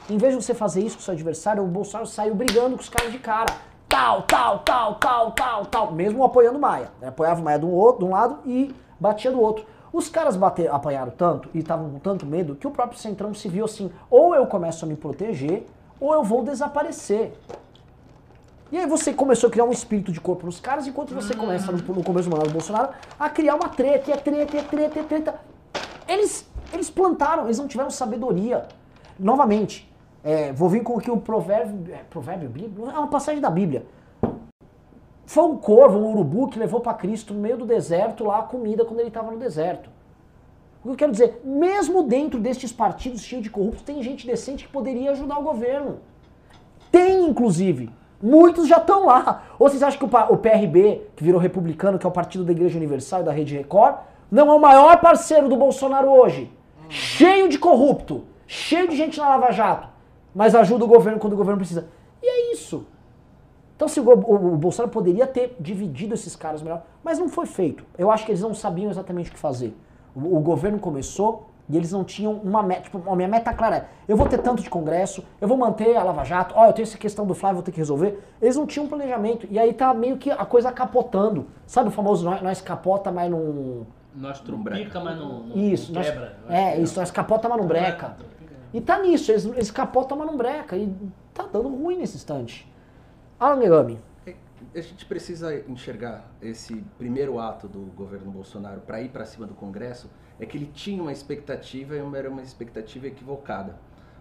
Em 0.09 0.17
vez 0.17 0.35
de 0.35 0.43
você 0.43 0.53
fazer 0.53 0.81
isso 0.81 0.97
com 0.97 1.03
seu 1.03 1.13
adversário, 1.13 1.63
o 1.63 1.67
Bolsonaro 1.67 2.07
saiu 2.07 2.35
brigando 2.35 2.75
com 2.75 2.81
os 2.81 2.89
caras 2.89 3.11
de 3.11 3.19
cara 3.19 3.53
tal, 3.87 4.21
tal, 4.21 4.59
tal, 4.59 4.95
tal, 4.95 5.31
tal, 5.31 5.65
tal, 5.65 5.91
mesmo 5.91 6.23
apoiando 6.23 6.57
o 6.57 6.61
Maia. 6.61 6.89
Né? 7.01 7.09
Apoiava 7.09 7.41
o 7.41 7.43
Maia 7.43 7.59
de 7.59 7.65
um, 7.65 7.71
outro, 7.71 8.05
de 8.05 8.05
um 8.05 8.13
lado 8.13 8.39
e 8.45 8.73
batia 8.97 9.29
do 9.29 9.41
outro. 9.41 9.65
Os 9.91 10.07
caras 10.07 10.37
bater, 10.37 10.71
apanharam 10.71 11.11
tanto 11.11 11.49
e 11.53 11.59
estavam 11.59 11.89
com 11.89 11.99
tanto 11.99 12.25
medo 12.25 12.55
que 12.55 12.65
o 12.65 12.71
próprio 12.71 12.97
Centrão 12.97 13.33
se 13.33 13.49
viu 13.49 13.65
assim: 13.65 13.91
ou 14.09 14.33
eu 14.33 14.47
começo 14.47 14.85
a 14.85 14.87
me 14.87 14.95
proteger, 14.95 15.67
ou 16.01 16.13
eu 16.13 16.23
vou 16.23 16.43
desaparecer. 16.43 17.31
E 18.71 18.77
aí 18.77 18.87
você 18.87 19.13
começou 19.13 19.49
a 19.49 19.51
criar 19.51 19.65
um 19.65 19.71
espírito 19.71 20.11
de 20.11 20.19
corpo 20.19 20.45
nos 20.45 20.59
caras, 20.59 20.87
enquanto 20.87 21.13
você 21.13 21.35
começa 21.35 21.71
no, 21.71 21.77
no 21.77 22.03
começo 22.03 22.27
do 22.27 22.31
mandato 22.31 22.49
do 22.49 22.53
Bolsonaro 22.53 22.89
a 23.19 23.29
criar 23.29 23.55
uma 23.55 23.69
treta, 23.69 24.09
e 24.09 24.13
é 24.13 24.17
treta, 24.17 24.55
e 24.55 24.59
é 24.59 24.63
treta, 24.63 24.99
e 24.99 25.01
é 25.01 25.03
treta. 25.03 25.35
Eles, 26.07 26.49
eles 26.73 26.89
plantaram, 26.89 27.45
eles 27.45 27.59
não 27.59 27.67
tiveram 27.67 27.91
sabedoria. 27.91 28.65
Novamente, 29.19 29.93
é, 30.23 30.51
vou 30.53 30.69
vir 30.69 30.81
com 30.83 30.97
aqui 30.97 31.11
o 31.11 31.17
provérbio, 31.17 31.93
é, 31.93 31.97
provérbio 32.09 32.49
bíblico, 32.49 32.89
é 32.89 32.97
uma 32.97 33.07
passagem 33.07 33.41
da 33.41 33.49
Bíblia. 33.49 33.85
Foi 35.25 35.43
um 35.43 35.57
corvo, 35.57 35.99
um 35.99 36.11
urubu 36.11 36.47
que 36.47 36.57
levou 36.57 36.79
para 36.79 36.93
Cristo 36.93 37.33
no 37.33 37.41
meio 37.41 37.57
do 37.57 37.65
deserto 37.65 38.23
lá 38.23 38.39
a 38.39 38.43
comida 38.43 38.83
quando 38.83 38.99
ele 38.99 39.09
estava 39.09 39.31
no 39.31 39.37
deserto. 39.37 39.89
O 40.81 40.83
que 40.83 40.89
eu 40.89 40.95
quero 40.95 41.11
dizer, 41.11 41.41
mesmo 41.43 42.03
dentro 42.03 42.39
destes 42.39 42.71
partidos 42.71 43.21
cheios 43.21 43.43
de 43.43 43.49
corruptos, 43.49 43.83
tem 43.83 44.01
gente 44.01 44.25
decente 44.25 44.65
que 44.65 44.71
poderia 44.71 45.11
ajudar 45.11 45.37
o 45.37 45.43
governo. 45.43 45.99
Tem, 46.91 47.27
inclusive. 47.27 47.89
Muitos 48.21 48.67
já 48.67 48.77
estão 48.77 49.05
lá. 49.05 49.43
Ou 49.57 49.69
vocês 49.69 49.83
acham 49.83 49.99
que 49.99 50.15
o 50.15 50.37
PRB, 50.37 51.03
que 51.15 51.23
virou 51.23 51.39
republicano, 51.39 51.99
que 51.99 52.05
é 52.05 52.09
o 52.09 52.11
partido 52.11 52.43
da 52.43 52.51
Igreja 52.51 52.77
Universal 52.77 53.21
e 53.21 53.25
da 53.25 53.31
Rede 53.31 53.55
Record, 53.55 53.97
não 54.29 54.49
é 54.49 54.53
o 54.53 54.59
maior 54.59 54.99
parceiro 54.99 55.47
do 55.47 55.55
Bolsonaro 55.55 56.09
hoje? 56.09 56.51
Cheio 56.89 57.47
de 57.47 57.57
corrupto, 57.57 58.23
cheio 58.47 58.87
de 58.87 58.95
gente 58.95 59.17
na 59.19 59.29
Lava 59.29 59.51
Jato 59.51 59.91
mas 60.33 60.55
ajuda 60.55 60.85
o 60.85 60.87
governo 60.87 61.19
quando 61.19 61.33
o 61.33 61.37
governo 61.37 61.59
precisa. 61.59 61.87
E 62.21 62.25
é 62.25 62.53
isso. 62.53 62.85
Então, 63.75 63.87
se 63.87 63.99
o, 63.99 64.03
o, 64.03 64.53
o, 64.53 64.57
Bolsonaro 64.57 64.91
poderia 64.91 65.27
ter 65.27 65.55
dividido 65.59 66.13
esses 66.13 66.35
caras 66.35 66.61
melhor, 66.61 66.83
mas 67.03 67.19
não 67.19 67.27
foi 67.27 67.45
feito. 67.45 67.83
Eu 67.97 68.11
acho 68.11 68.25
que 68.25 68.31
eles 68.31 68.41
não 68.41 68.53
sabiam 68.53 68.91
exatamente 68.91 69.29
o 69.29 69.33
que 69.33 69.39
fazer. 69.39 69.75
O, 70.15 70.37
o 70.37 70.39
governo 70.39 70.79
começou 70.79 71.51
e 71.69 71.77
eles 71.77 71.91
não 71.91 72.03
tinham 72.03 72.33
uma 72.33 72.61
meta. 72.61 72.81
Tipo, 72.81 73.09
a 73.09 73.15
minha 73.15 73.27
meta 73.27 73.53
clara 73.53 73.77
é: 73.77 73.85
eu 74.07 74.17
vou 74.17 74.27
ter 74.27 74.39
tanto 74.39 74.61
de 74.61 74.69
Congresso, 74.69 75.23
eu 75.39 75.47
vou 75.47 75.57
manter 75.57 75.95
a 75.95 76.03
Lava 76.03 76.23
Jato, 76.25 76.53
ó, 76.57 76.67
eu 76.67 76.73
tenho 76.73 76.83
essa 76.83 76.97
questão 76.97 77.25
do 77.25 77.33
Flávio, 77.33 77.55
vou 77.55 77.63
ter 77.63 77.71
que 77.71 77.77
resolver. 77.77 78.21
Eles 78.41 78.55
não 78.55 78.65
tinham 78.65 78.87
planejamento. 78.87 79.47
E 79.49 79.57
aí 79.57 79.73
tá 79.73 79.93
meio 79.93 80.17
que 80.17 80.29
a 80.29 80.45
coisa 80.45 80.71
capotando. 80.71 81.47
Sabe 81.65 81.89
o 81.89 81.91
famoso 81.91 82.25
nós, 82.25 82.41
nós 82.41 82.61
capota, 82.61 83.11
mas 83.11 83.31
não. 83.31 83.87
Nós 84.13 84.41
trumbica, 84.41 84.99
mas 84.99 85.17
não, 85.17 85.43
não, 85.43 85.57
isso, 85.57 85.93
não 85.93 86.01
quebra. 86.01 86.37
Nós, 86.43 86.53
é, 86.53 86.77
isso, 86.79 86.99
nós 86.99 87.09
capota, 87.09 87.47
mas 87.47 87.57
não 87.57 87.65
breca. 87.65 88.17
E 88.73 88.81
tá 88.81 88.99
nisso, 88.99 89.31
eles, 89.31 89.45
eles 89.45 89.71
capotam, 89.71 90.17
mas 90.17 90.27
não 90.27 90.35
breca. 90.35 90.75
E 90.75 90.93
tá 91.33 91.45
dando 91.51 91.69
ruim 91.69 91.97
nesse 91.97 92.17
instante. 92.17 92.69
Alan 93.39 93.55
Megami. 93.55 93.99
A 94.73 94.79
gente 94.79 95.05
precisa 95.05 95.53
enxergar 95.67 96.31
esse 96.41 96.75
primeiro 96.97 97.39
ato 97.39 97.67
do 97.67 97.79
governo 97.93 98.31
Bolsonaro 98.31 98.81
para 98.81 99.01
ir 99.01 99.09
para 99.09 99.25
cima 99.25 99.45
do 99.45 99.53
Congresso, 99.53 100.09
é 100.39 100.45
que 100.45 100.57
ele 100.57 100.71
tinha 100.73 101.01
uma 101.01 101.11
expectativa 101.11 101.95
e 101.95 101.99
era 102.15 102.29
uma 102.29 102.41
expectativa 102.41 103.07
equivocada. 103.07 103.77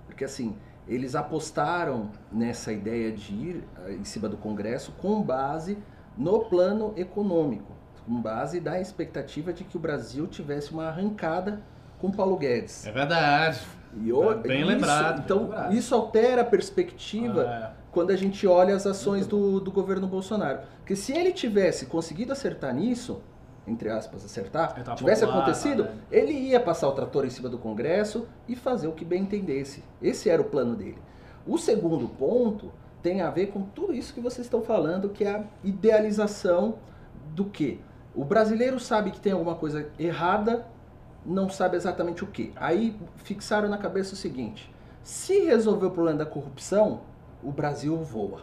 Porque 0.06 0.24
assim, 0.24 0.56
eles 0.88 1.14
apostaram 1.14 2.10
nessa 2.32 2.72
ideia 2.72 3.12
de 3.12 3.32
ir 3.32 3.64
eh, 3.84 3.92
em 3.92 4.04
cima 4.04 4.28
do 4.28 4.36
Congresso 4.36 4.92
com 5.00 5.22
base 5.22 5.78
no 6.16 6.40
plano 6.40 6.92
econômico, 6.96 7.72
com 8.04 8.20
base 8.20 8.58
da 8.58 8.80
expectativa 8.80 9.52
de 9.52 9.62
que 9.62 9.76
o 9.76 9.80
Brasil 9.80 10.26
tivesse 10.26 10.72
uma 10.72 10.88
arrancada 10.88 11.62
com 12.00 12.10
Paulo 12.10 12.36
Guedes. 12.36 12.86
É 12.86 12.90
verdade. 12.90 13.60
E 14.02 14.12
o, 14.12 14.34
bem 14.36 14.60
isso, 14.60 14.68
lembrado. 14.68 15.22
Então, 15.24 15.42
lembrado. 15.42 15.74
isso 15.74 15.94
altera 15.94 16.42
a 16.42 16.44
perspectiva 16.44 17.42
ah, 17.42 17.74
é. 17.76 17.79
Quando 17.92 18.10
a 18.10 18.16
gente 18.16 18.46
olha 18.46 18.74
as 18.74 18.86
ações 18.86 19.26
do, 19.26 19.60
do 19.60 19.70
governo 19.70 20.06
Bolsonaro. 20.06 20.60
Porque 20.78 20.94
se 20.94 21.12
ele 21.12 21.32
tivesse 21.32 21.86
conseguido 21.86 22.32
acertar 22.32 22.74
nisso, 22.74 23.20
entre 23.66 23.88
aspas, 23.88 24.24
acertar, 24.24 24.74
tivesse 24.96 25.22
popular, 25.22 25.42
acontecido, 25.42 25.84
né? 25.84 25.94
ele 26.10 26.32
ia 26.32 26.60
passar 26.60 26.88
o 26.88 26.92
trator 26.92 27.24
em 27.24 27.30
cima 27.30 27.48
do 27.48 27.58
Congresso 27.58 28.26
e 28.48 28.56
fazer 28.56 28.88
o 28.88 28.92
que 28.92 29.04
bem 29.04 29.22
entendesse. 29.22 29.82
Esse 30.00 30.28
era 30.28 30.40
o 30.40 30.44
plano 30.44 30.74
dele. 30.74 30.98
O 31.46 31.58
segundo 31.58 32.08
ponto 32.08 32.72
tem 33.02 33.22
a 33.22 33.30
ver 33.30 33.46
com 33.46 33.62
tudo 33.62 33.94
isso 33.94 34.12
que 34.12 34.20
vocês 34.20 34.46
estão 34.46 34.62
falando, 34.62 35.08
que 35.08 35.24
é 35.24 35.36
a 35.36 35.44
idealização 35.64 36.76
do 37.34 37.44
que? 37.44 37.80
O 38.14 38.24
brasileiro 38.24 38.78
sabe 38.78 39.10
que 39.10 39.20
tem 39.20 39.32
alguma 39.32 39.54
coisa 39.54 39.88
errada 39.98 40.66
não 41.24 41.48
sabe 41.48 41.76
exatamente 41.76 42.24
o 42.24 42.26
que. 42.26 42.52
Aí 42.56 42.96
fixaram 43.16 43.68
na 43.68 43.78
cabeça 43.78 44.14
o 44.14 44.16
seguinte: 44.16 44.72
se 45.02 45.40
resolver 45.40 45.86
o 45.86 45.90
problema 45.90 46.18
da 46.18 46.26
corrupção, 46.26 47.00
o 47.42 47.50
Brasil 47.50 47.96
voa. 47.96 48.42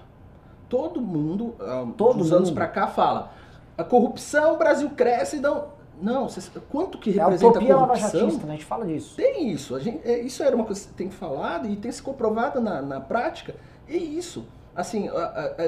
Todo 0.69 1.01
mundo, 1.01 1.55
um, 1.59 1.91
Todo 1.91 2.19
dos 2.19 2.33
anos 2.33 2.51
para 2.51 2.67
cá, 2.67 2.87
fala: 2.87 3.31
a 3.77 3.83
corrupção, 3.83 4.55
o 4.55 4.57
Brasil 4.57 4.89
cresce, 4.91 5.39
não. 5.39 5.77
Não, 5.99 6.27
quanto 6.69 6.99
que 6.99 7.09
representa 7.09 7.57
é 7.57 7.71
a, 7.71 7.75
a 7.75 7.87
corrupção? 7.87 8.27
Né? 8.27 8.39
A 8.43 8.51
gente 8.51 8.65
fala 8.65 8.85
disso. 8.85 9.15
Tem 9.15 9.49
isso. 9.49 9.75
A 9.75 9.79
gente, 9.79 10.07
é, 10.07 10.19
isso 10.19 10.43
era 10.43 10.55
uma 10.55 10.65
coisa 10.65 10.87
que 10.87 10.93
tem 10.93 11.09
falado 11.09 11.67
e 11.67 11.75
tem 11.75 11.91
se 11.91 12.03
comprovado 12.03 12.61
na, 12.61 12.83
na 12.83 13.01
prática. 13.01 13.55
E 13.87 13.97
isso, 13.97 14.45
assim, 14.75 15.09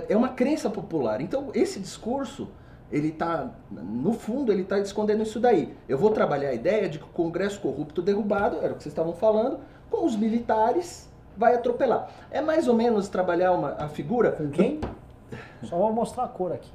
é 0.07 0.15
uma 0.15 0.29
crença 0.29 0.69
popular. 0.69 1.19
Então, 1.19 1.49
esse 1.55 1.79
discurso 1.79 2.47
ele 2.91 3.09
está, 3.09 3.51
no 3.71 4.13
fundo, 4.13 4.51
ele 4.51 4.63
está 4.63 4.79
escondendo 4.79 5.23
isso 5.23 5.39
daí. 5.39 5.75
Eu 5.87 5.97
vou 5.97 6.11
trabalhar 6.11 6.49
a 6.49 6.53
ideia 6.53 6.89
de 6.89 6.97
que 6.97 7.05
o 7.05 7.09
Congresso 7.09 7.59
corrupto 7.59 8.01
derrubado, 8.01 8.57
era 8.61 8.73
o 8.73 8.75
que 8.75 8.83
vocês 8.83 8.91
estavam 8.91 9.13
falando, 9.13 9.59
com 9.89 10.05
os 10.05 10.15
militares 10.15 11.08
vai 11.39 11.55
atropelar. 11.55 12.09
É 12.29 12.41
mais 12.41 12.67
ou 12.67 12.75
menos 12.75 13.07
trabalhar 13.07 13.53
uma, 13.53 13.71
a 13.79 13.87
figura... 13.87 14.33
Com 14.33 14.49
quem? 14.49 14.81
Só 15.63 15.77
vou 15.77 15.93
mostrar 15.93 16.25
a 16.25 16.27
cor 16.27 16.51
aqui. 16.51 16.71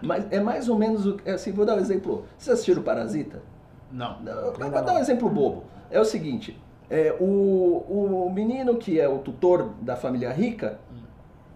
Mas 0.00 0.30
é 0.30 0.38
mais 0.38 0.68
ou 0.68 0.78
menos, 0.78 1.04
o, 1.04 1.16
é 1.24 1.32
assim, 1.32 1.50
vou 1.50 1.66
dar 1.66 1.74
um 1.74 1.80
exemplo. 1.80 2.24
Vocês 2.38 2.54
assistiram 2.54 2.82
Parasita? 2.82 3.42
Não. 3.90 4.20
não 4.20 4.70
vou 4.70 4.84
dar 4.84 4.94
um 4.94 4.98
exemplo 5.00 5.28
bobo. 5.28 5.64
É 5.90 5.98
o 5.98 6.04
seguinte, 6.04 6.56
é, 6.88 7.16
o, 7.18 8.24
o 8.26 8.30
menino 8.32 8.76
que 8.76 9.00
é 9.00 9.08
o 9.08 9.18
tutor 9.18 9.70
da 9.80 9.96
família 9.96 10.30
rica, 10.30 10.78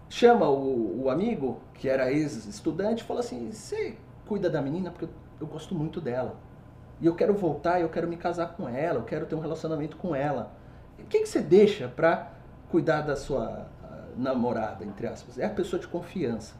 chama 0.09 0.49
o, 0.49 1.03
o 1.03 1.09
amigo, 1.09 1.59
que 1.75 1.87
era 1.87 2.11
ex-estudante, 2.11 3.03
e 3.03 3.05
fala 3.05 3.21
assim: 3.21 3.49
Você 3.51 3.95
cuida 4.27 4.49
da 4.49 4.61
menina 4.61 4.91
porque 4.91 5.05
eu, 5.05 5.09
eu 5.39 5.47
gosto 5.47 5.73
muito 5.73 6.01
dela. 6.01 6.35
E 7.01 7.05
eu 7.05 7.15
quero 7.15 7.33
voltar, 7.33 7.81
eu 7.81 7.89
quero 7.89 8.07
me 8.07 8.17
casar 8.17 8.53
com 8.53 8.67
ela, 8.67 8.99
eu 8.99 9.03
quero 9.03 9.25
ter 9.25 9.35
um 9.35 9.39
relacionamento 9.39 9.97
com 9.97 10.15
ela. 10.15 10.51
O 10.99 11.05
que, 11.05 11.19
que 11.19 11.25
você 11.27 11.41
deixa 11.41 11.87
para 11.87 12.31
cuidar 12.69 13.01
da 13.01 13.15
sua 13.15 13.67
namorada, 14.15 14.85
entre 14.85 15.07
aspas? 15.07 15.37
É 15.37 15.45
a 15.45 15.49
pessoa 15.49 15.79
de 15.79 15.87
confiança. 15.87 16.55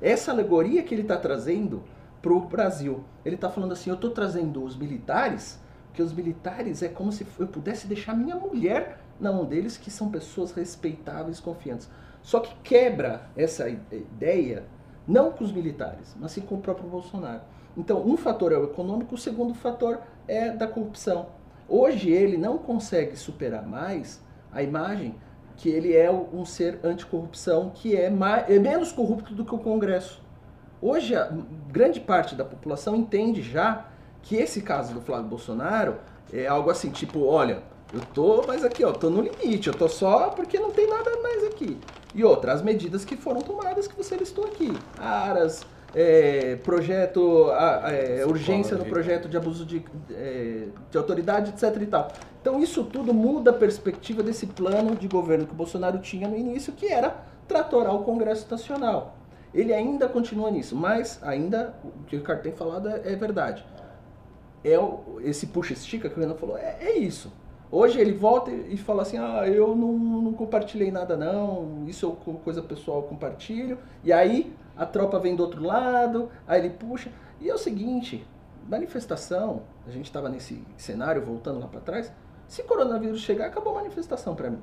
Essa 0.00 0.30
alegoria 0.30 0.82
que 0.82 0.94
ele 0.94 1.02
está 1.02 1.16
trazendo 1.16 1.82
para 2.22 2.32
o 2.32 2.40
Brasil. 2.40 3.04
Ele 3.24 3.34
está 3.34 3.50
falando 3.50 3.72
assim: 3.72 3.90
eu 3.90 3.94
estou 3.94 4.10
trazendo 4.10 4.62
os 4.62 4.76
militares, 4.76 5.58
que 5.92 6.02
os 6.02 6.12
militares 6.12 6.82
é 6.82 6.88
como 6.88 7.10
se 7.12 7.26
eu 7.38 7.46
pudesse 7.46 7.86
deixar 7.86 8.14
minha 8.14 8.36
mulher 8.36 9.00
na 9.18 9.32
mão 9.32 9.44
deles, 9.44 9.76
que 9.76 9.90
são 9.90 10.10
pessoas 10.10 10.52
respeitáveis, 10.52 11.40
confiantes. 11.40 11.88
Só 12.22 12.40
que 12.40 12.54
quebra 12.62 13.28
essa 13.36 13.68
ideia, 13.68 14.64
não 15.06 15.32
com 15.32 15.44
os 15.44 15.52
militares, 15.52 16.14
mas 16.18 16.32
sim 16.32 16.40
com 16.40 16.56
o 16.56 16.60
próprio 16.60 16.88
Bolsonaro. 16.88 17.42
Então, 17.76 18.04
um 18.04 18.16
fator 18.16 18.52
é 18.52 18.56
o 18.56 18.64
econômico, 18.64 19.14
o 19.14 19.18
segundo 19.18 19.54
fator 19.54 20.00
é 20.26 20.50
da 20.50 20.66
corrupção. 20.66 21.26
Hoje 21.68 22.10
ele 22.10 22.36
não 22.36 22.58
consegue 22.58 23.16
superar 23.16 23.66
mais 23.66 24.22
a 24.52 24.62
imagem 24.62 25.14
que 25.56 25.68
ele 25.68 25.94
é 25.94 26.10
um 26.10 26.44
ser 26.44 26.78
anticorrupção 26.84 27.70
que 27.74 27.96
é, 27.96 28.08
mais, 28.08 28.48
é 28.48 28.58
menos 28.58 28.92
corrupto 28.92 29.34
do 29.34 29.44
que 29.44 29.54
o 29.54 29.58
Congresso. 29.58 30.22
Hoje, 30.80 31.14
grande 31.68 32.00
parte 32.00 32.36
da 32.36 32.44
população 32.44 32.94
entende 32.94 33.42
já 33.42 33.86
que 34.22 34.36
esse 34.36 34.62
caso 34.62 34.94
do 34.94 35.00
Flávio 35.00 35.26
Bolsonaro 35.26 35.96
é 36.32 36.46
algo 36.46 36.70
assim, 36.70 36.90
tipo, 36.90 37.24
olha, 37.24 37.62
eu 37.92 38.00
tô, 38.14 38.44
mas 38.46 38.64
aqui, 38.64 38.84
ó, 38.84 38.92
tô 38.92 39.10
no 39.10 39.20
limite, 39.20 39.68
eu 39.68 39.74
tô 39.74 39.88
só 39.88 40.28
porque 40.30 40.58
não 40.60 40.70
tem 40.70 40.88
nada 40.88 41.10
mais 41.22 41.44
aqui. 41.44 41.76
E 42.14 42.22
outra, 42.22 42.52
as 42.52 42.62
medidas 42.62 43.04
que 43.04 43.16
foram 43.16 43.40
tomadas 43.40 43.88
que 43.88 43.96
você 43.96 44.16
listou 44.16 44.44
aqui. 44.44 44.72
Aras, 44.98 45.66
é, 45.94 46.56
projeto, 46.56 47.50
é, 47.84 48.24
urgência 48.26 48.76
no 48.76 48.84
projeto 48.84 49.28
de 49.28 49.36
abuso 49.36 49.64
de, 49.64 49.84
é, 50.10 50.68
de 50.90 50.98
autoridade, 50.98 51.50
etc 51.50 51.82
e 51.82 51.86
tal. 51.86 52.08
Então 52.40 52.60
isso 52.60 52.84
tudo 52.84 53.14
muda 53.14 53.50
a 53.50 53.54
perspectiva 53.54 54.22
desse 54.22 54.46
plano 54.46 54.94
de 54.96 55.08
governo 55.08 55.46
que 55.46 55.52
o 55.52 55.56
Bolsonaro 55.56 55.98
tinha 55.98 56.28
no 56.28 56.36
início, 56.36 56.72
que 56.72 56.86
era 56.86 57.16
tratorar 57.46 57.94
o 57.94 58.04
Congresso 58.04 58.46
Nacional. 58.50 59.16
Ele 59.52 59.72
ainda 59.72 60.06
continua 60.08 60.50
nisso, 60.50 60.76
mas 60.76 61.18
ainda 61.22 61.74
o 61.82 62.04
que 62.04 62.16
o 62.16 62.18
Ricardo 62.18 62.42
tem 62.42 62.52
falado 62.52 62.88
é, 62.88 63.00
é 63.04 63.16
verdade. 63.16 63.64
É 64.62 64.78
o, 64.78 65.20
esse 65.22 65.46
puxa-estica 65.46 66.08
que 66.08 66.18
o 66.18 66.20
Renan 66.20 66.34
falou, 66.34 66.58
é, 66.58 66.76
é, 66.80 66.98
isso. 66.98 67.32
Hoje 67.70 68.00
ele 68.00 68.12
volta 68.12 68.50
e 68.50 68.76
fala 68.76 69.02
assim, 69.02 69.18
ah, 69.18 69.46
eu 69.46 69.76
não, 69.76 69.92
não 69.92 70.32
compartilhei 70.32 70.90
nada 70.90 71.16
não, 71.16 71.84
isso 71.86 72.18
é 72.26 72.34
coisa 72.44 72.62
pessoal, 72.62 72.98
eu 72.98 73.02
compartilho. 73.04 73.78
E 74.02 74.12
aí 74.12 74.54
a 74.78 74.86
tropa 74.86 75.18
vem 75.18 75.34
do 75.34 75.42
outro 75.42 75.62
lado, 75.62 76.30
aí 76.46 76.60
ele 76.60 76.70
puxa. 76.70 77.10
E 77.40 77.50
é 77.50 77.54
o 77.54 77.58
seguinte, 77.58 78.24
manifestação, 78.68 79.62
a 79.86 79.90
gente 79.90 80.06
estava 80.06 80.28
nesse 80.28 80.64
cenário, 80.76 81.20
voltando 81.20 81.58
lá 81.58 81.66
para 81.66 81.80
trás, 81.80 82.12
se 82.46 82.62
coronavírus 82.62 83.20
chegar, 83.20 83.46
acabou 83.46 83.72
a 83.72 83.82
manifestação 83.82 84.36
para 84.36 84.50
mim. 84.50 84.60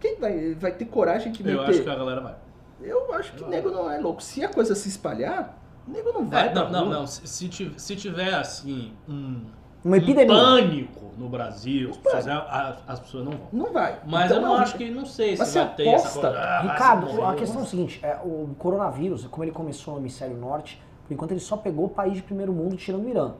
Quem 0.00 0.16
vai, 0.16 0.54
vai 0.54 0.72
ter 0.72 0.86
coragem 0.86 1.32
que 1.32 1.48
Eu 1.48 1.62
acho 1.62 1.82
que 1.82 1.88
a 1.88 1.94
galera 1.94 2.20
vai. 2.20 2.34
Eu 2.82 3.14
acho 3.14 3.32
que 3.34 3.44
o 3.44 3.48
nego 3.48 3.70
não 3.70 3.90
é 3.90 3.98
louco. 3.98 4.22
Se 4.22 4.44
a 4.44 4.48
coisa 4.48 4.74
se 4.74 4.88
espalhar, 4.88 5.58
o 5.86 5.90
nego 5.90 6.12
não 6.12 6.28
vai. 6.28 6.48
É, 6.48 6.54
não, 6.54 6.70
não, 6.70 6.90
não. 6.90 7.06
Se, 7.06 7.26
se 7.26 7.96
tiver 7.96 8.34
assim 8.34 8.92
um, 9.08 9.42
uma 9.82 9.96
epidemia. 9.96 10.34
Um 10.34 10.38
pânico 10.38 11.03
no 11.16 11.28
Brasil, 11.28 11.90
as 11.90 11.96
pessoas, 11.96 12.26
as 12.86 13.00
pessoas, 13.00 13.24
não 13.24 13.32
vão. 13.32 13.48
Não 13.52 13.72
vai. 13.72 14.00
Mas 14.06 14.26
então, 14.26 14.36
eu 14.36 14.48
não 14.48 14.54
acho 14.56 14.76
que, 14.76 14.90
não 14.90 15.06
sei 15.06 15.36
se 15.36 15.58
vai 15.58 15.74
ter 15.74 15.88
essa 15.88 16.20
coisa. 16.20 16.38
Ah, 16.38 16.60
Ricardo, 16.62 17.24
a 17.24 17.34
questão 17.34 17.60
é 17.60 17.64
o 17.64 17.66
seguinte: 17.66 18.00
é, 18.02 18.16
o 18.24 18.54
coronavírus, 18.58 19.26
como 19.26 19.44
ele 19.44 19.52
começou 19.52 19.94
no 19.94 20.00
hemisfério 20.00 20.36
norte, 20.36 20.80
por 21.06 21.14
enquanto 21.14 21.30
ele 21.32 21.40
só 21.40 21.56
pegou 21.56 21.86
o 21.86 21.88
país 21.88 22.14
de 22.14 22.22
primeiro 22.22 22.52
mundo 22.52 22.76
tirando 22.76 23.04
o 23.04 23.08
Irã. 23.08 23.32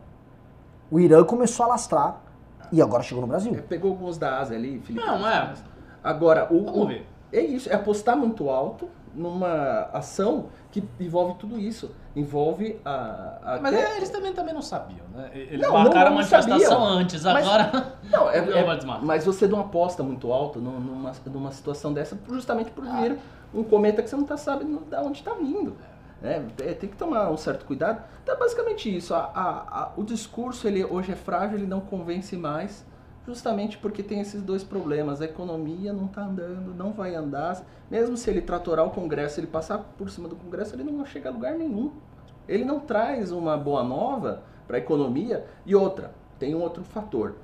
O 0.91 1.01
Irã 1.01 1.25
começou 1.25 1.65
a 1.65 1.71
lastrar 1.71 2.23
e 2.71 2.81
agora 2.81 3.03
chegou 3.03 3.23
no 3.23 3.27
Brasil. 3.27 3.55
É, 3.55 3.61
pegou 3.61 3.91
alguns 3.91 4.19
da 4.19 4.39
Ásia 4.39 4.57
ali, 4.57 4.81
Felipe. 4.81 5.05
Não, 5.05 5.27
é. 5.27 5.55
Agora, 6.03 6.53
o, 6.53 6.65
Vamos 6.65 6.89
ver. 6.89 7.07
É 7.33 7.41
isso, 7.41 7.69
é 7.69 7.75
apostar 7.75 8.17
muito 8.17 8.49
alto 8.49 8.89
numa 9.15 9.89
ação 9.93 10.49
que 10.70 10.82
envolve 11.01 11.35
tudo 11.39 11.59
isso. 11.59 11.91
Envolve 12.16 12.81
a. 12.85 13.39
a 13.43 13.59
mas 13.61 13.74
até... 13.74 13.97
eles 13.97 14.11
também, 14.11 14.32
também 14.32 14.55
não 14.55 14.62
sabiam, 14.62 15.07
né? 15.15 15.31
Eles 15.35 15.61
não, 15.61 15.73
marcaram 15.73 15.93
não, 15.93 16.05
não 16.05 16.07
a 16.07 16.15
manifestação 16.15 16.59
sabiam. 16.59 16.85
antes, 16.85 17.24
mas, 17.24 17.47
agora. 17.47 17.95
Não, 18.11 18.31
é, 18.31 18.39
é, 18.61 18.85
mas 19.03 19.24
você 19.24 19.49
não 19.49 19.61
aposta 19.61 20.03
muito 20.03 20.32
alto 20.32 20.61
numa, 20.61 21.12
numa 21.27 21.51
situação 21.51 21.93
dessa 21.93 22.16
justamente 22.28 22.70
por 22.70 22.85
vir 22.85 23.12
ah. 23.12 23.16
um 23.53 23.65
cometa 23.65 24.03
que 24.03 24.09
você 24.09 24.15
não 24.15 24.23
está 24.23 24.36
sabendo 24.36 24.85
de 24.89 24.97
onde 24.97 25.19
está 25.19 25.35
vindo. 25.35 25.77
É, 26.23 26.39
tem 26.74 26.89
que 26.89 26.97
tomar 26.97 27.31
um 27.31 27.36
certo 27.36 27.66
cuidado. 27.66 28.03
Então 28.23 28.35
é 28.35 28.39
basicamente 28.39 28.95
isso. 28.95 29.15
A, 29.15 29.31
a, 29.35 29.82
a, 29.82 29.93
o 29.97 30.05
discurso 30.05 30.66
ele 30.66 30.85
hoje 30.85 31.12
é 31.12 31.16
frágil, 31.16 31.59
ele 31.59 31.66
não 31.66 31.81
convence 31.81 32.36
mais 32.36 32.85
justamente 33.27 33.79
porque 33.79 34.03
tem 34.03 34.21
esses 34.21 34.43
dois 34.43 34.63
problemas. 34.63 35.21
A 35.21 35.25
economia 35.25 35.93
não 35.93 36.07
está 36.07 36.25
andando, 36.25 36.75
não 36.75 36.93
vai 36.93 37.15
andar. 37.15 37.65
Mesmo 37.91 38.17
se 38.17 38.31
ele 38.31 38.41
tratorar 38.43 38.87
o 38.87 38.91
Congresso, 38.91 39.41
ele 39.41 39.47
passar 39.47 39.79
por 39.79 40.11
cima 40.11 40.29
do 40.29 40.37
Congresso, 40.37 40.75
ele 40.75 40.85
não 40.85 41.05
chega 41.05 41.29
a 41.29 41.33
lugar 41.33 41.55
nenhum. 41.55 41.93
Ele 42.49 42.65
não 42.65 42.81
traz 42.81 43.33
uma 43.33 43.57
boa 43.57 43.83
nova 43.83 44.43
para 44.67 44.77
a 44.77 44.81
economia. 44.81 45.47
E 45.65 45.75
outra, 45.75 46.13
tem 46.39 46.55
um 46.55 46.61
outro 46.61 46.85
fator. 46.85 47.37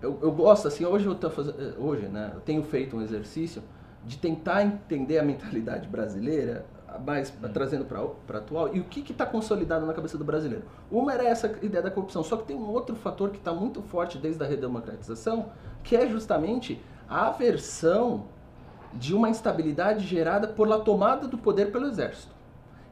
Eu, 0.00 0.18
eu 0.22 0.32
gosto, 0.32 0.66
assim, 0.66 0.84
hoje 0.84 1.06
eu, 1.06 1.14
tô 1.14 1.28
fazendo, 1.28 1.60
eh, 1.60 1.74
hoje, 1.78 2.06
né, 2.06 2.30
eu 2.34 2.40
tenho 2.40 2.62
feito 2.62 2.96
um 2.96 3.02
exercício 3.02 3.62
de 4.04 4.16
tentar 4.16 4.62
entender 4.62 5.18
a 5.18 5.22
mentalidade 5.22 5.86
brasileira 5.86 6.64
mais 6.98 7.30
hum. 7.30 7.48
trazendo 7.52 7.84
para 7.84 8.38
atual, 8.38 8.74
e 8.74 8.80
o 8.80 8.84
que 8.84 9.00
está 9.12 9.24
consolidado 9.26 9.86
na 9.86 9.92
cabeça 9.92 10.18
do 10.18 10.24
brasileiro? 10.24 10.64
Uma 10.90 11.12
era 11.12 11.24
essa 11.24 11.46
ideia 11.62 11.82
da 11.82 11.90
corrupção, 11.90 12.22
só 12.22 12.36
que 12.36 12.44
tem 12.44 12.56
um 12.56 12.68
outro 12.68 12.96
fator 12.96 13.30
que 13.30 13.38
está 13.38 13.52
muito 13.52 13.82
forte 13.82 14.18
desde 14.18 14.42
a 14.42 14.46
redemocratização, 14.46 15.50
que 15.82 15.96
é 15.96 16.08
justamente 16.08 16.80
a 17.08 17.28
aversão 17.28 18.24
de 18.92 19.14
uma 19.14 19.28
instabilidade 19.28 20.06
gerada 20.06 20.48
por 20.48 20.66
la 20.66 20.80
tomada 20.80 21.28
do 21.28 21.38
poder 21.38 21.70
pelo 21.70 21.86
exército. 21.86 22.34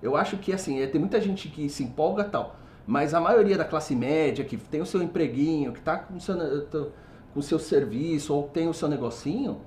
Eu 0.00 0.16
acho 0.16 0.36
que 0.36 0.52
assim, 0.52 0.80
é, 0.80 0.86
tem 0.86 1.00
muita 1.00 1.20
gente 1.20 1.48
que 1.48 1.68
se 1.68 1.82
empolga 1.82 2.24
tal, 2.24 2.56
mas 2.86 3.14
a 3.14 3.20
maioria 3.20 3.58
da 3.58 3.64
classe 3.64 3.96
média, 3.96 4.44
que 4.44 4.56
tem 4.56 4.80
o 4.80 4.86
seu 4.86 5.02
empreguinho, 5.02 5.72
que 5.72 5.80
está 5.80 5.98
com 5.98 6.16
o 6.16 6.20
seu, 6.20 6.36
com 7.34 7.40
o 7.40 7.42
seu 7.42 7.58
serviço 7.58 8.32
ou 8.32 8.44
tem 8.44 8.68
o 8.68 8.74
seu 8.74 8.88
negocinho, 8.88 9.60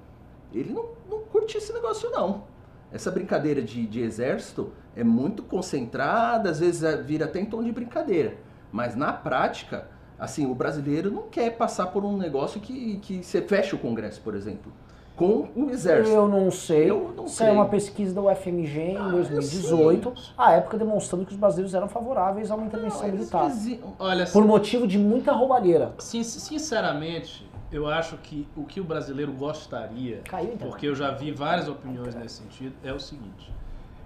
ele 0.54 0.72
não, 0.74 0.86
não 1.10 1.20
curte 1.20 1.58
esse 1.58 1.72
negócio 1.74 2.10
não 2.10 2.51
essa 2.92 3.10
brincadeira 3.10 3.62
de, 3.62 3.86
de 3.86 4.02
exército 4.02 4.72
é 4.96 5.04
muito 5.04 5.44
concentrada, 5.44 6.50
às 6.50 6.60
vezes 6.60 6.84
é, 6.84 6.98
vira 6.98 7.26
até 7.26 7.40
em 7.40 7.46
tom 7.46 7.64
de 7.64 7.72
brincadeira. 7.72 8.36
Mas 8.72 8.96
na 8.96 9.14
prática, 9.14 9.88
assim, 10.20 10.46
o 10.46 10.54
brasileiro 10.56 11.10
não 11.12 11.24
quer 11.24 11.58
passar 11.58 11.88
por 11.88 12.04
um 12.04 12.18
negócio 12.18 12.60
que, 12.60 12.98
que 12.98 13.24
você 13.24 13.42
fecha 13.42 13.76
o 13.76 13.80
Congresso, 13.80 14.22
por 14.22 14.36
exemplo. 14.36 14.72
Com 15.16 15.50
o 15.56 15.70
exército. 15.70 16.16
Eu 16.16 16.28
não 16.28 16.50
sei. 16.50 16.90
Eu 16.90 17.14
não 17.16 17.28
sei. 17.28 17.48
É 17.48 17.52
uma 17.52 17.68
pesquisa 17.68 18.16
da 18.16 18.22
UFMG 18.22 18.80
em 18.80 18.98
ah, 18.98 19.10
2018, 19.10 20.14
a 20.38 20.54
época 20.54 20.78
demonstrando 20.78 21.26
que 21.26 21.32
os 21.32 21.38
brasileiros 21.38 21.76
eram 21.76 21.88
favoráveis 21.88 22.50
a 22.50 22.56
uma 22.56 22.66
intervenção 22.66 23.04
não, 23.04 23.14
militar. 23.14 23.52
Olha, 24.00 24.26
por 24.26 24.44
motivo 24.46 24.88
de 24.88 24.98
muita 24.98 25.32
roubalheira. 25.32 25.94
Sinceramente, 26.00 27.48
eu 27.72 27.88
acho 27.88 28.18
que 28.18 28.48
o 28.56 28.66
que 28.66 28.82
o 28.82 28.84
brasileiro 28.84 29.32
gostaria, 29.32 30.22
Caiu, 30.24 30.54
então. 30.54 30.70
porque 30.70 30.88
eu 30.88 30.96
já 30.96 31.12
vi 31.12 31.32
várias 31.32 31.68
opiniões 31.68 32.14
nesse 32.16 32.36
sentido, 32.36 32.76
é 32.84 32.94
o 32.94 33.00
seguinte: 33.00 33.52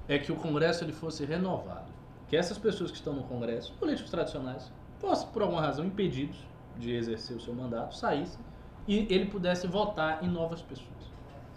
é 0.07 0.19
que 0.19 0.31
o 0.31 0.35
Congresso 0.35 0.83
ele 0.83 0.93
fosse 0.93 1.25
renovado, 1.25 1.91
que 2.27 2.37
essas 2.37 2.57
pessoas 2.57 2.91
que 2.91 2.97
estão 2.97 3.13
no 3.13 3.23
Congresso, 3.23 3.73
políticos 3.73 4.11
tradicionais, 4.11 4.71
fossem 4.99 5.27
por 5.29 5.41
alguma 5.41 5.61
razão 5.61 5.83
impedidos 5.83 6.37
de 6.77 6.93
exercer 6.93 7.35
o 7.35 7.39
seu 7.39 7.53
mandato, 7.53 7.95
saíssem 7.95 8.43
e 8.87 9.07
ele 9.09 9.25
pudesse 9.25 9.65
votar 9.65 10.23
em 10.23 10.27
novas 10.27 10.61
pessoas. 10.61 10.89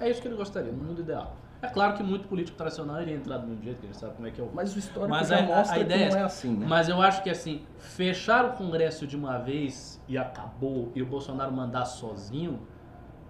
É 0.00 0.08
isso 0.08 0.22
que 0.22 0.28
ele 0.28 0.36
gostaria, 0.36 0.72
no 0.72 0.82
mundo 0.82 1.00
ideal. 1.00 1.36
É 1.60 1.66
claro 1.66 1.94
que 1.94 2.02
muito 2.02 2.28
político 2.28 2.56
tradicional 2.56 3.02
iria 3.02 3.14
entrar 3.14 3.38
do 3.38 3.46
mesmo 3.46 3.64
jeito, 3.64 3.80
que 3.80 3.86
ele 3.86 3.94
sabe 3.94 4.14
como 4.14 4.28
é 4.28 4.30
que 4.30 4.40
é 4.40 4.44
o. 4.44 4.50
Mas 4.54 4.74
o 4.74 4.78
histórico 4.78 5.10
mas 5.10 5.28
já 5.28 5.40
a, 5.40 5.42
mostra 5.42 5.76
a 5.76 5.80
ideia 5.80 6.06
que 6.06 6.14
não 6.14 6.20
é 6.20 6.24
assim, 6.24 6.56
né? 6.56 6.66
Mas 6.68 6.88
eu 6.88 7.02
acho 7.02 7.22
que 7.22 7.30
assim, 7.30 7.62
fechar 7.78 8.44
o 8.44 8.52
Congresso 8.52 9.06
de 9.06 9.16
uma 9.16 9.38
vez 9.38 10.00
e 10.06 10.16
acabou, 10.16 10.92
e 10.94 11.02
o 11.02 11.06
Bolsonaro 11.06 11.52
mandar 11.52 11.84
sozinho, 11.84 12.60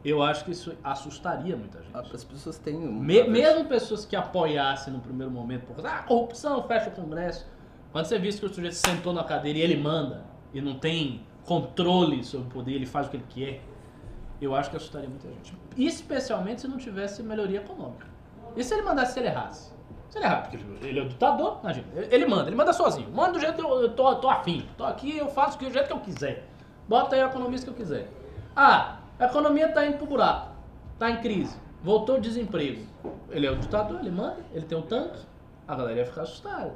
eu 0.04 0.22
acho 0.22 0.44
que 0.44 0.52
isso 0.52 0.76
assustaria 0.84 1.56
muita 1.56 1.82
gente. 1.82 1.96
As 1.96 2.24
pessoas 2.24 2.58
têm. 2.58 2.76
Me, 2.76 3.24
mesmo 3.24 3.64
pessoas 3.64 4.04
que 4.04 4.14
apoiassem 4.14 4.92
no 4.92 5.00
primeiro 5.00 5.32
momento, 5.32 5.66
por 5.66 5.86
ah, 5.86 6.02
corrupção, 6.02 6.62
fecha 6.64 6.90
o 6.90 6.92
Congresso. 6.92 7.46
Quando 7.92 8.04
você 8.04 8.18
vê 8.18 8.30
que 8.30 8.44
o 8.44 8.52
sujeito 8.52 8.74
sentou 8.74 9.14
na 9.14 9.24
cadeira 9.24 9.58
e 9.58 9.62
ele 9.62 9.76
manda, 9.76 10.22
e 10.52 10.60
não 10.60 10.78
tem 10.78 11.26
controle 11.44 12.22
sobre 12.22 12.46
o 12.46 12.50
poder, 12.50 12.74
ele 12.74 12.86
faz 12.86 13.06
o 13.06 13.10
que 13.10 13.16
ele 13.16 13.26
quer, 13.28 13.62
eu 14.40 14.54
acho 14.54 14.70
que 14.70 14.76
assustaria 14.76 15.08
muita 15.08 15.28
gente. 15.28 15.56
Especialmente 15.76 16.60
se 16.60 16.68
não 16.68 16.76
tivesse 16.76 17.22
melhoria 17.22 17.58
econômica. 17.58 18.06
E 18.56 18.64
se 18.64 18.74
ele 18.74 18.82
mandasse 18.82 19.12
se 19.12 19.18
ele 19.20 19.28
errasse? 19.28 19.72
Se 20.08 20.18
ele 20.18 20.24
errar, 20.24 20.42
porque 20.42 20.58
ele 20.86 21.00
é 21.00 21.04
ditador, 21.04 21.58
imagina. 21.62 21.86
Ele 22.10 22.26
manda, 22.26 22.48
ele 22.48 22.56
manda 22.56 22.72
sozinho. 22.72 23.10
Manda 23.10 23.32
do 23.32 23.40
jeito 23.40 23.54
que 23.54 23.62
eu, 23.62 23.82
eu 23.82 23.90
tô, 23.94 24.14
tô 24.16 24.28
afim. 24.28 24.66
Tô 24.76 24.84
aqui, 24.84 25.16
eu 25.16 25.28
faço 25.28 25.58
do 25.58 25.70
jeito 25.70 25.86
que 25.86 25.92
eu 25.92 26.00
quiser. 26.00 26.48
Bota 26.88 27.14
aí 27.14 27.22
a 27.22 27.26
economia 27.26 27.58
que 27.58 27.68
eu 27.68 27.74
quiser. 27.74 28.08
Ah, 28.56 28.98
a 29.18 29.26
economia 29.26 29.68
tá 29.70 29.86
indo 29.86 29.98
pro 29.98 30.06
buraco. 30.06 30.52
Tá 30.98 31.10
em 31.10 31.20
crise. 31.20 31.56
Voltou 31.82 32.16
o 32.16 32.20
desemprego. 32.20 32.86
Ele 33.30 33.46
é 33.46 33.50
o 33.50 33.56
ditador, 33.56 34.00
ele 34.00 34.10
manda, 34.10 34.38
ele 34.52 34.64
tem 34.64 34.76
o 34.76 34.82
tanque. 34.82 35.20
A 35.66 35.74
galera 35.74 35.98
ia 35.98 36.06
ficar 36.06 36.22
assustada. 36.22 36.74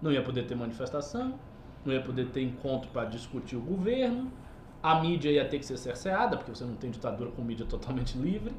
Não 0.00 0.10
ia 0.10 0.22
poder 0.22 0.46
ter 0.46 0.54
manifestação, 0.54 1.34
não 1.84 1.92
ia 1.92 2.00
poder 2.00 2.30
ter 2.30 2.42
encontro 2.42 2.90
para 2.90 3.04
discutir 3.04 3.56
o 3.56 3.60
governo. 3.60 4.32
a 4.82 4.94
mídia 5.00 5.30
ia 5.30 5.46
ter 5.46 5.58
que 5.58 5.66
ser 5.66 5.76
cerceada, 5.76 6.36
porque 6.36 6.50
você 6.54 6.64
não 6.64 6.74
tem 6.74 6.90
ditadura 6.90 7.30
com 7.30 7.42
mídia 7.42 7.66
totalmente 7.66 8.16
livre. 8.16 8.54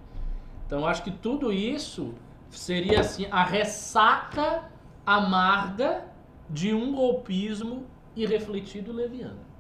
Então, 0.68 0.86
acho 0.86 1.04
que 1.04 1.12
tudo 1.12 1.52
isso 1.52 2.14
seria 2.52 2.99
assim 2.99 3.28
a 3.32 3.44
ressaca 3.44 4.64
amarga 5.06 6.06
de 6.49 6.73
um 6.73 6.94
golpismo 6.94 7.84
irrefletido 8.15 8.91
leviano. 8.91 9.52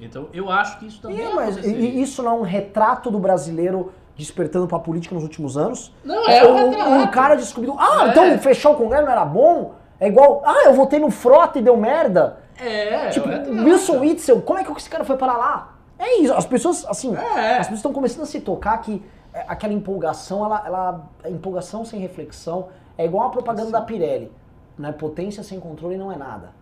Então, 0.00 0.28
eu 0.32 0.48
acho 0.48 0.78
que 0.78 0.86
isso 0.86 1.00
também 1.00 1.20
é, 1.20 1.34
mas 1.34 1.56
isso 1.56 2.22
não 2.22 2.30
é 2.30 2.34
um 2.34 2.42
retrato 2.42 3.10
do 3.10 3.18
brasileiro 3.18 3.92
despertando 4.16 4.66
para 4.66 4.76
a 4.76 4.80
política 4.80 5.14
nos 5.14 5.24
últimos 5.24 5.56
anos? 5.56 5.92
Não, 6.04 6.28
é 6.28 6.46
um, 6.46 6.70
um, 6.70 7.02
um 7.02 7.06
cara 7.08 7.34
descobriu, 7.34 7.76
ah, 7.78 8.06
é. 8.06 8.10
então 8.10 8.38
fechar 8.38 8.70
o 8.70 8.76
Congresso 8.76 9.04
não 9.04 9.12
era 9.12 9.24
bom? 9.24 9.74
É 9.98 10.06
igual, 10.06 10.42
ah, 10.44 10.64
eu 10.66 10.74
votei 10.74 11.00
no 11.00 11.10
Frota 11.10 11.58
e 11.58 11.62
deu 11.62 11.76
merda. 11.76 12.38
É, 12.60 13.08
tipo, 13.10 13.28
é 13.28 13.42
Wilson 13.48 14.00
Witzel, 14.00 14.40
como 14.42 14.58
é 14.58 14.64
que 14.64 14.72
esse 14.72 14.90
cara 14.90 15.04
foi 15.04 15.16
para 15.16 15.36
lá? 15.36 15.74
É 15.98 16.20
isso, 16.20 16.32
as 16.32 16.46
pessoas, 16.46 16.84
assim, 16.88 17.14
é. 17.16 17.52
as 17.52 17.66
pessoas 17.66 17.78
estão 17.78 17.92
começando 17.92 18.22
a 18.22 18.26
se 18.26 18.40
tocar 18.40 18.78
que 18.78 18.94
é, 18.94 19.17
aquela 19.32 19.72
empolgação, 19.72 20.44
ela, 20.44 20.66
ela, 20.66 21.10
empolgação 21.26 21.84
sem 21.84 22.00
reflexão 22.00 22.68
é 22.96 23.04
igual 23.04 23.28
a 23.28 23.30
propaganda 23.30 23.70
da 23.70 23.80
Pirelli, 23.80 24.32
né? 24.78 24.92
Potência 24.92 25.42
sem 25.42 25.60
controle 25.60 25.96
não 25.96 26.10
é 26.10 26.16
nada. 26.16 26.57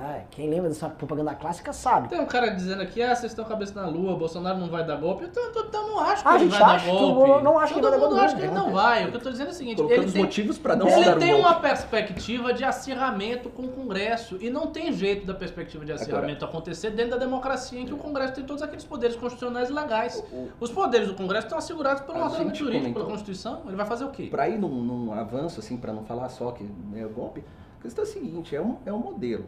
Né? 0.00 0.24
Quem 0.30 0.48
lembra 0.48 0.68
dessa 0.70 0.88
propaganda 0.88 1.34
clássica 1.34 1.72
sabe. 1.74 2.08
Tem 2.08 2.18
um 2.18 2.24
cara 2.26 2.48
dizendo 2.48 2.80
aqui, 2.80 3.02
ah, 3.02 3.14
vocês 3.14 3.32
estão 3.32 3.44
com 3.44 3.50
a 3.50 3.54
cabeça 3.54 3.78
na 3.78 3.86
lua, 3.86 4.16
Bolsonaro 4.16 4.58
não 4.58 4.68
vai 4.68 4.84
dar 4.84 4.96
golpe. 4.96 5.24
Então, 5.26 5.42
eu, 5.42 5.52
eu 5.52 5.70
não 5.70 6.00
acho 6.00 6.22
que 6.22 6.28
ah, 6.28 6.36
ele 6.36 6.48
vai 6.48 6.58
dar 6.58 6.84
golpe. 6.86 7.30
Eu 7.30 7.42
não 7.42 7.58
acho 7.58 7.74
Todo 7.74 7.82
que 7.82 7.88
ele 7.88 7.90
vai 7.90 8.00
dar 8.00 8.08
golpe. 8.08 8.24
acha 8.24 8.36
que 8.36 8.42
ele 8.42 8.54
não 8.54 8.72
vai. 8.72 9.04
O 9.04 9.08
que 9.08 9.14
eu 9.14 9.18
estou 9.18 9.32
dizendo 9.32 9.48
é 9.48 9.50
o 9.50 9.54
seguinte, 9.54 9.76
Colocando 9.76 10.02
ele 10.02 10.12
tem, 10.12 10.22
motivos 10.22 10.58
para 10.58 10.74
não 10.76 10.88
ele 10.88 11.04
dar 11.04 11.18
tem 11.18 11.32
golpe. 11.32 11.46
uma 11.46 11.60
perspectiva 11.60 12.54
de 12.54 12.64
acirramento 12.64 13.50
com 13.50 13.62
o 13.62 13.68
Congresso. 13.68 14.38
E 14.40 14.48
não 14.48 14.68
tem 14.68 14.90
jeito 14.92 15.26
da 15.26 15.34
perspectiva 15.34 15.84
de 15.84 15.92
acirramento 15.92 16.44
Agora, 16.44 16.50
acontecer 16.58 16.90
dentro 16.90 17.12
da 17.12 17.18
democracia 17.18 17.78
em 17.78 17.84
que 17.84 17.92
o 17.92 17.98
Congresso 17.98 18.32
tem 18.34 18.44
todos 18.44 18.62
aqueles 18.62 18.84
poderes 18.84 19.16
constitucionais 19.16 19.68
e 19.68 19.72
legais. 19.72 20.24
O, 20.32 20.36
o, 20.36 20.50
Os 20.60 20.70
poderes 20.70 21.08
do 21.08 21.14
Congresso 21.14 21.46
estão 21.46 21.58
assegurados 21.58 22.02
pelo 22.02 22.22
ordenamento 22.22 22.56
jurídico, 22.56 22.94
pela 22.94 23.04
Constituição. 23.04 23.62
Ele 23.66 23.76
vai 23.76 23.86
fazer 23.86 24.04
o 24.04 24.08
quê? 24.10 24.28
Para 24.30 24.48
ir 24.48 24.58
num, 24.58 24.82
num 24.82 25.12
avanço, 25.12 25.60
assim, 25.60 25.76
para 25.76 25.92
não 25.92 26.04
falar 26.04 26.28
só 26.30 26.52
que 26.52 26.66
é 26.94 27.04
golpe, 27.04 27.44
a 27.78 27.82
questão 27.82 28.04
é 28.04 28.06
a 28.08 28.10
seguinte, 28.10 28.54
é 28.56 28.60
um, 28.60 28.76
é 28.84 28.92
um 28.92 28.98
modelo. 28.98 29.44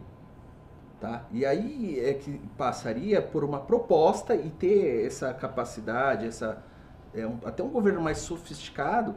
Tá? 1.02 1.24
E 1.32 1.44
aí 1.44 1.98
é 1.98 2.14
que 2.14 2.40
passaria 2.56 3.20
por 3.20 3.42
uma 3.42 3.58
proposta 3.58 4.36
e 4.36 4.48
ter 4.50 5.04
essa 5.04 5.34
capacidade, 5.34 6.28
essa, 6.28 6.62
é 7.12 7.26
um, 7.26 7.38
até 7.44 7.60
um 7.60 7.70
governo 7.70 8.00
mais 8.00 8.18
sofisticado 8.18 9.16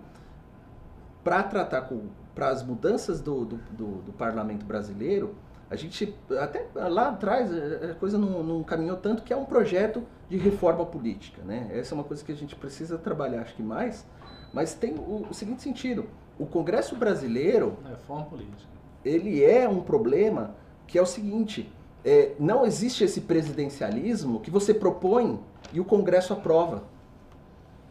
para 1.24 1.44
tratar 1.44 1.82
com 1.82 2.10
para 2.34 2.50
as 2.50 2.64
mudanças 2.64 3.22
do, 3.22 3.46
do, 3.46 3.58
do, 3.70 3.86
do, 4.02 4.14
parlamento 4.14 4.66
brasileiro. 4.66 5.36
A 5.70 5.76
gente 5.76 6.18
até 6.40 6.66
lá 6.74 7.10
atrás 7.10 7.52
a 7.54 7.94
coisa 7.94 8.18
não, 8.18 8.42
não, 8.42 8.64
caminhou 8.64 8.98
tanto 8.98 9.22
que 9.22 9.32
é 9.32 9.38
um 9.38 9.46
projeto 9.46 10.04
de 10.28 10.38
reforma 10.38 10.88
política, 10.88 11.44
né? 11.44 11.70
Essa 11.72 11.94
é 11.94 11.96
uma 11.96 12.04
coisa 12.04 12.26
que 12.26 12.32
a 12.32 12.36
gente 12.36 12.56
precisa 12.56 12.98
trabalhar, 12.98 13.42
acho 13.42 13.56
que 13.56 13.64
mais. 13.64 14.06
Mas 14.52 14.74
tem 14.74 14.96
o, 14.96 15.28
o 15.30 15.34
seguinte 15.36 15.62
sentido: 15.62 16.08
o 16.40 16.48
Congresso 16.48 16.96
brasileiro, 16.96 17.78
reforma 17.88 18.26
política, 18.26 18.74
ele 19.06 19.44
é 19.44 19.70
um 19.70 19.82
problema 19.82 20.56
que 20.88 20.98
é 20.98 21.02
o 21.02 21.06
seguinte: 21.06 21.72
é, 22.04 22.34
não 22.40 22.66
existe 22.66 23.04
esse 23.04 23.22
presidencialismo 23.22 24.40
que 24.40 24.52
você 24.52 24.74
propõe 24.74 25.40
e 25.74 25.80
o 25.80 25.86
Congresso 25.86 26.34
aprova. 26.34 26.84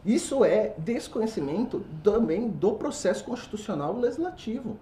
Isso 0.05 0.45
é 0.45 0.75
desconhecimento 0.77 1.85
também 2.03 2.49
do 2.49 2.73
processo 2.75 3.25
constitucional 3.25 3.97
legislativo. 3.97 4.77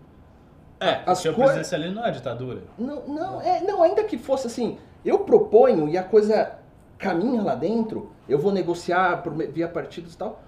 É, 0.81 1.01
As 1.07 1.25
o 1.25 1.33
presidencialismo 1.33 1.95
não 1.95 2.07
é 2.07 2.11
ditadura. 2.11 2.63
Não, 2.77 3.07
não, 3.07 3.41
é, 3.41 3.61
não, 3.61 3.83
ainda 3.83 4.03
que 4.03 4.19
fosse 4.19 4.49
assim, 4.49 4.79
eu 5.05 5.21
proponho 5.21 5.89
e 5.89 5.97
a 5.97 6.03
coisa 6.03 6.59
caminha 6.99 7.41
lá 7.41 7.55
dentro, 7.55 8.11
eu 8.29 8.39
vou 8.39 8.53
negociar 8.53 9.23
por, 9.23 9.33
via 9.33 9.69
partidos 9.69 10.15
e 10.15 10.19
tal, 10.19 10.43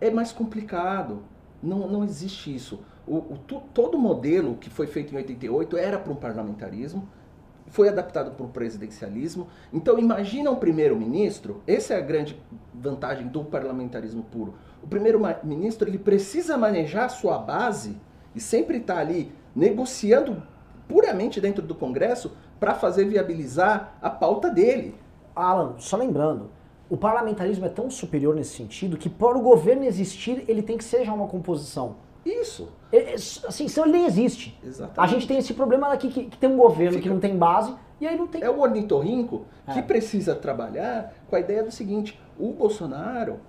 é 0.00 0.10
mais 0.10 0.32
complicado. 0.32 1.22
Não, 1.62 1.88
não 1.88 2.04
existe 2.04 2.54
isso. 2.54 2.80
O, 3.10 3.34
o, 3.34 3.38
todo 3.74 3.98
modelo 3.98 4.54
que 4.54 4.70
foi 4.70 4.86
feito 4.86 5.12
em 5.12 5.16
88 5.16 5.76
era 5.76 5.98
para 5.98 6.12
um 6.12 6.14
parlamentarismo, 6.14 7.08
foi 7.66 7.88
adaptado 7.88 8.30
para 8.36 8.46
o 8.46 8.48
presidencialismo. 8.48 9.48
Então 9.72 9.98
imagina 9.98 10.48
um 10.48 10.54
primeiro-ministro, 10.54 11.60
essa 11.66 11.94
é 11.94 11.96
a 11.96 12.00
grande 12.00 12.40
vantagem 12.72 13.26
do 13.26 13.42
parlamentarismo 13.42 14.22
puro. 14.22 14.54
O 14.80 14.86
primeiro-ministro 14.86 15.88
ele 15.88 15.98
precisa 15.98 16.56
manejar 16.56 17.06
a 17.06 17.08
sua 17.08 17.36
base 17.36 17.96
e 18.32 18.40
sempre 18.40 18.76
estar 18.76 18.94
tá 18.94 19.00
ali 19.00 19.32
negociando 19.56 20.40
puramente 20.86 21.40
dentro 21.40 21.64
do 21.64 21.74
Congresso 21.74 22.36
para 22.60 22.76
fazer 22.76 23.06
viabilizar 23.06 23.98
a 24.00 24.08
pauta 24.08 24.48
dele. 24.48 24.94
Alan, 25.34 25.74
só 25.78 25.96
lembrando, 25.96 26.48
o 26.88 26.96
parlamentarismo 26.96 27.66
é 27.66 27.70
tão 27.70 27.90
superior 27.90 28.36
nesse 28.36 28.56
sentido 28.56 28.96
que 28.96 29.10
para 29.10 29.36
o 29.36 29.42
governo 29.42 29.82
existir 29.82 30.44
ele 30.46 30.62
tem 30.62 30.78
que 30.78 30.84
ser 30.84 31.04
já 31.04 31.12
uma 31.12 31.26
composição. 31.26 31.96
Isso. 32.24 32.68
É, 32.92 33.12
é, 33.12 33.14
assim, 33.14 33.68
senão 33.68 33.86
ele 33.86 33.98
nem 33.98 34.06
existe. 34.06 34.58
Exatamente. 34.62 35.00
A 35.00 35.06
gente 35.06 35.26
tem 35.26 35.38
esse 35.38 35.54
problema 35.54 35.92
aqui 35.92 36.08
que, 36.08 36.24
que 36.26 36.38
tem 36.38 36.50
um 36.50 36.56
governo 36.56 36.92
Fica... 36.92 37.02
que 37.02 37.08
não 37.08 37.20
tem 37.20 37.36
base 37.36 37.74
e 38.00 38.06
aí 38.06 38.16
não 38.16 38.26
tem. 38.26 38.42
É 38.42 38.50
o 38.50 38.60
ornitorrinco 38.60 39.46
é. 39.66 39.74
que 39.74 39.82
precisa 39.82 40.34
trabalhar 40.34 41.14
com 41.28 41.36
a 41.36 41.40
ideia 41.40 41.62
do 41.62 41.70
seguinte: 41.70 42.20
o 42.38 42.52
Bolsonaro, 42.52 43.40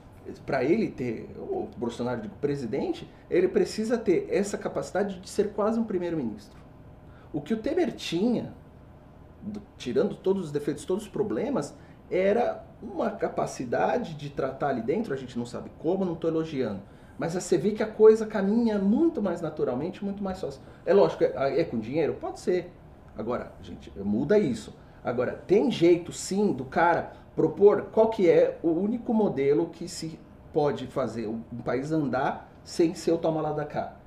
para 0.45 0.63
ele 0.63 0.89
ter, 0.89 1.29
o 1.37 1.67
Bolsonaro, 1.77 2.21
digo, 2.21 2.35
presidente, 2.39 3.09
ele 3.29 3.47
precisa 3.47 3.97
ter 3.97 4.27
essa 4.29 4.57
capacidade 4.57 5.19
de 5.19 5.29
ser 5.29 5.51
quase 5.53 5.79
um 5.79 5.83
primeiro-ministro. 5.83 6.59
O 7.33 7.41
que 7.41 7.53
o 7.53 7.57
Temer 7.57 7.93
tinha, 7.93 8.53
tirando 9.77 10.15
todos 10.15 10.45
os 10.45 10.51
defeitos, 10.51 10.85
todos 10.85 11.05
os 11.05 11.09
problemas, 11.09 11.73
era 12.09 12.65
uma 12.81 13.09
capacidade 13.11 14.15
de 14.15 14.29
tratar 14.29 14.69
ali 14.69 14.81
dentro, 14.81 15.13
a 15.13 15.17
gente 15.17 15.37
não 15.37 15.45
sabe 15.45 15.71
como, 15.79 16.03
não 16.03 16.13
estou 16.13 16.29
elogiando 16.29 16.81
mas 17.21 17.35
você 17.35 17.55
vê 17.55 17.69
que 17.69 17.83
a 17.83 17.87
coisa 17.87 18.25
caminha 18.25 18.79
muito 18.79 19.21
mais 19.21 19.41
naturalmente, 19.41 20.03
muito 20.03 20.23
mais 20.23 20.41
fácil. 20.41 20.59
É 20.83 20.91
lógico, 20.91 21.23
é, 21.23 21.61
é 21.61 21.63
com 21.63 21.77
dinheiro? 21.77 22.15
Pode 22.15 22.39
ser. 22.39 22.73
Agora, 23.15 23.51
gente, 23.61 23.93
muda 23.99 24.39
isso. 24.39 24.73
Agora, 25.03 25.33
tem 25.45 25.69
jeito 25.69 26.11
sim 26.11 26.51
do 26.51 26.65
cara 26.65 27.13
propor 27.35 27.89
qual 27.91 28.09
que 28.09 28.27
é 28.27 28.57
o 28.63 28.69
único 28.69 29.13
modelo 29.13 29.67
que 29.67 29.87
se 29.87 30.19
pode 30.51 30.87
fazer 30.87 31.27
um 31.27 31.61
país 31.63 31.91
andar 31.91 32.51
sem 32.63 32.95
ser 32.95 33.11
o 33.11 33.19
toma 33.19 33.39
lá 33.39 33.53
da 33.53 33.65
cá. 33.65 33.97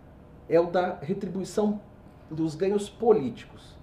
É 0.48 0.58
o 0.58 0.66
da 0.66 0.98
retribuição 1.00 1.80
dos 2.28 2.56
ganhos 2.56 2.90
políticos. 2.90 3.76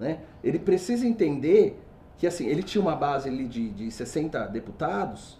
Né? 0.00 0.20
Ele 0.42 0.58
precisa 0.58 1.06
entender 1.06 1.78
que 2.16 2.26
assim, 2.26 2.46
ele 2.46 2.62
tinha 2.62 2.80
uma 2.80 2.96
base 2.96 3.28
ali 3.28 3.46
de, 3.46 3.68
de 3.68 3.90
60 3.90 4.46
deputados, 4.46 5.37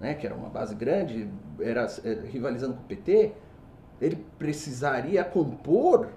né, 0.00 0.14
que 0.14 0.26
era 0.26 0.34
uma 0.34 0.48
base 0.48 0.74
grande, 0.74 1.28
era 1.60 1.86
é, 2.04 2.12
rivalizando 2.30 2.74
com 2.74 2.80
o 2.80 2.84
PT, 2.84 3.32
ele 4.00 4.24
precisaria 4.38 5.24
compor 5.24 6.08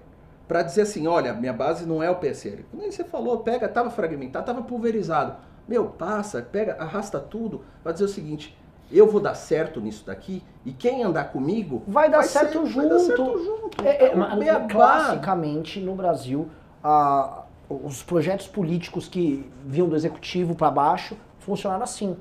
para 0.46 0.62
dizer 0.62 0.82
assim, 0.82 1.06
olha, 1.06 1.32
minha 1.32 1.52
base 1.52 1.86
não 1.86 2.02
é 2.02 2.10
o 2.10 2.16
PSL. 2.16 2.64
Como 2.70 2.82
você 2.82 3.04
falou, 3.04 3.38
pega, 3.38 3.66
estava 3.66 3.90
fragmentado, 3.90 4.42
estava 4.42 4.62
pulverizado. 4.66 5.36
Meu, 5.68 5.86
passa, 5.86 6.42
pega, 6.42 6.74
arrasta 6.74 7.20
tudo, 7.20 7.62
para 7.82 7.92
dizer 7.92 8.04
o 8.04 8.08
seguinte, 8.08 8.58
eu 8.90 9.06
vou 9.06 9.20
dar 9.20 9.34
certo 9.34 9.80
nisso 9.80 10.04
daqui 10.04 10.42
e 10.66 10.72
quem 10.72 11.04
andar 11.04 11.30
comigo 11.30 11.82
vai 11.86 12.10
dar, 12.10 12.18
vai 12.18 12.26
certo, 12.26 12.66
ser, 12.66 12.66
junto. 12.66 12.76
Vai 12.76 12.88
dar 12.88 12.98
certo 12.98 13.44
junto. 13.44 13.84
É, 13.84 14.04
é, 14.06 14.14
mas, 14.16 14.72
classicamente 14.72 15.80
no 15.80 15.94
Brasil, 15.94 16.48
ah, 16.82 17.44
os 17.68 18.02
projetos 18.02 18.48
políticos 18.48 19.06
que 19.06 19.48
vinham 19.64 19.88
do 19.88 19.94
executivo 19.94 20.56
para 20.56 20.70
baixo 20.70 21.16
funcionaram 21.38 21.84
assim. 21.84 22.16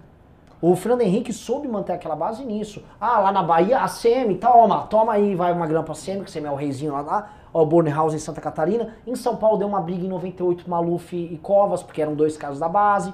O 0.62 0.76
Fernando 0.76 1.02
Henrique 1.02 1.32
soube 1.32 1.68
manter 1.68 1.94
aquela 1.94 2.16
base 2.16 2.44
nisso. 2.44 2.84
Ah, 3.00 3.20
lá 3.20 3.32
na 3.32 3.42
Bahia, 3.42 3.80
a 3.80 3.88
CM, 3.88 4.36
toma, 4.36 4.84
toma 4.88 5.14
aí, 5.14 5.34
vai 5.34 5.54
uma 5.54 5.66
grana 5.66 5.84
pra 5.84 5.96
CM, 5.96 6.24
que 6.24 6.32
CM 6.32 6.48
é 6.48 6.52
o 6.52 6.56
reizinho 6.56 6.92
lá, 6.92 7.02
lá 7.02 7.30
o 7.54 7.66
Bornhaus 7.66 8.14
em 8.14 8.20
Santa 8.20 8.42
Catarina. 8.42 8.96
Em 9.08 9.16
São 9.16 9.36
Paulo 9.36 9.58
deu 9.58 9.68
uma 9.68 9.82
briga 9.82 10.04
em 10.04 10.10
98, 10.10 10.70
Maluf 10.70 11.16
e 11.16 11.38
Covas, 11.38 11.82
porque 11.82 12.02
eram 12.02 12.14
dois 12.14 12.38
casos 12.38 12.60
da 12.60 12.68
base. 12.68 13.14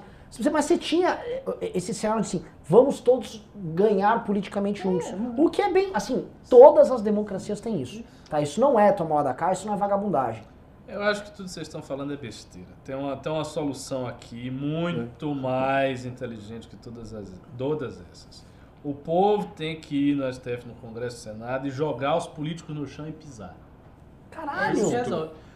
Mas 0.51 0.65
você 0.65 0.77
tinha 0.77 1.19
eh, 1.23 1.43
eh, 1.61 1.72
esse 1.76 1.93
cenário 1.93 2.22
de 2.22 2.27
assim, 2.27 2.45
vamos 2.63 2.99
todos 2.99 3.47
ganhar 3.55 4.26
politicamente 4.26 4.81
juntos. 4.81 5.07
É, 5.07 5.41
o 5.41 5.49
que 5.49 5.61
é 5.61 5.72
bem, 5.72 5.91
assim, 5.93 6.27
todas 6.49 6.91
as 6.91 7.01
democracias 7.01 7.61
têm 7.61 7.81
isso. 7.81 8.03
Tá? 8.30 8.41
Isso 8.41 8.59
não 8.59 8.77
é 8.77 8.91
tomar 8.91 9.23
da 9.23 9.34
cá, 9.34 9.53
isso 9.53 9.65
não 9.65 9.76
é 9.76 9.77
vagabundagem. 9.77 10.43
Eu 10.87 11.01
acho 11.01 11.23
que 11.23 11.31
tudo 11.31 11.45
que 11.45 11.51
vocês 11.51 11.67
estão 11.67 11.81
falando 11.81 12.13
é 12.13 12.17
besteira. 12.17 12.69
Tem 12.83 12.95
uma, 12.95 13.17
tem 13.17 13.31
uma 13.31 13.43
solução 13.43 14.05
aqui 14.05 14.51
muito 14.51 15.31
é. 15.31 15.33
mais 15.33 16.05
inteligente 16.05 16.67
que 16.67 16.75
todas, 16.75 17.13
as, 17.13 17.33
todas 17.57 18.01
essas. 18.11 18.45
O 18.83 18.93
povo 18.93 19.47
tem 19.55 19.79
que 19.79 20.11
ir 20.11 20.15
no 20.15 20.31
STF, 20.31 20.67
no 20.67 20.75
Congresso, 20.75 21.27
no 21.27 21.33
Senado 21.33 21.67
e 21.67 21.71
jogar 21.71 22.15
os 22.15 22.27
políticos 22.27 22.75
no 22.75 22.85
chão 22.85 23.07
e 23.07 23.11
pisar. 23.11 23.55
Caralho! 24.29 24.79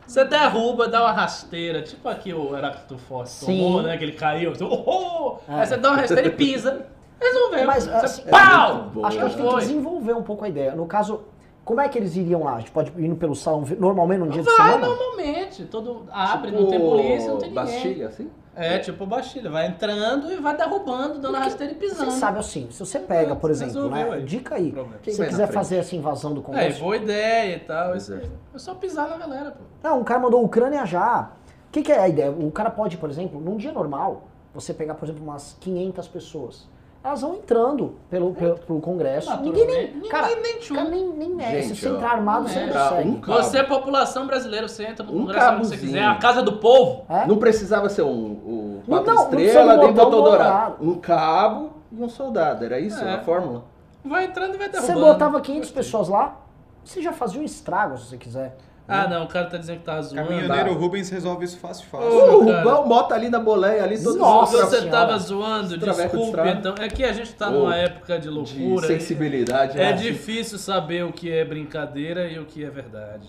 Você 0.07 0.25
derruba, 0.25 0.87
dá 0.87 1.03
uma 1.03 1.11
rasteira, 1.11 1.83
tipo 1.83 2.09
aqui 2.09 2.33
o 2.33 2.57
Heráclito 2.57 2.97
Forte 2.97 3.45
tomou, 3.45 3.83
né? 3.83 3.95
Que 3.95 4.05
ele 4.05 4.13
caiu. 4.13 4.53
Oh, 4.61 5.37
oh! 5.47 5.51
É. 5.51 5.59
Aí 5.59 5.67
você 5.67 5.77
dá 5.77 5.91
uma 5.91 5.97
rasteira 5.97 6.27
e 6.27 6.31
pisa. 6.31 6.87
Resolveu. 7.21 7.67
Mas, 7.67 7.87
assim, 7.87 8.23
pau! 8.23 8.91
É 8.95 9.05
acho 9.05 9.17
que 9.17 9.23
a 9.23 9.27
gente 9.27 9.37
tem 9.37 9.49
que 9.49 9.55
desenvolver 9.57 10.13
um 10.13 10.23
pouco 10.23 10.45
a 10.45 10.49
ideia. 10.49 10.73
No 10.73 10.87
caso, 10.87 11.25
Como 11.65 11.79
é 11.81 11.87
que 11.87 11.97
eles 11.99 12.15
iriam 12.15 12.43
lá? 12.43 12.55
A 12.55 12.59
gente 12.59 12.71
pode 12.71 12.91
ir 12.97 13.05
indo 13.05 13.15
pelo 13.15 13.35
salão 13.35 13.63
normalmente 13.79 14.19
num 14.19 14.29
dia 14.29 14.41
de 14.41 14.49
Vai 14.49 14.71
semana? 14.71 14.87
normalmente, 14.87 15.65
todo 15.65 16.05
abre, 16.11 16.49
Tipo 16.51 16.63
não 16.63 16.69
tem 16.69 16.79
polícia, 16.79 17.29
não 17.31 17.37
tem 17.37 17.49
ninguém. 17.49 17.63
Bastilha, 17.65 18.07
assim? 18.07 18.29
É, 18.55 18.77
tipo 18.79 19.05
Bastilha, 19.05 19.49
vai 19.49 19.67
entrando 19.67 20.31
e 20.33 20.35
vai 20.37 20.57
derrubando, 20.57 21.19
dando 21.19 21.37
rasteira 21.37 21.71
e 21.71 21.75
Você 21.75 21.79
pisando. 21.79 22.11
sabe 22.11 22.39
assim, 22.39 22.67
se 22.71 22.79
você 22.79 22.99
pega, 22.99 23.35
por 23.35 23.49
exemplo, 23.51 23.73
Resolveu 23.75 24.09
né? 24.11 24.17
aí. 24.17 24.23
Dica 24.23 24.55
aí. 24.55 24.71
Problema. 24.71 24.97
Quem 25.01 25.13
Se 25.13 25.17
você 25.17 25.21
vai 25.23 25.27
na 25.27 25.31
quiser 25.31 25.47
frente? 25.47 25.55
fazer 25.55 25.75
essa 25.77 25.95
invasão 25.95 26.33
do 26.33 26.41
É, 26.41 26.43
Congresso. 26.43 26.79
boa 26.81 26.97
ideia 26.97 27.55
e 27.55 27.59
tal. 27.59 27.95
Isso, 27.95 28.13
é. 28.13 28.21
é 28.53 28.57
só 28.57 28.73
pisar 28.75 29.07
na 29.09 29.17
galera, 29.17 29.51
pô. 29.51 29.63
Não, 29.81 29.99
um 29.99 30.03
cara 30.03 30.19
mandou 30.19 30.43
Ucrânia 30.43 30.85
já. 30.85 31.31
O 31.67 31.71
que, 31.71 31.83
que 31.83 31.91
é 31.91 31.99
a 31.99 32.09
ideia? 32.09 32.31
O 32.31 32.51
cara 32.51 32.71
pode, 32.71 32.97
por 32.97 33.09
exemplo, 33.09 33.39
num 33.39 33.55
dia 33.55 33.71
normal, 33.71 34.23
você 34.53 34.73
pegar, 34.73 34.95
por 34.95 35.05
exemplo, 35.05 35.23
umas 35.23 35.55
500 35.61 36.07
pessoas. 36.09 36.67
Elas 37.01 37.21
vão 37.21 37.35
entrando 37.35 37.95
pelo, 38.09 38.33
pelo, 38.33 38.55
pelo 38.57 38.81
Congresso. 38.81 39.31
Ninguém 39.41 39.65
nem. 39.65 39.95
Naturalmente. 39.95 40.09
Cara, 40.09 40.27
Ninguém 40.27 40.43
nem 40.43 40.59
cara, 40.75 40.89
nem, 40.89 41.07
nem 41.13 41.29
mexe. 41.29 41.51
Se 41.61 41.67
Gente, 41.69 41.79
você 41.79 41.89
ó, 41.89 41.95
entrar 41.95 42.09
armado, 42.11 42.49
você 42.49 42.59
não 42.59 42.67
é, 42.67 42.71
consegue. 42.89 43.09
um. 43.09 43.21
Você, 43.21 43.57
é 43.57 43.63
população 43.63 44.27
brasileira, 44.27 44.67
você 44.67 44.83
entra 44.85 45.05
no 45.05 45.13
Um 45.15 45.19
Congresso 45.21 45.45
a 45.45 45.47
hora 45.49 45.59
que 45.61 45.67
você 45.67 45.77
quiser. 45.77 46.03
A 46.05 46.15
casa 46.15 46.41
do 46.43 46.57
povo. 46.57 47.05
É? 47.09 47.25
Não 47.25 47.37
precisava 47.37 47.87
ser 47.87 48.01
um, 48.01 48.81
Não, 48.85 48.97
quatro 49.03 49.13
não, 49.15 49.23
estrelas, 49.23 49.77
um 49.77 49.79
nem 49.79 49.87
botão 49.93 50.05
botão 50.05 50.23
dourado. 50.23 50.75
dourado. 50.77 50.89
Um 50.89 50.95
cabo 50.99 51.69
e 51.91 52.03
um 52.03 52.09
soldado. 52.09 52.65
Era 52.65 52.79
isso 52.79 53.01
É. 53.01 53.13
a 53.15 53.19
fórmula? 53.21 53.63
Vai 54.03 54.25
entrando 54.25 54.55
e 54.55 54.57
vai 54.57 54.67
Você 54.69 54.81
derrubando. 54.87 55.05
botava 55.13 55.39
500 55.41 55.71
pessoas 55.71 56.09
lá, 56.09 56.37
você 56.83 57.01
já 57.01 57.13
fazia 57.13 57.39
um 57.39 57.43
estrago, 57.45 57.97
se 57.97 58.07
você 58.07 58.17
quiser. 58.17 58.57
Ah, 58.89 59.07
não, 59.07 59.23
o 59.23 59.27
cara 59.27 59.45
tá 59.45 59.57
dizendo 59.57 59.79
que 59.79 59.85
tá 59.85 60.01
zoando. 60.01 60.27
Caminhoneiro 60.27 60.73
Rubens 60.73 61.09
resolve 61.09 61.45
isso 61.45 61.57
fácil, 61.59 61.87
fácil. 61.89 62.07
Ô, 62.09 62.37
o. 62.39 62.43
Rubão 62.45 62.87
bota 62.87 63.13
ali 63.13 63.29
na 63.29 63.39
boleia, 63.39 63.83
ali 63.83 64.01
todo 64.01 64.17
Nossa 64.17 64.57
você 64.65 64.77
Senhora. 64.79 64.89
tava 64.91 65.17
zoando, 65.19 65.77
de 65.77 65.85
desculpe, 65.85 66.39
então. 66.49 66.75
É 66.79 66.87
que 66.87 67.03
a 67.03 67.13
gente 67.13 67.33
tá 67.35 67.49
Ô, 67.49 67.51
numa 67.51 67.75
época 67.75 68.17
de 68.17 68.23
de 68.23 68.29
loucura. 68.29 68.85
e- 68.85 68.99
sensibilidade. 68.99 69.79
É 69.79 69.91
né? 69.91 69.93
difícil 69.93 70.57
saber 70.57 71.05
o 71.05 71.11
que 71.13 71.31
é 71.31 71.45
brincadeira 71.45 72.27
e 72.27 72.39
o 72.39 72.45
que 72.45 72.63
é 72.65 72.69
verdade. 72.69 73.27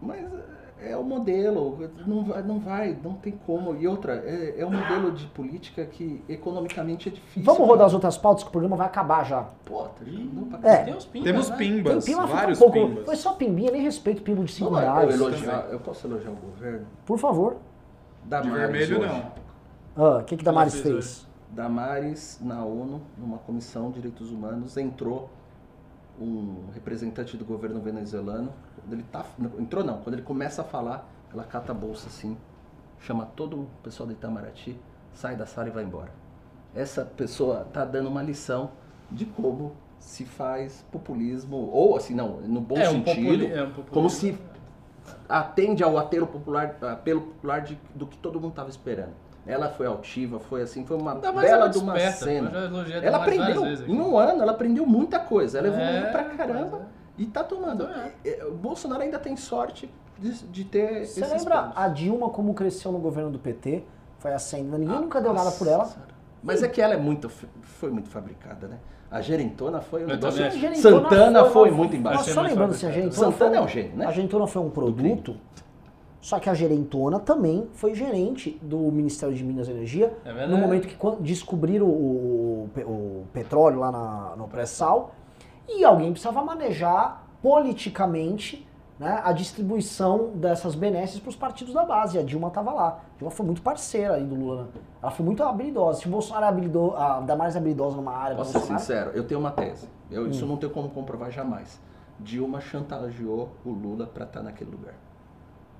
Mas 0.00 0.24
é 0.84 0.96
o 0.96 1.02
modelo, 1.04 1.78
não 2.06 2.24
vai, 2.24 2.42
não 2.42 2.58
vai, 2.58 2.98
não 3.02 3.14
tem 3.14 3.32
como. 3.46 3.74
E 3.76 3.86
outra, 3.86 4.14
é, 4.24 4.56
é 4.60 4.66
um 4.66 4.70
modelo 4.70 5.12
de 5.12 5.26
política 5.26 5.84
que 5.86 6.22
economicamente 6.28 7.08
é 7.08 7.12
difícil. 7.12 7.42
Vamos 7.42 7.66
rodar 7.68 7.86
as 7.86 7.94
outras 7.94 8.16
pautas 8.18 8.42
que 8.42 8.48
o 8.48 8.52
programa 8.52 8.76
vai 8.76 8.86
acabar 8.86 9.24
já. 9.24 9.42
Pô, 9.64 9.84
tá 9.84 10.58
pra 10.58 10.70
É. 10.70 10.84
Tem 10.84 10.94
uns 10.94 11.04
pimbas, 11.04 11.30
Temos 11.30 11.48
né? 11.50 11.56
Tem 11.56 11.74
pimbas, 11.76 12.04
pimba, 12.04 12.22
foi 12.22 12.30
um 12.30 12.36
vários 12.36 12.58
pouco. 12.58 12.72
pimbas. 12.74 13.04
Foi 13.04 13.16
só 13.16 13.32
pimbinha, 13.34 13.70
nem 13.70 13.82
respeito 13.82 14.22
pimbo 14.22 14.44
de 14.44 14.52
5 14.52 14.70
Vamos 14.70 14.84
lá, 14.84 14.90
eu, 15.02 15.06
reais. 15.08 15.14
elogiar, 15.20 15.66
eu 15.70 15.80
posso 15.80 16.06
elogiar 16.06 16.30
o 16.30 16.36
governo? 16.36 16.86
Por 17.06 17.18
favor. 17.18 17.56
De 18.24 18.28
Damares 18.30 18.54
vermelho 18.88 19.00
hoje. 19.00 19.08
não. 19.96 20.04
Ah, 20.14 20.18
O 20.18 20.24
que, 20.24 20.36
que 20.36 20.44
Damares 20.44 20.74
fez? 20.74 20.84
fez 20.84 21.32
Damares, 21.50 22.38
na 22.42 22.64
ONU, 22.64 23.02
numa 23.18 23.36
comissão 23.38 23.88
de 23.90 23.96
direitos 23.96 24.30
humanos, 24.30 24.76
entrou 24.78 25.28
um 26.20 26.70
representante 26.74 27.36
do 27.36 27.44
governo 27.44 27.80
venezuelano. 27.80 28.52
Quando 28.80 28.92
ele 28.92 29.04
tá, 29.10 29.24
entrou 29.58 29.82
não, 29.84 29.98
quando 29.98 30.14
ele 30.14 30.22
começa 30.22 30.62
a 30.62 30.64
falar, 30.64 31.08
ela 31.32 31.44
cata 31.44 31.72
a 31.72 31.74
bolsa 31.74 32.08
assim, 32.08 32.36
chama 33.00 33.26
todo 33.34 33.60
o 33.62 33.66
pessoal 33.82 34.06
do 34.06 34.12
Itamaraty, 34.12 34.78
sai 35.12 35.36
da 35.36 35.46
sala 35.46 35.68
e 35.68 35.70
vai 35.70 35.84
embora. 35.84 36.10
Essa 36.74 37.04
pessoa 37.04 37.66
tá 37.72 37.84
dando 37.84 38.08
uma 38.08 38.22
lição 38.22 38.70
de 39.10 39.26
como 39.26 39.72
se 39.98 40.24
faz 40.24 40.84
populismo, 40.90 41.56
ou 41.56 41.96
assim, 41.96 42.14
não, 42.14 42.40
no 42.40 42.60
bom 42.60 42.76
É 42.76 42.88
um 42.88 43.04
sentido, 43.04 43.46
é 43.46 43.62
um 43.64 43.72
como 43.90 44.10
se 44.10 44.36
atende 45.28 45.82
ao 45.82 45.98
apelo 45.98 46.26
popular, 46.26 46.76
apelo 46.82 47.20
popular 47.22 47.60
de- 47.60 47.78
do 47.94 48.06
que 48.06 48.16
todo 48.18 48.40
mundo 48.40 48.50
estava 48.50 48.68
esperando. 48.70 49.12
Ela 49.46 49.68
foi 49.68 49.86
altiva, 49.86 50.38
foi 50.38 50.62
assim, 50.62 50.84
foi 50.84 50.96
uma 50.96 51.16
bela 51.16 51.44
ela 51.46 51.66
de 51.68 51.78
uma 51.78 51.94
desperta, 51.94 52.24
cena. 52.24 52.50
Ela 53.02 53.16
aprendeu, 53.18 53.64
em 53.66 54.00
um 54.00 54.16
ano, 54.16 54.42
ela 54.42 54.52
aprendeu 54.52 54.86
muita 54.86 55.18
coisa. 55.18 55.58
Ela 55.58 55.68
evoluiu 55.68 55.88
É, 55.88 56.10
pra 56.12 56.24
caramba 56.24 56.78
mas 56.78 56.88
e 57.18 57.26
tá 57.26 57.42
tomando. 57.42 57.86
É. 57.88 58.12
É, 58.24 58.44
O 58.44 58.52
Bolsonaro 58.52 59.02
ainda 59.02 59.18
tem 59.18 59.36
sorte 59.36 59.90
de, 60.18 60.32
de 60.44 60.64
ter 60.64 61.04
Você 61.06 61.20
esses 61.20 61.30
lembra 61.38 61.56
planos. 61.58 61.72
a 61.76 61.88
Dilma 61.88 62.28
como 62.30 62.54
cresceu 62.54 62.92
no 62.92 62.98
governo 62.98 63.30
do 63.30 63.38
PT? 63.38 63.82
Foi 64.18 64.32
ascendendo, 64.32 64.78
ninguém 64.78 65.00
nunca 65.00 65.20
deu 65.20 65.32
nada 65.32 65.50
por 65.50 65.66
ela. 65.66 65.78
Nossa 65.78 65.94
Senhora. 65.94 66.12
Mas 66.42 66.62
é 66.62 66.68
que 66.68 66.80
ela 66.80 66.94
é 66.94 66.96
muito, 66.96 67.28
foi 67.28 67.90
muito 67.90 68.08
fabricada, 68.08 68.68
né? 68.68 68.78
A 69.10 69.20
gerentona 69.20 69.80
foi 69.80 70.04
um 70.04 70.06
negócio... 70.06 70.50
Gerentona 70.52 71.02
Santana 71.08 71.44
foi 71.46 71.68
uma- 71.68 71.76
muito 71.76 71.96
embaixo. 71.96 72.18
Nossa, 72.20 72.32
só 72.32 72.40
lembrando 72.42 72.70
assim, 72.70 72.86
a 72.86 72.90
gerentona 72.90 73.30
Santana 73.32 73.50
foi, 73.50 73.58
é 73.58 73.60
um 73.60 73.68
gênio, 73.68 73.96
né? 73.96 74.06
A 74.06 74.10
gerentona 74.12 74.46
foi 74.46 74.62
um 74.62 74.70
produto, 74.70 75.36
só 76.22 76.38
que 76.38 76.48
a 76.48 76.54
gerentona 76.54 77.18
também 77.20 77.68
foi 77.74 77.94
gerente 77.94 78.58
do 78.62 78.78
Ministério 78.78 79.34
de 79.34 79.44
Minas 79.44 79.68
e 79.68 79.72
Energia 79.72 80.16
É 80.24 80.46
no 80.46 80.56
momento 80.56 80.88
que 80.88 80.96
descobriram 81.20 81.86
o, 81.86 82.70
o- 82.74 82.80
o 82.80 83.26
petróleo 83.32 83.78
lá 83.80 83.92
na- 83.92 84.34
no 84.36 84.48
pré-sal 84.48 85.14
e 85.68 85.84
alguém 85.84 86.10
precisava 86.12 86.42
manejar 86.42 87.26
politicamente 87.42 88.66
né, 88.98 89.20
a 89.24 89.32
distribuição 89.32 90.30
dessas 90.36 90.76
benesses 90.76 91.18
para 91.18 91.30
os 91.30 91.34
partidos 91.34 91.74
da 91.74 91.84
base. 91.84 92.16
E 92.16 92.20
a 92.20 92.22
Dilma 92.22 92.48
estava 92.48 92.72
lá. 92.72 92.88
A 93.14 93.18
Dilma 93.18 93.30
foi 93.32 93.44
muito 93.46 93.60
parceira 93.60 94.14
aí 94.14 94.22
do 94.24 94.36
Lula. 94.36 94.68
Ela 95.02 95.10
foi 95.10 95.26
muito 95.26 95.42
habilidosa. 95.42 96.00
Se 96.00 96.06
o 96.06 96.10
Bolsonaro 96.10 96.44
é 96.44 96.48
habilidoso, 96.48 96.94
a 96.96 97.18
Damares 97.20 97.56
é 97.56 97.58
habilidosa 97.58 97.96
numa 97.96 98.12
área, 98.14 98.36
Posso 98.36 98.52
ser 98.52 98.58
Bolsonaro, 98.58 98.80
sincero, 98.84 99.10
eu 99.14 99.24
tenho 99.26 99.40
uma 99.40 99.50
tese. 99.50 99.88
Eu, 100.08 100.24
Hum. 100.24 100.28
Isso 100.28 100.46
não 100.46 100.56
tenho 100.56 100.70
como 100.72 100.88
comprovar 100.90 101.32
jamais. 101.32 101.80
Dilma 102.20 102.60
chantageou 102.60 103.48
o 103.64 103.70
Lula 103.70 104.06
pra 104.06 104.24
estar 104.24 104.40
naquele 104.42 104.70
lugar. 104.70 104.94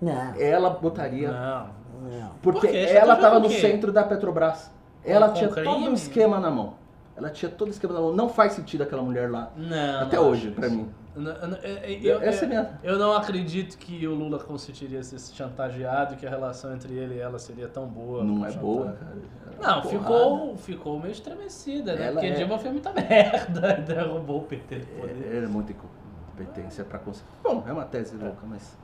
Não, 0.03 0.35
Ela 0.39 0.69
botaria 0.71 1.31
Não. 1.31 1.67
não. 2.11 2.31
Porque 2.43 2.67
Por 2.67 2.71
quê? 2.71 2.77
ela 2.91 3.15
estava 3.15 3.39
no 3.39 3.49
centro 3.49 3.93
da 3.93 4.03
Petrobras. 4.03 4.71
Ela 5.05 5.29
com 5.29 5.35
tinha 5.35 5.49
crime? 5.49 5.67
todo 5.67 5.91
o 5.91 5.95
esquema 5.95 6.39
na 6.41 6.51
mão. 6.51 6.75
Ela 7.17 7.31
tinha 7.31 7.51
todo 7.51 7.69
o 7.69 7.71
esquema 7.71 7.95
na 7.95 8.01
mão. 8.01 8.13
Não 8.13 8.29
faz 8.29 8.53
sentido 8.55 8.83
aquela 8.83 9.03
mulher 9.03 9.31
lá. 9.31 9.51
Não, 9.57 10.01
Até 10.03 10.17
não 10.17 10.29
hoje, 10.29 10.49
isso. 10.51 10.71
mim. 10.71 10.89
Não, 11.15 11.23
não, 11.47 11.57
é- 11.63 11.93
é- 11.93 12.01
eu, 12.03 12.21
Essa 12.23 12.45
é 12.45 12.47
eu- 12.47 12.49
minha- 12.49 12.81
eu 12.83 12.99
não 12.99 13.13
acredito 13.15 13.77
que 13.77 14.07
o 14.09 14.15
Lula 14.15 14.39
consentiria 14.39 15.03
ser 15.03 15.19
chantageado, 15.21 16.17
que 16.17 16.27
a 16.27 16.31
relação 16.31 16.73
entre 16.75 16.95
ele 16.95 17.17
e 17.17 17.21
ela 17.21 17.39
seria 17.39 17.69
tão 17.69 17.87
boa. 17.87 18.25
Não 18.25 18.45
é 18.47 18.51
boa, 18.53 18.93
cara. 18.93 19.13
Não, 19.61 19.83
Porrada. 19.83 19.89
ficou, 19.89 20.57
ficou 20.57 20.99
meio 20.99 21.13
estremecida, 21.13 21.95
né? 21.95 22.05
Ela 22.07 22.13
Porque 22.15 22.27
é- 22.29 22.31
Dilma 22.35 22.59
fez 22.59 22.73
muita 22.73 22.93
merda, 22.97 23.75
derrubou 23.87 24.39
o 24.39 24.43
PT 24.45 24.77
poder. 24.99 25.31
É, 25.33 25.45
é 25.45 25.47
muita 25.47 25.73
incompetência 25.73 26.83
pra 26.85 26.99
conseguir. 26.99 27.29
Bom, 27.45 27.63
é 27.69 27.73
uma 27.73 27.85
tese 27.85 28.17
louca, 28.17 28.41
mas. 28.49 28.77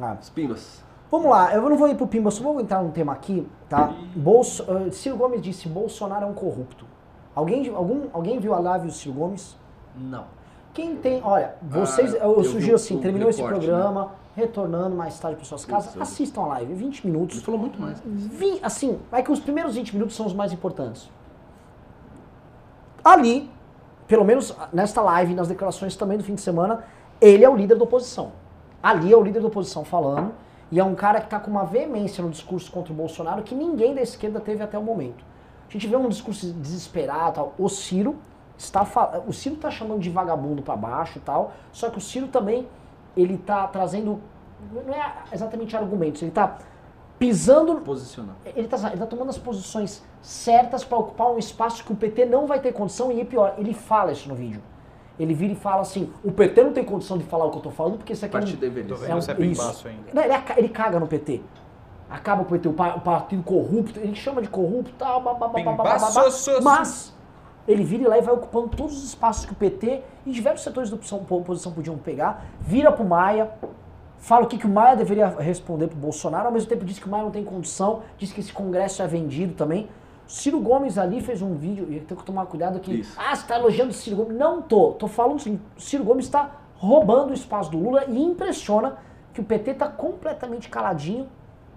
Ah, 0.00 0.16
Os 0.20 0.28
pimbas. 0.30 0.82
Vamos 1.10 1.28
lá, 1.30 1.52
eu 1.54 1.68
não 1.68 1.76
vou 1.76 1.88
ir 1.88 1.96
pro 1.96 2.06
Pimba, 2.06 2.30
só 2.30 2.40
vou 2.42 2.60
entrar 2.60 2.80
num 2.84 2.92
tema 2.92 3.12
aqui, 3.12 3.44
tá? 3.68 3.92
Bolso, 4.14 4.64
eh, 4.68 4.90
Ciro 4.92 5.16
Gomes 5.16 5.42
disse, 5.42 5.68
Bolsonaro 5.68 6.24
é 6.24 6.28
um 6.28 6.32
corrupto. 6.34 6.84
Alguém, 7.34 7.68
algum, 7.74 8.02
alguém 8.12 8.38
viu 8.38 8.54
a 8.54 8.60
live 8.60 8.86
do 8.86 8.92
Ciro 8.92 9.14
Gomes? 9.14 9.56
Não. 9.96 10.26
Quem 10.72 10.94
tem, 10.94 11.20
olha, 11.24 11.56
vocês, 11.62 12.14
Ah, 12.14 12.18
eu, 12.18 12.36
eu 12.36 12.44
sugiro 12.44 12.76
assim, 12.76 12.96
o 12.96 13.00
terminou 13.00 13.28
esse 13.28 13.42
recorte, 13.42 13.66
programa, 13.66 14.12
retornando 14.36 14.94
mais 14.94 15.18
tarde 15.18 15.34
para 15.34 15.44
suas 15.44 15.64
casas, 15.64 15.90
Isso. 15.90 16.00
assistam 16.00 16.42
a 16.42 16.46
live, 16.46 16.74
20 16.74 17.00
Ele 17.04 17.10
minutos. 17.12 17.42
falou 17.42 17.58
muito 17.58 17.80
mais. 17.80 18.00
Vi, 18.04 18.60
assim, 18.62 18.96
é 19.10 19.20
que 19.20 19.32
os 19.32 19.40
primeiros 19.40 19.74
20 19.74 19.92
minutos 19.94 20.14
são 20.14 20.26
os 20.26 20.32
mais 20.32 20.52
importantes. 20.52 21.10
Ali, 23.04 23.50
pelo 24.06 24.24
menos 24.24 24.54
nesta 24.72 25.00
live, 25.02 25.34
nas 25.34 25.48
declarações 25.48 25.96
também 25.96 26.16
do 26.18 26.22
fim 26.24 26.34
de 26.36 26.40
semana, 26.40 26.84
ele 27.20 27.44
é 27.44 27.48
o 27.48 27.56
líder 27.56 27.76
da 27.76 27.82
oposição. 27.84 28.30
Ali 28.82 29.12
é 29.12 29.16
o 29.16 29.22
líder 29.22 29.40
da 29.40 29.48
oposição 29.48 29.84
falando, 29.84 30.32
e 30.70 30.78
é 30.78 30.84
um 30.84 30.94
cara 30.94 31.18
que 31.20 31.26
está 31.26 31.38
com 31.38 31.50
uma 31.50 31.64
veemência 31.64 32.22
no 32.22 32.30
discurso 32.30 32.70
contra 32.70 32.92
o 32.92 32.96
Bolsonaro 32.96 33.42
que 33.42 33.54
ninguém 33.54 33.94
da 33.94 34.00
esquerda 34.00 34.40
teve 34.40 34.62
até 34.62 34.78
o 34.78 34.82
momento. 34.82 35.24
A 35.68 35.72
gente 35.72 35.86
vê 35.86 35.96
um 35.96 36.08
discurso 36.08 36.52
desesperado, 36.52 37.34
tal. 37.34 37.54
o 37.58 37.68
Ciro 37.68 38.16
está 38.56 38.86
o 39.26 39.32
Ciro 39.32 39.54
está 39.56 39.70
chamando 39.70 40.00
de 40.00 40.10
vagabundo 40.10 40.62
para 40.62 40.76
baixo 40.76 41.20
tal, 41.24 41.52
só 41.72 41.90
que 41.90 41.98
o 41.98 42.00
Ciro 42.00 42.28
também 42.28 42.68
ele 43.16 43.38
tá 43.38 43.66
trazendo 43.66 44.20
não 44.72 44.94
é 44.94 45.14
exatamente 45.32 45.76
argumentos, 45.76 46.22
ele 46.22 46.30
tá 46.30 46.58
pisando 47.18 47.76
Posicionar. 47.76 48.34
ele 48.44 48.66
está 48.66 48.88
ele 48.88 48.98
tá 48.98 49.06
tomando 49.06 49.30
as 49.30 49.38
posições 49.38 50.02
certas 50.22 50.84
para 50.84 50.98
ocupar 50.98 51.30
um 51.30 51.38
espaço 51.38 51.84
que 51.84 51.92
o 51.92 51.96
PT 51.96 52.26
não 52.26 52.46
vai 52.46 52.60
ter 52.60 52.72
condição 52.72 53.10
e 53.10 53.20
é 53.20 53.24
pior, 53.24 53.54
ele 53.58 53.74
fala 53.74 54.12
isso 54.12 54.28
no 54.28 54.34
vídeo. 54.34 54.62
Ele 55.20 55.34
vira 55.34 55.52
e 55.52 55.56
fala 55.56 55.82
assim: 55.82 56.10
o 56.24 56.32
PT 56.32 56.62
não 56.64 56.72
tem 56.72 56.82
condição 56.84 57.18
de 57.18 57.24
falar 57.24 57.44
o 57.44 57.50
que 57.50 57.58
eu 57.58 57.62
tô 57.62 57.70
falando 57.70 57.98
porque 57.98 58.12
isso 58.14 58.24
aqui 58.24 58.34
é 58.34 58.38
um- 58.40 58.42
envelhecido. 58.66 58.96
vendo 58.96 59.16
um- 59.18 59.20
se 59.20 59.30
é 59.30 59.34
isso. 59.34 59.60
pimbaço 59.60 59.88
ainda. 59.88 60.02
Não, 60.14 60.22
ele, 60.22 60.34
ele 60.56 60.68
caga 60.70 60.98
no 60.98 61.06
PT. 61.06 61.40
Acaba 62.08 62.42
com 62.42 62.48
o 62.48 62.58
PT, 62.58 62.68
o, 62.68 62.72
pa- 62.72 62.94
o 62.96 63.00
partido 63.00 63.42
corrupto, 63.44 64.00
ele 64.00 64.16
chama 64.16 64.42
de 64.42 64.48
corrupto, 64.48 64.92
tal, 64.98 65.20
Pimbaço, 65.22 66.16
mas 66.64 67.14
ele 67.68 67.84
vira 67.84 68.08
lá 68.08 68.18
e 68.18 68.20
vai 68.20 68.34
ocupando 68.34 68.68
todos 68.68 68.96
os 68.98 69.04
espaços 69.04 69.44
que 69.46 69.52
o 69.52 69.54
PT 69.54 70.02
e 70.26 70.32
diversos 70.32 70.64
setores 70.64 70.90
da 70.90 70.96
oposição, 70.96 71.24
oposição 71.30 71.70
podiam 71.70 71.96
pegar, 71.96 72.46
vira 72.60 72.90
pro 72.90 73.04
Maia, 73.04 73.48
fala 74.18 74.44
o 74.44 74.48
que, 74.48 74.58
que 74.58 74.66
o 74.66 74.68
Maia 74.68 74.96
deveria 74.96 75.28
responder 75.28 75.86
pro 75.86 75.96
Bolsonaro, 75.98 76.46
ao 76.46 76.52
mesmo 76.52 76.68
tempo 76.68 76.84
diz 76.84 76.98
que 76.98 77.06
o 77.06 77.08
Maia 77.10 77.22
não 77.22 77.30
tem 77.30 77.44
condição, 77.44 78.02
diz 78.18 78.32
que 78.32 78.40
esse 78.40 78.52
congresso 78.52 79.02
é 79.02 79.06
vendido 79.06 79.54
também. 79.54 79.88
Ciro 80.30 80.60
Gomes 80.60 80.96
ali 80.96 81.20
fez 81.20 81.42
um 81.42 81.56
vídeo, 81.56 81.88
e 81.90 81.96
eu 81.96 82.04
tenho 82.04 82.20
que 82.20 82.24
tomar 82.24 82.46
cuidado 82.46 82.78
que, 82.78 83.00
Isso. 83.00 83.18
ah, 83.18 83.34
você 83.34 83.44
tá 83.48 83.58
elogiando 83.58 83.90
o 83.90 83.92
Ciro 83.92 84.14
Gomes. 84.14 84.36
Não 84.38 84.62
tô, 84.62 84.92
tô 84.92 85.08
falando 85.08 85.36
assim, 85.36 85.60
o 85.76 85.80
Ciro 85.80 86.04
Gomes 86.04 86.26
está 86.26 86.52
roubando 86.76 87.30
o 87.30 87.34
espaço 87.34 87.68
do 87.68 87.78
Lula 87.78 88.04
e 88.06 88.16
impressiona 88.16 88.98
que 89.34 89.40
o 89.40 89.44
PT 89.44 89.74
tá 89.74 89.88
completamente 89.88 90.68
caladinho, 90.68 91.28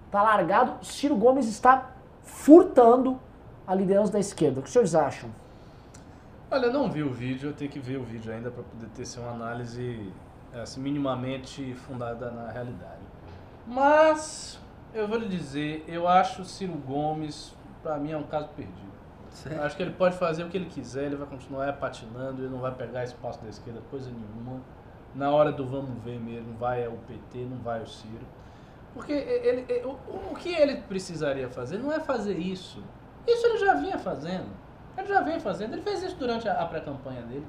tá 0.08 0.22
largado. 0.22 0.84
Ciro 0.86 1.16
Gomes 1.16 1.48
está 1.48 1.90
furtando 2.22 3.18
a 3.66 3.74
liderança 3.74 4.12
da 4.12 4.20
esquerda. 4.20 4.60
O 4.60 4.62
que 4.62 4.70
senhores 4.70 4.94
acham? 4.94 5.30
Olha, 6.48 6.66
eu 6.66 6.72
não 6.72 6.88
vi 6.88 7.02
o 7.02 7.12
vídeo, 7.12 7.50
eu 7.50 7.54
tenho 7.54 7.72
que 7.72 7.80
ver 7.80 7.96
o 7.96 8.04
vídeo 8.04 8.32
ainda 8.32 8.52
para 8.52 8.62
poder 8.62 8.86
ter 8.94 9.02
assim, 9.02 9.18
uma 9.18 9.32
análise 9.32 10.12
assim, 10.54 10.80
minimamente 10.80 11.74
fundada 11.74 12.30
na 12.30 12.52
realidade. 12.52 13.02
Mas, 13.66 14.60
eu 14.94 15.08
vou 15.08 15.18
lhe 15.18 15.26
dizer, 15.26 15.84
eu 15.88 16.06
acho 16.06 16.42
o 16.42 16.44
Ciro 16.44 16.74
Gomes, 16.74 17.52
para 17.84 17.98
mim, 17.98 18.10
é 18.10 18.16
um 18.16 18.24
caso 18.24 18.48
perdido. 18.56 18.94
Certo. 19.28 19.60
Acho 19.62 19.76
que 19.76 19.82
ele 19.82 19.92
pode 19.92 20.16
fazer 20.16 20.42
o 20.42 20.48
que 20.48 20.56
ele 20.56 20.66
quiser, 20.66 21.04
ele 21.04 21.16
vai 21.16 21.26
continuar 21.26 21.70
patinando, 21.74 22.42
ele 22.42 22.48
não 22.48 22.58
vai 22.58 22.72
pegar 22.72 23.04
espaço 23.04 23.42
da 23.42 23.48
esquerda, 23.48 23.80
coisa 23.90 24.10
nenhuma. 24.10 24.60
Na 25.14 25.30
hora 25.30 25.52
do 25.52 25.66
vamos 25.66 26.02
ver 26.02 26.18
mesmo, 26.18 26.54
vai 26.54 26.86
o 26.88 26.96
PT, 27.06 27.44
não 27.44 27.58
vai 27.58 27.82
o 27.82 27.86
Ciro. 27.86 28.26
Porque 28.94 29.12
ele, 29.12 29.64
ele 29.68 29.84
o, 29.84 29.98
o 30.30 30.34
que 30.36 30.54
ele 30.54 30.76
precisaria 30.82 31.48
fazer 31.48 31.78
não 31.78 31.92
é 31.92 32.00
fazer 32.00 32.38
isso. 32.38 32.82
Isso 33.26 33.46
ele 33.46 33.58
já 33.58 33.74
vinha 33.74 33.98
fazendo. 33.98 34.48
Ele 34.96 35.08
já 35.08 35.20
vem 35.20 35.40
fazendo. 35.40 35.74
Ele 35.74 35.82
fez 35.82 36.02
isso 36.02 36.16
durante 36.16 36.48
a, 36.48 36.62
a 36.62 36.66
pré-campanha 36.66 37.22
dele. 37.22 37.46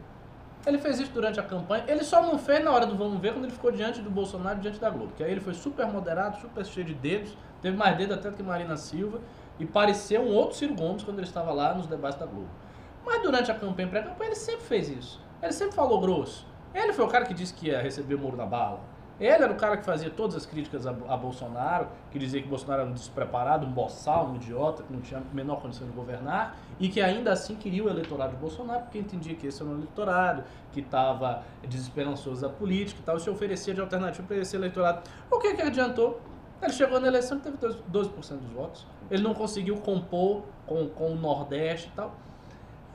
Ele 0.66 0.80
fez 0.80 1.00
isso 1.00 1.12
durante 1.12 1.40
a 1.40 1.44
campanha. 1.44 1.84
Ele 1.88 2.04
só 2.04 2.24
não 2.24 2.40
fez 2.40 2.64
na 2.64 2.72
hora 2.72 2.88
do 2.88 2.96
vamos 2.96 3.20
ver 3.20 3.34
quando 3.34 3.46
ele 3.46 3.54
ficou 3.54 3.72
diante 3.72 4.02
do 4.02 4.10
Bolsonaro 4.10 4.60
diante 4.60 4.80
da 4.80 4.90
Globo. 4.90 5.14
Que 5.16 5.24
aí 5.24 5.32
ele 5.32 5.42
foi 5.42 5.54
super 5.54 5.86
moderado, 5.86 6.38
super 6.42 6.66
cheio 6.66 6.86
de 6.86 6.96
dedos. 6.96 7.38
Teve 7.62 7.78
mais 7.78 7.96
dedos 7.96 8.18
até 8.18 8.32
do 8.32 8.36
que 8.36 8.42
Marina 8.42 8.76
Silva. 8.76 9.20
E 9.60 9.66
pareceu 9.66 10.22
um 10.22 10.34
outro 10.34 10.58
Ciro 10.58 10.76
Gomes 10.76 11.04
quando 11.04 11.20
ele 11.20 11.28
estava 11.28 11.52
lá 11.52 11.74
nos 11.74 11.88
debates 11.88 12.20
da 12.20 12.26
Globo. 12.26 12.50
Mas 13.06 13.22
durante 13.22 13.52
a 13.52 13.56
campanha 13.56 13.88
pré-campanha 13.88 14.30
ele 14.30 14.36
sempre 14.36 14.66
fez 14.66 14.90
isso. 14.90 15.22
Ele 15.42 15.54
sempre 15.54 15.76
falou 15.76 16.00
grosso. 16.02 16.46
Ele 16.74 16.92
foi 16.92 17.06
o 17.06 17.08
cara 17.08 17.26
que 17.26 17.34
disse 17.34 17.54
que 17.54 17.68
ia 17.68 17.82
receber 17.82 18.16
o 18.16 18.20
muro 18.20 18.36
na 18.36 18.46
bala. 18.46 18.82
Ele 19.18 19.30
era 19.30 19.52
o 19.52 19.56
cara 19.56 19.78
que 19.78 19.86
fazia 19.86 20.10
todas 20.10 20.36
as 20.36 20.46
críticas 20.46 20.86
a, 20.86 20.90
a, 20.90 21.16
Bolsonaro, 21.16 21.88
que 22.12 22.20
dizia 22.20 22.42
que 22.42 22.50
Bolsonaro 22.50 22.82
era 22.82 22.90
um 22.90 22.94
despreparado, 22.94 23.66
um 23.66 23.72
boçal, 23.72 24.28
um 24.28 24.36
idiota, 24.36 24.84
que 24.84 24.92
não 24.92 25.00
tinha 25.00 25.22
a 25.22 25.34
menor 25.34 25.62
condição 25.62 25.88
de 25.88 25.94
governar, 25.94 26.58
e 26.78 26.90
que 26.90 27.00
ainda 27.00 27.32
assim 27.32 27.56
queria 27.56 27.82
o 27.86 27.90
eleitorado 27.90 28.34
de 28.34 28.38
Bolsonaro, 28.38 28.82
porque 28.82 28.98
entendia 28.98 29.34
que 29.34 29.48
esse 29.48 29.62
era 29.62 29.72
um 29.72 29.76
eleitorado, 29.76 30.44
que 30.74 30.82
estava 30.82 31.44
desesperançoso 31.66 32.42
da 32.42 32.50
política 32.50 33.00
e 33.00 33.04
tal, 33.04 33.16
e 33.16 33.22
se 33.22 33.30
oferecia 33.30 33.74
de 33.74 33.80
alternativa 33.80 34.28
para 34.28 34.36
esse 34.36 34.54
eleitorado. 34.54 35.10
O 35.32 35.40
que, 35.40 35.54
que 35.54 35.62
adiantou? 35.62 36.20
Ele 36.62 36.74
chegou 36.74 37.00
na 37.00 37.08
eleição 37.08 37.38
e 37.38 37.42
teve 37.42 37.58
12% 37.58 38.12
dos 38.38 38.52
votos. 38.52 38.86
Ele 39.10 39.24
não 39.24 39.34
conseguiu 39.34 39.78
compor 39.78 40.44
com, 40.66 40.88
com 40.90 41.12
o 41.12 41.16
Nordeste 41.16 41.90
e 41.90 41.96
tal. 41.96 42.16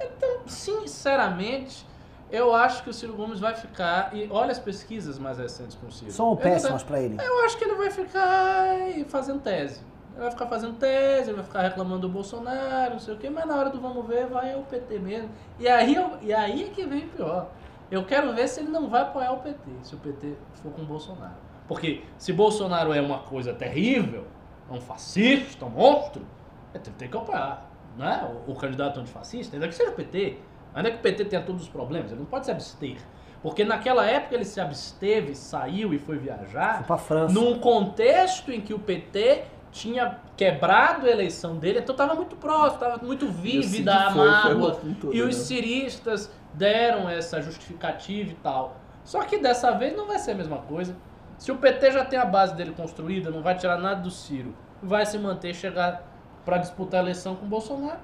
Então, 0.01 0.41
sinceramente, 0.47 1.87
eu 2.31 2.55
acho 2.55 2.83
que 2.83 2.91
o 2.91 2.93
Ciro 2.93 3.15
Gomes 3.15 3.41
vai 3.41 3.55
ficar. 3.55 4.15
E 4.15 4.29
olha 4.31 4.53
as 4.53 4.59
pesquisas 4.59 5.19
mais 5.19 5.39
recentes 5.39 5.77
com 5.77 5.87
o 5.87 5.93
Ciro. 5.93 6.11
São 6.11 6.37
péssimas 6.37 6.83
para 6.83 7.01
ele. 7.01 7.17
Eu 7.21 7.45
acho 7.45 7.59
que 7.59 7.65
ele 7.65 7.75
vai 7.75 7.91
ficar 7.91 8.77
fazendo 9.09 9.41
tese. 9.41 9.81
Ele 10.13 10.23
vai 10.23 10.31
ficar 10.31 10.47
fazendo 10.47 10.77
tese, 10.77 11.31
ele 11.31 11.37
vai 11.37 11.45
ficar 11.45 11.63
reclamando 11.63 12.03
do 12.03 12.09
Bolsonaro, 12.09 12.93
não 12.93 12.99
sei 12.99 13.15
o 13.15 13.17
quê, 13.17 13.31
mas 13.31 13.47
na 13.47 13.57
hora 13.57 13.71
do 13.71 13.81
vamos 13.81 14.07
ver 14.07 14.27
vai 14.27 14.55
o 14.55 14.63
PT 14.63 14.99
mesmo. 14.99 15.31
E 15.59 15.69
aí, 15.69 15.97
e 16.21 16.33
aí 16.33 16.65
é 16.65 16.69
que 16.69 16.85
vem 16.85 17.09
pior. 17.09 17.49
Eu 17.91 18.05
quero 18.05 18.35
ver 18.35 18.49
se 18.49 18.61
ele 18.61 18.71
não 18.71 18.89
vai 18.89 19.03
apoiar 19.03 19.33
o 19.33 19.39
PT, 19.39 19.71
se 19.83 19.95
o 19.95 19.99
PT 19.99 20.35
for 20.55 20.73
com 20.73 20.83
o 20.83 20.85
Bolsonaro. 20.85 21.35
Porque 21.67 22.03
se 22.19 22.33
Bolsonaro 22.33 22.93
é 22.93 23.01
uma 23.01 23.21
coisa 23.21 23.53
terrível, 23.55 24.25
é 24.71 24.73
um 24.73 24.81
fascista, 24.81 25.67
um 25.67 25.71
monstro, 25.71 26.25
ele 26.73 26.85
tem 26.97 27.09
que 27.09 27.17
apoiar. 27.17 27.67
Não 27.97 28.07
é? 28.07 28.25
o, 28.47 28.53
o 28.53 28.55
candidato 28.55 29.01
antifascista, 29.01 29.57
ainda 29.57 29.69
que 29.69 29.75
seja 29.75 29.91
o 29.91 29.95
PT. 29.95 30.39
Ainda 30.73 30.91
que 30.91 30.99
o 30.99 31.01
PT 31.01 31.25
tenha 31.25 31.43
todos 31.43 31.63
os 31.63 31.69
problemas, 31.69 32.13
ele 32.13 32.21
não 32.21 32.27
pode 32.27 32.47
se 32.47 32.53
abster. 32.53 32.99
Porque 33.43 33.65
naquela 33.65 34.07
época 34.07 34.35
ele 34.35 34.45
se 34.45 34.61
absteve, 34.61 35.35
saiu 35.35 35.93
e 35.93 35.99
foi 35.99 36.19
viajar. 36.19 36.85
Foi 36.85 36.99
França. 36.99 37.35
Num 37.35 37.59
contexto 37.59 38.53
em 38.53 38.61
que 38.61 38.73
o 38.73 38.79
PT 38.79 39.45
tinha 39.73 40.19
quebrado 40.37 41.07
a 41.07 41.11
eleição 41.11 41.57
dele, 41.57 41.79
então 41.79 41.95
estava 41.95 42.15
muito 42.15 42.37
próximo, 42.37 42.75
estava 42.75 43.05
muito 43.05 43.29
vívida 43.29 43.95
a 43.95 44.11
mágoa. 44.11 44.81
E 45.13 45.23
os 45.23 45.37
né? 45.37 45.43
ciristas 45.43 46.31
deram 46.53 47.09
essa 47.09 47.41
justificativa 47.41 48.31
e 48.31 48.35
tal. 48.37 48.77
Só 49.05 49.23
que 49.23 49.39
dessa 49.39 49.73
vez 49.73 49.97
não 49.97 50.07
vai 50.07 50.19
ser 50.19 50.33
a 50.33 50.35
mesma 50.35 50.59
coisa. 50.59 50.95
Se 51.41 51.51
o 51.51 51.57
PT 51.57 51.93
já 51.93 52.05
tem 52.05 52.19
a 52.19 52.25
base 52.27 52.55
dele 52.55 52.75
construída, 52.75 53.31
não 53.31 53.43
vai 53.43 53.57
tirar 53.57 53.79
nada 53.79 54.03
do 54.03 54.11
Ciro, 54.11 54.55
vai 54.83 55.07
se 55.07 55.19
manter, 55.19 55.55
chegar 55.55 56.07
para 56.45 56.59
disputar 56.59 57.01
a 57.01 57.03
eleição 57.03 57.35
com 57.35 57.47
o 57.47 57.49
Bolsonaro. 57.49 57.99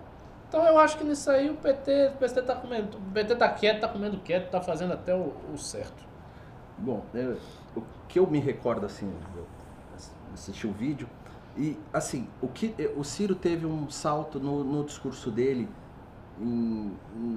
Então 0.48 0.64
eu 0.64 0.78
acho 0.78 0.96
que 0.96 1.04
nisso 1.04 1.30
aí 1.30 1.50
o 1.50 1.54
PT, 1.54 2.12
o 2.14 2.16
PT 2.16 2.42
tá 2.42 2.56
comendo, 2.56 2.96
o 2.96 3.10
PT 3.12 3.36
tá 3.36 3.46
quieto, 3.50 3.80
tá 3.82 3.88
comendo 3.88 4.16
quieto, 4.20 4.48
tá 4.50 4.62
fazendo 4.62 4.94
até 4.94 5.14
o, 5.14 5.34
o 5.52 5.58
certo. 5.58 6.02
Bom, 6.78 7.04
eu, 7.12 7.36
o 7.76 7.82
que 8.08 8.18
eu 8.18 8.26
me 8.26 8.38
recordo 8.38 8.86
assim, 8.86 9.12
eu 9.36 9.46
assisti 10.32 10.66
o 10.66 10.72
vídeo 10.72 11.06
e 11.58 11.78
assim, 11.92 12.26
o 12.40 12.48
que 12.48 12.74
o 12.96 13.04
Ciro 13.04 13.34
teve 13.34 13.66
um 13.66 13.90
salto 13.90 14.40
no, 14.40 14.64
no 14.64 14.82
discurso 14.82 15.30
dele 15.30 15.68
em, 16.40 16.92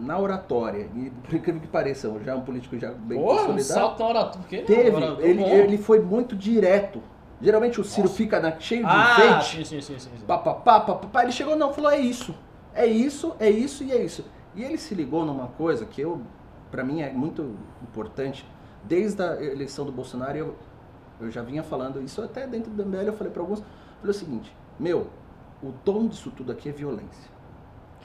na 0.06 0.18
oratória, 0.20 0.90
e 0.96 1.10
por 1.10 1.36
incrível 1.36 1.62
que 1.62 1.68
pareça, 1.68 2.12
já 2.24 2.32
é 2.34 2.36
um 2.36 2.42
político 2.42 2.78
já 2.78 2.92
bem 2.92 3.20
Porra, 3.20 3.46
consolidado. 3.46 3.60
Um 3.60 3.64
salto 3.64 4.00
na 4.00 4.10
oratória, 4.10 4.40
porque 4.40 4.58
teve, 4.62 4.98
ele, 5.22 5.44
ele 5.44 5.78
foi 5.78 6.00
muito 6.00 6.36
direto. 6.36 7.02
Geralmente 7.42 7.80
o 7.80 7.84
Ciro 7.86 8.08
Nossa. 8.08 8.18
fica 8.18 8.40
na, 8.40 8.60
cheio 8.60 8.86
de 8.86 8.92
ah, 8.92 9.16
enfeite. 9.18 9.66
Sim, 9.66 9.82
sim, 9.82 9.82
sim, 9.82 10.00
sim. 10.00 10.26
Pá, 10.28 10.38
pá, 10.38 10.54
pá, 10.54 10.82
pá, 10.82 10.96
pá, 10.96 11.24
ele 11.24 11.32
chegou 11.32 11.56
não, 11.56 11.74
falou 11.74 11.90
é 11.90 11.98
isso 11.98 12.36
é 12.74 12.86
isso, 12.86 13.36
é 13.40 13.50
isso 13.50 13.84
e 13.84 13.92
é 13.92 14.04
isso. 14.04 14.24
E 14.56 14.64
ele 14.64 14.78
se 14.78 14.96
ligou 14.96 15.26
numa 15.26 15.48
coisa 15.48 15.86
que 15.86 16.02
eu, 16.02 16.22
para 16.72 16.84
mim 16.84 17.02
é 17.02 17.12
muito 17.12 17.56
importante. 17.82 18.46
Desde 18.84 19.22
a 19.22 19.44
eleição 19.44 19.86
do 19.86 19.92
Bolsonaro, 19.92 20.38
eu, 20.38 20.56
eu 21.20 21.30
já 21.30 21.42
vinha 21.42 21.62
falando 21.62 22.02
isso 22.02 22.22
até 22.22 22.48
dentro 22.48 22.72
do 22.72 22.86
MBL, 22.86 23.08
eu 23.08 23.14
falei 23.14 23.34
para 23.34 23.42
alguns, 23.42 23.60
falei 24.00 24.12
o 24.12 24.14
seguinte, 24.14 24.56
meu, 24.80 25.08
o 25.62 25.74
tom 25.84 26.08
disso 26.08 26.32
tudo 26.32 26.52
aqui 26.54 26.70
é 26.70 26.72
violência. 26.72 27.30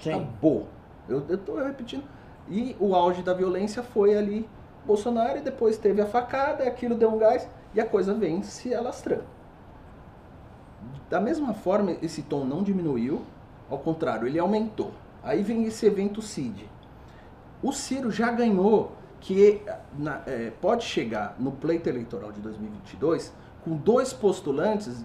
Sim. 0.01 0.13
Acabou. 0.13 0.67
Eu, 1.09 1.25
eu 1.29 1.39
tô 1.39 1.57
repetindo. 1.57 2.05
E 2.49 2.77
o 2.79 2.95
auge 2.95 3.23
da 3.23 3.33
violência 3.33 3.83
foi 3.83 4.17
ali 4.17 4.49
Bolsonaro 4.85 5.39
e 5.39 5.41
depois 5.41 5.79
teve 5.79 6.01
a 6.03 6.07
facada, 6.07 6.65
aquilo 6.65 6.95
deu 6.95 7.11
um 7.13 7.19
gás 7.19 7.49
e 7.75 7.81
a 7.81 7.87
coisa 7.87 8.13
vem 8.13 8.43
se 8.43 8.75
alastrando. 8.75 9.25
Da 11.09 11.21
mesma 11.21 11.55
forma, 11.55 11.97
esse 12.03 12.23
tom 12.23 12.45
não 12.45 12.63
diminuiu, 12.63 13.23
ao 13.71 13.79
contrário, 13.79 14.27
ele 14.27 14.39
aumentou. 14.39 14.93
Aí 15.23 15.43
vem 15.43 15.65
esse 15.65 15.87
evento 15.87 16.21
CID. 16.21 16.69
O 17.63 17.73
Ciro 17.73 18.11
já 18.11 18.31
ganhou 18.31 18.93
que 19.21 19.63
na, 19.99 20.21
é, 20.27 20.53
pode 20.61 20.85
chegar 20.85 21.35
no 21.39 21.53
pleito 21.53 21.89
eleitoral 21.89 22.31
de 22.31 22.41
2022 22.41 23.33
com 23.65 23.75
dois 23.75 24.13
postulantes 24.13 25.03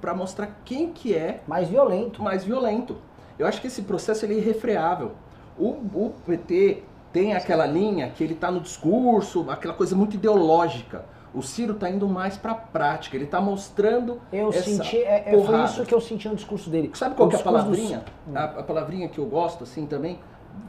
para 0.00 0.14
mostrar 0.14 0.60
quem 0.66 0.92
que 0.92 1.14
é 1.14 1.42
mais 1.46 1.68
violento. 1.68 2.22
Mais 2.22 2.44
violento. 2.44 2.98
Eu 3.38 3.46
acho 3.46 3.60
que 3.60 3.66
esse 3.66 3.82
processo 3.82 4.24
ele 4.24 4.34
é 4.34 4.38
irrefreável. 4.38 5.12
O, 5.56 5.70
o 5.70 6.14
PT 6.26 6.82
tem 7.12 7.34
aquela 7.34 7.66
linha 7.66 8.10
que 8.10 8.22
ele 8.22 8.34
está 8.34 8.50
no 8.50 8.60
discurso, 8.60 9.50
aquela 9.50 9.74
coisa 9.74 9.96
muito 9.96 10.14
ideológica. 10.14 11.04
O 11.34 11.42
Ciro 11.42 11.74
está 11.74 11.88
indo 11.90 12.08
mais 12.08 12.36
para 12.36 12.52
a 12.52 12.54
prática, 12.54 13.16
ele 13.16 13.24
está 13.24 13.40
mostrando 13.40 14.20
eu 14.32 14.48
essa 14.48 14.62
senti, 14.62 14.96
é, 14.96 15.24
é, 15.26 15.44
Foi 15.44 15.64
isso 15.64 15.84
que 15.84 15.94
eu 15.94 16.00
senti 16.00 16.28
no 16.28 16.34
discurso 16.34 16.70
dele. 16.70 16.90
Sabe 16.94 17.14
qual 17.14 17.30
é 17.30 17.36
a 17.36 17.38
palavrinha? 17.38 18.04
Dos... 18.26 18.36
A, 18.36 18.44
a, 18.44 18.62
palavrinha 18.62 19.08
que 19.08 19.18
eu 19.18 19.26
gosto, 19.26 19.64
assim, 19.64 19.86
também, 19.86 20.18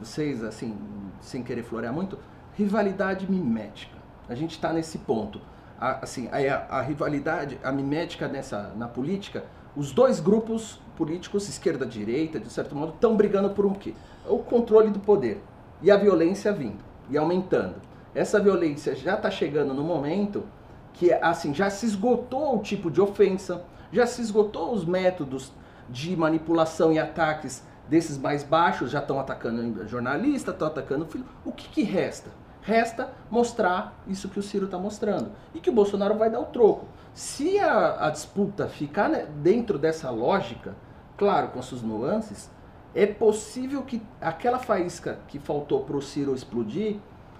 vocês, 0.00 0.44
assim, 0.44 0.76
sem 1.20 1.42
querer 1.42 1.62
florear 1.62 1.92
muito, 1.92 2.18
rivalidade 2.56 3.30
mimética. 3.30 3.96
A 4.28 4.34
gente 4.34 4.52
está 4.52 4.72
nesse 4.72 4.98
ponto. 4.98 5.40
A, 5.80 6.02
assim, 6.02 6.28
a, 6.28 6.76
a, 6.78 6.82
rivalidade, 6.82 7.58
a 7.64 7.72
mimética 7.72 8.28
nessa, 8.28 8.72
na 8.76 8.86
política, 8.86 9.44
os 9.76 9.92
dois 9.92 10.20
grupos 10.20 10.80
políticos, 10.96 11.48
esquerda 11.48 11.84
e 11.84 11.88
direita, 11.88 12.38
de 12.38 12.50
certo 12.50 12.74
modo, 12.74 12.92
estão 12.92 13.16
brigando 13.16 13.50
por 13.50 13.64
um 13.64 13.72
quê? 13.72 13.94
O 14.28 14.38
controle 14.38 14.90
do 14.90 15.00
poder. 15.00 15.42
E 15.82 15.90
a 15.90 15.96
violência 15.96 16.52
vindo 16.52 16.84
e 17.08 17.16
aumentando 17.16 17.76
essa 18.14 18.40
violência 18.40 18.94
já 18.94 19.14
está 19.14 19.30
chegando 19.30 19.72
no 19.72 19.84
momento 19.84 20.44
que 20.92 21.12
assim 21.12 21.54
já 21.54 21.70
se 21.70 21.86
esgotou 21.86 22.56
o 22.56 22.62
tipo 22.62 22.90
de 22.90 23.00
ofensa, 23.00 23.64
já 23.92 24.06
se 24.06 24.20
esgotou 24.20 24.72
os 24.72 24.84
métodos 24.84 25.52
de 25.88 26.16
manipulação 26.16 26.92
e 26.92 26.98
ataques 26.98 27.64
desses 27.88 28.18
mais 28.18 28.42
baixos, 28.42 28.90
já 28.90 29.00
estão 29.00 29.18
atacando 29.18 29.86
jornalista, 29.88 30.50
estão 30.50 30.68
atacando 30.68 31.06
filho. 31.06 31.24
O 31.44 31.52
que, 31.52 31.68
que 31.68 31.82
resta? 31.82 32.30
Resta 32.62 33.10
mostrar 33.30 34.00
isso 34.06 34.28
que 34.28 34.38
o 34.38 34.42
Ciro 34.42 34.66
está 34.66 34.78
mostrando 34.78 35.30
e 35.54 35.60
que 35.60 35.70
o 35.70 35.72
Bolsonaro 35.72 36.16
vai 36.16 36.30
dar 36.30 36.40
o 36.40 36.46
troco. 36.46 36.86
Se 37.12 37.58
a, 37.58 38.06
a 38.06 38.10
disputa 38.10 38.68
ficar 38.68 39.08
né, 39.08 39.26
dentro 39.42 39.78
dessa 39.78 40.10
lógica, 40.10 40.74
claro, 41.16 41.48
com 41.48 41.60
suas 41.60 41.82
nuances, 41.82 42.50
é 42.94 43.06
possível 43.06 43.82
que 43.82 44.02
aquela 44.20 44.58
faísca 44.58 45.18
que 45.28 45.38
faltou 45.38 45.84
para 45.84 45.96
o 45.96 46.02
Ciro 46.02 46.34
explodir 46.34 46.96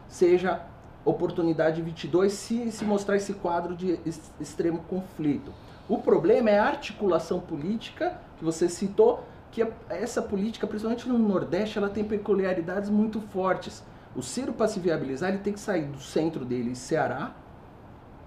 seja 0.08 0.62
oportunidade 1.04 1.80
22 1.82 2.32
se, 2.32 2.70
se 2.70 2.84
mostrar 2.84 3.16
esse 3.16 3.34
quadro 3.34 3.74
de 3.74 3.98
extremo 4.38 4.80
conflito. 4.88 5.52
O 5.88 5.98
problema 5.98 6.50
é 6.50 6.58
a 6.58 6.66
articulação 6.66 7.40
política 7.40 8.20
que 8.38 8.44
você 8.44 8.68
citou, 8.68 9.24
que 9.50 9.66
essa 9.88 10.22
política, 10.22 10.66
principalmente 10.66 11.08
no 11.08 11.18
Nordeste, 11.18 11.78
ela 11.78 11.88
tem 11.88 12.04
peculiaridades 12.04 12.88
muito 12.88 13.20
fortes. 13.20 13.82
O 14.14 14.22
Ciro, 14.22 14.52
para 14.52 14.68
se 14.68 14.78
viabilizar, 14.78 15.30
ele 15.30 15.38
tem 15.38 15.52
que 15.52 15.58
sair 15.58 15.86
do 15.86 16.00
centro 16.00 16.44
dele, 16.44 16.76
Ceará, 16.76 17.34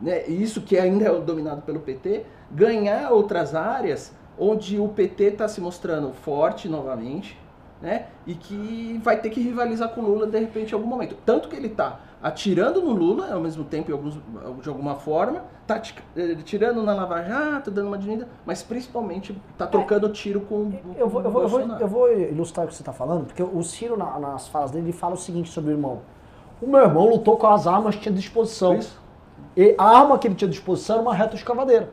né, 0.02 0.26
isso 0.28 0.62
que 0.62 0.78
ainda 0.78 1.06
é 1.06 1.20
dominado 1.20 1.62
pelo 1.62 1.80
PT, 1.80 2.26
ganhar 2.52 3.12
outras 3.12 3.56
áreas 3.56 4.14
onde 4.38 4.80
o 4.80 4.88
PT 4.88 5.24
está 5.26 5.48
se 5.48 5.62
mostrando 5.62 6.12
forte 6.12 6.68
novamente, 6.68 7.38
né? 7.82 8.08
E 8.26 8.34
que 8.34 9.00
vai 9.04 9.20
ter 9.20 9.30
que 9.30 9.42
rivalizar 9.42 9.90
com 9.90 10.02
o 10.02 10.06
Lula 10.06 10.26
de 10.26 10.40
repente 10.40 10.72
em 10.72 10.74
algum 10.74 10.88
momento. 10.88 11.18
Tanto 11.26 11.50
que 11.50 11.56
ele 11.56 11.68
está 11.68 12.00
atirando 12.24 12.82
no 12.82 12.92
Lula 12.92 13.34
ao 13.34 13.42
mesmo 13.42 13.66
tempo 13.66 13.92
alguns, 13.92 14.18
de 14.62 14.70
alguma 14.70 14.96
forma, 14.96 15.44
tá 15.68 15.78
tirando 16.46 16.82
na 16.82 16.94
Lava 16.94 17.22
Jato, 17.22 17.70
dando 17.70 17.88
uma 17.88 17.98
dinheiro, 17.98 18.26
mas 18.46 18.64
principalmente 18.64 19.38
está 19.52 19.68
trocando 19.68 20.08
tiro 20.08 20.40
com, 20.40 20.72
eu 20.98 21.10
vou, 21.10 21.22
eu 21.22 21.30
vou, 21.30 21.42
eu 21.42 21.50
vou, 21.50 21.62
eu 21.62 21.88
vou 21.88 22.14
ilustrar 22.14 22.66
o 22.66 22.70
que 22.70 22.76
você 22.76 22.82
está 22.82 22.94
falando, 22.94 23.26
porque 23.26 23.44
o 23.44 23.62
Ciro 23.62 23.98
na, 23.98 24.18
nas 24.18 24.48
falas 24.48 24.72
dele 24.72 24.86
ele 24.86 24.94
fala 24.94 25.16
o 25.16 25.18
seguinte 25.18 25.50
sobre 25.50 25.72
o 25.72 25.74
irmão. 25.74 26.00
O 26.62 26.68
meu 26.68 26.80
irmão 26.80 27.10
lutou 27.10 27.36
com 27.36 27.48
as 27.48 27.68
armas 27.68 27.96
que 27.96 28.02
tinha 28.04 28.14
à 28.14 28.18
disposição. 28.18 28.78
Isso. 28.78 29.03
E 29.56 29.76
a 29.78 29.84
arma 29.84 30.18
que 30.18 30.28
ele 30.28 30.36
tinha 30.36 30.48
à 30.48 30.52
disposição 30.52 30.96
era 30.98 31.04
uma 31.04 31.14
reta 31.14 31.36
escavadeira. 31.36 31.90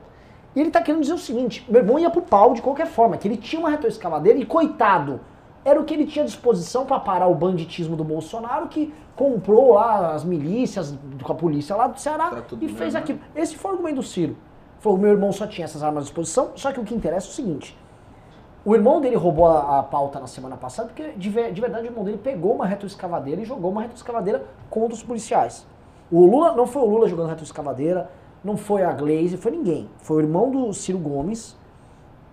E 0.54 0.60
ele 0.60 0.68
está 0.68 0.80
querendo 0.80 1.02
dizer 1.02 1.14
o 1.14 1.18
seguinte: 1.18 1.64
meu 1.68 1.80
irmão 1.80 1.98
ia 1.98 2.10
pro 2.10 2.22
pau 2.22 2.54
de 2.54 2.62
qualquer 2.62 2.86
forma, 2.86 3.16
que 3.16 3.28
ele 3.28 3.36
tinha 3.36 3.60
uma 3.60 3.70
retroescavadeira 3.70 4.38
e 4.38 4.44
coitado, 4.44 5.20
era 5.64 5.80
o 5.80 5.84
que 5.84 5.94
ele 5.94 6.06
tinha 6.06 6.24
à 6.24 6.26
disposição 6.26 6.86
para 6.86 6.98
parar 6.98 7.28
o 7.28 7.34
banditismo 7.34 7.96
do 7.96 8.04
Bolsonaro, 8.04 8.68
que 8.68 8.92
comprou 9.14 9.74
lá 9.74 10.14
as 10.14 10.24
milícias 10.24 10.94
com 11.22 11.32
a 11.32 11.34
polícia 11.34 11.76
lá 11.76 11.86
do 11.86 12.00
Ceará 12.00 12.30
tá 12.30 12.56
e 12.60 12.68
fez 12.68 12.94
aquilo. 12.94 13.20
Esse 13.36 13.56
foi 13.56 13.70
o 13.70 13.74
argumento 13.74 13.96
do 13.96 14.02
Ciro. 14.02 14.36
Falou, 14.78 14.98
meu 14.98 15.10
irmão 15.10 15.30
só 15.30 15.46
tinha 15.46 15.66
essas 15.66 15.82
armas 15.82 16.04
à 16.04 16.06
disposição, 16.06 16.52
só 16.54 16.72
que 16.72 16.80
o 16.80 16.84
que 16.84 16.94
interessa 16.94 17.26
é 17.26 17.30
o 17.30 17.32
seguinte. 17.32 17.78
O 18.64 18.74
irmão 18.74 19.00
dele 19.00 19.16
roubou 19.16 19.46
a, 19.46 19.78
a 19.78 19.82
pauta 19.82 20.18
na 20.18 20.26
semana 20.26 20.56
passada, 20.56 20.88
porque 20.88 21.12
de, 21.12 21.30
de, 21.52 21.60
verdade 21.60 21.84
o 21.84 21.90
irmão 21.90 22.02
dele 22.02 22.18
pegou 22.18 22.54
uma 22.54 22.66
retroescavadeira 22.66 23.42
e 23.42 23.44
jogou 23.44 23.70
uma 23.70 23.82
retroescavadeira 23.82 24.44
contra 24.70 24.94
os 24.94 25.02
policiais. 25.02 25.66
O 26.10 26.26
Lula, 26.26 26.54
não 26.54 26.66
foi 26.66 26.82
o 26.82 26.86
Lula 26.86 27.08
jogando 27.08 27.28
retroescavadeira, 27.28 28.10
não 28.42 28.56
foi 28.56 28.82
a 28.82 28.92
Glaze, 28.92 29.36
foi 29.36 29.52
ninguém. 29.52 29.88
Foi 29.98 30.16
o 30.16 30.20
irmão 30.20 30.50
do 30.50 30.72
Ciro 30.72 30.98
Gomes, 30.98 31.56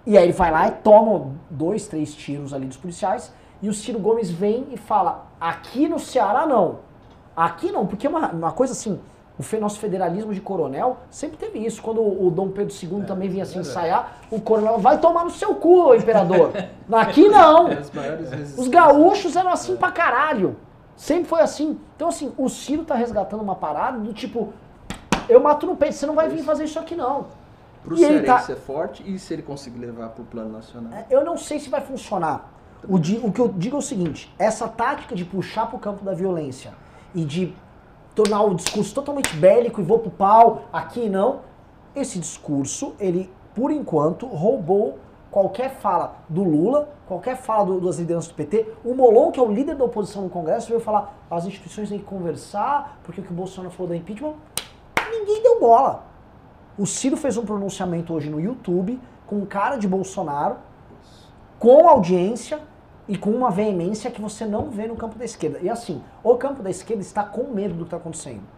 e 0.06 0.18
aí 0.18 0.24
ele 0.24 0.34
vai 0.34 0.49
lá 0.49 0.68
e 0.70 0.72
toma 0.72 1.32
dois, 1.49 1.86
três 1.86 2.16
tiros 2.16 2.54
ali 2.54 2.66
dos 2.66 2.78
policiais. 2.78 3.34
E 3.62 3.68
o 3.68 3.74
Ciro 3.74 3.99
Gomes 3.99 4.32
vem 4.32 4.68
e 4.72 4.78
fala: 4.78 5.26
aqui 5.40 5.88
no 5.88 5.99
Ceará 5.99 6.45
não. 6.48 6.80
Aqui 7.36 7.72
não, 7.72 7.86
porque 7.86 8.08
é 8.08 8.10
uma, 8.10 8.30
uma 8.32 8.52
coisa 8.54 8.74
assim. 8.74 8.99
O 9.38 9.60
nosso 9.60 9.78
federalismo 9.78 10.34
de 10.34 10.41
coronel 10.41 10.98
sempre 11.12 11.38
teve 11.38 11.60
isso. 11.60 11.80
Quando 11.82 12.02
o 12.02 12.32
Dom 12.32 12.49
Pedro 12.49 12.74
II 12.74 13.02
é, 13.02 13.06
também 13.06 13.30
vinha 13.30 13.44
assim 13.44 13.60
é 13.60 13.62
ensaiar, 13.62 14.18
o 14.32 14.41
coronel 14.41 14.80
vai 14.80 14.98
tomar 14.98 15.26
no 15.26 15.30
seu 15.30 15.54
cu, 15.54 15.94
imperador. 15.94 16.52
Aqui 16.91 17.28
não. 17.28 17.68
Os 18.58 18.68
gaúchos 18.68 19.36
eram 19.36 19.52
assim 19.52 19.74
é. 19.74 19.76
pra 19.76 19.91
caralho. 19.91 20.56
Sempre 20.98 21.26
foi 21.26 21.41
assim. 21.41 21.80
Então, 21.95 22.10
assim, 22.10 22.34
o 22.36 22.49
Ciro 22.49 22.84
tá 22.84 22.95
resgatando 22.95 23.41
uma 23.41 23.56
parada 23.56 23.99
do 23.99 24.11
tipo: 24.11 24.52
eu 25.30 25.40
mato 25.40 25.68
no 25.68 25.78
peito, 25.78 25.94
você 25.94 26.07
não 26.07 26.15
vai 26.15 26.28
vir 26.28 26.44
fazer 26.44 26.64
isso 26.64 26.80
aqui 26.80 26.95
não. 26.95 27.28
Para 27.84 27.94
o 27.94 27.98
Cearense 27.98 28.26
tá... 28.26 28.53
é 28.53 28.56
forte 28.56 29.03
e 29.10 29.19
se 29.19 29.34
ele 29.34 29.44
conseguir 29.44 29.80
levar 29.80 30.10
para 30.10 30.24
o 30.24 30.26
plano 30.26 30.52
nacional? 30.52 30.91
É, 30.91 31.06
eu 31.10 31.24
não 31.24 31.38
sei 31.38 31.60
se 31.60 31.69
vai 31.69 31.82
funcionar. 31.82 32.52
O, 32.88 32.98
di... 32.98 33.19
o 33.24 33.32
que 33.32 33.40
eu 33.40 33.48
digo 33.48 33.76
é 33.76 33.80
o 33.80 33.82
seguinte: 33.82 34.34
essa 34.40 34.68
tática 34.68 35.15
de 35.15 35.24
puxar 35.24 35.68
para 35.68 35.76
o 35.76 35.80
campo 35.80 36.03
da 36.03 36.14
violência 36.14 36.74
e 37.14 37.24
de 37.24 37.53
tornar 38.15 38.41
o 38.41 38.56
discurso 38.56 38.95
totalmente 38.95 39.36
bélico 39.36 39.80
e 39.80 39.84
vou 39.84 39.99
pro 39.99 40.10
pau, 40.10 40.64
aqui 40.74 41.07
não, 41.07 41.41
esse 41.95 42.18
discurso, 42.18 42.95
ele, 42.99 43.32
por 43.53 43.69
enquanto, 43.69 44.26
roubou 44.26 44.98
qualquer 45.32 45.76
fala 45.76 46.16
do 46.28 46.44
Lula, 46.44 46.90
qualquer 47.08 47.38
fala 47.38 47.66
do, 47.66 47.82
das 47.82 47.98
lideranças 47.98 48.30
do 48.30 48.36
PT. 48.36 48.74
O 48.84 48.94
Molon, 48.94 49.32
que 49.32 49.40
é 49.40 49.44
o 49.44 49.52
líder 49.52 49.76
da 49.76 49.86
oposição 49.86 50.24
no 50.24 50.30
Congresso, 50.30 50.68
veio 50.68 50.80
falar 50.80 51.18
as 51.30 51.45
instituições 51.45 51.90
têm 51.90 51.99
que 51.99 52.06
conversar, 52.06 52.99
porque 53.04 53.22
o 53.22 53.24
que 53.24 53.32
o 53.32 53.36
Bolsonaro 53.36 53.74
falou 53.74 53.90
da 53.90 53.95
impeachment, 53.95 54.34
ninguém 55.12 55.41
deu 55.41 55.60
bola. 55.60 56.06
O 56.78 56.86
Ciro 56.86 57.18
fez 57.18 57.38
um 57.38 57.45
pronunciamento 57.45 58.14
hoje 58.14 58.30
no 58.30 58.40
YouTube 58.40 58.99
com 59.26 59.45
cara 59.45 59.78
de 59.78 59.88
Bolsonaro, 59.88 60.58
com 61.60 61.88
audiência 61.88 62.60
e 63.08 63.18
com 63.18 63.32
uma 63.32 63.49
veemência 63.49 64.12
que 64.12 64.22
você 64.22 64.45
não 64.45 64.70
vê 64.70 64.88
no 64.88 64.95
campo 64.95 65.18
da 65.18 65.26
esquerda. 65.26 65.60
E 65.62 65.70
assim, 65.70 66.02
o 66.24 66.36
campo 66.36 66.62
da 66.62 66.70
esquerda 66.70 67.02
está 67.02 67.24
com 67.24 67.44
medo 67.52 67.74
do 67.74 67.80
que 67.80 67.86
está 67.86 67.98
acontecendo. 67.98 68.57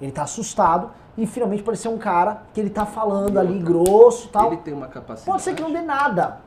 Ele 0.00 0.10
está 0.10 0.22
assustado 0.22 0.90
e 1.16 1.26
finalmente 1.26 1.62
pareceu 1.62 1.92
um 1.92 1.98
cara 1.98 2.42
que 2.54 2.60
ele 2.60 2.68
está 2.68 2.86
falando 2.86 3.38
ali 3.38 3.58
grosso 3.58 4.28
e 4.28 4.30
tal. 4.30 4.52
Ele 4.52 4.62
tem 4.62 4.72
uma 4.72 4.88
capacidade. 4.88 5.26
Pode 5.26 5.42
ser 5.42 5.54
que 5.54 5.62
não 5.62 5.72
dê 5.72 5.82
nada, 5.82 6.40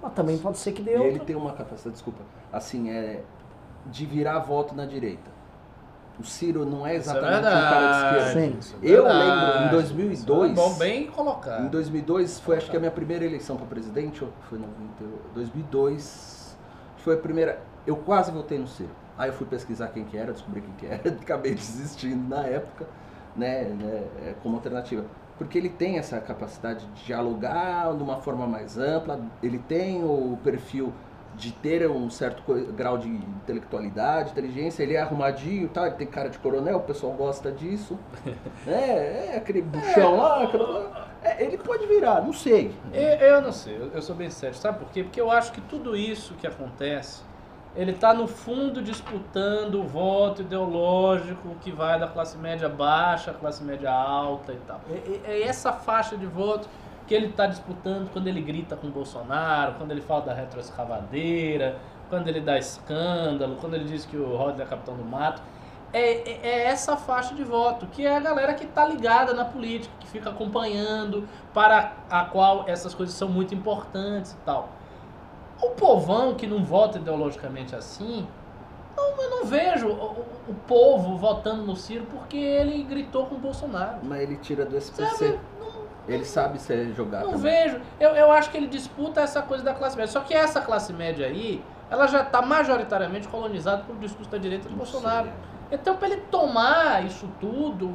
mas 0.00 0.12
também 0.12 0.38
pode 0.38 0.58
ser 0.58 0.72
que 0.72 0.82
dê. 0.82 0.92
Ele 0.92 1.18
tem 1.18 1.34
uma 1.34 1.52
capacidade, 1.52 1.94
desculpa, 1.94 2.20
assim, 2.52 2.90
é 2.90 3.22
de 3.86 4.06
virar 4.06 4.38
voto 4.40 4.74
na 4.74 4.84
direita. 4.84 5.30
O 6.18 6.24
Ciro 6.24 6.66
não 6.66 6.86
é, 6.86 6.92
é 6.92 6.96
exatamente 6.96 7.46
é 7.46 7.48
um 7.48 7.52
cara 7.52 7.92
de 7.92 8.18
esquerda. 8.28 8.62
Sim. 8.62 8.76
É 8.82 8.90
eu 8.90 9.04
lembro, 9.04 9.66
em 9.66 9.70
2002... 9.70 10.50
É 10.50 10.54
bom, 10.54 10.74
bem 10.74 11.06
colocado. 11.06 11.64
Em 11.64 11.68
2002, 11.68 12.40
foi 12.40 12.58
acho 12.58 12.70
que 12.70 12.76
a 12.76 12.80
minha 12.80 12.92
primeira 12.92 13.24
eleição 13.24 13.56
para 13.56 13.64
presidente, 13.64 14.22
foi 14.48 14.58
em 14.58 14.64
2002, 15.34 16.58
foi 16.98 17.14
a 17.14 17.18
primeira... 17.18 17.62
Eu 17.86 17.96
quase 17.96 18.30
votei 18.30 18.58
no 18.58 18.68
Ciro. 18.68 18.90
Aí 19.16 19.30
eu 19.30 19.32
fui 19.32 19.46
pesquisar 19.46 19.88
quem 19.88 20.04
que 20.04 20.16
era, 20.16 20.32
descobri 20.32 20.60
quem 20.60 20.72
que 20.74 20.86
era, 20.86 21.08
acabei 21.20 21.54
desistindo 21.54 22.28
na 22.28 22.42
época, 22.42 22.86
né, 23.40 23.64
né 23.64 24.34
como 24.42 24.56
alternativa 24.56 25.04
porque 25.40 25.56
ele 25.56 25.70
tem 25.70 25.96
essa 25.96 26.20
capacidade 26.20 26.84
de 26.84 27.04
dialogar 27.06 27.96
de 27.96 28.02
uma 28.02 28.16
forma 28.16 28.46
mais 28.46 28.76
ampla, 28.76 29.18
ele 29.42 29.58
tem 29.58 30.04
o 30.04 30.38
perfil 30.44 30.92
de 31.34 31.50
ter 31.50 31.88
um 31.88 32.10
certo 32.10 32.42
grau 32.74 32.98
de 32.98 33.08
intelectualidade, 33.08 34.32
inteligência, 34.32 34.82
ele 34.82 34.96
é 34.96 35.00
arrumadinho, 35.00 35.66
tá? 35.70 35.86
ele 35.86 35.96
tem 35.96 36.06
cara 36.06 36.28
de 36.28 36.38
coronel, 36.38 36.76
o 36.76 36.82
pessoal 36.82 37.14
gosta 37.14 37.50
disso. 37.50 37.98
é, 38.68 39.30
é 39.32 39.36
aquele 39.38 39.62
buchão 39.62 40.18
lá, 40.18 41.08
é, 41.22 41.42
ele 41.42 41.56
pode 41.56 41.86
virar, 41.86 42.20
não 42.20 42.34
sei. 42.34 42.74
Eu, 42.92 43.00
eu 43.00 43.40
não 43.40 43.52
sei, 43.52 43.76
eu, 43.76 43.90
eu, 43.94 44.02
sou 44.02 44.14
bem 44.14 44.28
sério. 44.28 44.54
Sabe 44.56 44.80
por 44.80 44.90
quê? 44.90 45.02
Porque 45.02 45.20
eu 45.20 45.30
acho 45.30 45.52
que 45.52 45.62
tudo 45.62 45.96
isso 45.96 46.34
que 46.34 46.46
acontece, 46.46 47.22
ele 47.74 47.92
está 47.92 48.12
no 48.12 48.26
fundo 48.26 48.82
disputando 48.82 49.76
o 49.76 49.84
voto 49.84 50.42
ideológico 50.42 51.54
que 51.60 51.70
vai 51.70 51.98
da 51.98 52.08
classe 52.08 52.36
média 52.36 52.68
baixa 52.68 53.30
à 53.30 53.34
classe 53.34 53.62
média 53.62 53.92
alta 53.92 54.52
e 54.52 54.58
tal. 54.66 54.80
É 55.24 55.42
essa 55.42 55.72
faixa 55.72 56.16
de 56.16 56.26
voto 56.26 56.68
que 57.06 57.14
ele 57.14 57.26
está 57.26 57.46
disputando 57.46 58.10
quando 58.12 58.26
ele 58.26 58.40
grita 58.40 58.76
com 58.76 58.88
o 58.88 58.90
Bolsonaro, 58.90 59.74
quando 59.74 59.92
ele 59.92 60.00
fala 60.00 60.22
da 60.22 60.34
retroescavadeira, 60.34 61.76
quando 62.08 62.28
ele 62.28 62.40
dá 62.40 62.58
escândalo, 62.58 63.56
quando 63.60 63.74
ele 63.74 63.84
diz 63.84 64.04
que 64.04 64.16
o 64.16 64.36
Rodney 64.36 64.64
é 64.64 64.66
capitão 64.66 64.96
do 64.96 65.04
mato. 65.04 65.40
É, 65.92 66.00
é, 66.00 66.40
é, 66.42 66.62
essa 66.66 66.96
faixa 66.96 67.34
de 67.34 67.42
voto, 67.42 67.86
que 67.86 68.06
é 68.06 68.16
a 68.16 68.20
galera 68.20 68.54
que 68.54 68.64
está 68.64 68.84
ligada 68.84 69.34
na 69.34 69.44
política, 69.44 69.92
que 69.98 70.06
fica 70.06 70.30
acompanhando, 70.30 71.28
para 71.52 71.92
a 72.08 72.24
qual 72.24 72.64
essas 72.68 72.94
coisas 72.94 73.14
são 73.14 73.28
muito 73.28 73.54
importantes 73.54 74.32
e 74.32 74.36
tal. 74.44 74.68
O 75.62 75.70
povão 75.70 76.34
que 76.34 76.46
não 76.46 76.64
vota 76.64 76.98
ideologicamente 76.98 77.74
assim, 77.76 78.26
não, 78.96 79.22
eu 79.22 79.30
não 79.30 79.44
vejo 79.44 79.88
o, 79.88 80.24
o, 80.48 80.54
povo 80.66 81.16
votando 81.16 81.62
no 81.62 81.76
Ciro 81.76 82.06
porque 82.10 82.36
ele 82.36 82.82
gritou 82.82 83.26
com 83.26 83.36
o 83.36 83.38
Bolsonaro. 83.38 83.98
Mas 84.02 84.20
ele 84.20 84.36
tira 84.36 84.64
do 84.64 84.76
SPC. 84.76 85.14
Sabe? 85.16 85.40
Ele 86.08 86.24
sabe 86.24 86.58
ser 86.60 86.92
jogado. 86.94 87.24
Não 87.24 87.32
também. 87.32 87.64
vejo. 87.64 87.80
Eu, 87.98 88.10
eu 88.10 88.32
acho 88.32 88.50
que 88.50 88.56
ele 88.56 88.66
disputa 88.66 89.20
essa 89.20 89.42
coisa 89.42 89.62
da 89.62 89.74
classe 89.74 89.96
média. 89.96 90.12
Só 90.12 90.20
que 90.20 90.34
essa 90.34 90.60
classe 90.60 90.92
média 90.92 91.26
aí, 91.26 91.62
ela 91.90 92.06
já 92.06 92.22
está 92.22 92.42
majoritariamente 92.42 93.28
colonizada 93.28 93.82
pelo 93.84 93.98
discurso 93.98 94.30
da 94.30 94.38
direita 94.38 94.68
do 94.68 94.74
Bolsonaro. 94.74 95.28
Então, 95.70 95.96
para 95.96 96.08
ele 96.08 96.22
tomar 96.30 97.04
isso 97.06 97.28
tudo, 97.40 97.94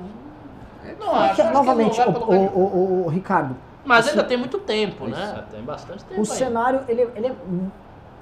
é 0.85 0.95
não 0.97 1.13
acho. 1.13 1.41
acho 1.41 1.53
novamente, 1.53 1.99
o, 1.99 2.09
o, 2.09 2.59
o, 2.59 3.05
o, 3.05 3.09
Ricardo. 3.09 3.55
Mas 3.85 4.07
ainda 4.07 4.23
tem 4.23 4.37
muito 4.37 4.57
tempo, 4.59 5.07
né? 5.07 5.45
Tem 5.51 5.61
bastante 5.61 6.03
tempo. 6.03 6.21
O 6.21 6.23
aí. 6.23 6.37
cenário, 6.37 6.81
ele, 6.87 7.01
ele, 7.15 7.27
é, 7.27 7.35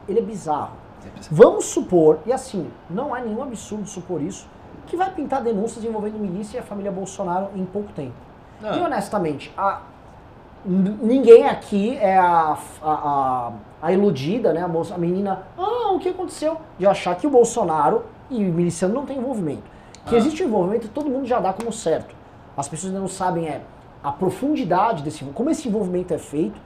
ele 0.08 0.20
é 0.20 0.22
bizarro. 0.22 0.84
Vamos 1.30 1.66
supor, 1.66 2.20
e 2.26 2.32
assim, 2.32 2.70
não 2.90 3.14
há 3.14 3.20
nenhum 3.20 3.44
absurdo 3.44 3.88
supor 3.88 4.22
isso, 4.22 4.48
que 4.88 4.96
vai 4.96 5.12
pintar 5.12 5.42
denúncias 5.42 5.84
envolvendo 5.84 6.18
milícia 6.18 6.58
e 6.58 6.60
a 6.60 6.64
família 6.64 6.92
Bolsonaro 6.92 7.50
em 7.56 7.66
pouco 7.66 7.92
tempo. 7.94 8.16
Não. 8.62 8.78
E 8.78 8.82
honestamente, 8.82 9.54
a, 9.58 9.82
ninguém 10.66 11.48
aqui 11.48 11.98
é 11.98 12.18
a, 12.18 12.58
a, 12.82 12.92
a, 12.92 13.52
a, 13.82 13.94
iludida, 13.94 14.54
né? 14.54 14.62
A, 14.62 14.68
moça, 14.68 14.96
a 14.96 14.98
menina, 14.98 15.44
ah, 15.58 15.92
o 15.92 16.00
que 16.00 16.10
aconteceu? 16.10 16.58
De 16.78 16.86
achar 16.86 17.16
que 17.16 17.28
o 17.28 17.30
Bolsonaro 17.30 18.06
e 18.30 18.38
o 18.38 18.54
miliciano 18.54 18.94
não 18.94 19.06
tem 19.06 19.18
envolvimento. 19.18 19.64
Que 20.06 20.16
ah. 20.16 20.18
existe 20.18 20.44
um 20.44 20.48
envolvimento, 20.48 20.88
todo 20.90 21.10
mundo 21.10 21.26
já 21.26 21.40
dá 21.40 21.54
como 21.54 21.72
certo. 21.72 22.16
As 22.56 22.68
pessoas 22.68 22.92
ainda 22.92 23.02
não 23.02 23.08
sabem 23.08 23.48
é 23.48 23.62
a 24.04 24.12
profundidade 24.12 25.02
desse 25.02 25.24
como 25.26 25.50
esse 25.50 25.68
envolvimento 25.68 26.14
é 26.14 26.18
feito 26.18 26.60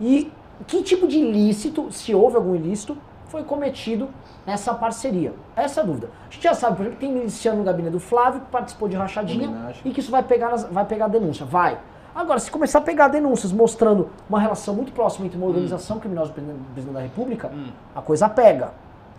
e 0.00 0.30
que 0.66 0.82
tipo 0.82 1.08
de 1.08 1.18
ilícito, 1.18 1.90
se 1.90 2.14
houve 2.14 2.36
algum 2.36 2.54
ilícito, 2.54 2.96
foi 3.26 3.42
cometido 3.42 4.08
nessa 4.46 4.72
parceria? 4.74 5.32
Essa 5.56 5.80
é 5.80 5.82
a 5.82 5.86
dúvida. 5.86 6.10
A 6.28 6.32
gente 6.32 6.44
já 6.44 6.54
sabe, 6.54 6.76
por 6.76 6.82
exemplo, 6.82 6.98
que 7.00 7.06
tem 7.06 7.12
miliciano 7.12 7.58
no 7.58 7.64
gabinete 7.64 7.92
do 7.92 8.00
Flávio 8.00 8.40
que 8.40 8.46
participou 8.46 8.88
de 8.88 8.96
rachadinha 8.96 9.48
Homenagem. 9.48 9.82
e 9.84 9.90
que 9.90 10.00
isso 10.00 10.10
vai 10.10 10.22
pegar, 10.22 10.50
nas, 10.50 10.64
vai 10.64 10.84
pegar 10.84 11.08
denúncia. 11.08 11.44
Vai. 11.44 11.78
Agora, 12.14 12.38
se 12.38 12.48
começar 12.48 12.78
a 12.78 12.82
pegar 12.82 13.08
denúncias 13.08 13.50
mostrando 13.50 14.08
uma 14.30 14.38
relação 14.38 14.72
muito 14.74 14.92
próxima 14.92 15.26
entre 15.26 15.36
uma 15.36 15.48
organização 15.48 15.96
hum. 15.96 16.00
criminosa 16.00 16.32
e 16.36 16.40
o 16.40 16.56
presidente 16.72 16.94
da 16.94 17.00
República, 17.00 17.50
hum. 17.52 17.72
a 17.94 18.00
coisa 18.00 18.28
pega. 18.28 18.72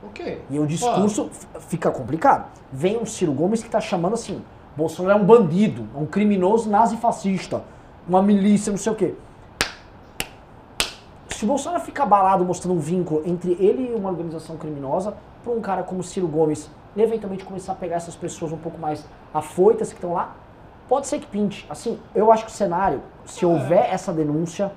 Ok. 0.08 0.42
E 0.50 0.60
o 0.60 0.66
discurso 0.66 1.30
fica 1.68 1.92
complicado. 1.92 2.46
Vem 2.72 2.98
um 2.98 3.06
Ciro 3.06 3.34
Gomes 3.34 3.62
que 3.62 3.68
está 3.68 3.82
chamando 3.82 4.14
assim: 4.14 4.42
Bolsonaro 4.76 5.20
é 5.20 5.22
um 5.22 5.26
bandido, 5.26 5.88
um 5.96 6.06
criminoso 6.06 6.70
nazifascista, 6.70 7.64
uma 8.08 8.22
milícia, 8.22 8.72
não 8.72 8.78
sei 8.78 8.92
o 8.92 8.96
quê. 8.96 9.14
Se 11.30 11.40
Se 11.40 11.44
o 11.44 11.48
Bolsonaro 11.48 11.84
fica 11.84 12.04
abalado 12.04 12.44
mostrando 12.44 12.76
um 12.76 12.80
vínculo 12.80 13.22
entre 13.26 13.52
ele 13.60 13.92
e 13.92 13.94
uma 13.96 14.10
organização 14.10 14.58
criminosa, 14.58 15.14
para 15.44 15.54
um 15.54 15.62
cara 15.62 15.84
como 15.84 16.02
Ciro 16.02 16.28
Gomes 16.28 16.70
eventualmente 16.98 17.44
começar 17.44 17.74
a 17.74 17.76
pegar 17.76 17.98
essas 17.98 18.16
pessoas 18.16 18.52
um 18.54 18.58
pouco 18.58 18.80
mais 18.80 19.06
afoitas 19.34 19.90
que 19.90 19.96
estão 19.96 20.14
lá, 20.14 20.34
pode 20.88 21.08
ser 21.08 21.20
que 21.20 21.28
pinte. 21.28 21.66
Assim, 21.70 22.00
eu 22.16 22.32
acho 22.32 22.46
que 22.46 22.52
o 22.52 22.54
cenário, 22.54 23.02
se 23.26 23.44
É. 23.44 23.48
houver 23.48 23.94
essa 23.94 24.14
denúncia, 24.14 24.72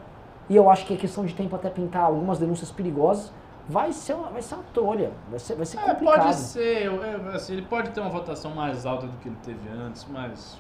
e 0.49 0.57
eu 0.57 0.69
acho 0.69 0.85
que 0.85 0.95
é 0.95 0.97
questão 0.97 1.25
de 1.25 1.33
tempo 1.33 1.55
até 1.55 1.71
pintar 1.71 2.03
algumas 2.03 2.39
denúncias 2.39 2.71
perigosas, 2.73 3.33
vai 3.69 3.93
ser 3.93 4.15
uma, 4.15 4.29
vai 4.31 4.41
ser 4.43 4.55
uma 4.55 4.65
trolha, 4.73 5.13
vai 5.29 5.39
ser, 5.39 5.55
vai 5.55 5.67
ser 5.67 5.79
É, 5.79 5.83
complicado. 5.83 6.23
pode 6.25 6.35
ser, 6.37 6.83
eu- 6.87 7.03
eu- 7.05 7.29
assim, 7.33 7.53
ele 7.55 7.63
pode 7.63 7.91
ter 7.91 8.01
uma 8.01 8.11
votação 8.11 8.53
mais 8.53 8.87
alta 8.87 9.07
do 9.07 9.17
que 9.19 9.29
ele 9.29 9.37
teve 9.45 9.69
antes, 9.69 10.07
mas 10.09 10.59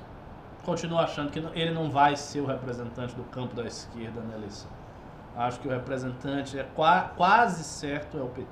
continuo 0.65 0.99
achando 0.99 1.31
que 1.31 1.39
ele 1.59 1.71
não 1.73 1.91
vai 1.91 2.17
ser 2.17 2.41
o 2.41 2.47
representante 2.47 3.15
do 3.15 3.23
campo 3.25 3.55
da 3.55 3.65
esquerda 3.65 4.21
na 4.21 4.35
eleição. 4.37 4.71
Acho 5.37 5.61
que 5.61 5.69
o 5.69 5.71
representante 5.71 6.59
é 6.59 6.65
qua- 6.75 7.13
quase 7.17 7.65
certo 7.65 8.19
é 8.19 8.23
o 8.23 8.27
PT. 8.29 8.49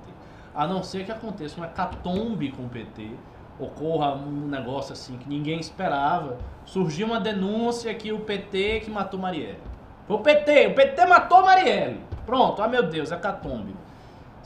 A 0.54 0.66
não 0.66 0.82
ser 0.82 1.04
que 1.04 1.12
aconteça 1.12 1.56
uma 1.58 1.66
hecatombe 1.66 2.50
com 2.52 2.64
o 2.64 2.68
PT, 2.68 3.10
ocorra 3.58 4.12
um 4.14 4.46
negócio 4.48 4.92
assim 4.92 5.18
que 5.18 5.28
ninguém 5.28 5.58
esperava, 5.60 6.38
surgiu 6.64 7.06
uma 7.08 7.20
denúncia 7.20 7.92
que 7.94 8.12
o 8.12 8.20
PT 8.20 8.80
que 8.84 8.90
matou 8.90 9.18
Marielle. 9.20 9.60
Foi 10.06 10.16
o 10.16 10.20
PT, 10.20 10.68
o 10.68 10.74
PT 10.74 11.04
matou 11.06 11.42
Marielle. 11.42 12.00
Pronto, 12.24 12.62
ah 12.62 12.68
meu 12.68 12.84
Deus, 12.84 13.10
hecatombe 13.10 13.74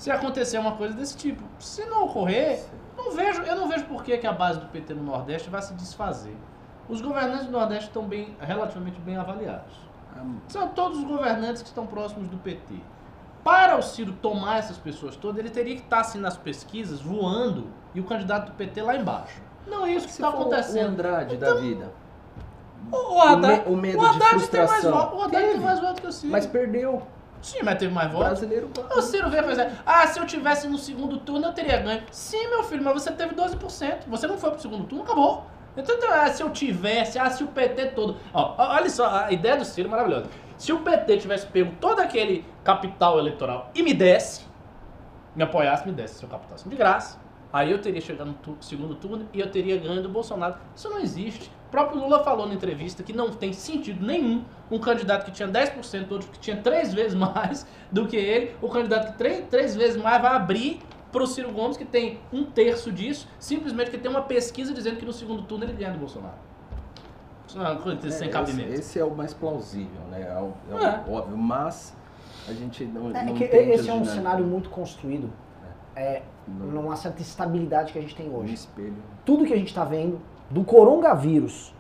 se 0.01 0.11
acontecer 0.11 0.57
uma 0.59 0.73
coisa 0.73 0.95
desse 0.95 1.15
tipo. 1.15 1.43
Se 1.59 1.85
não 1.85 2.05
ocorrer, 2.07 2.65
não 2.97 3.13
vejo, 3.13 3.43
eu 3.43 3.55
não 3.55 3.69
vejo 3.69 3.85
por 3.85 4.03
que, 4.03 4.17
que 4.17 4.27
a 4.27 4.33
base 4.33 4.59
do 4.59 4.65
PT 4.67 4.95
no 4.95 5.03
Nordeste 5.03 5.51
vai 5.51 5.61
se 5.61 5.75
desfazer. 5.75 6.35
Os 6.89 7.03
governantes 7.03 7.45
do 7.45 7.53
Nordeste 7.53 7.89
estão 7.89 8.05
bem, 8.05 8.35
relativamente 8.41 8.99
bem 9.01 9.17
avaliados. 9.19 9.75
São 10.49 10.69
todos 10.69 10.99
os 11.01 11.05
governantes 11.05 11.61
que 11.61 11.69
estão 11.69 11.87
próximos 11.87 12.29
do 12.29 12.39
PT. 12.39 12.77
Para 13.45 13.77
o 13.77 13.83
Ciro 13.83 14.13
tomar 14.23 14.59
essas 14.59 14.79
pessoas 14.79 15.17
todas, 15.17 15.39
ele 15.39 15.51
teria 15.51 15.75
que 15.77 15.83
estar 15.83 16.01
assim 16.01 16.19
nas 16.19 16.37
pesquisas, 16.39 17.03
voando, 17.03 17.67
e 17.95 18.01
o 18.01 18.05
candidato 18.05 18.47
do 18.47 18.53
PT 18.53 18.81
lá 18.83 18.97
embaixo. 18.97 19.41
Não 19.67 19.85
é 19.85 19.93
isso 19.93 20.07
que 20.07 20.13
está 20.13 20.31
for 20.33 20.39
O 20.39 20.41
acontecendo. 20.43 20.89
Andrade 20.89 21.37
da 21.37 21.55
vida. 21.57 21.93
O, 22.91 23.17
o 23.17 23.21
Haddad, 23.21 23.65
o 23.67 23.71
me- 23.71 23.75
o 23.75 23.77
medo 23.77 23.99
o 23.99 24.01
de 24.01 24.07
Haddad 24.07 24.19
tem 24.19 24.29
mais 24.31 24.31
frustração. 24.81 24.93
O 25.19 25.23
Haddad 25.23 25.31
tem 25.45 25.53
Teve. 25.53 25.65
mais 25.65 25.81
voto 25.81 26.01
que 26.01 26.07
o 26.09 26.13
Ciro. 26.13 26.33
Mas 26.33 26.47
perdeu. 26.47 27.03
Sim, 27.43 27.59
mas 27.63 27.79
teve 27.79 27.93
mais 27.93 28.09
O 28.09 28.13
voto. 28.13 28.25
brasileiro. 28.27 28.71
O 28.95 29.03
Ciro 29.03 29.31
veio 29.31 29.45
fazer, 29.45 29.71
ah, 29.87 30.07
se 30.07 30.19
eu 30.19 30.27
tivesse 30.27 30.69
no 30.69 30.79
segundo 30.79 31.19
turno 31.19 31.47
eu 31.47 31.53
teria 31.53 31.79
ganho. 31.79 32.03
Sim, 32.11 32.49
meu 32.49 32.63
filho, 32.65 32.83
mas 32.83 32.95
você 33.03 33.11
teve 33.13 33.35
12%. 33.35 34.07
Você 34.09 34.27
não 34.27 34.37
foi 34.37 34.51
pro 34.51 34.61
segundo 34.61 34.85
turno, 34.85 35.05
acabou. 35.05 35.47
Então, 35.77 35.97
então, 35.97 36.13
ah, 36.13 36.29
se 36.29 36.43
eu 36.43 36.51
tivesse, 36.51 37.19
ah, 37.19 37.31
se 37.31 37.43
o 37.45 37.47
PT 37.47 37.87
todo. 37.93 38.17
Ó, 38.35 38.55
olha 38.59 38.91
só, 38.91 39.07
a 39.09 39.33
ideia 39.33 39.57
do 39.57 39.65
Ciro 39.65 39.89
é 39.89 39.91
maravilhosa. 39.91 40.27
Se 40.59 40.73
o 40.73 40.81
PT 40.81 41.19
tivesse 41.19 41.47
pego 41.47 41.75
todo 41.81 42.01
aquele 42.01 42.45
capital 42.63 43.19
eleitoral 43.19 43.71
e 43.75 43.83
me 43.83 43.95
desse, 43.95 44.45
me 45.35 45.43
apoiasse, 45.43 45.87
me 45.87 45.93
desse 45.93 46.17
seu 46.17 46.29
capital 46.29 46.59
de 46.67 46.77
graça, 46.77 47.19
aí 47.53 47.71
eu 47.71 47.81
teria 47.81 48.01
chegado 48.01 48.29
no 48.29 48.35
tu- 48.35 48.57
segundo 48.61 48.95
turno 48.95 49.27
e 49.33 49.41
eu 49.41 49.51
teria 49.51 49.77
ganho 49.77 50.03
do 50.03 50.09
Bolsonaro. 50.09 50.57
Isso 50.75 50.89
não 50.89 50.99
existe. 51.01 51.51
O 51.69 51.71
próprio 51.71 52.01
Lula 52.01 52.23
falou 52.25 52.47
na 52.49 52.55
entrevista 52.55 53.03
que 53.03 53.13
não 53.13 53.31
tem 53.31 53.53
sentido 53.53 54.05
nenhum 54.05 54.45
um 54.71 54.79
candidato 54.79 55.25
que 55.25 55.31
tinha 55.33 55.49
10%, 55.49 56.11
outro 56.13 56.29
que 56.31 56.39
tinha 56.39 56.57
três 56.57 56.93
vezes 56.93 57.15
mais 57.15 57.67
do 57.91 58.07
que 58.07 58.17
ele, 58.17 58.55
o 58.61 58.69
candidato 58.69 59.13
que 59.13 59.19
três, 59.19 59.45
três 59.49 59.77
vezes 59.77 60.01
mais 60.01 60.21
vai 60.23 60.35
abrir 60.35 60.81
para 61.13 61.23
o 61.25 61.27
Ciro 61.27 61.51
Gomes, 61.53 61.77
que 61.77 61.85
tem 61.85 62.21
um 62.33 62.45
terço 62.45 62.93
disso, 62.93 63.27
simplesmente 63.39 63.91
que 63.91 63.99
tem 63.99 64.09
uma 64.11 64.23
pesquisa 64.23 64.73
dizendo 64.73 64.97
que 64.97 65.05
no 65.05 65.13
segundo 65.13 65.43
turno 65.43 65.65
ele 65.65 65.73
ganha 65.73 65.91
do 65.93 65.99
Bolsonaro. 65.99 66.37
Isso 67.49 67.59
não 67.59 67.67
é 67.67 67.71
uma 67.73 67.81
coisa 67.81 67.99
É, 68.07 68.11
sem 68.11 68.29
esse, 68.29 68.29
cabimento. 68.29 68.73
esse 68.75 68.99
é 68.99 69.05
o 69.05 69.11
mais 69.11 69.35
plausível, 69.35 70.01
né? 70.09 70.23
É, 70.23 70.41
o, 70.41 70.53
é 70.71 70.75
o 70.75 70.87
É. 70.87 71.05
óbvio. 71.09 71.37
Mas 71.37 71.97
a 72.49 72.53
gente 72.53 72.85
não, 72.85 73.11
É 73.11 73.25
não 73.25 73.35
que 73.35 73.45
entende 73.45 73.71
esse 73.73 73.91
é 73.91 73.93
um 73.93 74.05
cenário 74.05 74.45
muito 74.45 74.71
construído 74.71 75.33
é, 75.97 76.23
Não- 76.59 76.83
numa 76.83 76.97
certa 76.97 77.23
estabilidade 77.23 77.93
que 77.93 77.99
a 77.99 78.03
gente 78.03 78.15
tem 78.17 78.29
hoje. 78.35 78.55
espelho. 78.55 78.95
Tudo 79.25 79.45
que 79.45 79.53
a 79.53 79.57
gente 79.57 79.69
está 79.69 79.85
vendo, 79.85 80.21
do 80.51 80.65
coronavírus 80.65 81.73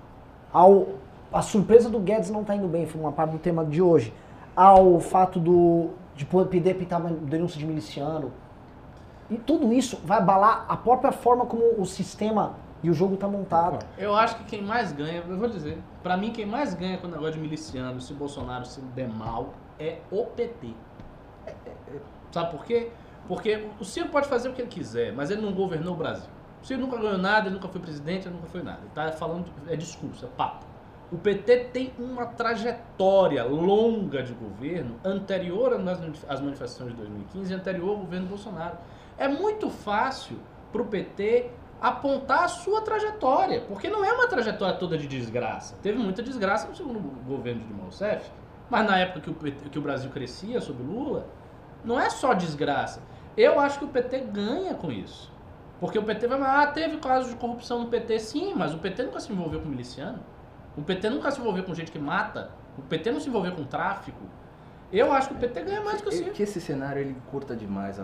ao 0.52 0.88
a 1.32 1.42
surpresa 1.42 1.88
do 1.88 2.00
Guedes 2.00 2.28
não 2.30 2.42
tá 2.42 2.56
indo 2.56 2.66
bem, 2.66 2.86
foi 2.86 3.00
uma 3.00 3.12
parte 3.12 3.30
do 3.32 3.38
tema 3.38 3.64
de 3.64 3.80
hoje, 3.80 4.12
ao 4.56 4.98
fato 4.98 5.38
do 5.38 5.90
de 6.16 6.24
poder 6.26 6.74
pintar 6.74 7.00
uma 7.00 7.10
denúncia 7.10 7.58
de 7.58 7.64
miliciano. 7.64 8.32
E 9.30 9.36
tudo 9.38 9.72
isso 9.72 10.00
vai 10.04 10.18
abalar 10.18 10.66
a 10.68 10.76
própria 10.76 11.12
forma 11.12 11.46
como 11.46 11.80
o 11.80 11.86
sistema 11.86 12.54
e 12.82 12.90
o 12.90 12.94
jogo 12.94 13.16
tá 13.16 13.28
montado. 13.28 13.78
Eu 13.96 14.14
acho 14.16 14.36
que 14.38 14.44
quem 14.44 14.60
mais 14.62 14.90
ganha, 14.92 15.22
eu 15.28 15.38
vou 15.38 15.48
dizer, 15.48 15.78
pra 16.02 16.16
mim 16.16 16.30
quem 16.32 16.44
mais 16.44 16.74
ganha 16.74 16.98
com 16.98 17.06
o 17.06 17.10
negócio 17.10 17.34
de 17.34 17.40
miliciano, 17.40 18.00
se 18.00 18.12
o 18.12 18.16
Bolsonaro 18.16 18.64
se 18.66 18.80
der 18.80 19.08
mal, 19.08 19.50
é 19.78 19.98
o 20.10 20.24
PT. 20.26 20.74
Sabe 22.32 22.50
por 22.50 22.64
quê? 22.64 22.90
Porque 23.30 23.64
o 23.78 23.84
Ciro 23.84 24.08
pode 24.08 24.26
fazer 24.26 24.48
o 24.48 24.52
que 24.52 24.60
ele 24.60 24.68
quiser, 24.68 25.12
mas 25.12 25.30
ele 25.30 25.40
não 25.40 25.52
governou 25.52 25.94
o 25.94 25.96
Brasil. 25.96 26.28
O 26.60 26.66
Ciro 26.66 26.80
nunca 26.80 26.96
ganhou 26.96 27.16
nada, 27.16 27.46
ele 27.46 27.54
nunca 27.54 27.68
foi 27.68 27.80
presidente, 27.80 28.26
ele 28.26 28.34
nunca 28.34 28.48
foi 28.48 28.60
nada. 28.60 28.80
Ele 28.80 28.90
tá 28.92 29.12
falando, 29.12 29.44
é 29.68 29.76
discurso, 29.76 30.24
é 30.24 30.28
papo. 30.36 30.66
O 31.12 31.16
PT 31.16 31.68
tem 31.72 31.92
uma 31.96 32.26
trajetória 32.26 33.44
longa 33.44 34.20
de 34.20 34.32
governo 34.32 34.96
anterior 35.04 35.80
às 36.26 36.40
manifestações 36.40 36.90
de 36.90 36.96
2015 36.96 37.52
e 37.52 37.54
anterior 37.54 37.90
ao 37.90 37.96
governo 37.98 38.26
Bolsonaro. 38.26 38.78
É 39.16 39.28
muito 39.28 39.70
fácil 39.70 40.36
para 40.72 40.82
o 40.82 40.86
PT 40.86 41.52
apontar 41.80 42.42
a 42.42 42.48
sua 42.48 42.80
trajetória, 42.80 43.60
porque 43.60 43.88
não 43.88 44.04
é 44.04 44.12
uma 44.12 44.26
trajetória 44.26 44.74
toda 44.74 44.98
de 44.98 45.06
desgraça. 45.06 45.76
Teve 45.80 45.98
muita 45.98 46.20
desgraça 46.20 46.66
no 46.66 46.74
segundo 46.74 46.98
governo 47.24 47.60
de 47.60 47.68
Dilma 47.68 47.84
Rousseff, 47.84 48.28
mas 48.68 48.84
na 48.84 48.98
época 48.98 49.20
que 49.20 49.30
o, 49.30 49.34
PT 49.34 49.68
que 49.68 49.78
o 49.78 49.82
Brasil 49.82 50.10
crescia 50.10 50.60
sob 50.60 50.82
Lula, 50.82 51.28
não 51.84 51.98
é 51.98 52.10
só 52.10 52.34
desgraça. 52.34 53.00
Eu 53.36 53.58
acho 53.60 53.78
que 53.78 53.84
o 53.84 53.88
PT 53.88 54.18
ganha 54.32 54.74
com 54.74 54.90
isso. 54.90 55.30
Porque 55.78 55.98
o 55.98 56.02
PT 56.02 56.26
vai, 56.26 56.40
ah, 56.42 56.66
teve 56.66 56.98
casos 56.98 57.30
de 57.30 57.36
corrupção 57.36 57.80
no 57.80 57.88
PT, 57.88 58.18
sim, 58.18 58.52
mas 58.54 58.74
o 58.74 58.78
PT 58.78 59.02
nunca 59.04 59.18
se 59.18 59.32
envolveu 59.32 59.60
com 59.60 59.68
miliciano. 59.68 60.18
O 60.76 60.82
PT 60.82 61.08
nunca 61.08 61.30
se 61.30 61.40
envolveu 61.40 61.64
com 61.64 61.74
gente 61.74 61.90
que 61.90 61.98
mata. 61.98 62.50
O 62.76 62.82
PT 62.82 63.10
não 63.12 63.20
se 63.20 63.28
envolveu 63.28 63.52
com 63.52 63.64
tráfico. 63.64 64.20
Eu 64.92 65.12
acho 65.12 65.28
que 65.28 65.34
o 65.34 65.38
PT 65.38 65.62
ganha 65.62 65.80
mais 65.82 66.02
que 66.02 66.08
o 66.08 66.12
É 66.12 66.16
Ciro. 66.16 66.30
que 66.32 66.42
esse 66.42 66.60
cenário 66.60 67.00
ele 67.00 67.16
curta 67.30 67.56
demais 67.56 67.98
a, 67.98 68.02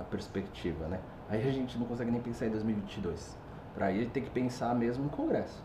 a 0.00 0.04
perspectiva, 0.10 0.86
né? 0.86 0.98
Aí 1.28 1.46
a 1.46 1.52
gente 1.52 1.78
não 1.78 1.86
consegue 1.86 2.10
nem 2.10 2.20
pensar 2.20 2.46
em 2.46 2.50
2022. 2.50 3.36
Para 3.74 3.86
aí 3.86 4.06
tem 4.06 4.22
que 4.22 4.30
pensar 4.30 4.74
mesmo 4.74 5.04
no 5.04 5.10
Congresso. 5.10 5.62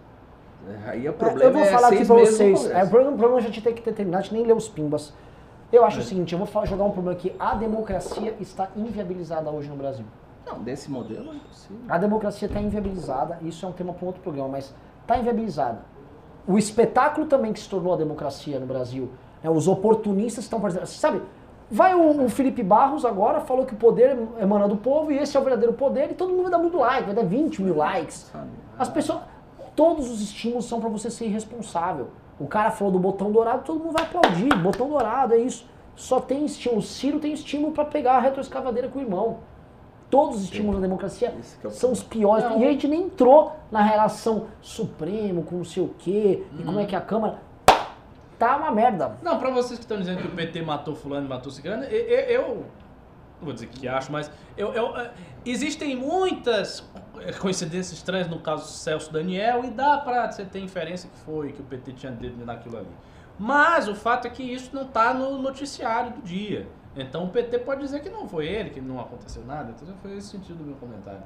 É, 0.68 0.90
Aí 0.90 1.08
o 1.10 1.14
problema 1.14 1.44
eu 1.44 1.54
vou 1.54 1.62
é 1.62 1.66
falar 1.66 1.88
aqui 1.88 1.98
seis 1.98 2.08
pra 2.08 2.18
vocês. 2.18 2.66
É, 2.72 2.84
o 2.84 2.90
problema, 2.90 3.16
o 3.16 3.18
problema 3.18 3.38
a 3.38 3.42
gente 3.42 3.62
tem 3.62 3.74
que 3.74 3.82
ter 3.82 3.94
terminado, 3.94 4.20
a 4.20 4.24
gente 4.24 4.34
nem 4.34 4.46
leu 4.46 4.56
os 4.56 4.68
pimbas. 4.68 5.14
Eu 5.72 5.84
acho 5.84 5.98
É. 5.98 6.02
o 6.02 6.04
seguinte, 6.04 6.34
eu 6.34 6.40
vou 6.40 6.66
jogar 6.66 6.84
um 6.84 6.92
problema 6.92 7.18
aqui. 7.18 7.36
A 7.40 7.56
democracia 7.56 8.36
está 8.40 8.70
inviabilizada 8.76 9.50
hoje 9.50 9.70
no 9.70 9.76
Brasil. 9.76 10.06
Não, 10.46 10.60
desse 10.62 10.92
modelo 10.92 11.32
é 11.32 11.36
impossível. 11.36 11.78
A 11.90 11.98
democracia 11.98 12.48
está 12.48 12.60
inviabilizada, 12.62 13.40
isso 13.42 13.66
é 13.66 13.70
um 13.70 13.72
tema 13.72 13.94
para 13.94 14.04
um 14.04 14.08
outro 14.08 14.22
programa, 14.22 14.50
mas 14.50 14.74
está 15.02 15.18
inviabilizada. 15.18 15.80
O 16.48 16.58
espetáculo 16.58 17.26
também 17.26 17.52
que 17.52 17.60
se 17.60 17.68
tornou 17.68 17.94
a 17.94 17.98
democracia 17.98 18.60
no 18.60 18.68
Brasil, 18.68 19.10
né, 19.44 19.50
os 19.50 19.68
oportunistas 19.68 20.44
estão 20.44 20.62
participando. 20.62 20.88
Sabe, 20.88 21.22
vai 21.70 21.96
o, 21.96 22.24
o 22.26 22.30
Felipe 22.30 22.62
Barros 22.62 23.04
agora, 23.04 23.42
falou 23.42 23.66
que 23.66 23.74
o 23.74 23.78
poder 23.78 24.16
emana 24.40 24.68
do 24.68 24.78
povo 24.78 25.12
e 25.12 25.18
esse 25.18 25.36
é 25.36 25.40
o 25.40 25.44
verdadeiro 25.44 25.74
poder, 25.74 26.12
e 26.12 26.14
todo 26.14 26.30
mundo 26.30 26.44
vai 26.44 26.52
dar 26.52 26.60
muito 26.60 26.78
like, 26.78 27.06
vai 27.06 27.16
dar 27.16 27.26
20 27.26 27.64
mil 27.64 27.76
likes. 27.76 28.32
As 28.78 28.88
pessoas. 28.88 29.22
Todos 29.76 30.10
os 30.10 30.22
estímulos 30.22 30.66
são 30.66 30.80
para 30.80 30.88
você 30.88 31.10
ser 31.10 31.26
irresponsável. 31.26 32.08
O 32.40 32.48
cara 32.48 32.72
falou 32.72 32.92
do 32.92 33.00
botão 33.00 33.32
dourado, 33.32 33.64
todo 33.64 33.80
mundo 33.80 33.94
vai 33.94 34.04
aplaudir. 34.04 34.54
Botão 34.58 34.90
dourado, 34.90 35.34
é 35.34 35.38
isso. 35.38 35.66
Só 35.96 36.20
tem 36.20 36.46
estímulo. 36.46 36.80
O 36.80 36.84
Ciro 36.84 37.20
tem 37.20 37.34
estímulo 37.34 37.72
para 37.72 37.86
pegar 37.86 38.18
a 38.18 38.20
retroescavadeira 38.20 38.90
com 38.90 39.00
o 39.00 39.02
irmão. 39.02 39.40
Todos 40.10 40.38
os 40.38 40.44
estímulos 40.44 40.76
da 40.76 40.88
democracia 40.88 41.34
é 41.64 41.68
o 41.68 41.72
são 41.72 41.92
os 41.92 42.04
piores. 42.04 42.44
Não. 42.46 42.62
E 42.62 42.66
a 42.66 42.72
gente 42.72 42.88
nem 42.88 43.04
entrou 43.04 43.56
na 43.72 43.82
relação 43.82 44.48
Supremo 44.62 45.44
com 45.44 45.58
não 45.58 45.66
sei 45.66 45.84
o 45.84 45.94
quê, 45.98 46.44
e 46.60 46.64
como 46.64 46.80
é 46.80 46.86
que 46.86 46.96
a 46.96 47.02
Câmara. 47.02 47.40
Tá 48.38 48.58
uma 48.58 48.70
merda. 48.70 49.18
Não, 49.22 49.40
pra 49.40 49.50
vocês 49.50 49.80
que 49.80 49.86
estão 49.86 49.98
dizendo 49.98 50.22
que 50.22 50.28
o 50.28 50.32
PT 50.32 50.62
matou 50.62 50.94
fulano 50.94 51.26
e 51.26 51.30
matou 51.30 51.50
cigano, 51.50 51.86
eu, 51.86 52.02
eu, 52.02 52.20
eu 52.30 52.66
não 53.40 53.46
vou 53.46 53.54
dizer 53.54 53.68
que 53.68 53.88
acho, 53.88 54.12
mas 54.12 54.30
eu, 54.58 54.74
eu, 54.74 54.96
eh, 54.98 55.12
existem 55.46 55.96
muitas 55.96 56.84
coincidências 57.40 57.94
estranhas 57.94 58.28
no 58.28 58.40
caso 58.40 58.68
Celso 58.68 59.12
Daniel 59.12 59.64
e 59.64 59.72
dá 59.72 59.98
pra 59.98 60.32
você 60.32 60.46
ter 60.46 60.60
inferência 60.60 61.10
que 61.10 61.18
foi, 61.20 61.52
que 61.52 61.62
o 61.62 61.66
PT 61.66 61.94
tinha 61.94 62.12
dedo 62.12 62.46
naquilo 62.46 62.78
ali. 62.78 62.88
Mas 63.38 63.88
o 63.88 63.96
fato 63.96 64.28
é 64.28 64.30
que 64.30 64.44
isso 64.44 64.70
não 64.74 64.86
tá 64.86 65.14
no 65.14 65.38
noticiário 65.38 66.12
do 66.12 66.22
dia. 66.22 66.68
Então 66.96 67.26
o 67.26 67.30
PT 67.30 67.60
pode 67.60 67.82
dizer 67.82 68.00
que 68.02 68.10
não 68.10 68.28
foi 68.28 68.48
ele, 68.48 68.70
que 68.70 68.80
não 68.80 69.00
aconteceu 69.00 69.44
nada, 69.46 69.72
entendeu? 69.72 69.96
Foi 70.02 70.16
esse 70.16 70.30
sentido 70.30 70.60
do 70.60 70.64
meu 70.64 70.76
comentário. 70.76 71.24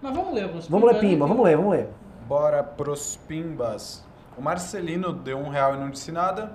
Mas 0.00 0.14
vamos 0.14 0.32
ler 0.32 0.44
alguns 0.44 0.68
Vamos 0.68 0.92
ler 0.92 1.00
Pimba, 1.00 1.26
vamos 1.26 1.44
ler, 1.44 1.56
vamos 1.56 1.72
ler. 1.72 1.88
Bora 2.26 2.62
pros 2.62 3.16
pimbas. 3.16 4.04
O 4.38 4.42
Marcelino 4.42 5.12
deu 5.12 5.36
um 5.38 5.48
real 5.48 5.74
e 5.74 5.78
não 5.78 5.90
disse 5.90 6.12
nada. 6.12 6.52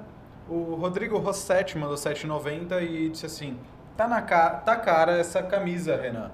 O 0.47 0.75
Rodrigo 0.75 1.17
Rossetti 1.17 1.77
mandou 1.77 1.95
7,90 1.95 2.81
e 2.81 3.09
disse 3.09 3.25
assim: 3.25 3.59
tá, 3.97 4.07
na 4.07 4.21
ca 4.21 4.49
tá 4.51 4.75
cara 4.75 5.17
essa 5.17 5.43
camisa, 5.43 5.95
Renan. 5.95 6.31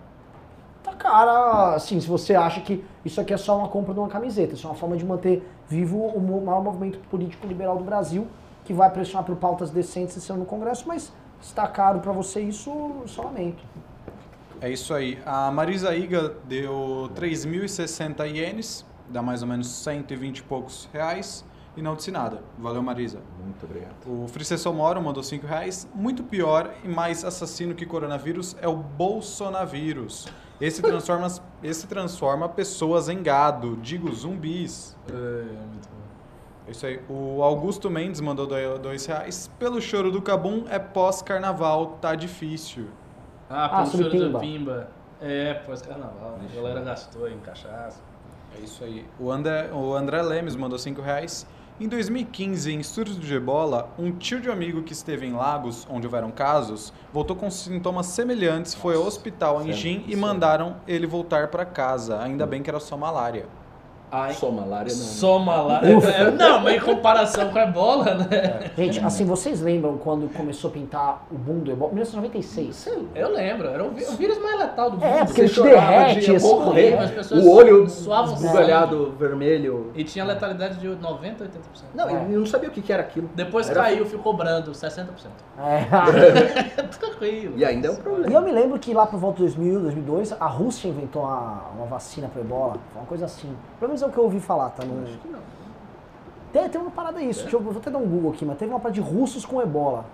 Cara, 0.97 1.76
assim, 1.76 1.99
se 1.99 2.07
você 2.07 2.35
acha 2.35 2.61
que 2.61 2.84
isso 3.03 3.19
aqui 3.19 3.34
é 3.34 3.38
só 3.38 3.57
uma 3.57 3.68
compra 3.68 3.93
de 3.93 3.99
uma 3.99 4.07
camiseta, 4.07 4.53
isso 4.53 4.68
é 4.68 4.69
uma 4.69 4.76
forma 4.76 4.95
de 4.95 5.05
manter 5.05 5.47
vivo 5.68 5.97
o 5.97 6.41
maior 6.43 6.63
movimento 6.63 6.99
político 7.09 7.47
liberal 7.47 7.77
do 7.77 7.84
Brasil, 7.84 8.27
que 8.63 8.73
vai 8.73 8.89
pressionar 8.89 9.26
por 9.26 9.35
pautas 9.35 9.72
decentes 9.72 10.15
esse 10.18 10.31
ano 10.31 10.41
no 10.41 10.45
Congresso, 10.45 10.88
mas 10.88 11.11
está 11.41 11.68
caro 11.68 11.99
para 11.99 12.11
você 12.11 12.41
isso, 12.41 13.03
só 13.07 13.23
lamento. 13.23 13.63
É 14.61 14.69
isso 14.69 14.93
aí. 14.93 15.18
A 15.26 15.49
Marisa 15.49 15.95
Iga 15.95 16.35
deu 16.45 17.09
3.060 17.15 18.27
ienes, 18.27 18.85
dá 19.09 19.22
mais 19.22 19.41
ou 19.41 19.47
menos 19.47 19.68
120 19.68 20.38
e 20.38 20.43
poucos 20.43 20.88
reais. 20.93 21.43
E 21.76 21.81
não 21.81 21.95
disse 21.95 22.11
nada. 22.11 22.43
Valeu, 22.59 22.84
Marisa. 22.84 23.19
Muito 23.41 23.65
obrigado. 23.65 23.93
O 24.05 24.27
Fricesso 24.27 24.72
Moro 24.73 25.01
mandou 25.01 25.23
5 25.23 25.47
reais. 25.47 25.88
Muito 25.95 26.22
pior 26.22 26.69
e 26.84 26.88
mais 26.88 27.23
assassino 27.23 27.73
que 27.73 27.85
coronavírus 27.85 28.57
é 28.61 28.68
o 28.68 28.76
bolsonavírus. 28.76 30.27
Esse 30.62 30.82
transforma, 30.82 31.28
esse 31.64 31.88
transforma 31.88 32.48
pessoas 32.48 33.10
em 33.10 33.22
gado, 33.24 33.76
digo 33.82 34.12
zumbis. 34.14 34.96
É, 35.10 35.14
muito 35.14 35.90
bom. 35.90 36.02
É 36.68 36.72
isso 36.72 36.86
aí. 36.86 37.02
O 37.10 37.42
Augusto 37.42 37.90
Mendes 37.90 38.22
mandou 38.22 38.46
2 38.46 39.06
reais. 39.08 39.50
Pelo 39.58 39.82
choro 39.82 40.12
do 40.12 40.22
Cabum 40.22 40.66
é 40.70 40.78
pós-carnaval, 40.78 41.98
tá 42.00 42.14
difícil. 42.14 42.86
Ah, 43.50 43.66
Ah, 43.66 43.86
pelo 43.86 44.04
choro 44.04 44.12
Pimba. 44.12 44.30
da 44.30 44.40
Pimba. 44.40 44.88
É, 45.20 45.54
pós-carnaval. 45.56 46.38
A 46.40 46.56
galera 46.56 46.82
gastou 46.82 47.28
em 47.28 47.40
cachaça. 47.40 48.00
É 48.56 48.64
isso 48.64 48.84
aí. 48.84 49.06
O 49.20 49.32
André, 49.32 49.70
o 49.74 49.94
André 49.96 50.22
Lemes 50.22 50.56
mandou 50.56 50.78
5 50.78 51.02
reais. 51.02 51.48
Em 51.80 51.88
2015, 51.88 52.72
em 52.72 52.84
surto 52.84 53.14
de 53.15 53.34
ebola, 53.34 53.91
um 53.98 54.11
tio 54.11 54.39
de 54.39 54.48
um 54.48 54.52
amigo 54.52 54.84
que 54.84 54.93
esteve 54.93 55.26
em 55.26 55.34
Lagos, 55.34 55.88
onde 55.89 56.06
houveram 56.06 56.30
casos, 56.30 56.93
voltou 57.11 57.35
com 57.35 57.49
sintomas 57.49 58.06
semelhantes, 58.07 58.76
foi 58.76 58.95
ao 58.95 59.03
hospital 59.03 59.61
em? 59.65 59.73
Jim 59.73 60.03
e 60.07 60.15
mandaram 60.15 60.77
ele 60.88 61.07
voltar 61.07 61.48
para 61.48 61.65
casa. 61.65 62.22
Ainda 62.22 62.45
bem 62.45 62.61
que 62.61 62.69
era 62.69 62.80
só 62.80 62.95
malária. 62.95 63.48
Ai, 64.12 64.34
Só 64.34 64.52
malária 64.52 64.92
não. 64.92 65.00
né? 65.00 65.06
só 65.06 65.40
malária. 65.40 65.88
É, 65.88 66.32
não, 66.32 66.60
mas 66.60 66.76
em 66.76 66.80
comparação 66.82 67.50
com 67.50 67.58
a 67.58 67.64
ebola, 67.64 68.16
né? 68.16 68.72
Gente, 68.78 69.00
assim, 69.00 69.24
vocês 69.26 69.62
lembram 69.62 69.98
quando 69.98 70.28
começou 70.34 70.70
a 70.70 70.74
pintar 70.74 71.26
o 71.32 71.36
boom 71.38 71.60
do 71.60 71.72
ebola? 71.72 71.94
1996. 71.94 72.90
Eu 73.16 73.30
lembro, 73.32 73.70
era 73.70 73.84
o, 73.84 73.92
vírus 73.92 74.38
mais 74.40 74.60
letal 74.60 74.92
do 74.92 74.98
mundo. 74.98 75.06
É, 75.06 75.24
porque 75.24 75.42
ele 75.42 75.50
te 75.50 75.62
derrete, 75.62 76.20
de 76.26 76.36
assim. 76.36 76.48
morrer, 76.60 76.94
As 76.98 77.12
pessoas 77.12 77.46
o 77.46 77.52
olho 77.52 77.86
esbugalhado, 77.86 79.14
vermelho. 79.18 79.92
E 79.96 80.04
tinha 80.04 80.26
letalidade 80.26 80.78
de 80.78 80.88
90% 80.88 81.02
a 81.02 81.46
80%. 81.46 81.48
Não, 81.94 82.10
É. 82.10 82.24
ele 82.26 82.38
não 82.38 82.46
sabia 82.46 82.70
o 82.70 82.72
que 82.72 82.92
era 82.92 83.02
aquilo. 83.04 83.30
Depois 83.34 83.70
Era- 83.70 83.82
caiu, 83.84 84.06
ficou 84.06 84.34
brando, 84.36 84.72
60%. 84.74 85.06
É. 85.58 86.82
Tranquilo. 87.00 87.54
E 87.58 87.64
ainda 87.66 87.88
é 87.88 87.92
um 87.92 87.94
E 87.94 87.98
eu 87.98 88.02
problema. 88.04 88.42
me 88.42 88.52
lembro 88.52 88.80
que 88.80 88.94
lá 88.94 89.06
por 89.06 89.20
volta 89.20 89.38
de 89.38 89.44
2000, 89.44 89.80
2002, 89.82 90.34
a 90.40 90.48
Rússia 90.48 90.88
inventou 90.88 91.22
uma, 91.24 91.62
uma 91.78 91.86
vacina 91.86 92.28
para 92.28 92.42
ebola, 92.42 92.76
uma 92.96 93.06
coisa 93.06 93.26
assim. 93.26 93.56
Pelo 93.80 93.90
menos 93.90 94.01
é 94.03 94.07
o 94.07 94.11
que 94.11 94.18
eu 94.18 94.23
ouvi 94.23 94.40
falar, 94.40 94.69
tá? 94.69 94.84
No... 94.84 95.03
Acho 95.03 95.18
que 95.18 95.28
não. 95.28 95.40
Tem, 96.52 96.68
tem 96.69 96.82
uma 96.82 96.91
parada 96.91 97.22
isso, 97.22 97.44
deixa 97.44 97.56
eu, 97.56 97.61
vou 97.61 97.76
até 97.76 97.90
dar 97.90 97.98
um 97.98 98.07
Google 98.07 98.32
aqui, 98.32 98.44
mas 98.44 98.57
teve 98.57 98.72
uma 98.72 98.80
parada 98.80 98.94
de 98.94 99.02
russos 99.02 99.45
com 99.45 99.61
ebola. 99.61 100.06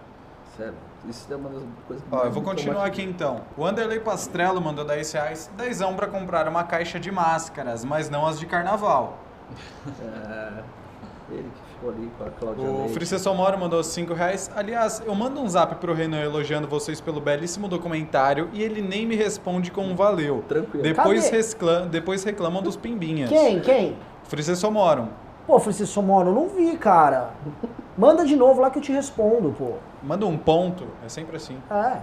Sério. 0.55 0.75
Isso 1.07 1.31
é 1.31 1.35
uma 1.35 1.49
das 1.49 1.63
coisas 1.87 2.05
que 2.05 2.15
Ó, 2.15 2.23
eu 2.23 2.31
vou 2.31 2.43
continuar 2.43 2.85
aqui 2.85 3.01
então. 3.01 3.41
O 3.55 3.65
Anderley 3.65 3.99
Pastrello 3.99 4.59
mandou 4.59 4.83
10 4.83 5.11
reais, 5.13 5.49
10 5.55 5.79
para 5.95 6.07
comprar 6.07 6.47
uma 6.47 6.63
caixa 6.63 6.99
de 6.99 7.11
máscaras, 7.11 7.85
mas 7.85 8.09
não 8.09 8.25
as 8.25 8.39
de 8.39 8.45
carnaval. 8.45 9.17
É, 10.01 10.63
ele 11.31 11.49
que 11.49 11.66
ficou 11.77 11.91
ali 11.91 12.11
com 12.17 12.23
a 12.23 12.29
Cláudia 12.29 12.63
O 12.63 12.77
Leite. 12.79 12.93
Fricesso 12.93 13.33
Moro 13.33 13.57
mandou 13.57 13.83
5 13.83 14.13
reais. 14.13 14.49
Aliás, 14.55 15.01
eu 15.05 15.13
mando 15.13 15.39
um 15.39 15.47
zap 15.47 15.75
pro 15.75 15.93
Renan 15.93 16.21
elogiando 16.21 16.67
vocês 16.67 16.99
pelo 16.99 17.21
belíssimo 17.21 17.67
documentário 17.67 18.49
e 18.51 18.61
ele 18.61 18.81
nem 18.81 19.05
me 19.05 19.15
responde 19.15 19.71
com 19.71 19.81
um 19.81 19.95
valeu. 19.95 20.43
Tranquilo. 20.47 20.83
Depois, 20.83 21.31
depois 21.89 22.23
reclamam 22.23 22.61
dos 22.61 22.75
pimbinhas. 22.75 23.29
Quem? 23.29 23.59
Quem? 23.61 23.97
Fricesso 24.23 24.69
Moro. 24.71 25.07
Pô, 25.45 25.57
Francisco 25.59 26.01
Moro, 26.01 26.31
eu 26.31 26.33
não 26.35 26.49
vi, 26.49 26.75
cara. 26.75 27.29
Manda 27.97 28.25
de 28.25 28.35
novo 28.35 28.59
lá 28.59 28.69
que 28.69 28.79
eu 28.79 28.83
te 28.83 28.91
respondo, 28.91 29.55
pô. 29.57 29.75
Manda 30.03 30.25
um 30.25 30.37
ponto, 30.37 30.85
é 31.05 31.07
sempre 31.09 31.37
assim. 31.37 31.57
É. 31.71 31.99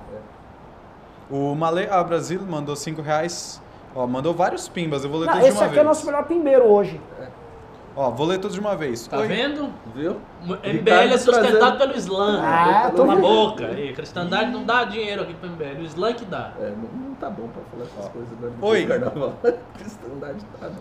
O 1.30 1.55
Malê 1.55 1.86
A 1.88 2.02
Brasil 2.02 2.40
mandou 2.40 2.74
5 2.74 3.02
reais. 3.02 3.60
Ó, 3.94 4.06
mandou 4.06 4.34
vários 4.34 4.68
pimbas, 4.68 5.05
eu 5.05 5.10
vou 5.10 5.20
ler 5.20 5.26
Não, 5.26 5.34
de 5.34 5.40
esse 5.40 5.52
uma 5.52 5.66
aqui 5.66 5.74
vez. 5.74 5.80
é 5.80 5.84
nosso 5.84 6.06
melhor 6.06 6.24
pimbeiro 6.24 6.64
hoje. 6.64 7.01
Ó, 7.97 8.11
vou 8.11 8.27
ler 8.27 8.39
todos 8.39 8.55
de 8.55 8.61
uma 8.61 8.75
vez. 8.77 9.07
Tá 9.07 9.19
Oi. 9.19 9.29
vendo? 9.29 9.71
Viu? 9.95 10.16
MBL 10.43 10.91
é 11.15 11.16
sustentado 11.19 11.59
trazendo- 11.59 11.79
pelo 11.79 11.97
Islã. 11.97 12.41
Ah, 12.43 12.91
tô 12.91 13.03
Cala 13.03 13.12
a 13.12 13.15
vendo. 13.16 13.25
boca. 13.25 13.66
Aí, 13.66 13.93
cristandade 13.93 14.51
não 14.51 14.65
dá 14.65 14.85
dinheiro 14.85 15.23
aqui 15.23 15.35
pro 15.35 15.49
MBL. 15.49 15.81
O 15.81 15.85
Islã 15.85 16.12
que 16.12 16.25
dá. 16.25 16.53
É, 16.61 16.71
não, 16.71 17.09
não 17.09 17.15
tá 17.15 17.31
bom 17.31 17.49
pra 17.49 17.62
falar 17.71 17.85
essas 17.85 18.12
coisas 18.12 18.33
agora 18.33 18.53
Oi. 18.62 18.83
do 18.83 18.89
carnaval. 18.89 19.33
Cristandade 19.79 20.39
tá, 20.61 20.66
né? 20.69 20.77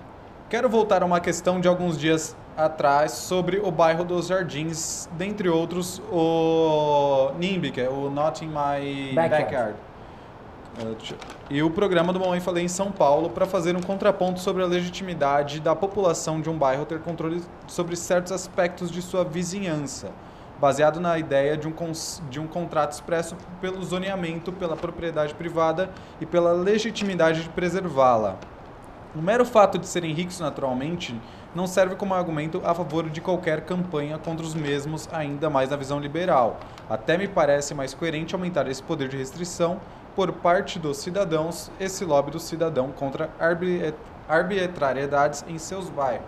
Quero 0.50 0.70
voltar 0.70 1.04
a 1.04 1.06
uma 1.06 1.20
questão 1.20 1.60
de 1.60 1.68
alguns 1.68 1.98
dias 2.00 2.36
atrás 2.58 3.12
sobre 3.12 3.60
o 3.60 3.72
bairro 3.72 4.04
dos 4.04 4.28
Jardins, 4.28 5.08
dentre 5.14 5.50
outros 5.50 6.00
o 6.12 7.32
NIMBY, 7.40 7.72
que 7.72 7.82
é 7.82 7.90
o 7.90 8.10
Not 8.10 8.44
in 8.44 8.48
My 8.50 9.14
Backyard. 9.16 9.30
Backyard. 9.44 9.76
Deixa- 10.78 11.16
E 11.50 11.62
o 11.62 11.70
programa 11.70 12.12
do 12.12 12.20
Mamãe 12.20 12.40
Falei 12.40 12.64
em 12.66 12.68
São 12.68 12.92
Paulo 12.92 13.30
para 13.30 13.46
fazer 13.46 13.76
um 13.76 13.82
contraponto 13.82 14.40
sobre 14.40 14.64
a 14.64 14.66
legitimidade 14.66 15.60
da 15.60 15.76
população 15.76 16.42
de 16.42 16.50
um 16.50 16.58
bairro 16.58 16.86
ter 16.86 17.00
controle 17.00 17.44
sobre 17.68 17.96
certos 17.96 18.32
aspectos 18.32 18.90
de 18.90 19.02
sua 19.02 19.24
vizinhança, 19.24 20.10
baseado 20.60 21.00
na 21.00 21.18
ideia 21.20 21.56
de 21.56 21.68
um, 21.68 21.74
de 22.30 22.40
um 22.40 22.48
contrato 22.48 22.94
expresso 22.94 23.36
pelo 23.62 23.84
zoneamento, 23.84 24.52
pela 24.52 24.76
propriedade 24.76 25.36
privada 25.36 25.92
e 26.20 26.26
pela 26.26 26.52
legitimidade 26.54 27.44
de 27.44 27.50
preservá-la. 27.50 28.38
O 29.16 29.22
mero 29.22 29.46
fato 29.46 29.78
de 29.78 29.86
serem 29.86 30.12
ricos 30.12 30.40
naturalmente 30.40 31.16
não 31.54 31.68
serve 31.68 31.96
como 31.96 32.16
argumento 32.16 32.60
a 32.66 32.74
favor 32.74 33.08
de 33.12 33.22
qualquer 33.22 33.62
campanha 33.62 34.18
contra 34.18 34.44
os 34.44 34.56
mesmos, 34.56 35.08
ainda 35.14 35.52
mais 35.52 35.70
na 35.70 35.76
visão 35.78 36.00
liberal. 36.00 36.58
Até 36.90 37.16
me 37.16 37.28
parece 37.28 37.76
mais 37.76 37.94
coerente 37.94 38.34
aumentar 38.34 38.68
esse 38.68 38.82
poder 38.82 39.08
de 39.08 39.16
restrição 39.18 39.80
por 40.16 40.32
parte 40.32 40.78
dos 40.80 40.98
cidadãos, 40.98 41.72
esse 41.80 42.06
lobby 42.06 42.32
do 42.32 42.40
cidadão 42.40 42.92
contra 42.92 43.30
arbi- 43.40 43.94
arbitrariedades 44.28 45.44
em 45.48 45.58
seus 45.58 45.90
bairros. 45.90 46.24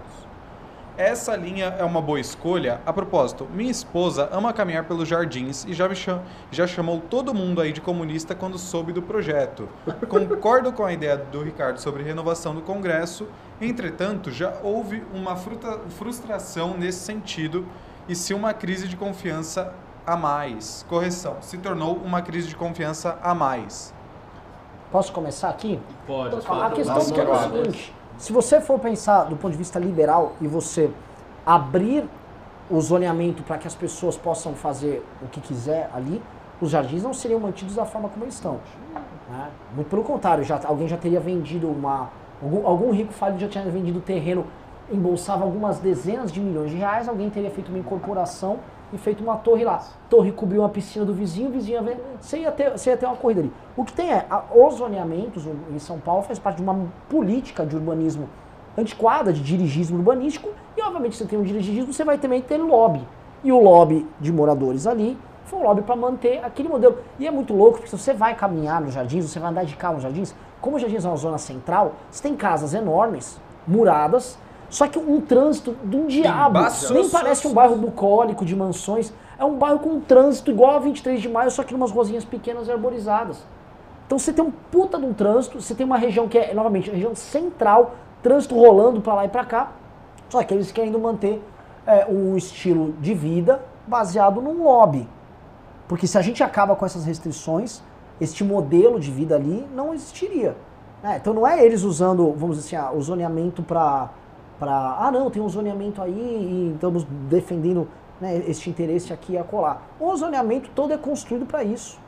Essa 0.98 1.36
linha 1.36 1.76
é 1.78 1.84
uma 1.84 2.02
boa 2.02 2.22
escolha. 2.22 2.80
A 2.86 2.94
propósito, 2.94 3.46
minha 3.54 3.70
esposa 3.70 4.30
ama 4.32 4.54
caminhar 4.54 4.86
pelos 4.86 5.10
jardins 5.10 5.66
e 5.66 5.74
já 5.74 5.90
me 5.90 5.96
cham- 5.96 6.22
já 6.50 6.66
chamou 6.66 7.02
todo 7.02 7.34
mundo 7.34 7.60
aí 7.60 7.74
de 7.74 7.82
comunista 7.82 8.34
quando 8.34 8.58
soube 8.58 8.94
do 8.94 9.02
projeto. 9.02 9.68
Concordo 10.08 10.72
com 10.72 10.86
a 10.86 10.94
ideia 10.94 11.18
do 11.18 11.44
Ricardo 11.44 11.80
sobre 11.82 12.02
renovação 12.02 12.56
do 12.56 12.62
Congresso. 12.62 13.28
Entretanto, 13.60 14.32
já 14.32 14.54
houve 14.64 15.04
uma 15.14 15.36
frustração 15.90 16.78
nesse 16.78 17.00
sentido 17.00 17.66
e 18.08 18.16
se 18.16 18.34
uma 18.34 18.54
crise 18.54 18.88
de 18.88 18.96
confiança 18.96 19.74
a 20.06 20.16
mais. 20.16 20.86
Correção, 20.88 21.38
se 21.42 21.58
tornou 21.58 21.96
uma 21.96 22.22
crise 22.22 22.48
de 22.48 22.56
confiança 22.56 23.18
a 23.22 23.34
mais. 23.34 23.94
Posso 24.92 25.12
começar 25.12 25.50
aqui? 25.50 25.80
Pode. 26.06 26.36
A 26.36 26.42
fala. 26.42 26.70
questão 26.72 26.96
Nossa, 26.96 27.16
é 27.20 27.32
o 27.32 27.38
seguinte: 27.38 27.94
se 28.18 28.32
você 28.32 28.62
for 28.62 28.80
pensar 28.80 29.26
do 29.26 29.36
ponto 29.36 29.52
de 29.52 29.58
vista 29.58 29.80
liberal 29.80 30.34
e 30.40 30.48
você 30.48 30.90
abrir 31.46 32.08
o 32.70 32.80
zoneamento 32.82 33.44
para 33.44 33.58
que 33.58 33.68
as 33.68 33.76
pessoas 33.76 34.18
possam 34.18 34.54
fazer 34.54 35.06
o 35.22 35.28
que 35.28 35.40
quiser 35.42 35.90
ali, 35.94 36.22
os 36.62 36.70
jardins 36.70 37.04
não 37.04 37.14
seriam 37.14 37.40
mantidos 37.40 37.76
da 37.76 37.86
forma 37.86 38.10
como 38.10 38.24
eles 38.24 38.36
estão. 38.36 38.60
né? 39.30 39.50
Muito 39.76 39.90
pelo 39.90 40.04
contrário, 40.04 40.44
já, 40.44 40.60
alguém 40.66 40.88
já 40.88 40.98
teria 40.98 41.20
vendido 41.20 41.70
uma. 41.70 42.10
Algum, 42.42 42.68
algum 42.68 42.92
rico 42.92 43.14
falido 43.14 43.40
já 43.40 43.48
tinha 43.48 43.64
vendido 43.66 44.00
terreno, 44.02 44.46
embolsava 44.92 45.44
algumas 45.44 45.80
dezenas 45.80 46.32
de 46.32 46.40
milhões 46.40 46.70
de 46.70 46.78
reais, 46.78 47.08
alguém 47.08 47.30
teria 47.30 47.50
feito 47.50 47.70
uma 47.70 47.80
incorporação 47.80 48.60
e 48.94 48.98
feito 48.98 49.24
uma 49.24 49.36
torre 49.38 49.64
lá. 49.64 49.84
Torre 50.10 50.32
cobriu 50.32 50.62
uma 50.62 50.70
piscina 50.70 51.06
do 51.06 51.14
vizinho, 51.14 51.50
vizinho 51.50 51.84
ver, 51.84 51.98
você 52.20 52.40
ia 52.40 52.52
ter, 52.52 52.72
você 52.72 52.90
ia 52.92 52.98
ter 52.98 53.06
uma 53.06 53.16
corrida 53.16 53.42
ali. 53.42 53.52
O 53.76 53.84
que 53.84 53.94
tem 53.94 54.12
é, 54.12 54.26
a- 54.30 54.44
os 54.54 54.76
zoneamentos 54.76 55.46
em 55.74 55.80
São 55.80 56.00
Paulo 56.00 56.22
faz 56.24 56.40
parte 56.40 56.58
de 56.58 56.64
uma 56.64 56.88
política 57.10 57.66
de 57.66 57.76
urbanismo 57.76 58.30
antiquada, 58.78 59.32
de 59.32 59.42
dirigismo 59.42 59.98
urbanístico, 59.98 60.50
e 60.78 60.82
obviamente 60.82 61.16
você 61.16 61.26
tem 61.26 61.40
um 61.40 61.44
dirigismo, 61.44 61.94
você 61.94 62.04
vai 62.04 62.18
também 62.18 62.42
ter 62.42 62.58
lobby. 62.58 63.02
E 63.44 63.52
o 63.52 63.60
lobby 63.62 64.06
de 64.20 64.32
moradores 64.34 64.86
ali 64.88 65.18
foi 65.46 65.60
um 65.60 65.64
lobby 65.64 65.82
para 65.84 65.96
manter 65.96 66.44
aquele 66.44 66.68
modelo. 66.68 66.98
E 67.20 67.28
é 67.28 67.32
muito 67.32 67.54
louco, 67.54 67.74
porque 67.78 67.88
se 67.90 67.98
você 67.98 68.14
vai 68.14 68.36
caminhar 68.36 68.82
nos 68.82 68.94
jardins, 68.94 69.26
você 69.30 69.40
vai 69.40 69.50
andar 69.52 69.64
de 69.66 69.76
carro 69.76 69.94
nos 69.96 70.04
jardins, 70.04 70.36
como 70.60 70.76
os 70.76 70.82
jardins 70.82 71.06
é 71.06 71.08
uma 71.08 71.16
zona 71.18 71.38
central, 71.38 71.94
você 72.10 72.24
tem 72.24 72.36
casas 72.36 72.74
enormes, 72.74 73.40
muradas, 73.68 74.38
só 74.76 74.88
que 74.88 75.00
um 75.00 75.22
trânsito 75.22 75.74
de 75.86 75.96
um 75.96 76.06
diabo. 76.06 76.60
Nem 76.92 77.10
parece 77.10 77.48
um 77.48 77.54
bairro 77.54 77.78
bucólico 77.78 78.44
de 78.44 78.54
mansões, 78.54 79.14
é 79.40 79.46
um 79.46 79.56
bairro 79.56 79.80
com 79.80 79.92
um 79.92 80.02
trânsito 80.02 80.52
igual 80.52 80.76
a 80.76 80.80
23 80.80 81.22
de 81.22 81.30
maio, 81.30 81.50
só 81.50 81.64
que 81.64 81.72
numas 81.72 81.92
rosinhas 81.92 82.26
pequenas 82.26 82.68
e 82.68 82.74
arborizadas. 82.74 83.42
Então 84.06 84.20
você 84.20 84.34
tem 84.34 84.44
um 84.44 84.52
puta 84.52 85.00
de 85.00 85.06
um 85.06 85.14
trânsito, 85.14 85.62
você 85.62 85.74
tem 85.74 85.86
uma 85.86 85.98
região 85.98 86.28
que 86.28 86.38
é, 86.38 86.54
novamente, 86.54 86.92
região 86.92 87.16
central, 87.16 87.96
trânsito 88.22 88.54
rolando 88.54 89.00
pra 89.00 89.14
lá 89.14 89.24
e 89.24 89.30
pra 89.30 89.46
cá, 89.46 89.72
só 90.28 90.44
que 90.44 90.54
eles 90.54 90.74
querem 90.74 90.92
manter 90.92 91.42
é, 91.88 92.06
um 92.08 92.36
estilo 92.36 92.92
de 93.00 93.14
vida 93.14 93.64
baseado 93.88 94.42
num 94.42 94.62
lobby. 94.62 95.08
Porque 95.88 96.06
se 96.06 96.18
a 96.18 96.22
gente 96.22 96.44
acaba 96.44 96.76
com 96.76 96.86
essas 96.86 97.06
restrições, 97.06 97.82
este 98.20 98.44
modelo 98.44 99.00
de 99.00 99.10
vida 99.10 99.36
ali 99.36 99.66
não 99.74 99.94
existiria. 99.94 100.58
né? 101.02 101.16
Então 101.16 101.34
não 101.34 101.48
é 101.48 101.66
eles 101.66 101.84
usando, 101.84 102.34
vamos 102.34 102.58
dizer 102.58 102.76
assim, 102.76 102.88
ah, 102.88 102.92
o 102.92 103.02
zoneamento 103.02 103.64
para 103.64 104.10
para 104.60 104.98
ah 105.00 105.12
não, 105.12 105.30
tem 105.30 105.42
um 105.42 105.50
zoneamento 105.50 106.02
aí 106.02 106.12
e 106.12 106.72
estamos 106.74 107.06
defendendo 107.30 107.88
né, 108.20 108.44
este 108.48 108.70
interesse 108.70 109.12
aqui 109.12 109.34
e 109.34 109.38
acolá. 109.38 109.82
O 110.00 110.16
zoneamento 110.16 110.70
todo 110.74 110.94
é 110.94 110.98
construído 110.98 111.46
para 111.46 111.64
isso. 111.64 112.00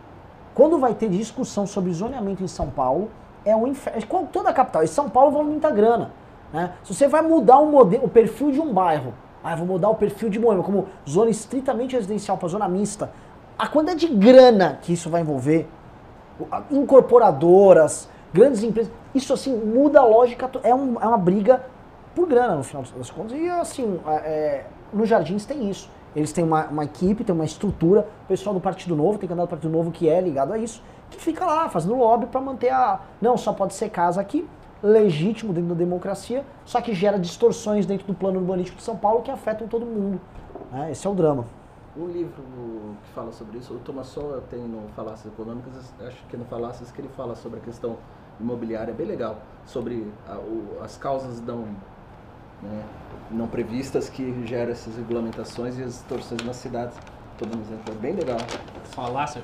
quando 0.54 0.80
vai 0.80 0.94
ter 0.94 1.10
discussão 1.10 1.68
sobre 1.68 1.92
zoneamento 1.94 2.44
em 2.44 2.48
São 2.48 2.70
Paulo, 2.70 3.10
é 3.46 3.56
um 3.56 3.68
inferno. 3.68 4.28
Toda 4.32 4.50
a 4.50 4.54
capital. 4.54 4.84
E 4.84 4.88
São 4.88 5.10
Paulo 5.10 5.32
vale 5.32 5.50
muita 5.50 5.70
grana. 5.70 6.12
Né? 6.52 6.74
Se 6.84 6.94
você 6.94 7.08
vai 7.08 7.22
mudar 7.22 7.60
um 7.60 7.70
modelo, 7.70 8.06
o 8.06 8.10
perfil 8.10 8.52
de 8.52 8.60
um 8.60 8.74
bairro, 8.74 9.14
ah, 9.44 9.56
vou 9.56 9.68
mudar 9.68 9.90
o 9.90 9.96
perfil 9.96 10.30
de 10.30 10.40
Moema 10.40 10.64
como 10.64 10.88
zona 11.08 11.30
estritamente 11.30 11.96
residencial 11.96 12.38
para 12.38 12.48
zona 12.48 12.68
mista, 12.68 13.12
a 13.58 13.68
quantidade 13.68 14.08
de 14.08 14.14
grana 14.14 14.80
que 14.82 14.94
isso 14.94 15.10
vai 15.10 15.22
envolver, 15.22 15.68
incorporadoras, 16.70 18.10
grandes 18.34 18.64
empresas, 18.64 18.92
isso 19.16 19.34
assim 19.34 19.56
muda 19.56 20.00
a 20.00 20.06
lógica, 20.06 20.50
é, 20.64 20.74
um, 20.74 20.96
é 21.02 21.08
uma 21.08 21.18
briga 21.18 21.64
por 22.18 22.28
grana 22.28 22.56
no 22.56 22.64
final 22.64 22.84
das 22.98 23.12
contas. 23.12 23.38
E 23.38 23.48
assim, 23.48 24.00
é, 24.08 24.16
é 24.16 24.66
nos 24.92 25.08
Jardins 25.08 25.46
tem 25.46 25.70
isso. 25.70 25.88
Eles 26.16 26.34
têm 26.34 26.44
uma, 26.44 26.66
uma, 26.66 26.84
equipe, 26.84 27.24
tem 27.24 27.36
uma 27.36 27.46
estrutura, 27.46 28.08
o 28.24 28.28
pessoal 28.28 28.56
do 28.56 28.60
Partido 28.60 28.96
Novo, 28.96 29.20
tem 29.20 29.30
candidato 29.30 29.50
do 29.50 29.52
Partido 29.52 29.72
Novo 29.72 29.92
que 29.92 30.10
é 30.10 30.20
ligado 30.20 30.52
a 30.52 30.58
isso, 30.58 30.82
que 31.12 31.22
fica 31.22 31.46
lá 31.46 31.70
fazendo 31.70 31.96
lobby 31.96 32.26
para 32.26 32.42
manter 32.42 32.72
a. 32.72 33.02
Não, 33.22 33.38
só 33.38 33.54
pode 33.54 33.76
ser 33.76 33.90
casa 33.90 34.20
aqui, 34.20 34.50
legítimo 34.82 35.54
dentro 35.54 35.70
da 35.70 35.76
democracia, 35.76 36.44
só 36.66 36.82
que 36.82 36.92
gera 36.96 37.20
distorções 37.20 37.86
dentro 37.86 38.08
do 38.08 38.16
plano 38.16 38.40
urbanístico 38.40 38.78
de 38.78 38.84
São 38.84 38.96
Paulo 38.98 39.22
que 39.22 39.30
afetam 39.30 39.68
todo 39.68 39.86
mundo. 39.86 40.20
Né? 40.72 40.92
Esse 40.92 41.06
é 41.06 41.10
o 41.10 41.14
drama. 41.14 41.46
Um 41.96 42.08
livro 42.08 42.42
que 43.04 43.12
fala 43.14 43.32
sobre 43.32 43.60
isso, 43.60 43.76
o 43.76 43.80
Thomas 43.80 44.08
Sowell 44.08 44.42
tem 44.50 44.60
no 44.60 44.88
Falácias 44.96 45.32
Econômicas, 45.32 45.94
acho 46.00 46.26
que 46.30 46.36
no 46.38 46.46
Falácias 46.46 46.92
que 46.92 47.00
ele 47.00 47.10
fala 47.10 47.36
sobre 47.36 47.60
a 47.60 47.62
questão 47.62 47.96
imobiliária, 48.40 48.92
é 48.92 48.94
bem 48.94 49.06
legal, 49.06 49.38
sobre 49.66 50.12
a, 50.28 50.36
o, 50.38 50.80
as 50.84 50.98
causas 50.98 51.42
não, 51.42 51.66
né, 52.62 52.84
não 53.32 53.48
previstas 53.48 54.10
que 54.10 54.46
geram 54.46 54.72
essas 54.72 54.96
regulamentações 54.96 55.78
e 55.78 55.84
as 55.84 55.94
distorções 55.94 56.42
nas 56.44 56.56
cidades. 56.56 56.98
Todo 57.38 57.56
mundo 57.56 57.68
é 57.88 57.92
bem 57.96 58.14
legal. 58.14 58.38
Falácia? 58.86 59.42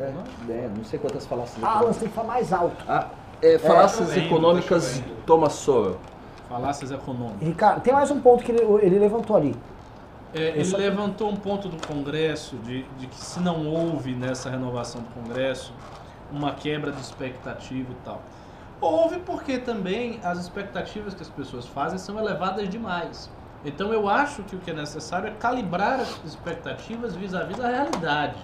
É, 0.00 0.12
é, 0.48 0.70
não 0.74 0.84
sei 0.84 0.98
quantas 0.98 1.26
falácias. 1.26 1.62
Ah, 1.62 1.82
você 1.82 2.00
tem 2.00 2.08
que 2.08 2.14
falar 2.14 2.28
mais 2.28 2.52
alto. 2.52 2.82
Ah, 2.88 3.08
é, 3.42 3.58
falácias 3.58 4.16
é, 4.16 4.20
econômicas 4.20 5.02
Thomas 5.26 5.52
Sowell. 5.52 5.98
Falácias 6.48 6.90
econômicas. 6.90 7.46
Ricardo, 7.46 7.82
tem 7.82 7.92
mais 7.92 8.10
um 8.10 8.20
ponto 8.20 8.42
que 8.42 8.52
ele, 8.52 8.62
ele 8.82 8.98
levantou 8.98 9.36
ali. 9.36 9.54
É, 10.34 10.48
ele 10.48 10.60
Essa... 10.60 10.76
levantou 10.76 11.30
um 11.30 11.36
ponto 11.36 11.68
do 11.68 11.86
Congresso 11.86 12.56
de, 12.56 12.82
de 12.98 13.06
que 13.06 13.16
se 13.16 13.38
não 13.38 13.66
houve 13.66 14.14
nessa 14.14 14.50
renovação 14.50 15.00
do 15.02 15.08
Congresso 15.08 15.72
uma 16.32 16.52
quebra 16.52 16.90
de 16.90 17.00
expectativa 17.00 17.92
e 17.92 17.96
tal. 18.04 18.20
Houve 18.84 19.18
porque 19.20 19.56
também 19.56 20.20
as 20.22 20.38
expectativas 20.38 21.14
que 21.14 21.22
as 21.22 21.30
pessoas 21.30 21.66
fazem 21.66 21.96
são 21.96 22.18
elevadas 22.18 22.68
demais. 22.68 23.30
Então 23.64 23.94
eu 23.94 24.06
acho 24.10 24.42
que 24.42 24.54
o 24.54 24.58
que 24.58 24.70
é 24.70 24.74
necessário 24.74 25.28
é 25.28 25.30
calibrar 25.30 26.00
as 26.00 26.22
expectativas 26.22 27.16
vis-à-vis 27.16 27.56
-vis 27.56 27.64
a 27.64 27.68
realidade, 27.68 28.36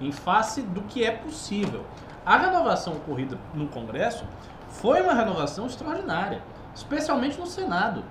em 0.00 0.10
face 0.10 0.62
do 0.62 0.82
que 0.82 1.04
é 1.04 1.12
possível. 1.12 1.84
A 2.24 2.36
renovação 2.36 2.94
ocorrida 2.94 3.38
no 3.54 3.68
Congresso 3.68 4.24
foi 4.70 5.00
uma 5.02 5.14
renovação 5.14 5.66
extraordinária, 5.66 6.42
especialmente 6.74 7.38
no 7.38 7.46
Senado. 7.46 8.02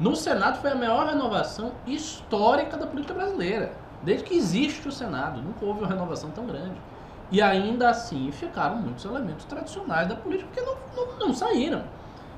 No 0.00 0.16
Senado 0.16 0.62
foi 0.62 0.70
a 0.70 0.74
maior 0.74 1.08
renovação 1.08 1.72
histórica 1.86 2.78
da 2.78 2.86
política 2.86 3.12
brasileira. 3.12 3.72
Desde 4.02 4.24
que 4.24 4.34
existe 4.34 4.88
o 4.88 4.92
Senado, 4.92 5.42
nunca 5.42 5.62
houve 5.62 5.80
uma 5.80 5.88
renovação 5.88 6.30
tão 6.30 6.46
grande. 6.46 6.80
E 7.30 7.42
ainda 7.42 7.90
assim 7.90 8.30
ficaram 8.30 8.76
muitos 8.76 9.04
elementos 9.04 9.44
tradicionais 9.44 10.08
da 10.08 10.14
política 10.14 10.48
que 10.52 10.60
não, 10.60 10.76
não, 10.96 11.18
não 11.18 11.34
saíram. 11.34 11.82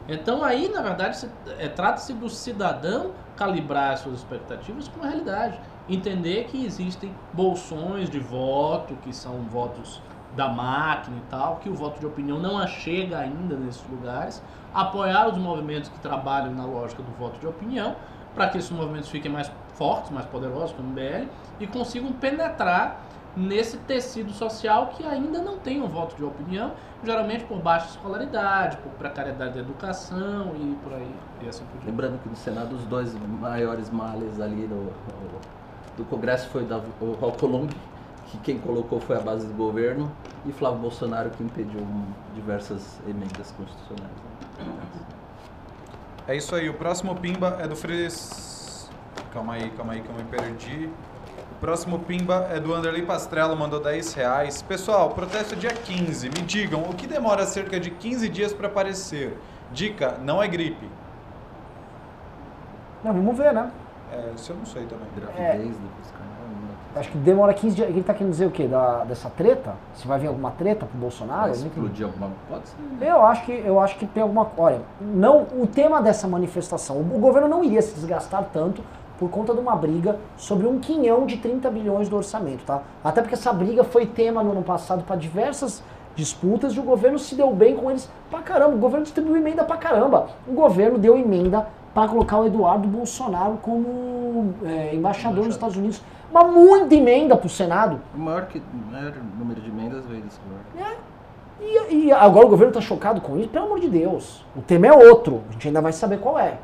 Então 0.09 0.43
aí, 0.43 0.69
na 0.69 0.83
verdade, 0.83 1.29
é, 1.59 1.69
trata-se 1.69 2.13
do 2.13 2.29
cidadão 2.29 3.13
calibrar 3.37 3.97
suas 3.97 4.19
expectativas 4.19 4.89
com 4.89 5.05
a 5.05 5.07
realidade. 5.07 5.61
Entender 5.89 6.45
que 6.45 6.65
existem 6.65 7.15
bolsões 7.33 8.11
de 8.11 8.19
voto, 8.19 8.97
que 8.97 9.15
são 9.15 9.43
votos 9.43 10.03
da 10.35 10.49
máquina 10.49 11.17
e 11.17 11.31
tal, 11.31 11.57
que 11.57 11.69
o 11.69 11.75
voto 11.75 11.99
de 11.99 12.07
opinião 12.07 12.39
não 12.39 12.65
chega 12.67 13.19
ainda 13.19 13.57
nesses 13.57 13.85
lugares, 13.89 14.43
apoiar 14.73 15.29
os 15.29 15.39
movimentos 15.39 15.89
que 15.89 15.99
trabalham 16.01 16.55
na 16.55 16.65
lógica 16.65 17.03
do 17.03 17.11
voto 17.13 17.39
de 17.41 17.47
opinião, 17.47 17.97
para 18.35 18.49
que 18.49 18.59
esses 18.59 18.71
movimentos 18.71 19.09
fiquem 19.09 19.31
mais 19.31 19.51
fortes, 19.75 20.11
mais 20.11 20.27
poderosos 20.27 20.73
como 20.73 20.89
o 20.89 20.93
MBL, 20.93 21.29
e 21.59 21.67
consigam 21.67 22.13
penetrar 22.13 23.01
nesse 23.37 23.77
tecido 23.79 24.33
social 24.33 24.89
que 24.89 25.05
ainda 25.05 25.41
não 25.41 25.59
tem 25.59 25.81
um 25.81 25.89
voto 25.89 26.17
de 26.17 26.25
opinião, 26.25 26.73
geralmente 27.05 27.45
por 27.45 27.59
baixa 27.59 27.91
escolaridade, 27.91 28.77
por 28.79 28.91
precariedade 28.93 29.55
da 29.55 29.61
educação 29.61 30.55
e 30.57 30.77
por 30.83 30.93
aí. 30.93 31.15
E 31.43 31.49
assim 31.49 31.65
por 31.65 31.85
Lembrando 31.85 32.21
que 32.23 32.29
no 32.29 32.37
Senado 32.37 32.75
os 32.75 32.85
dois 32.85 33.15
maiores 33.41 33.91
males 33.91 34.41
ali 34.41 34.67
do, 34.67 34.93
do 35.97 36.05
Congresso 36.05 36.49
foi 36.49 36.65
o 36.65 37.25
Alcolumbre, 37.25 37.77
que 38.27 38.39
quem 38.39 38.59
colocou 38.59 39.01
foi 39.01 39.17
a 39.17 39.21
base 39.21 39.47
do 39.47 39.55
governo, 39.55 40.11
e 40.47 40.53
Flávio 40.53 40.81
Bolsonaro 40.81 41.31
que 41.31 41.43
impediu 41.43 41.87
diversas 42.35 43.01
emendas 43.07 43.53
constitucionais. 43.53 44.11
É 46.27 46.37
isso 46.37 46.55
aí, 46.55 46.69
o 46.69 46.75
próximo 46.75 47.15
Pimba 47.17 47.59
é 47.61 47.67
do 47.67 47.75
Fres. 47.75 48.89
Calma 49.33 49.55
aí, 49.55 49.71
calma 49.71 49.95
aí 49.95 50.01
que 50.01 50.09
eu 50.09 50.15
me 50.15 50.25
perdi. 50.25 50.91
Próximo 51.61 51.99
Pimba 51.99 52.49
é 52.51 52.59
do 52.59 52.73
Anderley 52.73 53.03
Pastrello, 53.03 53.55
mandou 53.55 53.79
10 53.81 54.15
reais. 54.15 54.63
Pessoal, 54.63 55.11
protesto 55.11 55.55
dia 55.55 55.71
15. 55.71 56.31
Me 56.31 56.41
digam, 56.41 56.81
o 56.85 56.95
que 56.95 57.07
demora 57.07 57.45
cerca 57.45 57.79
de 57.79 57.91
15 57.91 58.31
dias 58.31 58.55
para 58.55 58.67
aparecer? 58.67 59.37
Dica, 59.71 60.17
não 60.23 60.43
é 60.43 60.49
gripe. 60.49 60.89
Não, 63.05 63.13
vamos 63.13 63.37
ver, 63.37 63.53
né? 63.53 63.71
É, 64.11 64.33
isso 64.35 64.53
eu 64.53 64.57
não 64.57 64.65
sei 64.65 64.87
também. 64.87 65.07
Gravidez 65.15 65.77
é. 65.77 66.99
Acho 66.99 67.11
que 67.11 67.19
demora 67.19 67.53
15 67.53 67.77
dias. 67.77 67.89
Ele 67.91 68.03
tá 68.03 68.15
querendo 68.15 68.33
dizer 68.33 68.47
o 68.47 68.51
quê? 68.51 68.67
Da, 68.67 69.05
dessa 69.05 69.29
treta? 69.29 69.75
Se 69.95 70.09
vai 70.09 70.19
vir 70.19 70.29
alguma 70.29 70.51
treta 70.53 70.87
pro 70.87 70.99
Bolsonaro? 70.99 71.53
Vai 71.53 71.53
explodir 71.53 72.07
alguma 72.07 72.31
Pode 72.49 72.69
ser. 72.69 72.77
Eu 73.01 73.25
acho 73.25 73.45
que 73.45 73.53
eu 73.53 73.79
acho 73.79 73.97
que 73.97 74.07
tem 74.07 74.23
alguma. 74.23 74.51
Olha, 74.57 74.81
não, 75.01 75.43
o 75.43 75.67
tema 75.67 76.03
dessa 76.03 76.27
manifestação, 76.27 76.99
o 76.99 77.19
governo 77.19 77.47
não 77.47 77.63
iria 77.63 77.81
se 77.83 77.95
desgastar 77.95 78.49
tanto 78.53 78.83
por 79.21 79.29
conta 79.29 79.53
de 79.53 79.61
uma 79.61 79.77
briga 79.77 80.19
sobre 80.39 80.67
um 80.67 80.79
quinhão 80.79 81.27
de 81.27 81.37
30 81.37 81.71
bilhões 81.71 82.09
do 82.09 82.17
orçamento, 82.17 82.65
tá? 82.65 82.83
Até 83.05 83.21
porque 83.21 83.35
essa 83.35 83.53
briga 83.53 83.85
foi 83.85 84.07
tema 84.07 84.43
no 84.43 84.53
ano 84.53 84.63
passado 84.63 85.05
para 85.05 85.15
diversas 85.15 85.83
disputas 86.17 86.73
e 86.73 86.81
o 86.81 86.83
governo 86.83 87.19
se 87.19 87.35
deu 87.35 87.55
bem 87.55 87.77
com 87.77 87.91
eles 87.91 88.11
pra 88.31 88.41
caramba. 88.41 88.75
O 88.75 88.79
governo 88.79 89.05
distribuiu 89.05 89.37
emenda 89.37 89.63
pra 89.63 89.77
caramba. 89.77 90.29
O 90.49 90.53
governo 90.53 90.99
deu 90.99 91.19
emenda 91.19 91.69
para 91.93 92.09
colocar 92.09 92.39
o 92.39 92.47
Eduardo 92.47 92.89
Bolsonaro 92.89 93.59
como 93.61 94.55
é, 94.65 94.95
embaixador 94.95 95.45
nos 95.45 95.55
Estados 95.55 95.77
Unidos 95.77 96.03
uma 96.31 96.45
muita 96.45 96.95
emenda 96.95 97.37
para 97.37 97.47
o 97.47 97.51
Senado. 97.51 98.01
O 98.15 98.19
maior, 98.19 98.47
que, 98.47 98.63
maior 98.91 99.13
número 99.39 99.61
de 99.61 99.69
emendas 99.69 100.07
veio 100.07 100.23
desse 100.23 100.39
governo. 100.41 100.97
É. 100.97 101.11
E, 101.63 102.07
e, 102.07 102.13
agora 102.13 102.47
o 102.47 102.49
governo 102.49 102.71
está 102.71 102.81
chocado 102.81 103.21
com 103.21 103.37
isso? 103.37 103.49
Pelo 103.49 103.67
amor 103.67 103.81
de 103.81 103.89
Deus. 103.89 104.43
O 104.57 104.63
tema 104.63 104.87
é 104.87 104.93
outro. 104.93 105.43
A 105.51 105.53
gente 105.53 105.69
ainda 105.69 105.83
vai 105.83 105.93
saber 105.93 106.19
qual 106.19 106.39
é. 106.39 106.59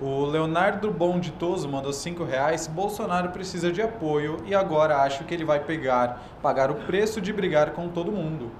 O 0.00 0.24
Leonardo 0.24 0.92
Bom 0.92 1.18
de 1.18 1.32
Toso 1.32 1.68
mandou 1.68 1.92
5 1.92 2.22
reais. 2.24 2.66
Bolsonaro 2.66 3.30
precisa 3.30 3.72
de 3.72 3.82
apoio 3.82 4.36
e 4.46 4.54
agora 4.54 4.98
acho 4.98 5.24
que 5.24 5.34
ele 5.34 5.44
vai 5.44 5.60
pegar, 5.60 6.22
pagar 6.40 6.70
o 6.70 6.74
preço 6.74 7.20
de 7.20 7.32
brigar 7.32 7.72
com 7.72 7.88
todo 7.88 8.12
mundo. 8.12 8.50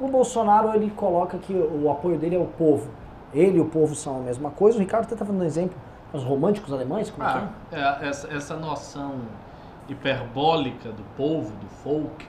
O 0.00 0.08
Bolsonaro 0.08 0.74
ele 0.74 0.90
coloca 0.90 1.38
que 1.38 1.52
o 1.52 1.90
apoio 1.90 2.18
dele 2.18 2.34
é 2.34 2.38
o 2.38 2.46
povo. 2.46 2.90
Ele 3.32 3.58
e 3.58 3.60
o 3.60 3.66
povo 3.66 3.94
são 3.94 4.16
a 4.16 4.20
mesma 4.20 4.50
coisa. 4.50 4.76
O 4.76 4.80
Ricardo 4.80 5.04
está 5.04 5.24
dando 5.24 5.40
um 5.40 5.44
exemplo 5.44 5.76
os 6.12 6.24
românticos 6.24 6.72
alemães? 6.72 7.10
Como 7.10 7.26
ah, 7.26 7.48
é, 7.70 7.78
é? 7.78 8.08
Essa, 8.08 8.32
essa 8.32 8.56
noção 8.56 9.20
hiperbólica 9.88 10.90
do 10.90 11.02
povo, 11.16 11.50
do 11.56 11.68
folk, 11.82 12.28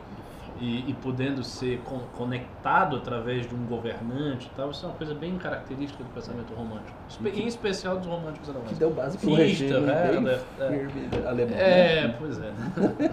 e, 0.60 0.90
e, 0.90 0.94
podendo 1.02 1.44
ser 1.44 1.80
con 1.80 2.02
conectado 2.16 2.98
através 2.98 3.48
de 3.48 3.56
um 3.56 3.66
governante 3.66 4.48
e 4.48 4.56
tal, 4.56 4.72
isso 4.72 4.86
é 4.86 4.90
uma 4.90 4.96
coisa 4.96 5.14
bem 5.16 5.38
característica 5.38 6.04
do 6.04 6.10
pensamento 6.10 6.54
romântico. 6.54 6.98
Em 7.26 7.48
especial 7.48 7.98
dos 7.98 8.08
românticos 8.08 8.50
alemães. 8.50 8.70
Que 8.70 8.76
deu 8.76 8.92
base 8.92 9.18
para 9.18 9.30
o 9.30 9.36
regime 9.36 9.72
é, 9.72 9.76
é, 9.76 11.28
alemão. 11.28 11.58
É, 11.58 12.08
né? 12.08 12.16
pois 12.20 12.40
é. 12.40 12.52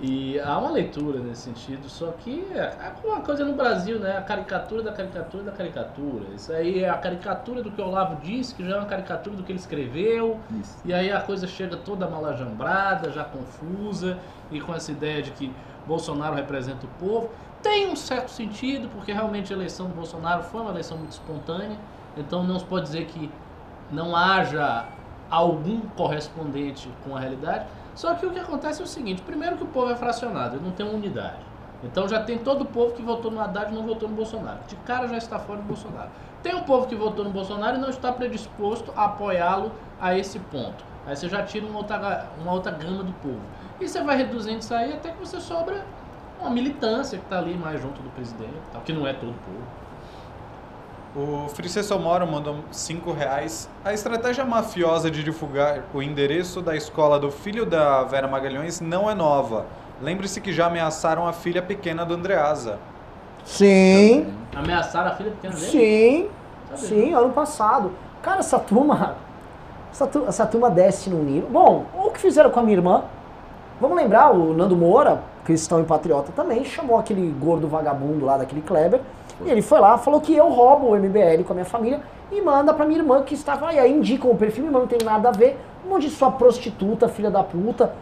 E 0.00 0.38
há 0.38 0.56
uma 0.58 0.70
leitura 0.70 1.18
nesse 1.18 1.42
sentido, 1.42 1.88
só 1.88 2.12
que 2.12 2.46
é, 2.54 2.58
é 2.58 2.92
uma 3.04 3.20
coisa 3.20 3.44
no 3.44 3.54
Brasil, 3.54 3.98
né? 3.98 4.16
A 4.16 4.22
caricatura 4.22 4.80
da 4.80 4.92
caricatura 4.92 5.42
da 5.42 5.50
caricatura. 5.50 6.24
Isso 6.36 6.52
aí 6.52 6.84
é 6.84 6.88
a 6.88 6.96
caricatura 6.96 7.64
do 7.64 7.70
que 7.72 7.80
o 7.80 7.84
Olavo 7.84 8.16
disse, 8.22 8.54
que 8.54 8.64
já 8.64 8.76
é 8.76 8.78
uma 8.78 8.86
caricatura 8.86 9.36
do 9.36 9.42
que 9.42 9.50
ele 9.50 9.58
escreveu. 9.58 10.38
Isso. 10.60 10.78
E 10.84 10.94
aí 10.94 11.10
a 11.10 11.20
coisa 11.20 11.48
chega 11.48 11.76
toda 11.76 12.06
malajambrada, 12.06 13.10
já 13.10 13.24
confusa, 13.24 14.18
e 14.52 14.60
com 14.60 14.72
essa 14.72 14.92
ideia 14.92 15.20
de 15.20 15.32
que 15.32 15.52
Bolsonaro 15.88 16.36
representa 16.36 16.86
o 16.86 16.88
povo. 17.00 17.30
Tem 17.62 17.90
um 17.90 17.96
certo 17.96 18.30
sentido, 18.30 18.88
porque 18.88 19.12
realmente 19.12 19.52
a 19.52 19.56
eleição 19.56 19.86
do 19.86 19.94
Bolsonaro 19.94 20.44
foi 20.44 20.60
uma 20.60 20.70
eleição 20.70 20.96
muito 20.96 21.12
espontânea, 21.12 21.76
então 22.16 22.44
não 22.44 22.58
se 22.58 22.64
pode 22.64 22.84
dizer 22.84 23.06
que 23.06 23.28
não 23.90 24.14
haja 24.14 24.84
algum 25.30 25.80
correspondente 25.96 26.88
com 27.04 27.16
a 27.16 27.20
realidade. 27.20 27.66
Só 27.94 28.14
que 28.14 28.24
o 28.26 28.30
que 28.30 28.38
acontece 28.38 28.80
é 28.80 28.84
o 28.84 28.86
seguinte: 28.86 29.22
primeiro, 29.22 29.56
que 29.56 29.64
o 29.64 29.66
povo 29.66 29.90
é 29.90 29.96
fracionado, 29.96 30.56
ele 30.56 30.64
não 30.64 30.70
tem 30.70 30.86
uma 30.86 30.94
unidade. 30.94 31.48
Então 31.82 32.08
já 32.08 32.22
tem 32.22 32.38
todo 32.38 32.62
o 32.62 32.64
povo 32.64 32.92
que 32.92 33.02
votou 33.02 33.30
no 33.30 33.40
Haddad 33.40 33.72
e 33.72 33.74
não 33.74 33.84
votou 33.84 34.08
no 34.08 34.14
Bolsonaro. 34.14 34.58
De 34.66 34.76
cara 34.76 35.06
já 35.08 35.16
está 35.16 35.38
fora 35.38 35.60
do 35.60 35.66
Bolsonaro. 35.66 36.10
Tem 36.42 36.54
um 36.54 36.62
povo 36.62 36.86
que 36.86 36.94
votou 36.94 37.24
no 37.24 37.30
Bolsonaro 37.30 37.76
e 37.76 37.80
não 37.80 37.88
está 37.88 38.12
predisposto 38.12 38.92
a 38.96 39.06
apoiá-lo 39.06 39.72
a 40.00 40.16
esse 40.16 40.38
ponto. 40.38 40.84
Aí 41.06 41.16
você 41.16 41.28
já 41.28 41.42
tira 41.42 41.66
uma 41.66 41.78
outra, 41.78 42.26
uma 42.40 42.52
outra 42.52 42.72
gama 42.72 43.02
do 43.02 43.12
povo. 43.14 43.40
E 43.80 43.88
você 43.88 44.02
vai 44.02 44.16
reduzindo 44.16 44.58
isso 44.58 44.74
aí 44.74 44.92
até 44.92 45.10
que 45.10 45.18
você 45.18 45.40
sobra 45.40 45.84
uma 46.40 46.50
militância 46.50 47.18
que 47.18 47.24
está 47.24 47.38
ali 47.38 47.56
mais 47.56 47.80
junto 47.80 48.00
do 48.02 48.10
presidente, 48.10 48.54
tal, 48.72 48.82
que 48.82 48.92
não 48.92 49.06
é 49.06 49.12
todo 49.12 49.30
o 49.30 49.34
povo. 49.34 49.78
O 51.16 51.48
Fricesso 51.48 51.98
Moro 51.98 52.26
mandou 52.26 52.56
5 52.70 53.12
reais. 53.12 53.68
A 53.84 53.92
estratégia 53.92 54.44
mafiosa 54.44 55.10
de 55.10 55.24
divulgar 55.24 55.84
o 55.92 56.02
endereço 56.02 56.60
da 56.60 56.76
escola 56.76 57.18
do 57.18 57.30
filho 57.30 57.64
da 57.64 58.04
Vera 58.04 58.28
Magalhães 58.28 58.80
não 58.80 59.10
é 59.10 59.14
nova. 59.14 59.66
Lembre-se 60.00 60.40
que 60.40 60.52
já 60.52 60.66
ameaçaram 60.66 61.26
a 61.26 61.32
filha 61.32 61.62
pequena 61.62 62.04
do 62.04 62.14
Andreasa. 62.14 62.78
Sim. 63.44 64.32
Ameaçaram 64.54 65.10
a 65.10 65.14
filha 65.14 65.30
pequena 65.30 65.54
dele? 65.54 65.66
Sim. 65.66 66.30
Sim, 66.76 67.14
ano 67.14 67.30
passado. 67.30 67.92
Cara, 68.22 68.40
essa 68.40 68.58
turma. 68.58 69.16
Essa 69.90 70.08
essa 70.26 70.46
turma 70.46 70.70
desce 70.70 71.10
no 71.10 71.22
nível. 71.22 71.48
Bom, 71.50 71.86
o 71.94 72.10
que 72.10 72.20
fizeram 72.20 72.50
com 72.50 72.60
a 72.60 72.62
minha 72.62 72.76
irmã? 72.76 73.04
Vamos 73.80 73.96
lembrar, 73.96 74.32
o 74.32 74.52
Nando 74.52 74.76
Moura, 74.76 75.22
cristão 75.44 75.80
e 75.80 75.84
patriota 75.84 76.32
também, 76.32 76.64
chamou 76.64 76.98
aquele 76.98 77.30
gordo 77.40 77.68
vagabundo 77.68 78.26
lá 78.26 78.36
daquele 78.36 78.60
Kleber 78.60 79.00
e 79.44 79.50
ele 79.50 79.62
foi 79.62 79.78
lá, 79.78 79.96
falou 79.96 80.20
que 80.20 80.34
eu 80.34 80.48
roubo 80.48 80.88
o 80.88 80.96
MBL 80.96 81.44
com 81.46 81.52
a 81.52 81.54
minha 81.54 81.64
família 81.64 82.00
e 82.30 82.40
manda 82.40 82.74
pra 82.74 82.84
minha 82.84 82.98
irmã 82.98 83.22
que 83.22 83.34
estava 83.34 83.68
aí. 83.68 83.78
Aí 83.78 83.92
indicam 83.92 84.30
o 84.30 84.36
perfil, 84.36 84.64
minha 84.64 84.70
irmã 84.70 84.80
não 84.80 84.86
tem 84.86 84.98
nada 85.04 85.28
a 85.28 85.32
ver. 85.32 85.58
Um 85.86 85.90
monte 85.90 86.08
de 86.08 86.10
sua 86.10 86.30
prostituta, 86.30 87.08
filha 87.08 87.30
da 87.30 87.42
puta. 87.42 87.92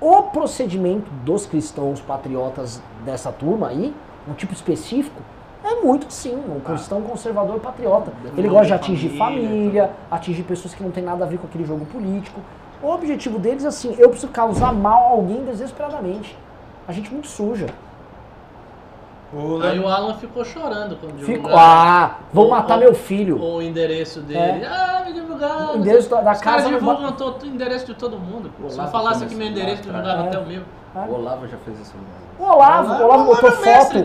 O 0.00 0.22
procedimento 0.24 1.10
dos 1.24 1.44
cristãos 1.44 2.00
patriotas 2.00 2.80
dessa 3.04 3.30
turma 3.30 3.68
aí, 3.68 3.94
um 4.28 4.32
tipo 4.32 4.52
específico, 4.52 5.20
é 5.68 5.82
muito 5.82 6.06
assim, 6.06 6.34
um 6.34 6.60
cristão 6.60 7.02
conservador 7.02 7.60
patriota. 7.60 8.12
Ele 8.36 8.48
gosta 8.48 8.66
de 8.66 8.72
atingir 8.72 9.10
família, 9.10 9.90
atingir 10.10 10.42
pessoas 10.42 10.74
que 10.74 10.82
não 10.82 10.90
tem 10.90 11.02
nada 11.02 11.24
a 11.24 11.28
ver 11.28 11.38
com 11.38 11.46
aquele 11.46 11.64
jogo 11.64 11.84
político. 11.86 12.40
O 12.82 12.88
objetivo 12.90 13.38
deles 13.38 13.64
é 13.64 13.68
assim, 13.68 13.94
eu 13.98 14.08
preciso 14.08 14.32
causar 14.32 14.72
mal 14.72 15.04
a 15.04 15.10
alguém 15.10 15.44
desesperadamente. 15.44 16.36
A 16.86 16.92
gente 16.92 17.12
muito 17.12 17.28
suja. 17.28 17.66
O 19.32 19.60
Aí 19.60 19.78
o 19.78 19.86
Alan 19.86 20.14
ficou 20.14 20.42
chorando 20.42 20.96
quando 20.96 21.18
Ficou. 21.22 21.50
Ah, 21.54 22.18
vou 22.32 22.48
matar 22.48 22.78
meu 22.78 22.94
filho. 22.94 23.38
O 23.42 23.60
endereço 23.60 24.20
dele. 24.20 24.64
É. 24.64 24.66
Ah, 24.66 25.02
me 25.04 25.12
divulgaram. 25.12 25.74
O 25.74 25.76
endereço 25.76 26.08
da, 26.08 26.22
da 26.22 26.32
Os 26.32 26.40
casa. 26.40 26.68
Os 26.68 26.74
divulgam 26.74 27.12
todo, 27.12 27.42
o 27.42 27.46
endereço 27.46 27.86
de 27.86 27.94
todo 27.94 28.18
mundo. 28.18 28.50
Se 28.68 28.78
eu 28.78 28.86
falasse 28.86 29.24
aqui 29.24 29.34
meu 29.34 29.48
endereço, 29.48 29.82
divulgava 29.82 30.24
é. 30.24 30.28
até 30.28 30.38
o 30.38 30.46
meu. 30.46 30.62
O 30.94 31.14
Olavo 31.14 31.46
já 31.46 31.58
fez 31.58 31.78
isso. 31.78 31.94
O 32.38 32.44
Olavo, 32.44 32.92
o 32.92 33.04
Olavo 33.04 33.24
botou 33.24 33.50
foto, 33.50 33.98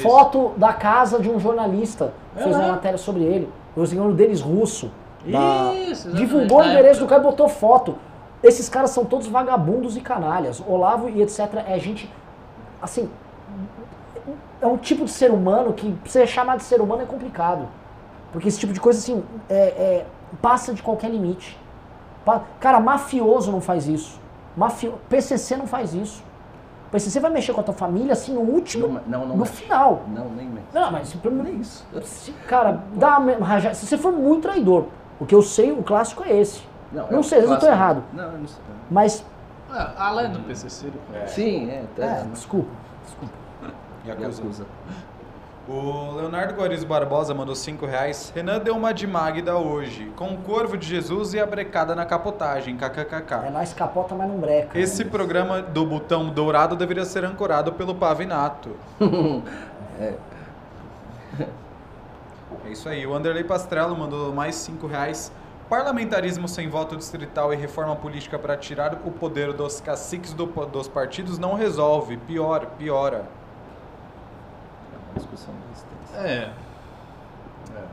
foto 0.00 0.52
da 0.56 0.72
casa 0.72 1.18
de 1.18 1.28
um 1.28 1.38
jornalista. 1.38 2.14
É 2.36 2.42
fez 2.42 2.56
uma 2.56 2.68
matéria 2.68 2.98
sobre 2.98 3.22
ele. 3.22 3.48
O 3.76 3.86
senhor 3.86 4.12
deles 4.12 4.40
russo. 4.40 4.90
Da... 5.24 5.72
Isso, 5.74 6.10
Divulgou 6.12 6.60
o 6.60 6.64
endereço 6.64 7.00
do 7.00 7.06
cara 7.06 7.20
e 7.20 7.24
botou 7.24 7.48
foto. 7.48 7.96
Esses 8.42 8.68
caras 8.68 8.90
são 8.90 9.04
todos 9.04 9.26
vagabundos 9.26 9.96
e 9.96 10.00
canalhas. 10.00 10.62
Olavo 10.66 11.08
e 11.08 11.22
etc. 11.22 11.64
É 11.66 11.78
gente, 11.78 12.10
assim, 12.80 13.08
é 14.60 14.66
um 14.66 14.76
tipo 14.76 15.04
de 15.04 15.10
ser 15.10 15.30
humano 15.30 15.72
que 15.72 15.94
você 16.04 16.26
chamar 16.26 16.56
de 16.56 16.62
ser 16.62 16.80
humano 16.80 17.02
é 17.02 17.06
complicado. 17.06 17.68
Porque 18.32 18.48
esse 18.48 18.58
tipo 18.58 18.72
de 18.72 18.80
coisa, 18.80 18.98
assim, 18.98 19.22
é, 19.48 19.54
é, 19.54 20.06
passa 20.40 20.72
de 20.72 20.82
qualquer 20.82 21.10
limite. 21.10 21.58
Cara, 22.58 22.80
mafioso 22.80 23.52
não 23.52 23.60
faz 23.60 23.86
isso. 23.86 24.18
Mafio... 24.56 24.94
PCC 25.08 25.56
não 25.56 25.66
faz 25.66 25.94
isso. 25.94 26.22
PCC 26.94 27.18
vai 27.18 27.30
mexer 27.32 27.52
com 27.52 27.60
a 27.60 27.64
tua 27.64 27.74
família, 27.74 28.12
assim, 28.12 28.32
no 28.32 28.40
último, 28.40 28.86
não, 28.86 29.00
não, 29.06 29.26
não 29.26 29.36
no 29.36 29.42
mexe. 29.42 29.62
final. 29.62 30.04
Não, 30.14 30.28
nem 30.28 30.46
mexe. 30.46 30.66
Não, 30.72 30.92
mas 30.92 31.14
não 31.24 31.44
é 31.44 31.50
isso. 31.50 31.84
Se, 32.04 32.30
cara, 32.46 32.84
dá 32.94 33.18
uma, 33.18 33.74
se 33.74 33.84
você 33.84 33.98
for 33.98 34.12
muito 34.12 34.42
traidor, 34.42 34.86
o 35.18 35.26
que 35.26 35.34
eu 35.34 35.42
sei, 35.42 35.72
o 35.72 35.82
clássico 35.82 36.22
é 36.22 36.36
esse. 36.36 36.62
Não, 36.92 37.10
não 37.10 37.18
é 37.18 37.22
sei, 37.24 37.38
às 37.38 37.44
vezes 37.46 37.50
eu 37.50 37.58
tô 37.58 37.66
errado. 37.66 38.04
Não, 38.12 38.24
eu 38.24 38.38
não 38.38 38.46
sei. 38.46 38.62
Mas... 38.88 39.26
Ah, 39.68 39.92
além 40.06 40.30
do 40.30 40.38
PCC. 40.40 40.92
É. 41.12 41.26
Sim, 41.26 41.68
é. 41.68 41.84
é 41.98 42.24
desculpa, 42.32 42.70
desculpa. 43.04 43.34
Yakuza. 44.06 44.42
Yakuza. 44.42 44.66
O 45.66 46.12
Leonardo 46.16 46.52
Guariz 46.52 46.84
Barbosa 46.84 47.32
mandou 47.32 47.54
5 47.54 47.86
reais. 47.86 48.30
Renan 48.34 48.58
deu 48.58 48.76
uma 48.76 48.92
de 48.92 49.06
Magda 49.06 49.56
hoje, 49.56 50.12
com 50.14 50.34
o 50.34 50.36
Corvo 50.36 50.76
de 50.76 50.86
Jesus 50.86 51.32
e 51.32 51.40
a 51.40 51.46
brecada 51.46 51.94
na 51.94 52.04
capotagem, 52.04 52.76
kkkk. 52.76 53.46
É 53.46 53.50
nós 53.50 53.72
capota, 53.72 54.14
mas 54.14 54.28
não 54.28 54.36
breca. 54.36 54.78
Esse 54.78 55.04
né? 55.04 55.10
programa 55.10 55.62
do 55.62 55.86
botão 55.86 56.28
dourado 56.28 56.76
deveria 56.76 57.06
ser 57.06 57.24
ancorado 57.24 57.72
pelo 57.72 57.94
Pavinato. 57.94 58.76
é. 59.98 60.14
é 62.66 62.70
isso 62.70 62.86
aí. 62.86 63.06
O 63.06 63.14
Anderley 63.14 63.44
Pastrello 63.44 63.96
mandou 63.96 64.34
mais 64.34 64.56
5 64.56 64.86
reais. 64.86 65.32
Parlamentarismo 65.70 66.46
sem 66.46 66.68
voto 66.68 66.94
distrital 66.94 67.54
e 67.54 67.56
reforma 67.56 67.96
política 67.96 68.38
para 68.38 68.54
tirar 68.54 69.00
o 69.02 69.10
poder 69.10 69.54
dos 69.54 69.80
caciques 69.80 70.34
do, 70.34 70.44
dos 70.66 70.88
partidos 70.88 71.38
não 71.38 71.54
resolve, 71.54 72.18
pior, 72.18 72.66
piora 72.76 73.24
discussão 75.14 75.54
da 75.54 75.60
resistência. 75.68 76.16
É. 76.16 76.52
é. 77.76 77.88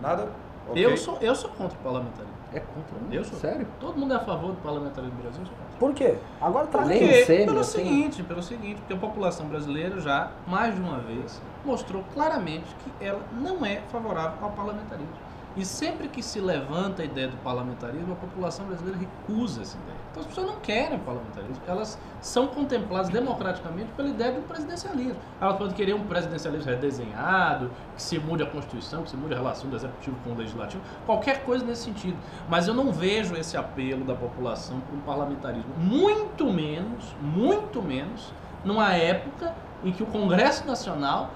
Nada? 0.00 0.28
Okay. 0.68 0.84
Eu, 0.84 0.96
sou, 0.96 1.18
eu 1.20 1.34
sou 1.34 1.50
contra 1.50 1.76
o 1.76 1.82
parlamentarismo. 1.82 2.34
É 2.52 2.60
contra? 2.60 2.98
Né? 2.98 3.08
Eu 3.12 3.24
sou. 3.24 3.38
Sério? 3.38 3.66
Todo 3.78 3.98
mundo 3.98 4.12
é 4.12 4.16
a 4.16 4.20
favor 4.20 4.52
do 4.52 4.60
parlamentarismo 4.62 5.16
no 5.16 5.22
Brasil. 5.22 5.44
Por 5.78 5.94
quê? 5.94 6.18
Agora 6.40 6.66
tá 6.66 6.82
porque, 6.82 7.24
pelo, 7.26 7.46
pelo 7.46 7.60
assim. 7.60 7.78
seguinte, 7.78 8.22
pelo 8.22 8.42
seguinte, 8.42 8.78
porque 8.80 8.92
a 8.92 8.96
população 8.96 9.46
brasileira 9.46 10.00
já, 10.00 10.30
mais 10.46 10.74
de 10.74 10.80
uma 10.80 10.98
vez, 10.98 11.40
mostrou 11.64 12.04
claramente 12.12 12.66
que 12.84 13.04
ela 13.04 13.22
não 13.32 13.64
é 13.64 13.80
favorável 13.90 14.38
ao 14.42 14.50
parlamentarismo. 14.50 15.29
E 15.56 15.64
sempre 15.64 16.06
que 16.06 16.22
se 16.22 16.40
levanta 16.40 17.02
a 17.02 17.04
ideia 17.04 17.26
do 17.26 17.36
parlamentarismo, 17.38 18.12
a 18.12 18.16
população 18.16 18.66
brasileira 18.66 18.98
recusa 18.98 19.62
essa 19.62 19.76
ideia. 19.78 19.98
Então 20.10 20.20
as 20.22 20.28
pessoas 20.28 20.46
não 20.46 20.56
querem 20.60 20.98
parlamentarismo, 21.00 21.56
elas 21.66 21.98
são 22.20 22.46
contempladas 22.46 23.08
democraticamente 23.08 23.90
pela 23.96 24.08
ideia 24.08 24.32
do 24.32 24.42
presidencialismo. 24.42 25.16
Elas 25.40 25.56
podem 25.56 25.74
querer 25.74 25.94
um 25.94 26.04
presidencialismo 26.04 26.70
redesenhado, 26.70 27.70
que 27.96 28.02
se 28.02 28.18
mude 28.18 28.44
a 28.44 28.46
Constituição, 28.46 29.02
que 29.02 29.10
se 29.10 29.16
mude 29.16 29.34
a 29.34 29.38
relação 29.38 29.68
do 29.68 29.74
Executivo 29.74 30.16
com 30.22 30.30
o 30.30 30.36
Legislativo, 30.36 30.82
qualquer 31.04 31.44
coisa 31.44 31.64
nesse 31.64 31.82
sentido. 31.82 32.16
Mas 32.48 32.68
eu 32.68 32.74
não 32.74 32.92
vejo 32.92 33.34
esse 33.34 33.56
apelo 33.56 34.04
da 34.04 34.14
população 34.14 34.80
para 34.80 34.96
um 34.96 35.00
parlamentarismo, 35.00 35.74
muito 35.76 36.52
menos, 36.52 37.14
muito 37.20 37.82
menos, 37.82 38.32
numa 38.64 38.94
época 38.94 39.52
em 39.82 39.90
que 39.90 40.02
o 40.02 40.06
Congresso 40.06 40.66
Nacional 40.66 41.30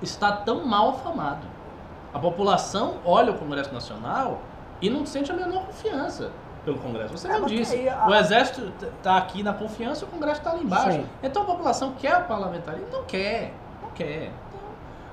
está 0.00 0.32
tão 0.32 0.64
mal 0.64 0.90
afamado. 0.90 1.59
A 2.12 2.18
população 2.18 2.96
olha 3.04 3.32
o 3.32 3.38
Congresso 3.38 3.72
Nacional 3.72 4.40
e 4.80 4.90
não 4.90 5.06
sente 5.06 5.30
a 5.30 5.34
menor 5.34 5.66
confiança 5.66 6.30
pelo 6.64 6.78
Congresso. 6.78 7.16
Você 7.16 7.28
é, 7.28 7.38
não 7.38 7.46
disse. 7.46 7.88
A... 7.88 8.08
O 8.08 8.14
Exército 8.14 8.72
está 8.96 9.16
aqui 9.16 9.42
na 9.42 9.52
confiança 9.52 10.04
e 10.04 10.08
o 10.08 10.10
Congresso 10.10 10.40
está 10.40 10.50
ali 10.52 10.64
embaixo. 10.64 10.98
Sim. 10.98 11.06
Então 11.22 11.42
a 11.42 11.46
população 11.46 11.94
quer 11.98 12.18
o 12.18 12.24
parlamentarismo? 12.24 12.88
Não 12.92 13.04
quer. 13.04 13.54
Não 13.82 13.90
quer. 13.90 14.32
Então, 14.48 14.60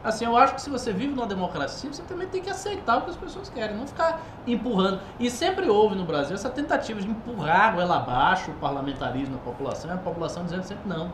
assim, 0.03 0.25
eu 0.25 0.35
acho 0.35 0.55
que 0.55 0.61
se 0.61 0.69
você 0.69 0.91
vive 0.91 1.13
numa 1.13 1.27
democracia, 1.27 1.91
você 1.91 2.01
também 2.03 2.27
tem 2.27 2.41
que 2.41 2.49
aceitar 2.49 2.97
o 2.97 3.01
que 3.03 3.11
as 3.11 3.17
pessoas 3.17 3.49
querem, 3.49 3.75
não 3.75 3.87
ficar 3.87 4.21
empurrando. 4.45 4.99
E 5.19 5.29
sempre 5.29 5.69
houve 5.69 5.95
no 5.95 6.03
Brasil 6.03 6.35
essa 6.35 6.49
tentativa 6.49 6.99
de 6.99 7.09
empurrar 7.09 7.75
goela 7.75 7.97
abaixo 7.97 8.51
o 8.51 8.53
parlamentarismo 8.55 9.35
na 9.35 9.41
população 9.41 9.91
e 9.91 9.93
a 9.93 9.97
população 9.97 10.43
dizendo 10.43 10.63
sempre 10.63 10.87
não. 10.87 11.11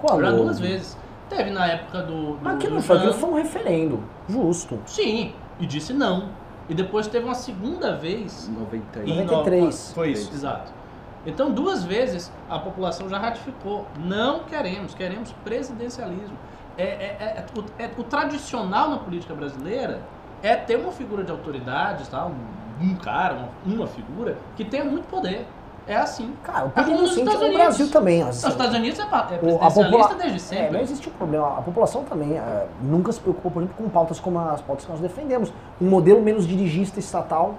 Qual? 0.00 0.20
Já 0.20 0.30
duas 0.30 0.58
vezes. 0.58 0.96
Teve 1.36 1.50
na 1.50 1.66
época 1.66 2.02
do. 2.02 2.36
do 2.36 2.38
Mas 2.42 2.58
que 2.58 2.68
não 2.68 2.78
aquilo 2.78 3.12
foi 3.14 3.30
um 3.30 3.34
referendo. 3.34 4.02
Justo. 4.28 4.78
Sim, 4.86 5.32
e 5.58 5.66
disse 5.66 5.92
não. 5.92 6.28
E 6.68 6.74
depois 6.74 7.06
teve 7.06 7.24
uma 7.24 7.34
segunda 7.34 7.96
vez. 7.96 8.48
90. 8.48 9.00
Em 9.00 9.24
93. 9.24 9.92
Foi 9.94 10.10
isso, 10.10 10.32
exato. 10.32 10.72
Então, 11.24 11.52
duas 11.52 11.84
vezes 11.84 12.32
a 12.48 12.58
população 12.58 13.08
já 13.08 13.18
ratificou. 13.18 13.86
Não 13.98 14.40
queremos, 14.44 14.94
queremos 14.94 15.32
presidencialismo. 15.44 16.36
É, 16.76 16.84
é, 16.84 17.44
é, 17.78 17.84
é, 17.84 17.90
o 17.96 18.02
tradicional 18.02 18.90
na 18.90 18.98
política 18.98 19.34
brasileira 19.34 20.02
é 20.42 20.56
ter 20.56 20.76
uma 20.76 20.90
figura 20.90 21.22
de 21.22 21.30
autoridade, 21.30 22.08
tá? 22.08 22.26
um, 22.26 22.84
um 22.84 22.96
cara, 22.96 23.34
uma, 23.34 23.74
uma 23.74 23.86
figura, 23.86 24.38
que 24.56 24.64
tenha 24.64 24.84
muito 24.84 25.06
poder. 25.08 25.46
É 25.86 25.96
assim. 25.96 26.32
Cara, 26.44 26.66
o 26.66 26.70
perigo 26.70 27.00
é 27.00 27.04
assim, 27.04 27.24
no 27.24 27.52
Brasil 27.52 27.90
também. 27.90 28.22
Assim, 28.22 28.44
Nos 28.44 28.54
Estados 28.54 28.76
Unidos 28.76 28.98
é, 29.00 29.02
é 29.02 29.38
presidencialista 29.38 30.14
desde 30.14 30.40
sempre. 30.40 30.66
É, 30.66 30.70
não 30.70 30.80
existe 30.80 31.08
um 31.08 31.12
problema. 31.12 31.58
A 31.58 31.62
população 31.62 32.04
também 32.04 32.36
é, 32.36 32.66
nunca 32.82 33.10
se 33.10 33.20
preocupou, 33.20 33.50
por 33.50 33.62
exemplo, 33.62 33.82
com 33.82 33.90
pautas 33.90 34.20
como 34.20 34.38
as 34.38 34.60
pautas 34.60 34.84
que 34.84 34.90
nós 34.90 35.00
defendemos. 35.00 35.52
Um 35.80 35.88
modelo 35.88 36.22
menos 36.22 36.46
dirigista 36.46 37.00
estatal. 37.00 37.56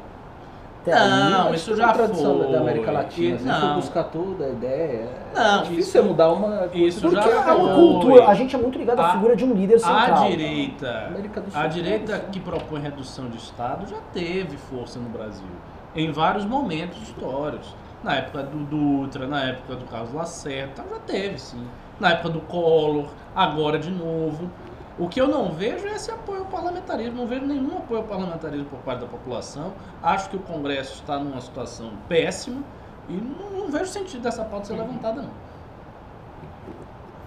Não, 0.86 1.48
aí, 1.48 1.56
isso 1.56 1.76
já 1.78 1.94
tradição 1.94 2.40
foi. 2.40 2.52
da 2.52 2.60
América 2.60 2.92
Latina. 2.92 3.38
Se 3.38 3.62
for 3.62 3.76
buscar 3.76 4.04
tudo, 4.06 4.44
a 4.44 4.50
ideia 4.50 5.08
é 5.34 5.34
não, 5.34 5.60
é 5.60 5.64
difícil 5.64 6.02
isso, 6.02 6.04
mudar 6.04 6.32
uma 6.32 6.70
Isso 6.74 7.02
Porque 7.02 7.22
já 7.22 7.52
é 7.52 7.54
uma 7.54 7.74
cultura. 7.74 8.28
A 8.28 8.34
gente 8.34 8.56
é 8.56 8.60
muito 8.60 8.78
ligado 8.78 9.00
à 9.00 9.12
figura 9.14 9.36
de 9.36 9.46
um 9.46 9.54
líder 9.54 9.80
central. 9.80 10.26
A 10.26 10.30
direita, 10.30 11.12
a 11.54 11.68
direita 11.68 12.20
que 12.32 12.40
propõe 12.40 12.82
redução 12.82 13.30
de 13.30 13.38
Estado 13.38 13.88
já 13.90 13.98
teve 14.14 14.58
força 14.58 15.00
no 15.00 15.10
Brasil. 15.10 15.48
Em 15.96 16.12
vários 16.12 16.44
momentos 16.44 17.02
históricos. 17.02 17.74
Na 18.04 18.16
época 18.16 18.44
do 18.44 18.58
Dutra, 18.66 19.26
na 19.28 19.44
época 19.46 19.76
do 19.76 19.86
Carlos 19.86 20.14
Lacerda, 20.14 20.84
já 20.90 21.00
teve, 21.00 21.40
sim. 21.40 21.66
Na 22.00 22.12
época 22.12 22.30
do 22.30 22.42
Collor, 22.42 23.08
agora 23.34 23.80
de 23.80 23.90
novo. 23.90 24.50
O 25.00 25.08
que 25.08 25.20
eu 25.20 25.28
não 25.28 25.54
vejo 25.54 25.88
é 25.88 25.94
esse 25.94 26.12
apoio 26.12 26.42
ao 26.42 26.46
parlamentarismo. 26.48 27.18
Não 27.18 27.28
vejo 27.28 27.46
nenhum 27.46 27.78
apoio 27.78 28.02
ao 28.02 28.08
parlamentarismo 28.08 28.66
por 28.66 28.80
parte 28.80 29.00
da 29.00 29.08
população. 29.08 29.74
Acho 30.04 30.30
que 30.30 30.36
o 30.36 30.40
Congresso 30.40 30.96
está 30.96 31.18
numa 31.18 31.42
situação 31.42 31.94
péssima 32.08 32.62
e 33.10 33.14
não, 33.14 33.50
não 33.50 33.72
vejo 33.72 33.88
sentido 33.88 34.22
dessa 34.22 34.44
pauta 34.44 34.68
ser 34.68 34.74
levantada, 34.74 35.22
não. 35.22 35.32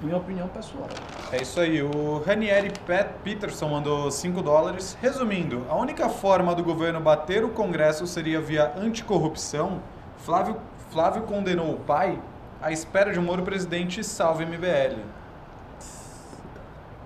Minha 0.01 0.19
opinião 0.19 0.47
pessoal. 0.49 0.89
É 1.33 1.41
isso 1.41 1.59
aí. 1.59 1.83
O 1.83 2.23
Ranieri 2.25 2.71
Pat 2.87 3.09
Peterson 3.25 3.69
mandou 3.69 4.11
5 4.11 4.43
dólares. 4.43 4.97
Resumindo, 5.01 5.65
a 5.71 5.75
única 5.75 6.09
forma 6.09 6.55
do 6.55 6.63
governo 6.63 7.01
bater 7.01 7.43
o 7.43 7.49
Congresso 7.49 8.07
seria 8.07 8.41
via 8.41 8.75
anticorrupção. 8.77 9.81
Flávio, 10.19 10.57
Flávio 10.91 11.23
condenou 11.23 11.73
o 11.73 11.77
pai 11.77 12.19
à 12.61 12.73
espera 12.73 13.13
de 13.13 13.19
um 13.19 13.23
Moro 13.23 13.43
presidente 13.43 14.03
salve 14.03 14.45
MBL. 14.45 15.01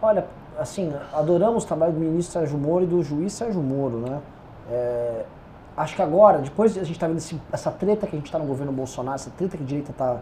Olha, 0.03 0.27
assim, 0.59 0.93
adoramos 1.13 1.65
o 1.65 1.67
trabalho 1.67 1.93
do 1.93 2.01
ministro 2.01 2.41
Sérgio 2.41 2.59
Moro 2.59 2.85
e 2.85 2.87
do 2.87 3.03
juiz 3.03 3.33
Sérgio 3.33 3.61
Moro, 3.61 3.99
né? 3.99 4.21
É, 4.71 5.25
acho 5.77 5.95
que 5.95 6.03
agora, 6.03 6.39
depois 6.39 6.77
a 6.77 6.85
gente 6.85 6.93
está 6.93 7.07
vendo 7.07 7.19
esse, 7.19 7.41
essa 7.53 7.71
treta 7.71 8.07
que 8.07 8.15
a 8.15 8.19
gente 8.19 8.27
está 8.27 8.39
no 8.39 8.47
governo 8.47 8.73
Bolsonaro, 8.73 9.17
essa 9.17 9.31
treta 9.31 9.57
que 9.57 9.63
a 9.63 9.67
direita 9.67 9.91
está 9.91 10.19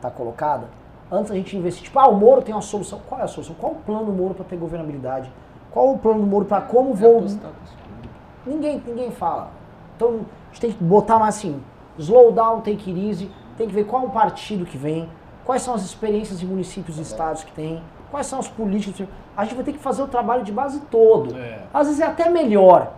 tá 0.00 0.10
colocada, 0.10 0.68
antes 1.10 1.30
a 1.30 1.34
gente 1.34 1.56
investir, 1.56 1.84
tipo, 1.84 1.98
ah, 1.98 2.08
o 2.08 2.16
Moro 2.16 2.42
tem 2.42 2.54
uma 2.54 2.62
solução. 2.62 3.00
Qual 3.06 3.20
é 3.20 3.24
a 3.24 3.28
solução? 3.28 3.54
Qual 3.58 3.72
o 3.72 3.76
plano 3.76 4.06
do 4.06 4.12
Moro 4.12 4.34
para 4.34 4.44
ter 4.44 4.56
governabilidade? 4.56 5.30
Qual 5.70 5.92
o 5.92 5.98
plano 5.98 6.20
do 6.20 6.26
Moro 6.26 6.44
para 6.44 6.62
como 6.62 6.94
vou. 6.94 7.24
Ninguém, 8.46 8.82
ninguém 8.86 9.10
fala. 9.10 9.50
Então 9.96 10.20
a 10.20 10.48
gente 10.52 10.60
tem 10.60 10.72
que 10.72 10.82
botar 10.82 11.18
mais 11.18 11.36
assim, 11.36 11.60
slow 11.98 12.32
down, 12.32 12.60
take 12.60 12.90
it 12.90 13.08
easy, 13.08 13.30
tem 13.56 13.66
que 13.66 13.74
ver 13.74 13.84
qual 13.84 14.04
o 14.04 14.10
partido 14.10 14.64
que 14.64 14.78
vem, 14.78 15.08
quais 15.44 15.62
são 15.62 15.74
as 15.74 15.82
experiências 15.82 16.38
de 16.38 16.46
municípios 16.46 16.98
e 16.98 17.02
estados 17.02 17.42
que 17.44 17.52
tem, 17.52 17.82
quais 18.10 18.26
são 18.26 18.38
os 18.38 18.48
políticos. 18.48 19.06
A 19.36 19.44
gente 19.44 19.54
vai 19.54 19.64
ter 19.64 19.72
que 19.72 19.78
fazer 19.78 20.02
o 20.02 20.08
trabalho 20.08 20.42
de 20.42 20.52
base 20.52 20.80
todo. 20.90 21.36
É. 21.36 21.60
Às 21.72 21.86
vezes 21.86 22.00
é 22.00 22.06
até 22.06 22.28
melhor. 22.28 22.92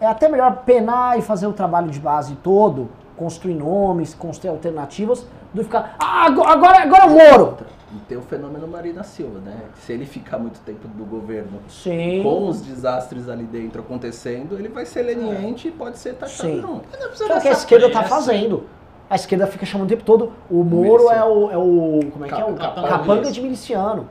É 0.00 0.06
até 0.06 0.28
melhor 0.28 0.62
penar 0.64 1.18
e 1.18 1.22
fazer 1.22 1.46
o 1.46 1.52
trabalho 1.52 1.90
de 1.90 2.00
base 2.00 2.34
todo, 2.36 2.88
construir 3.16 3.54
nomes, 3.54 4.12
construir 4.12 4.50
alternativas, 4.50 5.26
do 5.52 5.58
que 5.58 5.64
ficar. 5.64 5.94
Ah, 5.98 6.26
agora, 6.26 6.52
agora, 6.52 6.82
agora 6.82 7.06
Moro! 7.08 7.56
E 7.94 7.98
tem 8.08 8.18
o 8.18 8.22
fenômeno 8.22 8.66
Marina 8.66 9.04
Silva, 9.04 9.38
né? 9.38 9.56
Se 9.76 9.92
ele 9.92 10.04
ficar 10.04 10.38
muito 10.38 10.58
tempo 10.60 10.88
do 10.88 11.04
governo 11.04 11.60
Sim. 11.68 12.22
com 12.24 12.48
os 12.48 12.60
desastres 12.60 13.28
ali 13.28 13.44
dentro 13.44 13.82
acontecendo, 13.82 14.56
ele 14.58 14.68
vai 14.68 14.84
ser 14.84 15.02
leniente 15.02 15.68
e 15.68 15.70
pode 15.70 15.98
ser 15.98 16.14
taxado 16.14 16.48
Sim. 16.48 16.60
junto. 16.60 16.88
Que 16.88 17.22
é 17.22 17.36
o 17.36 17.40
que 17.40 17.48
a 17.48 17.52
esquerda 17.52 17.90
tá 17.90 18.00
pressa. 18.00 18.14
fazendo. 18.14 18.64
A 19.08 19.14
esquerda 19.14 19.46
fica 19.46 19.64
chamando 19.64 19.86
o 19.86 19.90
tempo 19.90 20.02
todo. 20.02 20.32
O 20.50 20.64
Moro 20.64 21.08
é 21.08 21.22
o, 21.22 21.50
é 21.50 21.56
o. 21.56 22.00
Como 22.10 22.24
é 22.24 22.28
que 22.28 22.34
é? 22.34 22.44
O 22.44 22.54
Capanga. 22.54 22.88
capanga 22.88 23.30
de 23.30 23.40
miliciano. 23.40 24.08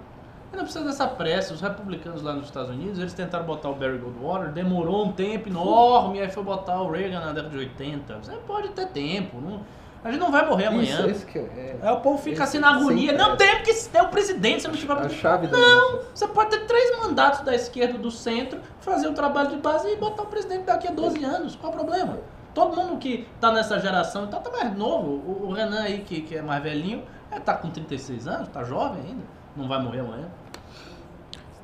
Mas 0.50 0.58
não 0.58 0.64
precisa 0.66 0.86
dessa 0.86 1.08
pressa. 1.08 1.54
Os 1.54 1.60
republicanos 1.60 2.22
lá 2.22 2.34
nos 2.34 2.46
Estados 2.46 2.70
Unidos, 2.70 3.00
eles 3.00 3.12
tentaram 3.12 3.44
botar 3.44 3.70
o 3.70 3.76
Barry 3.76 3.98
Goldwater, 3.98 4.52
demorou 4.52 5.08
um 5.08 5.12
tempo 5.12 5.50
enorme, 5.50 6.22
aí 6.22 6.30
foi 6.30 6.44
botar 6.44 6.80
o 6.80 6.92
Reagan 6.92 7.20
na 7.20 7.34
década 7.34 7.50
de 7.50 7.58
80. 7.58 8.20
Você 8.20 8.32
pode 8.48 8.70
ter 8.70 8.88
tempo. 8.90 9.42
Não, 9.42 9.62
a 10.04 10.12
gente 10.12 10.20
não 10.20 10.32
vai 10.32 10.46
morrer 10.48 10.66
amanhã. 10.66 11.08
Isso, 11.08 11.26
que 11.26 11.40
é, 11.40 11.76
Aí 11.82 11.92
o 11.94 12.00
povo 12.02 12.18
fica 12.18 12.44
assim 12.44 12.60
na 12.60 12.76
agonia. 12.76 13.14
Não 13.14 13.34
é. 13.34 13.36
tem, 13.36 13.56
porque 13.56 13.74
se 13.74 13.90
é 13.96 14.02
o 14.02 14.10
presidente, 14.10 14.62
se 14.64 14.68
não 14.68 14.76
tiver 14.76 14.94
a 14.94 15.10
chave 15.10 15.48
da 15.48 15.58
Não, 15.58 16.00
você 16.14 16.28
pode 16.28 16.50
ter 16.50 16.66
três 16.66 16.98
mandatos 17.00 17.42
da 17.42 17.56
esquerda 17.56 17.98
do 17.98 18.12
centro, 18.12 18.60
fazer 18.82 19.08
o 19.08 19.14
trabalho 19.14 19.50
de 19.50 19.58
base 19.58 19.88
e 19.90 19.96
botar 19.96 20.24
o 20.24 20.28
presidente 20.28 20.64
daqui 20.64 20.88
a 20.88 20.92
12 20.92 21.24
anos. 21.24 21.56
Qual 21.56 21.72
o 21.72 21.76
problema? 21.76 22.18
Todo 22.54 22.76
mundo 22.76 22.98
que 22.98 23.28
tá 23.40 23.52
nessa 23.52 23.80
geração, 23.80 24.26
então 24.26 24.40
tá 24.42 24.52
mais 24.52 24.76
novo. 24.78 25.08
O, 25.12 25.48
o 25.48 25.54
Renan 25.54 25.82
aí, 25.82 26.00
que, 26.00 26.22
que 26.22 26.36
é 26.36 26.42
mais 26.42 26.62
velhinho, 26.62 27.04
é, 27.32 27.40
tá 27.40 27.54
com 27.56 27.70
36 27.70 28.28
anos, 28.28 28.48
tá 28.50 28.64
jovem 28.64 29.02
ainda. 29.08 29.24
Não 29.56 29.68
vai 29.68 29.82
morrer 29.82 30.02
amanhã. 30.02 30.28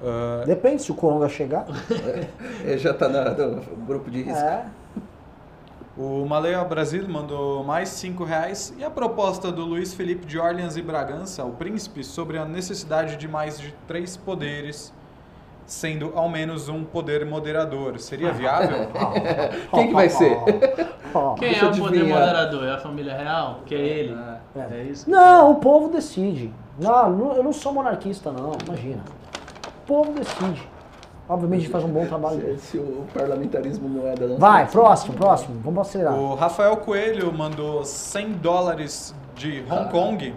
Ah, 0.04 0.44
Depende 0.46 0.82
se 0.82 0.92
o 0.92 0.96
Coronga 0.96 1.28
chegar. 1.28 1.66
Ele 2.64 2.78
já 2.80 2.94
tá 2.94 3.08
na- 3.10 3.32
no 3.32 3.62
grupo 3.86 4.10
de 4.10 4.24
risco. 4.24 4.40
É. 4.40 4.66
o 6.00 6.26
Maleia 6.26 6.64
Brasil 6.64 7.06
mandou 7.10 7.62
mais 7.62 7.90
5 7.90 8.24
reais. 8.24 8.74
E 8.78 8.84
a 8.86 8.90
proposta 8.90 9.52
do 9.52 9.66
Luiz 9.66 9.94
Felipe 9.94 10.26
de 10.26 10.40
Orleans 10.40 10.78
e 10.78 10.82
Bragança, 10.82 11.44
o 11.44 11.52
príncipe, 11.52 12.06
sobre 12.06 12.38
a 12.38 12.46
necessidade 12.46 13.18
de 13.18 13.28
mais 13.28 13.60
de 13.60 13.74
três 13.86 14.16
poderes, 14.16 14.94
sendo 15.66 16.14
ao 16.16 16.30
menos 16.30 16.70
um 16.70 16.86
poder 16.86 17.26
moderador. 17.26 18.00
Seria 18.00 18.32
viável? 18.32 18.88
Quem 19.76 19.88
que 19.90 19.94
vai 19.94 20.08
ser? 20.10 20.40
Quem 21.38 21.50
Deixa 21.50 21.66
é 21.66 21.70
o 21.70 21.72
poder 21.78 21.98
adivinhar. 21.98 22.20
moderador? 22.20 22.64
É 22.66 22.72
a 22.72 22.78
família 22.80 23.18
real? 23.18 23.60
Que 23.66 23.76
é 23.76 23.80
ele? 23.80 24.18
É. 24.56 24.68
É 24.80 24.84
isso? 24.84 25.10
Não, 25.10 25.52
o 25.52 25.56
povo 25.56 25.90
decide. 25.90 26.54
Não, 26.80 27.10
não- 27.10 27.34
eu 27.36 27.44
não 27.44 27.52
sou 27.52 27.74
monarquista, 27.74 28.32
não, 28.32 28.54
imagina. 28.66 29.04
O 29.68 29.86
povo 29.88 30.14
decide. 30.14 30.66
Obviamente 31.30 31.60
a 31.60 31.62
gente 31.62 31.72
faz 31.72 31.84
um 31.84 31.90
bom 31.90 32.06
trabalho. 32.08 32.58
Se, 32.58 32.72
se 32.72 32.78
o 32.80 33.06
parlamentarismo 33.14 33.88
não 33.88 34.08
é 34.08 34.16
da 34.16 34.26
nossa 34.28 34.40
Vai, 34.40 34.66
próximo, 34.68 35.14
próximo. 35.14 35.62
Vamos 35.64 35.88
acelerar. 35.88 36.16
O 36.16 36.34
Rafael 36.34 36.76
Coelho 36.78 37.32
mandou 37.32 37.86
100 37.86 38.32
dólares 38.34 39.14
de 39.36 39.64
Hong 39.70 39.92
Kong. 39.92 40.36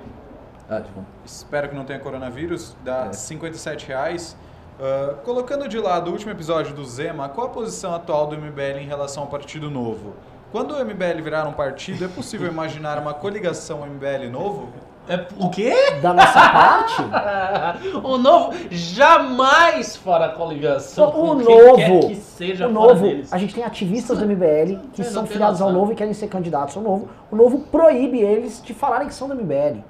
Ah, 0.69 0.81
tipo, 0.83 1.01
Espero 1.25 1.71
que 1.71 1.75
não 1.75 1.85
tenha 1.85 1.99
coronavírus. 1.99 2.77
Dá 2.85 3.07
É. 3.07 3.13
57 3.15 3.89
reais. 3.89 4.37
Ah, 4.79 5.15
colocando 5.25 5.67
de 5.67 5.79
lado 5.79 6.09
o 6.09 6.13
último 6.13 6.31
episódio 6.31 6.75
do 6.75 6.85
Zema, 6.85 7.29
qual 7.29 7.47
a 7.47 7.51
posição 7.51 7.95
atual 7.95 8.27
do 8.27 8.37
MBL 8.37 8.81
em 8.81 8.87
relação 8.87 9.23
ao 9.23 9.29
Partido 9.31 9.71
Novo? 9.71 10.13
Quando 10.51 10.73
o 10.75 10.85
MBL 10.85 11.23
virar 11.23 11.47
um 11.49 11.55
partido, 11.55 12.05
é 12.05 12.09
possível 12.09 12.47
imaginar 12.53 12.99
uma 12.99 13.15
coligação 13.15 13.87
MBL 13.87 14.31
novo? 14.31 14.69
É, 15.09 15.27
o 15.37 15.51
quê? 15.51 15.75
Da 16.01 16.15
nossa 16.15 16.33
parte, 16.51 17.03
o 18.05 18.17
novo 18.19 18.53
jamais 18.71 19.97
fará 19.97 20.29
coligação 20.29 21.09
o 21.09 21.13
com 21.13 21.35
novo, 21.35 22.09
que 22.09 22.15
seja 22.17 22.69
o 22.69 22.73
fora 22.73 22.89
novo, 22.89 23.05
deles. 23.07 23.33
a 23.33 23.37
gente 23.39 23.53
tem 23.55 23.65
ativistas 23.65 24.19
do 24.19 24.25
MBL 24.27 24.79
que 24.93 25.03
são 25.03 25.27
filiados 25.27 25.61
ao. 25.61 25.73
Novo 25.73 25.93
e 25.93 25.95
querem 25.97 26.13
ser 26.15 26.29
candidatos 26.29 26.77
ao 26.77 26.83
Novo. 26.83 27.09
O 27.31 27.37
Novo 27.37 27.59
proíbe 27.61 28.21
eles 28.21 28.63
de 28.63 28.73
falarem 28.75 29.09
que 29.09 29.15
são 29.15 29.27
do 29.27 29.35
MBL. 29.35 29.81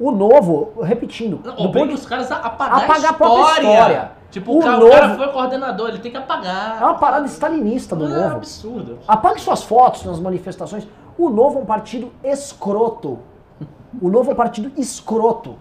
O 0.00 0.10
Novo, 0.10 0.72
repetindo, 0.82 1.40
Não, 1.44 1.54
do 1.54 1.70
ponto 1.72 1.92
os 1.94 2.06
caras 2.06 2.30
apagar, 2.32 2.84
Apagar 2.84 3.04
a 3.06 3.10
a 3.10 3.12
própria 3.12 3.40
história. 3.42 3.68
história. 3.72 4.10
Tipo, 4.30 4.52
O 4.52 4.58
o, 4.58 4.60
cara, 4.60 4.72
novo- 4.76 4.86
o 4.88 4.90
cara 4.92 5.14
foi 5.16 5.28
coordenador, 5.28 5.88
ele 5.90 5.98
tem 5.98 6.10
que 6.10 6.16
apagar. 6.16 6.78
é 6.80 6.84
uma 6.84 6.94
parada 6.94 7.26
stalinista 7.26 7.94
do 7.96 8.04
É 8.06 8.08
Novo. 8.08 8.36
absurdo. 8.36 8.98
Apague 9.06 9.40
suas 9.40 9.62
fotos 9.62 10.04
nas 10.04 10.18
manifestações. 10.20 10.86
O 11.16 11.30
Novo 11.30 11.58
é 11.58 11.62
um 11.62 11.66
partido 11.66 12.10
escroto. 12.24 13.18
O 14.00 14.08
Novo 14.08 14.30
é 14.30 14.34
um 14.34 14.36
partido 14.36 14.70
escroto. 14.80 15.56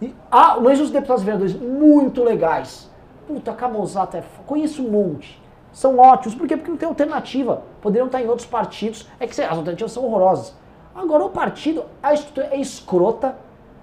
E, 0.00 0.14
ah, 0.30 0.58
mas 0.60 0.80
os 0.80 0.90
deputados 0.90 1.22
e 1.22 1.26
vereadores, 1.26 1.54
muito 1.58 2.22
legais. 2.22 2.90
Puta, 3.26 3.52
Camozato 3.52 4.16
é. 4.16 4.20
f- 4.20 4.42
Conheço 4.46 4.82
um 4.84 4.90
monte. 4.90 5.40
São 5.72 5.98
ótimos. 5.98 6.34
Por 6.34 6.46
quê? 6.46 6.56
Porque 6.56 6.70
não 6.70 6.76
tem 6.78 6.88
alternativa. 6.88 7.62
Poderiam 7.82 8.06
estar 8.06 8.22
em 8.22 8.28
outros 8.28 8.46
partidos. 8.46 9.06
É 9.20 9.26
que 9.26 9.32
as 9.40 9.50
alternativas 9.50 9.92
são 9.92 10.04
horrorosas. 10.04 10.54
Agora, 10.94 11.24
o 11.24 11.30
partido, 11.30 11.84
a 12.02 12.14
estrutura 12.14 12.48
é 12.52 12.58
escrota. 12.60 13.36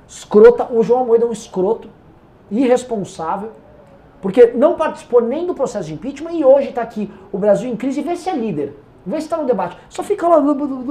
Escrota. 0.08 0.68
O 0.72 0.82
João 0.84 1.06
Moeda 1.06 1.26
é 1.26 1.28
um 1.28 1.32
escroto. 1.32 1.90
Irresponsável. 2.50 3.52
Porque 4.22 4.48
não 4.56 4.76
participou 4.76 5.22
nem 5.22 5.46
do 5.46 5.54
processo 5.54 5.88
de 5.88 5.94
impeachment 5.96 6.32
e 6.32 6.46
hoje 6.46 6.70
está 6.70 6.82
aqui 6.82 7.12
o 7.32 7.38
Brasil 7.38 7.70
em 7.70 7.76
crise 7.76 8.00
e 8.00 8.04
vê 8.04 8.16
se 8.16 8.30
é 8.30 8.34
líder. 8.36 8.78
Vê 9.06 9.18
se 9.18 9.28
está 9.28 9.38
no 9.38 9.46
debate. 9.46 9.78
Só 9.90 10.02
fica 10.02 10.28
lá. 10.28 10.38
Lógico, 10.38 10.86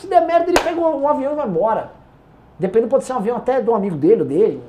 se 0.00 0.06
der 0.06 0.26
merda, 0.26 0.50
ele 0.50 0.60
pega 0.60 0.80
um, 0.80 1.02
um 1.02 1.08
avião 1.08 1.32
e 1.32 1.36
vai 1.36 1.46
embora. 1.46 1.90
Depende, 2.58 2.86
pode 2.86 3.04
ser 3.04 3.12
um 3.12 3.16
avião 3.16 3.36
até 3.36 3.60
de 3.60 3.68
um 3.68 3.74
amigo 3.74 3.96
dele 3.96 4.22
ou 4.22 4.28
dele. 4.28 4.62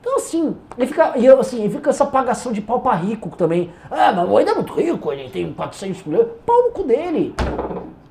Então, 0.00 0.16
assim, 0.16 0.56
ele 0.76 0.86
fica, 0.86 1.16
e 1.16 1.28
assim, 1.28 1.60
ele 1.60 1.70
fica 1.70 1.90
essa 1.90 2.04
pagação 2.04 2.52
de 2.52 2.60
pau 2.60 2.80
pra 2.80 2.94
rico 2.94 3.28
também. 3.36 3.72
Ah, 3.90 4.12
mas 4.12 4.24
o 4.24 4.28
Moeda 4.28 4.50
é 4.50 4.54
muito 4.54 4.72
rico, 4.72 5.12
ele 5.12 5.28
tem 5.28 5.52
400 5.52 6.04
milhões. 6.04 6.28
Pau 6.44 6.62
no 6.64 6.70
cu 6.70 6.82
dele. 6.82 7.34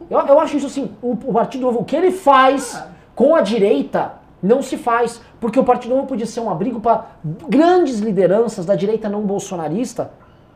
Eu, 0.09 0.19
eu 0.19 0.39
acho 0.39 0.57
isso 0.57 0.67
assim, 0.67 0.95
o, 1.01 1.11
o 1.11 1.33
Partido 1.33 1.61
Novo, 1.61 1.79
o 1.79 1.85
que 1.85 1.95
ele 1.95 2.11
faz 2.11 2.81
com 3.13 3.35
a 3.35 3.41
direita 3.41 4.13
não 4.41 4.61
se 4.61 4.77
faz. 4.77 5.21
Porque 5.39 5.59
o 5.59 5.63
Partido 5.63 5.95
Novo 5.95 6.07
podia 6.07 6.25
ser 6.25 6.39
um 6.39 6.49
abrigo 6.49 6.79
para 6.79 7.07
grandes 7.23 7.99
lideranças 7.99 8.65
da 8.65 8.75
direita 8.75 9.09
não 9.09 9.21
bolsonarista 9.21 10.11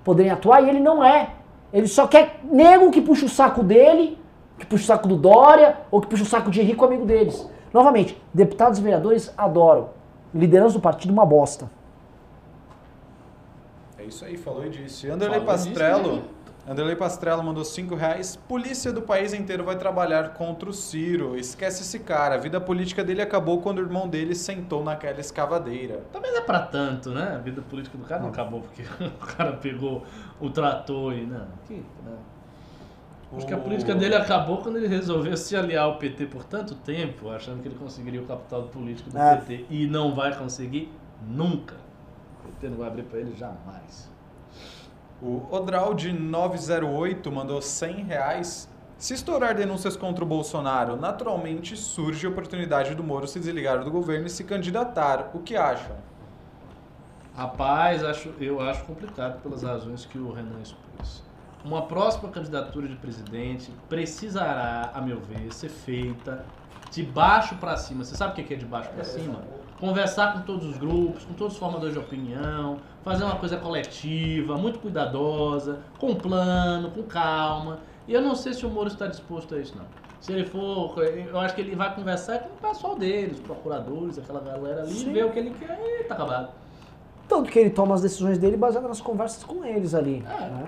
poderem 0.05 0.31
atuar 0.31 0.63
e 0.63 0.69
ele 0.69 0.79
não 0.79 1.03
é. 1.03 1.31
Ele 1.75 1.89
só 1.89 2.07
quer 2.07 2.39
nego 2.45 2.89
que 2.89 3.01
puxa 3.01 3.25
o 3.25 3.29
saco 3.29 3.61
dele, 3.61 4.17
que 4.57 4.65
puxa 4.65 4.83
o 4.85 4.87
saco 4.87 5.09
do 5.09 5.17
Dória, 5.17 5.79
ou 5.91 5.99
que 5.99 6.07
puxa 6.07 6.23
o 6.23 6.25
saco 6.25 6.49
de 6.49 6.61
Henrique, 6.61 6.81
amigo 6.81 7.05
deles. 7.05 7.49
Novamente, 7.73 8.17
deputados 8.33 8.79
e 8.79 8.81
vereadores 8.81 9.33
adoram. 9.37 9.89
Liderança 10.33 10.75
do 10.75 10.79
partido, 10.79 11.11
uma 11.11 11.25
bosta. 11.25 11.69
É 13.99 14.05
isso 14.05 14.23
aí, 14.23 14.37
falou 14.37 14.65
e 14.65 14.69
disse. 14.69 15.11
Disse 15.11 15.39
Pastrello. 15.41 16.23
Mesmo. 16.65 16.71
Anderlei 16.71 16.95
Pastrello 16.95 17.43
mandou 17.43 17.63
5 17.63 17.95
reais. 17.95 18.35
Polícia 18.35 18.91
do 18.91 19.01
país 19.01 19.33
inteiro 19.33 19.63
vai 19.63 19.77
trabalhar 19.77 20.33
contra 20.33 20.69
o 20.69 20.73
Ciro. 20.73 21.37
Esquece 21.37 21.83
esse 21.83 21.99
cara. 21.99 22.35
A 22.35 22.37
vida 22.37 22.59
política 22.59 23.03
dele 23.03 23.21
acabou 23.21 23.61
quando 23.61 23.77
o 23.79 23.81
irmão 23.81 24.07
dele 24.07 24.33
sentou 24.35 24.83
naquela 24.83 25.19
escavadeira. 25.19 26.01
Também 26.11 26.31
não 26.31 26.39
é 26.39 26.41
pra 26.41 26.59
tanto, 26.59 27.11
né? 27.11 27.33
A 27.35 27.39
vida 27.39 27.61
política 27.61 27.97
do 27.97 28.03
cara 28.05 28.21
não 28.21 28.29
acabou 28.29 28.61
porque 28.61 28.81
o 29.03 29.25
cara 29.35 29.53
pegou 29.53 30.03
o 30.39 30.49
trator 30.49 31.13
e. 31.13 31.25
Não, 31.25 31.47
que, 31.67 31.83
não. 32.05 32.35
Acho 33.37 33.47
que 33.47 33.53
a 33.53 33.57
O- 33.57 33.61
política 33.61 33.93
dele 33.95 34.15
acabou 34.15 34.59
quando 34.59 34.77
ele 34.77 34.87
resolveu 34.87 35.35
se 35.35 35.55
aliar 35.57 35.85
ao 35.85 35.97
PT 35.97 36.27
por 36.27 36.43
tanto 36.43 36.73
tempo, 36.75 37.29
achando 37.31 37.61
que 37.61 37.67
ele 37.67 37.75
conseguiria 37.75 38.21
o 38.21 38.25
capital 38.25 38.63
político 38.63 39.09
do 39.09 39.17
É. 39.17 39.35
PT. 39.37 39.65
E 39.69 39.87
não 39.87 40.13
vai 40.15 40.33
conseguir 40.37 40.91
nunca. 41.27 41.75
PT 42.45 42.69
não 42.69 42.77
vai 42.77 42.87
abrir 42.87 43.03
para 43.03 43.19
ele 43.19 43.35
jamais. 43.35 44.09
O 45.21 45.47
Odrald 45.49 46.11
908 46.11 47.31
mandou 47.31 47.61
100 47.61 48.03
reais. 48.03 48.69
Se 48.97 49.13
estourar 49.13 49.55
denúncias 49.55 49.95
contra 49.95 50.23
o 50.23 50.27
Bolsonaro, 50.27 50.95
naturalmente 50.95 51.75
surge 51.75 52.25
a 52.25 52.29
oportunidade 52.29 52.95
do 52.95 53.03
Moro 53.03 53.27
se 53.27 53.39
desligar 53.39 53.83
do 53.83 53.91
governo 53.91 54.27
e 54.27 54.29
se 54.29 54.43
candidatar. 54.43 55.31
O 55.33 55.39
que 55.39 55.55
acham? 55.55 55.95
Rapaz, 57.35 58.03
acho, 58.03 58.33
eu 58.39 58.61
acho 58.61 58.83
complicado 58.85 59.41
pelas 59.41 59.63
razões 59.63 60.05
que 60.05 60.17
o 60.17 60.31
Renan 60.31 60.61
expôs. 60.61 61.23
Uma 61.63 61.81
próxima 61.81 62.29
candidatura 62.29 62.87
de 62.87 62.95
presidente 62.95 63.71
precisará, 63.89 64.91
a 64.93 65.01
meu 65.01 65.19
ver, 65.19 65.51
ser 65.51 65.69
feita 65.69 66.45
de 66.91 67.03
baixo 67.03 67.55
para 67.55 67.75
cima. 67.75 68.03
Você 68.03 68.15
sabe 68.15 68.39
o 68.41 68.45
que 68.45 68.53
é 68.53 68.57
de 68.57 68.65
baixo 68.65 68.89
para 68.91 69.03
cima? 69.03 69.41
Conversar 69.79 70.33
com 70.33 70.41
todos 70.41 70.65
os 70.65 70.77
grupos, 70.77 71.25
com 71.25 71.33
todos 71.33 71.53
os 71.53 71.59
formadores 71.59 71.93
de 71.93 71.99
opinião, 71.99 72.77
fazer 73.03 73.23
uma 73.23 73.35
coisa 73.35 73.57
coletiva, 73.57 74.57
muito 74.57 74.79
cuidadosa, 74.79 75.79
com 75.99 76.15
plano, 76.15 76.91
com 76.91 77.03
calma. 77.03 77.79
E 78.07 78.13
eu 78.13 78.21
não 78.21 78.35
sei 78.35 78.53
se 78.53 78.65
o 78.65 78.69
Moro 78.69 78.87
está 78.87 79.07
disposto 79.07 79.53
a 79.53 79.59
isso, 79.59 79.75
não. 79.77 79.85
Se 80.21 80.31
ele 80.31 80.45
for, 80.45 80.97
eu 81.03 81.39
acho 81.39 81.53
que 81.53 81.61
ele 81.61 81.75
vai 81.75 81.93
conversar 81.93 82.39
com 82.39 82.49
o 82.49 82.69
pessoal 82.69 82.95
dele, 82.95 83.33
os 83.33 83.39
procuradores, 83.39 84.17
aquela 84.17 84.39
galera 84.39 84.81
ali, 84.81 84.93
Sim. 84.93 85.13
ver 85.13 85.25
o 85.25 85.31
que 85.31 85.39
ele 85.39 85.51
quer 85.51 85.79
e 85.99 86.03
tá 86.05 86.15
acabado. 86.15 86.49
Tanto 87.27 87.51
que 87.51 87.59
ele 87.59 87.69
toma 87.69 87.95
as 87.95 88.01
decisões 88.01 88.37
dele 88.37 88.55
baseadas 88.55 88.89
nas 88.89 89.01
conversas 89.01 89.43
com 89.43 89.63
eles 89.65 89.93
ali. 89.93 90.23
É. 90.27 90.39
Né? 90.49 90.67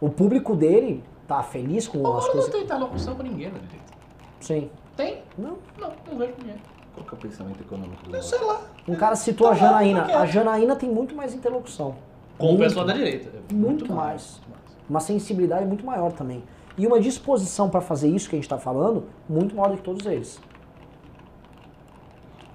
O 0.00 0.08
público 0.08 0.54
dele 0.54 1.02
tá 1.26 1.42
feliz 1.42 1.88
com 1.88 1.98
o 1.98 2.16
as 2.16 2.26
coisas. 2.26 2.44
não 2.44 2.52
tem 2.52 2.62
interlocução 2.62 3.14
com 3.14 3.22
ninguém, 3.22 3.50
né, 3.50 3.60
direito? 3.60 3.92
Sim. 4.40 4.70
Tem? 4.96 5.22
Não. 5.38 5.58
Não, 5.78 5.92
não 6.08 6.18
vejo 6.18 6.34
ninguém. 6.38 6.56
Qual 7.00 7.08
que 7.08 7.14
é 7.14 7.18
o 7.18 7.30
pensamento 7.30 7.60
econômico 7.60 8.04
do 8.04 8.10
Não 8.10 8.22
sei 8.22 8.40
lá. 8.40 8.60
Um 8.86 8.94
cara 8.94 9.16
citou 9.16 9.48
tá 9.48 9.54
a 9.54 9.56
Janaína. 9.56 10.04
a 10.04 10.26
Janaína 10.26 10.76
tem 10.76 10.90
muito 10.90 11.14
mais 11.14 11.34
interlocução. 11.34 11.96
Com 12.36 12.54
o 12.54 12.58
pessoal 12.58 12.84
da 12.84 12.92
direita. 12.92 13.30
Muito, 13.50 13.86
muito 13.86 13.92
mais. 13.92 14.40
mais. 14.48 14.70
Uma 14.88 15.00
sensibilidade 15.00 15.64
muito 15.64 15.84
maior 15.84 16.12
também. 16.12 16.42
E 16.76 16.86
uma 16.86 17.00
disposição 17.00 17.68
para 17.68 17.80
fazer 17.80 18.08
isso 18.08 18.28
que 18.28 18.36
a 18.36 18.38
gente 18.38 18.44
está 18.44 18.58
falando, 18.58 19.04
muito 19.28 19.54
maior 19.54 19.70
do 19.70 19.76
que 19.76 19.82
todos 19.82 20.04
eles. 20.06 20.40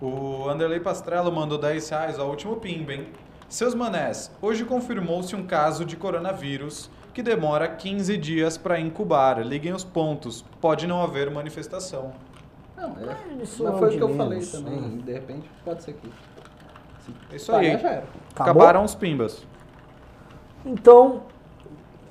O 0.02 0.50
Anderley 0.50 0.80
Pastrello 0.80 1.32
mandou 1.32 1.58
10 1.58 1.90
reais 1.90 2.20
ao 2.20 2.30
último 2.30 2.58
pimba, 2.58 2.94
hein? 2.94 3.08
Seus 3.48 3.74
manés, 3.74 4.32
hoje 4.42 4.66
confirmou-se 4.66 5.36
um 5.36 5.46
caso 5.46 5.86
de 5.86 5.96
coronavírus 5.96 6.90
que 7.14 7.24
demora 7.24 7.68
15 7.68 8.18
dias 8.18 8.58
para 8.58 8.80
incubar. 8.80 9.40
Liguem 9.40 9.74
os 9.74 9.84
pontos. 9.84 10.44
Pode 10.60 10.86
não 10.86 11.02
haver 11.02 11.32
manifestação. 11.32 12.12
Não, 12.76 12.90
é, 12.90 13.18
mas 13.40 13.56
foi 13.58 13.72
o 13.72 13.98
que 13.98 14.04
eu 14.04 14.16
falei 14.16 14.46
também. 14.46 14.98
De 14.98 15.14
repente, 15.14 15.50
pode 15.64 15.84
ser 15.84 15.94
que. 15.94 16.12
É 17.32 17.36
isso 17.36 17.52
aí. 17.54 17.78
Acabaram 18.36 18.84
os 18.84 18.96
pimbas. 18.96 19.46
Então, 20.66 21.24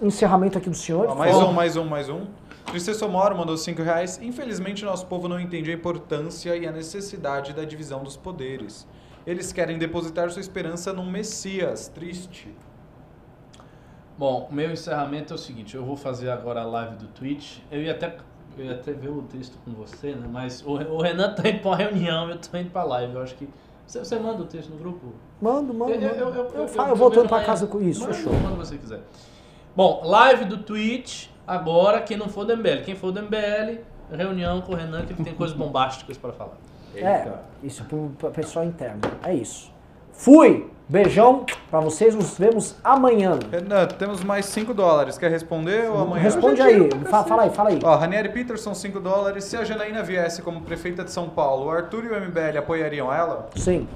encerramento 0.00 0.58
aqui 0.58 0.70
do 0.70 0.76
senhor. 0.76 1.14
mais 1.16 1.36
um, 1.36 1.52
mais 1.52 1.76
um, 1.76 1.84
mais 1.84 2.08
um. 2.08 2.26
Tristeza 2.66 3.06
Moro 3.06 3.36
mandou 3.36 3.56
5 3.56 3.82
reais. 3.82 4.18
Infelizmente, 4.22 4.84
nosso 4.84 5.06
povo 5.06 5.28
não 5.28 5.38
entende 5.38 5.70
a 5.70 5.74
importância 5.74 6.56
e 6.56 6.66
a 6.66 6.72
necessidade 6.72 7.52
da 7.52 7.64
divisão 7.64 8.02
dos 8.02 8.16
poderes. 8.16 8.86
Eles 9.26 9.52
querem 9.52 9.78
depositar 9.78 10.30
sua 10.30 10.40
esperança 10.40 10.92
num 10.92 11.08
Messias. 11.08 11.88
Triste. 11.88 12.54
Bom, 14.16 14.48
meu 14.50 14.70
encerramento 14.70 15.32
é 15.32 15.36
o 15.36 15.38
seguinte, 15.38 15.74
eu 15.74 15.84
vou 15.84 15.96
fazer 15.96 16.30
agora 16.30 16.60
a 16.60 16.64
live 16.64 16.96
do 16.96 17.08
Twitch. 17.08 17.58
Eu 17.70 17.82
ia 17.82 17.92
até, 17.92 18.16
eu 18.62 18.66
ia 18.66 18.72
até 18.72 18.92
ver 18.92 19.08
o 19.08 19.22
texto 19.22 19.56
com 19.64 19.72
você, 19.72 20.14
né? 20.14 20.28
Mas 20.30 20.64
o, 20.64 20.72
o 20.72 21.02
Renan 21.02 21.34
tá 21.34 21.48
indo 21.48 21.60
pra 21.60 21.70
uma 21.70 21.76
reunião, 21.76 22.30
eu 22.30 22.38
tô 22.38 22.56
indo 22.56 22.70
pra 22.70 22.84
live. 22.84 23.14
Eu 23.14 23.22
acho 23.22 23.34
que. 23.34 23.48
Você, 23.86 23.98
você 23.98 24.18
manda 24.18 24.42
o 24.42 24.46
texto 24.46 24.70
no 24.70 24.76
grupo? 24.76 25.12
Mando, 25.40 25.74
mando. 25.74 25.92
Eu, 25.92 26.00
eu, 26.00 26.08
eu, 26.08 26.34
eu, 26.34 26.44
eu, 26.54 26.66
eu, 26.66 26.86
eu 26.88 26.96
voltando 26.96 27.28
pra 27.28 27.44
casa 27.44 27.66
com 27.66 27.80
isso, 27.82 28.06
fechou. 28.06 28.32
Quando 28.40 28.56
você 28.56 28.78
quiser. 28.78 29.00
Bom, 29.76 30.02
live 30.04 30.44
do 30.44 30.58
Twitch, 30.58 31.26
agora, 31.46 32.00
quem 32.00 32.16
não 32.16 32.28
for 32.28 32.44
do 32.44 32.56
MBL. 32.56 32.84
Quem 32.84 32.94
for 32.94 33.10
do 33.10 33.20
MBL, 33.20 33.80
reunião 34.10 34.60
com 34.60 34.72
o 34.72 34.76
Renan, 34.76 35.04
que 35.04 35.12
ele 35.12 35.24
tem 35.24 35.34
coisas 35.34 35.56
bombásticas 35.56 36.16
para 36.16 36.32
falar. 36.32 36.56
É, 36.94 37.28
isso 37.62 37.84
para 37.84 38.28
o 38.28 38.32
pessoal 38.32 38.64
interno. 38.64 39.00
É 39.22 39.34
isso. 39.34 39.73
Fui! 40.14 40.70
Beijão 40.86 41.46
pra 41.70 41.80
vocês, 41.80 42.14
nos 42.14 42.36
vemos 42.36 42.76
amanhã. 42.84 43.38
Renan, 43.50 43.86
temos 43.86 44.22
mais 44.22 44.44
5 44.46 44.74
dólares. 44.74 45.16
Quer 45.16 45.30
responder 45.30 45.90
ou 45.90 45.98
amanhã? 45.98 46.22
Responde 46.22 46.60
aí, 46.60 46.90
fala, 47.06 47.24
fala, 47.24 47.42
aí, 47.44 47.50
fala 47.50 47.70
aí. 47.70 47.80
Ó, 47.82 47.96
Ranieri 47.96 48.28
Peterson, 48.28 48.74
5 48.74 49.00
dólares. 49.00 49.44
Se 49.44 49.56
a 49.56 49.64
Janaína 49.64 50.02
viesse 50.02 50.42
como 50.42 50.60
prefeita 50.60 51.02
de 51.02 51.10
São 51.10 51.30
Paulo, 51.30 51.66
o 51.66 51.70
Arthur 51.70 52.04
e 52.04 52.08
o 52.08 52.20
MBL 52.20 52.58
apoiariam 52.58 53.12
ela? 53.12 53.48
Sim. 53.56 53.88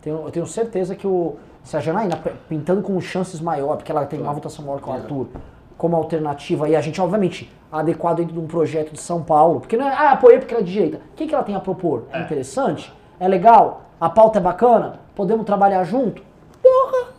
Tenho, 0.00 0.22
eu 0.24 0.30
tenho 0.30 0.46
certeza 0.46 0.94
que 0.94 1.06
o. 1.06 1.36
Se 1.62 1.76
a 1.76 1.80
Janaína 1.80 2.18
pintando 2.48 2.80
com 2.80 2.98
chances 2.98 3.38
maior, 3.38 3.76
porque 3.76 3.92
ela 3.92 4.06
tem 4.06 4.22
uma 4.22 4.32
votação 4.32 4.64
maior 4.64 4.80
que 4.80 4.88
o 4.88 4.92
Arthur, 4.92 5.28
como 5.76 5.94
alternativa, 5.96 6.66
e 6.66 6.74
a 6.74 6.80
gente, 6.80 6.98
obviamente, 6.98 7.52
adequado 7.70 8.16
dentro 8.16 8.32
de 8.32 8.40
um 8.40 8.46
projeto 8.46 8.92
de 8.92 9.00
São 9.00 9.22
Paulo, 9.22 9.60
porque 9.60 9.76
não 9.76 9.86
é, 9.86 9.92
ah, 9.92 10.12
apoiei 10.12 10.38
porque 10.38 10.54
ela 10.54 10.62
é 10.62 10.66
de 10.66 10.72
direita. 10.72 10.96
O 10.96 11.14
que, 11.14 11.26
que 11.26 11.34
ela 11.34 11.44
tem 11.44 11.54
a 11.54 11.60
propor? 11.60 12.04
É 12.10 12.22
interessante? 12.22 12.90
É 13.20 13.28
legal? 13.28 13.89
A 14.00 14.08
pauta 14.08 14.38
é 14.38 14.40
bacana? 14.40 15.00
Podemos 15.14 15.44
trabalhar 15.44 15.84
junto? 15.84 16.22
Porra! 16.62 17.12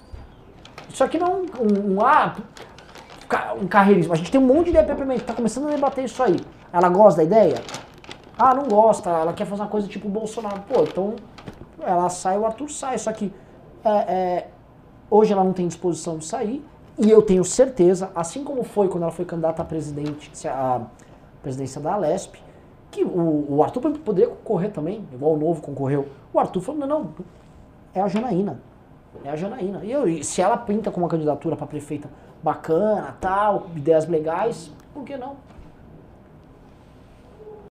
Isso 0.89 1.03
aqui 1.03 1.19
não 1.19 1.27
é 1.27 1.35
um, 1.35 1.93
um, 1.93 2.01
ah, 2.01 2.35
um 3.61 3.67
carreirismo. 3.67 4.13
A 4.13 4.15
gente 4.15 4.31
tem 4.31 4.41
um 4.41 4.45
monte 4.45 4.65
de 4.65 4.69
ideia 4.71 4.85
pra 4.85 5.19
tá 5.19 5.33
começando 5.33 5.67
a 5.67 5.71
debater 5.71 6.05
isso 6.05 6.23
aí. 6.23 6.37
Ela 6.73 6.89
gosta 6.89 7.17
da 7.17 7.23
ideia? 7.23 7.61
Ah, 8.37 8.55
não 8.55 8.63
gosta, 8.63 9.09
ela 9.11 9.31
quer 9.33 9.45
fazer 9.45 9.61
uma 9.61 9.67
coisa 9.67 9.87
tipo 9.87 10.09
Bolsonaro. 10.09 10.61
Pô, 10.61 10.81
então 10.81 11.15
ela 11.79 12.09
sai, 12.09 12.37
o 12.39 12.45
Arthur 12.45 12.69
sai. 12.69 12.97
Só 12.97 13.11
que 13.11 13.31
é, 13.85 13.89
é, 13.89 14.47
hoje 15.09 15.31
ela 15.31 15.43
não 15.43 15.53
tem 15.53 15.67
disposição 15.67 16.17
de 16.17 16.25
sair. 16.25 16.65
E 16.97 17.09
eu 17.09 17.21
tenho 17.21 17.43
certeza, 17.43 18.11
assim 18.15 18.43
como 18.43 18.63
foi 18.63 18.87
quando 18.87 19.03
ela 19.03 19.11
foi 19.11 19.23
candidata 19.23 19.61
a 19.61 19.65
presidente, 19.65 20.31
a 20.47 20.81
presidência 21.41 21.79
da 21.79 21.93
Alesp, 21.93 22.35
que 22.91 23.03
o, 23.03 23.45
o 23.49 23.63
Arthur 23.63 23.97
poderia 23.99 24.29
concorrer 24.29 24.71
também, 24.71 25.07
igual 25.13 25.33
o 25.33 25.37
Novo 25.37 25.61
concorreu. 25.61 26.07
O 26.33 26.39
Arthur 26.39 26.61
falou, 26.61 26.81
não, 26.81 26.87
não, 26.87 27.09
é 27.95 28.01
a 28.01 28.07
Janaína. 28.07 28.59
É 29.23 29.29
a 29.29 29.35
Janaína. 29.35 29.83
E, 29.83 29.91
eu, 29.91 30.07
e 30.07 30.23
se 30.23 30.41
ela 30.41 30.57
pinta 30.57 30.91
com 30.91 30.99
uma 30.99 31.09
candidatura 31.09 31.55
para 31.55 31.65
prefeita 31.67 32.09
bacana, 32.43 33.15
tal, 33.19 33.67
ideias 33.75 34.07
legais, 34.07 34.71
por 34.93 35.03
que 35.03 35.15
não? 35.15 35.35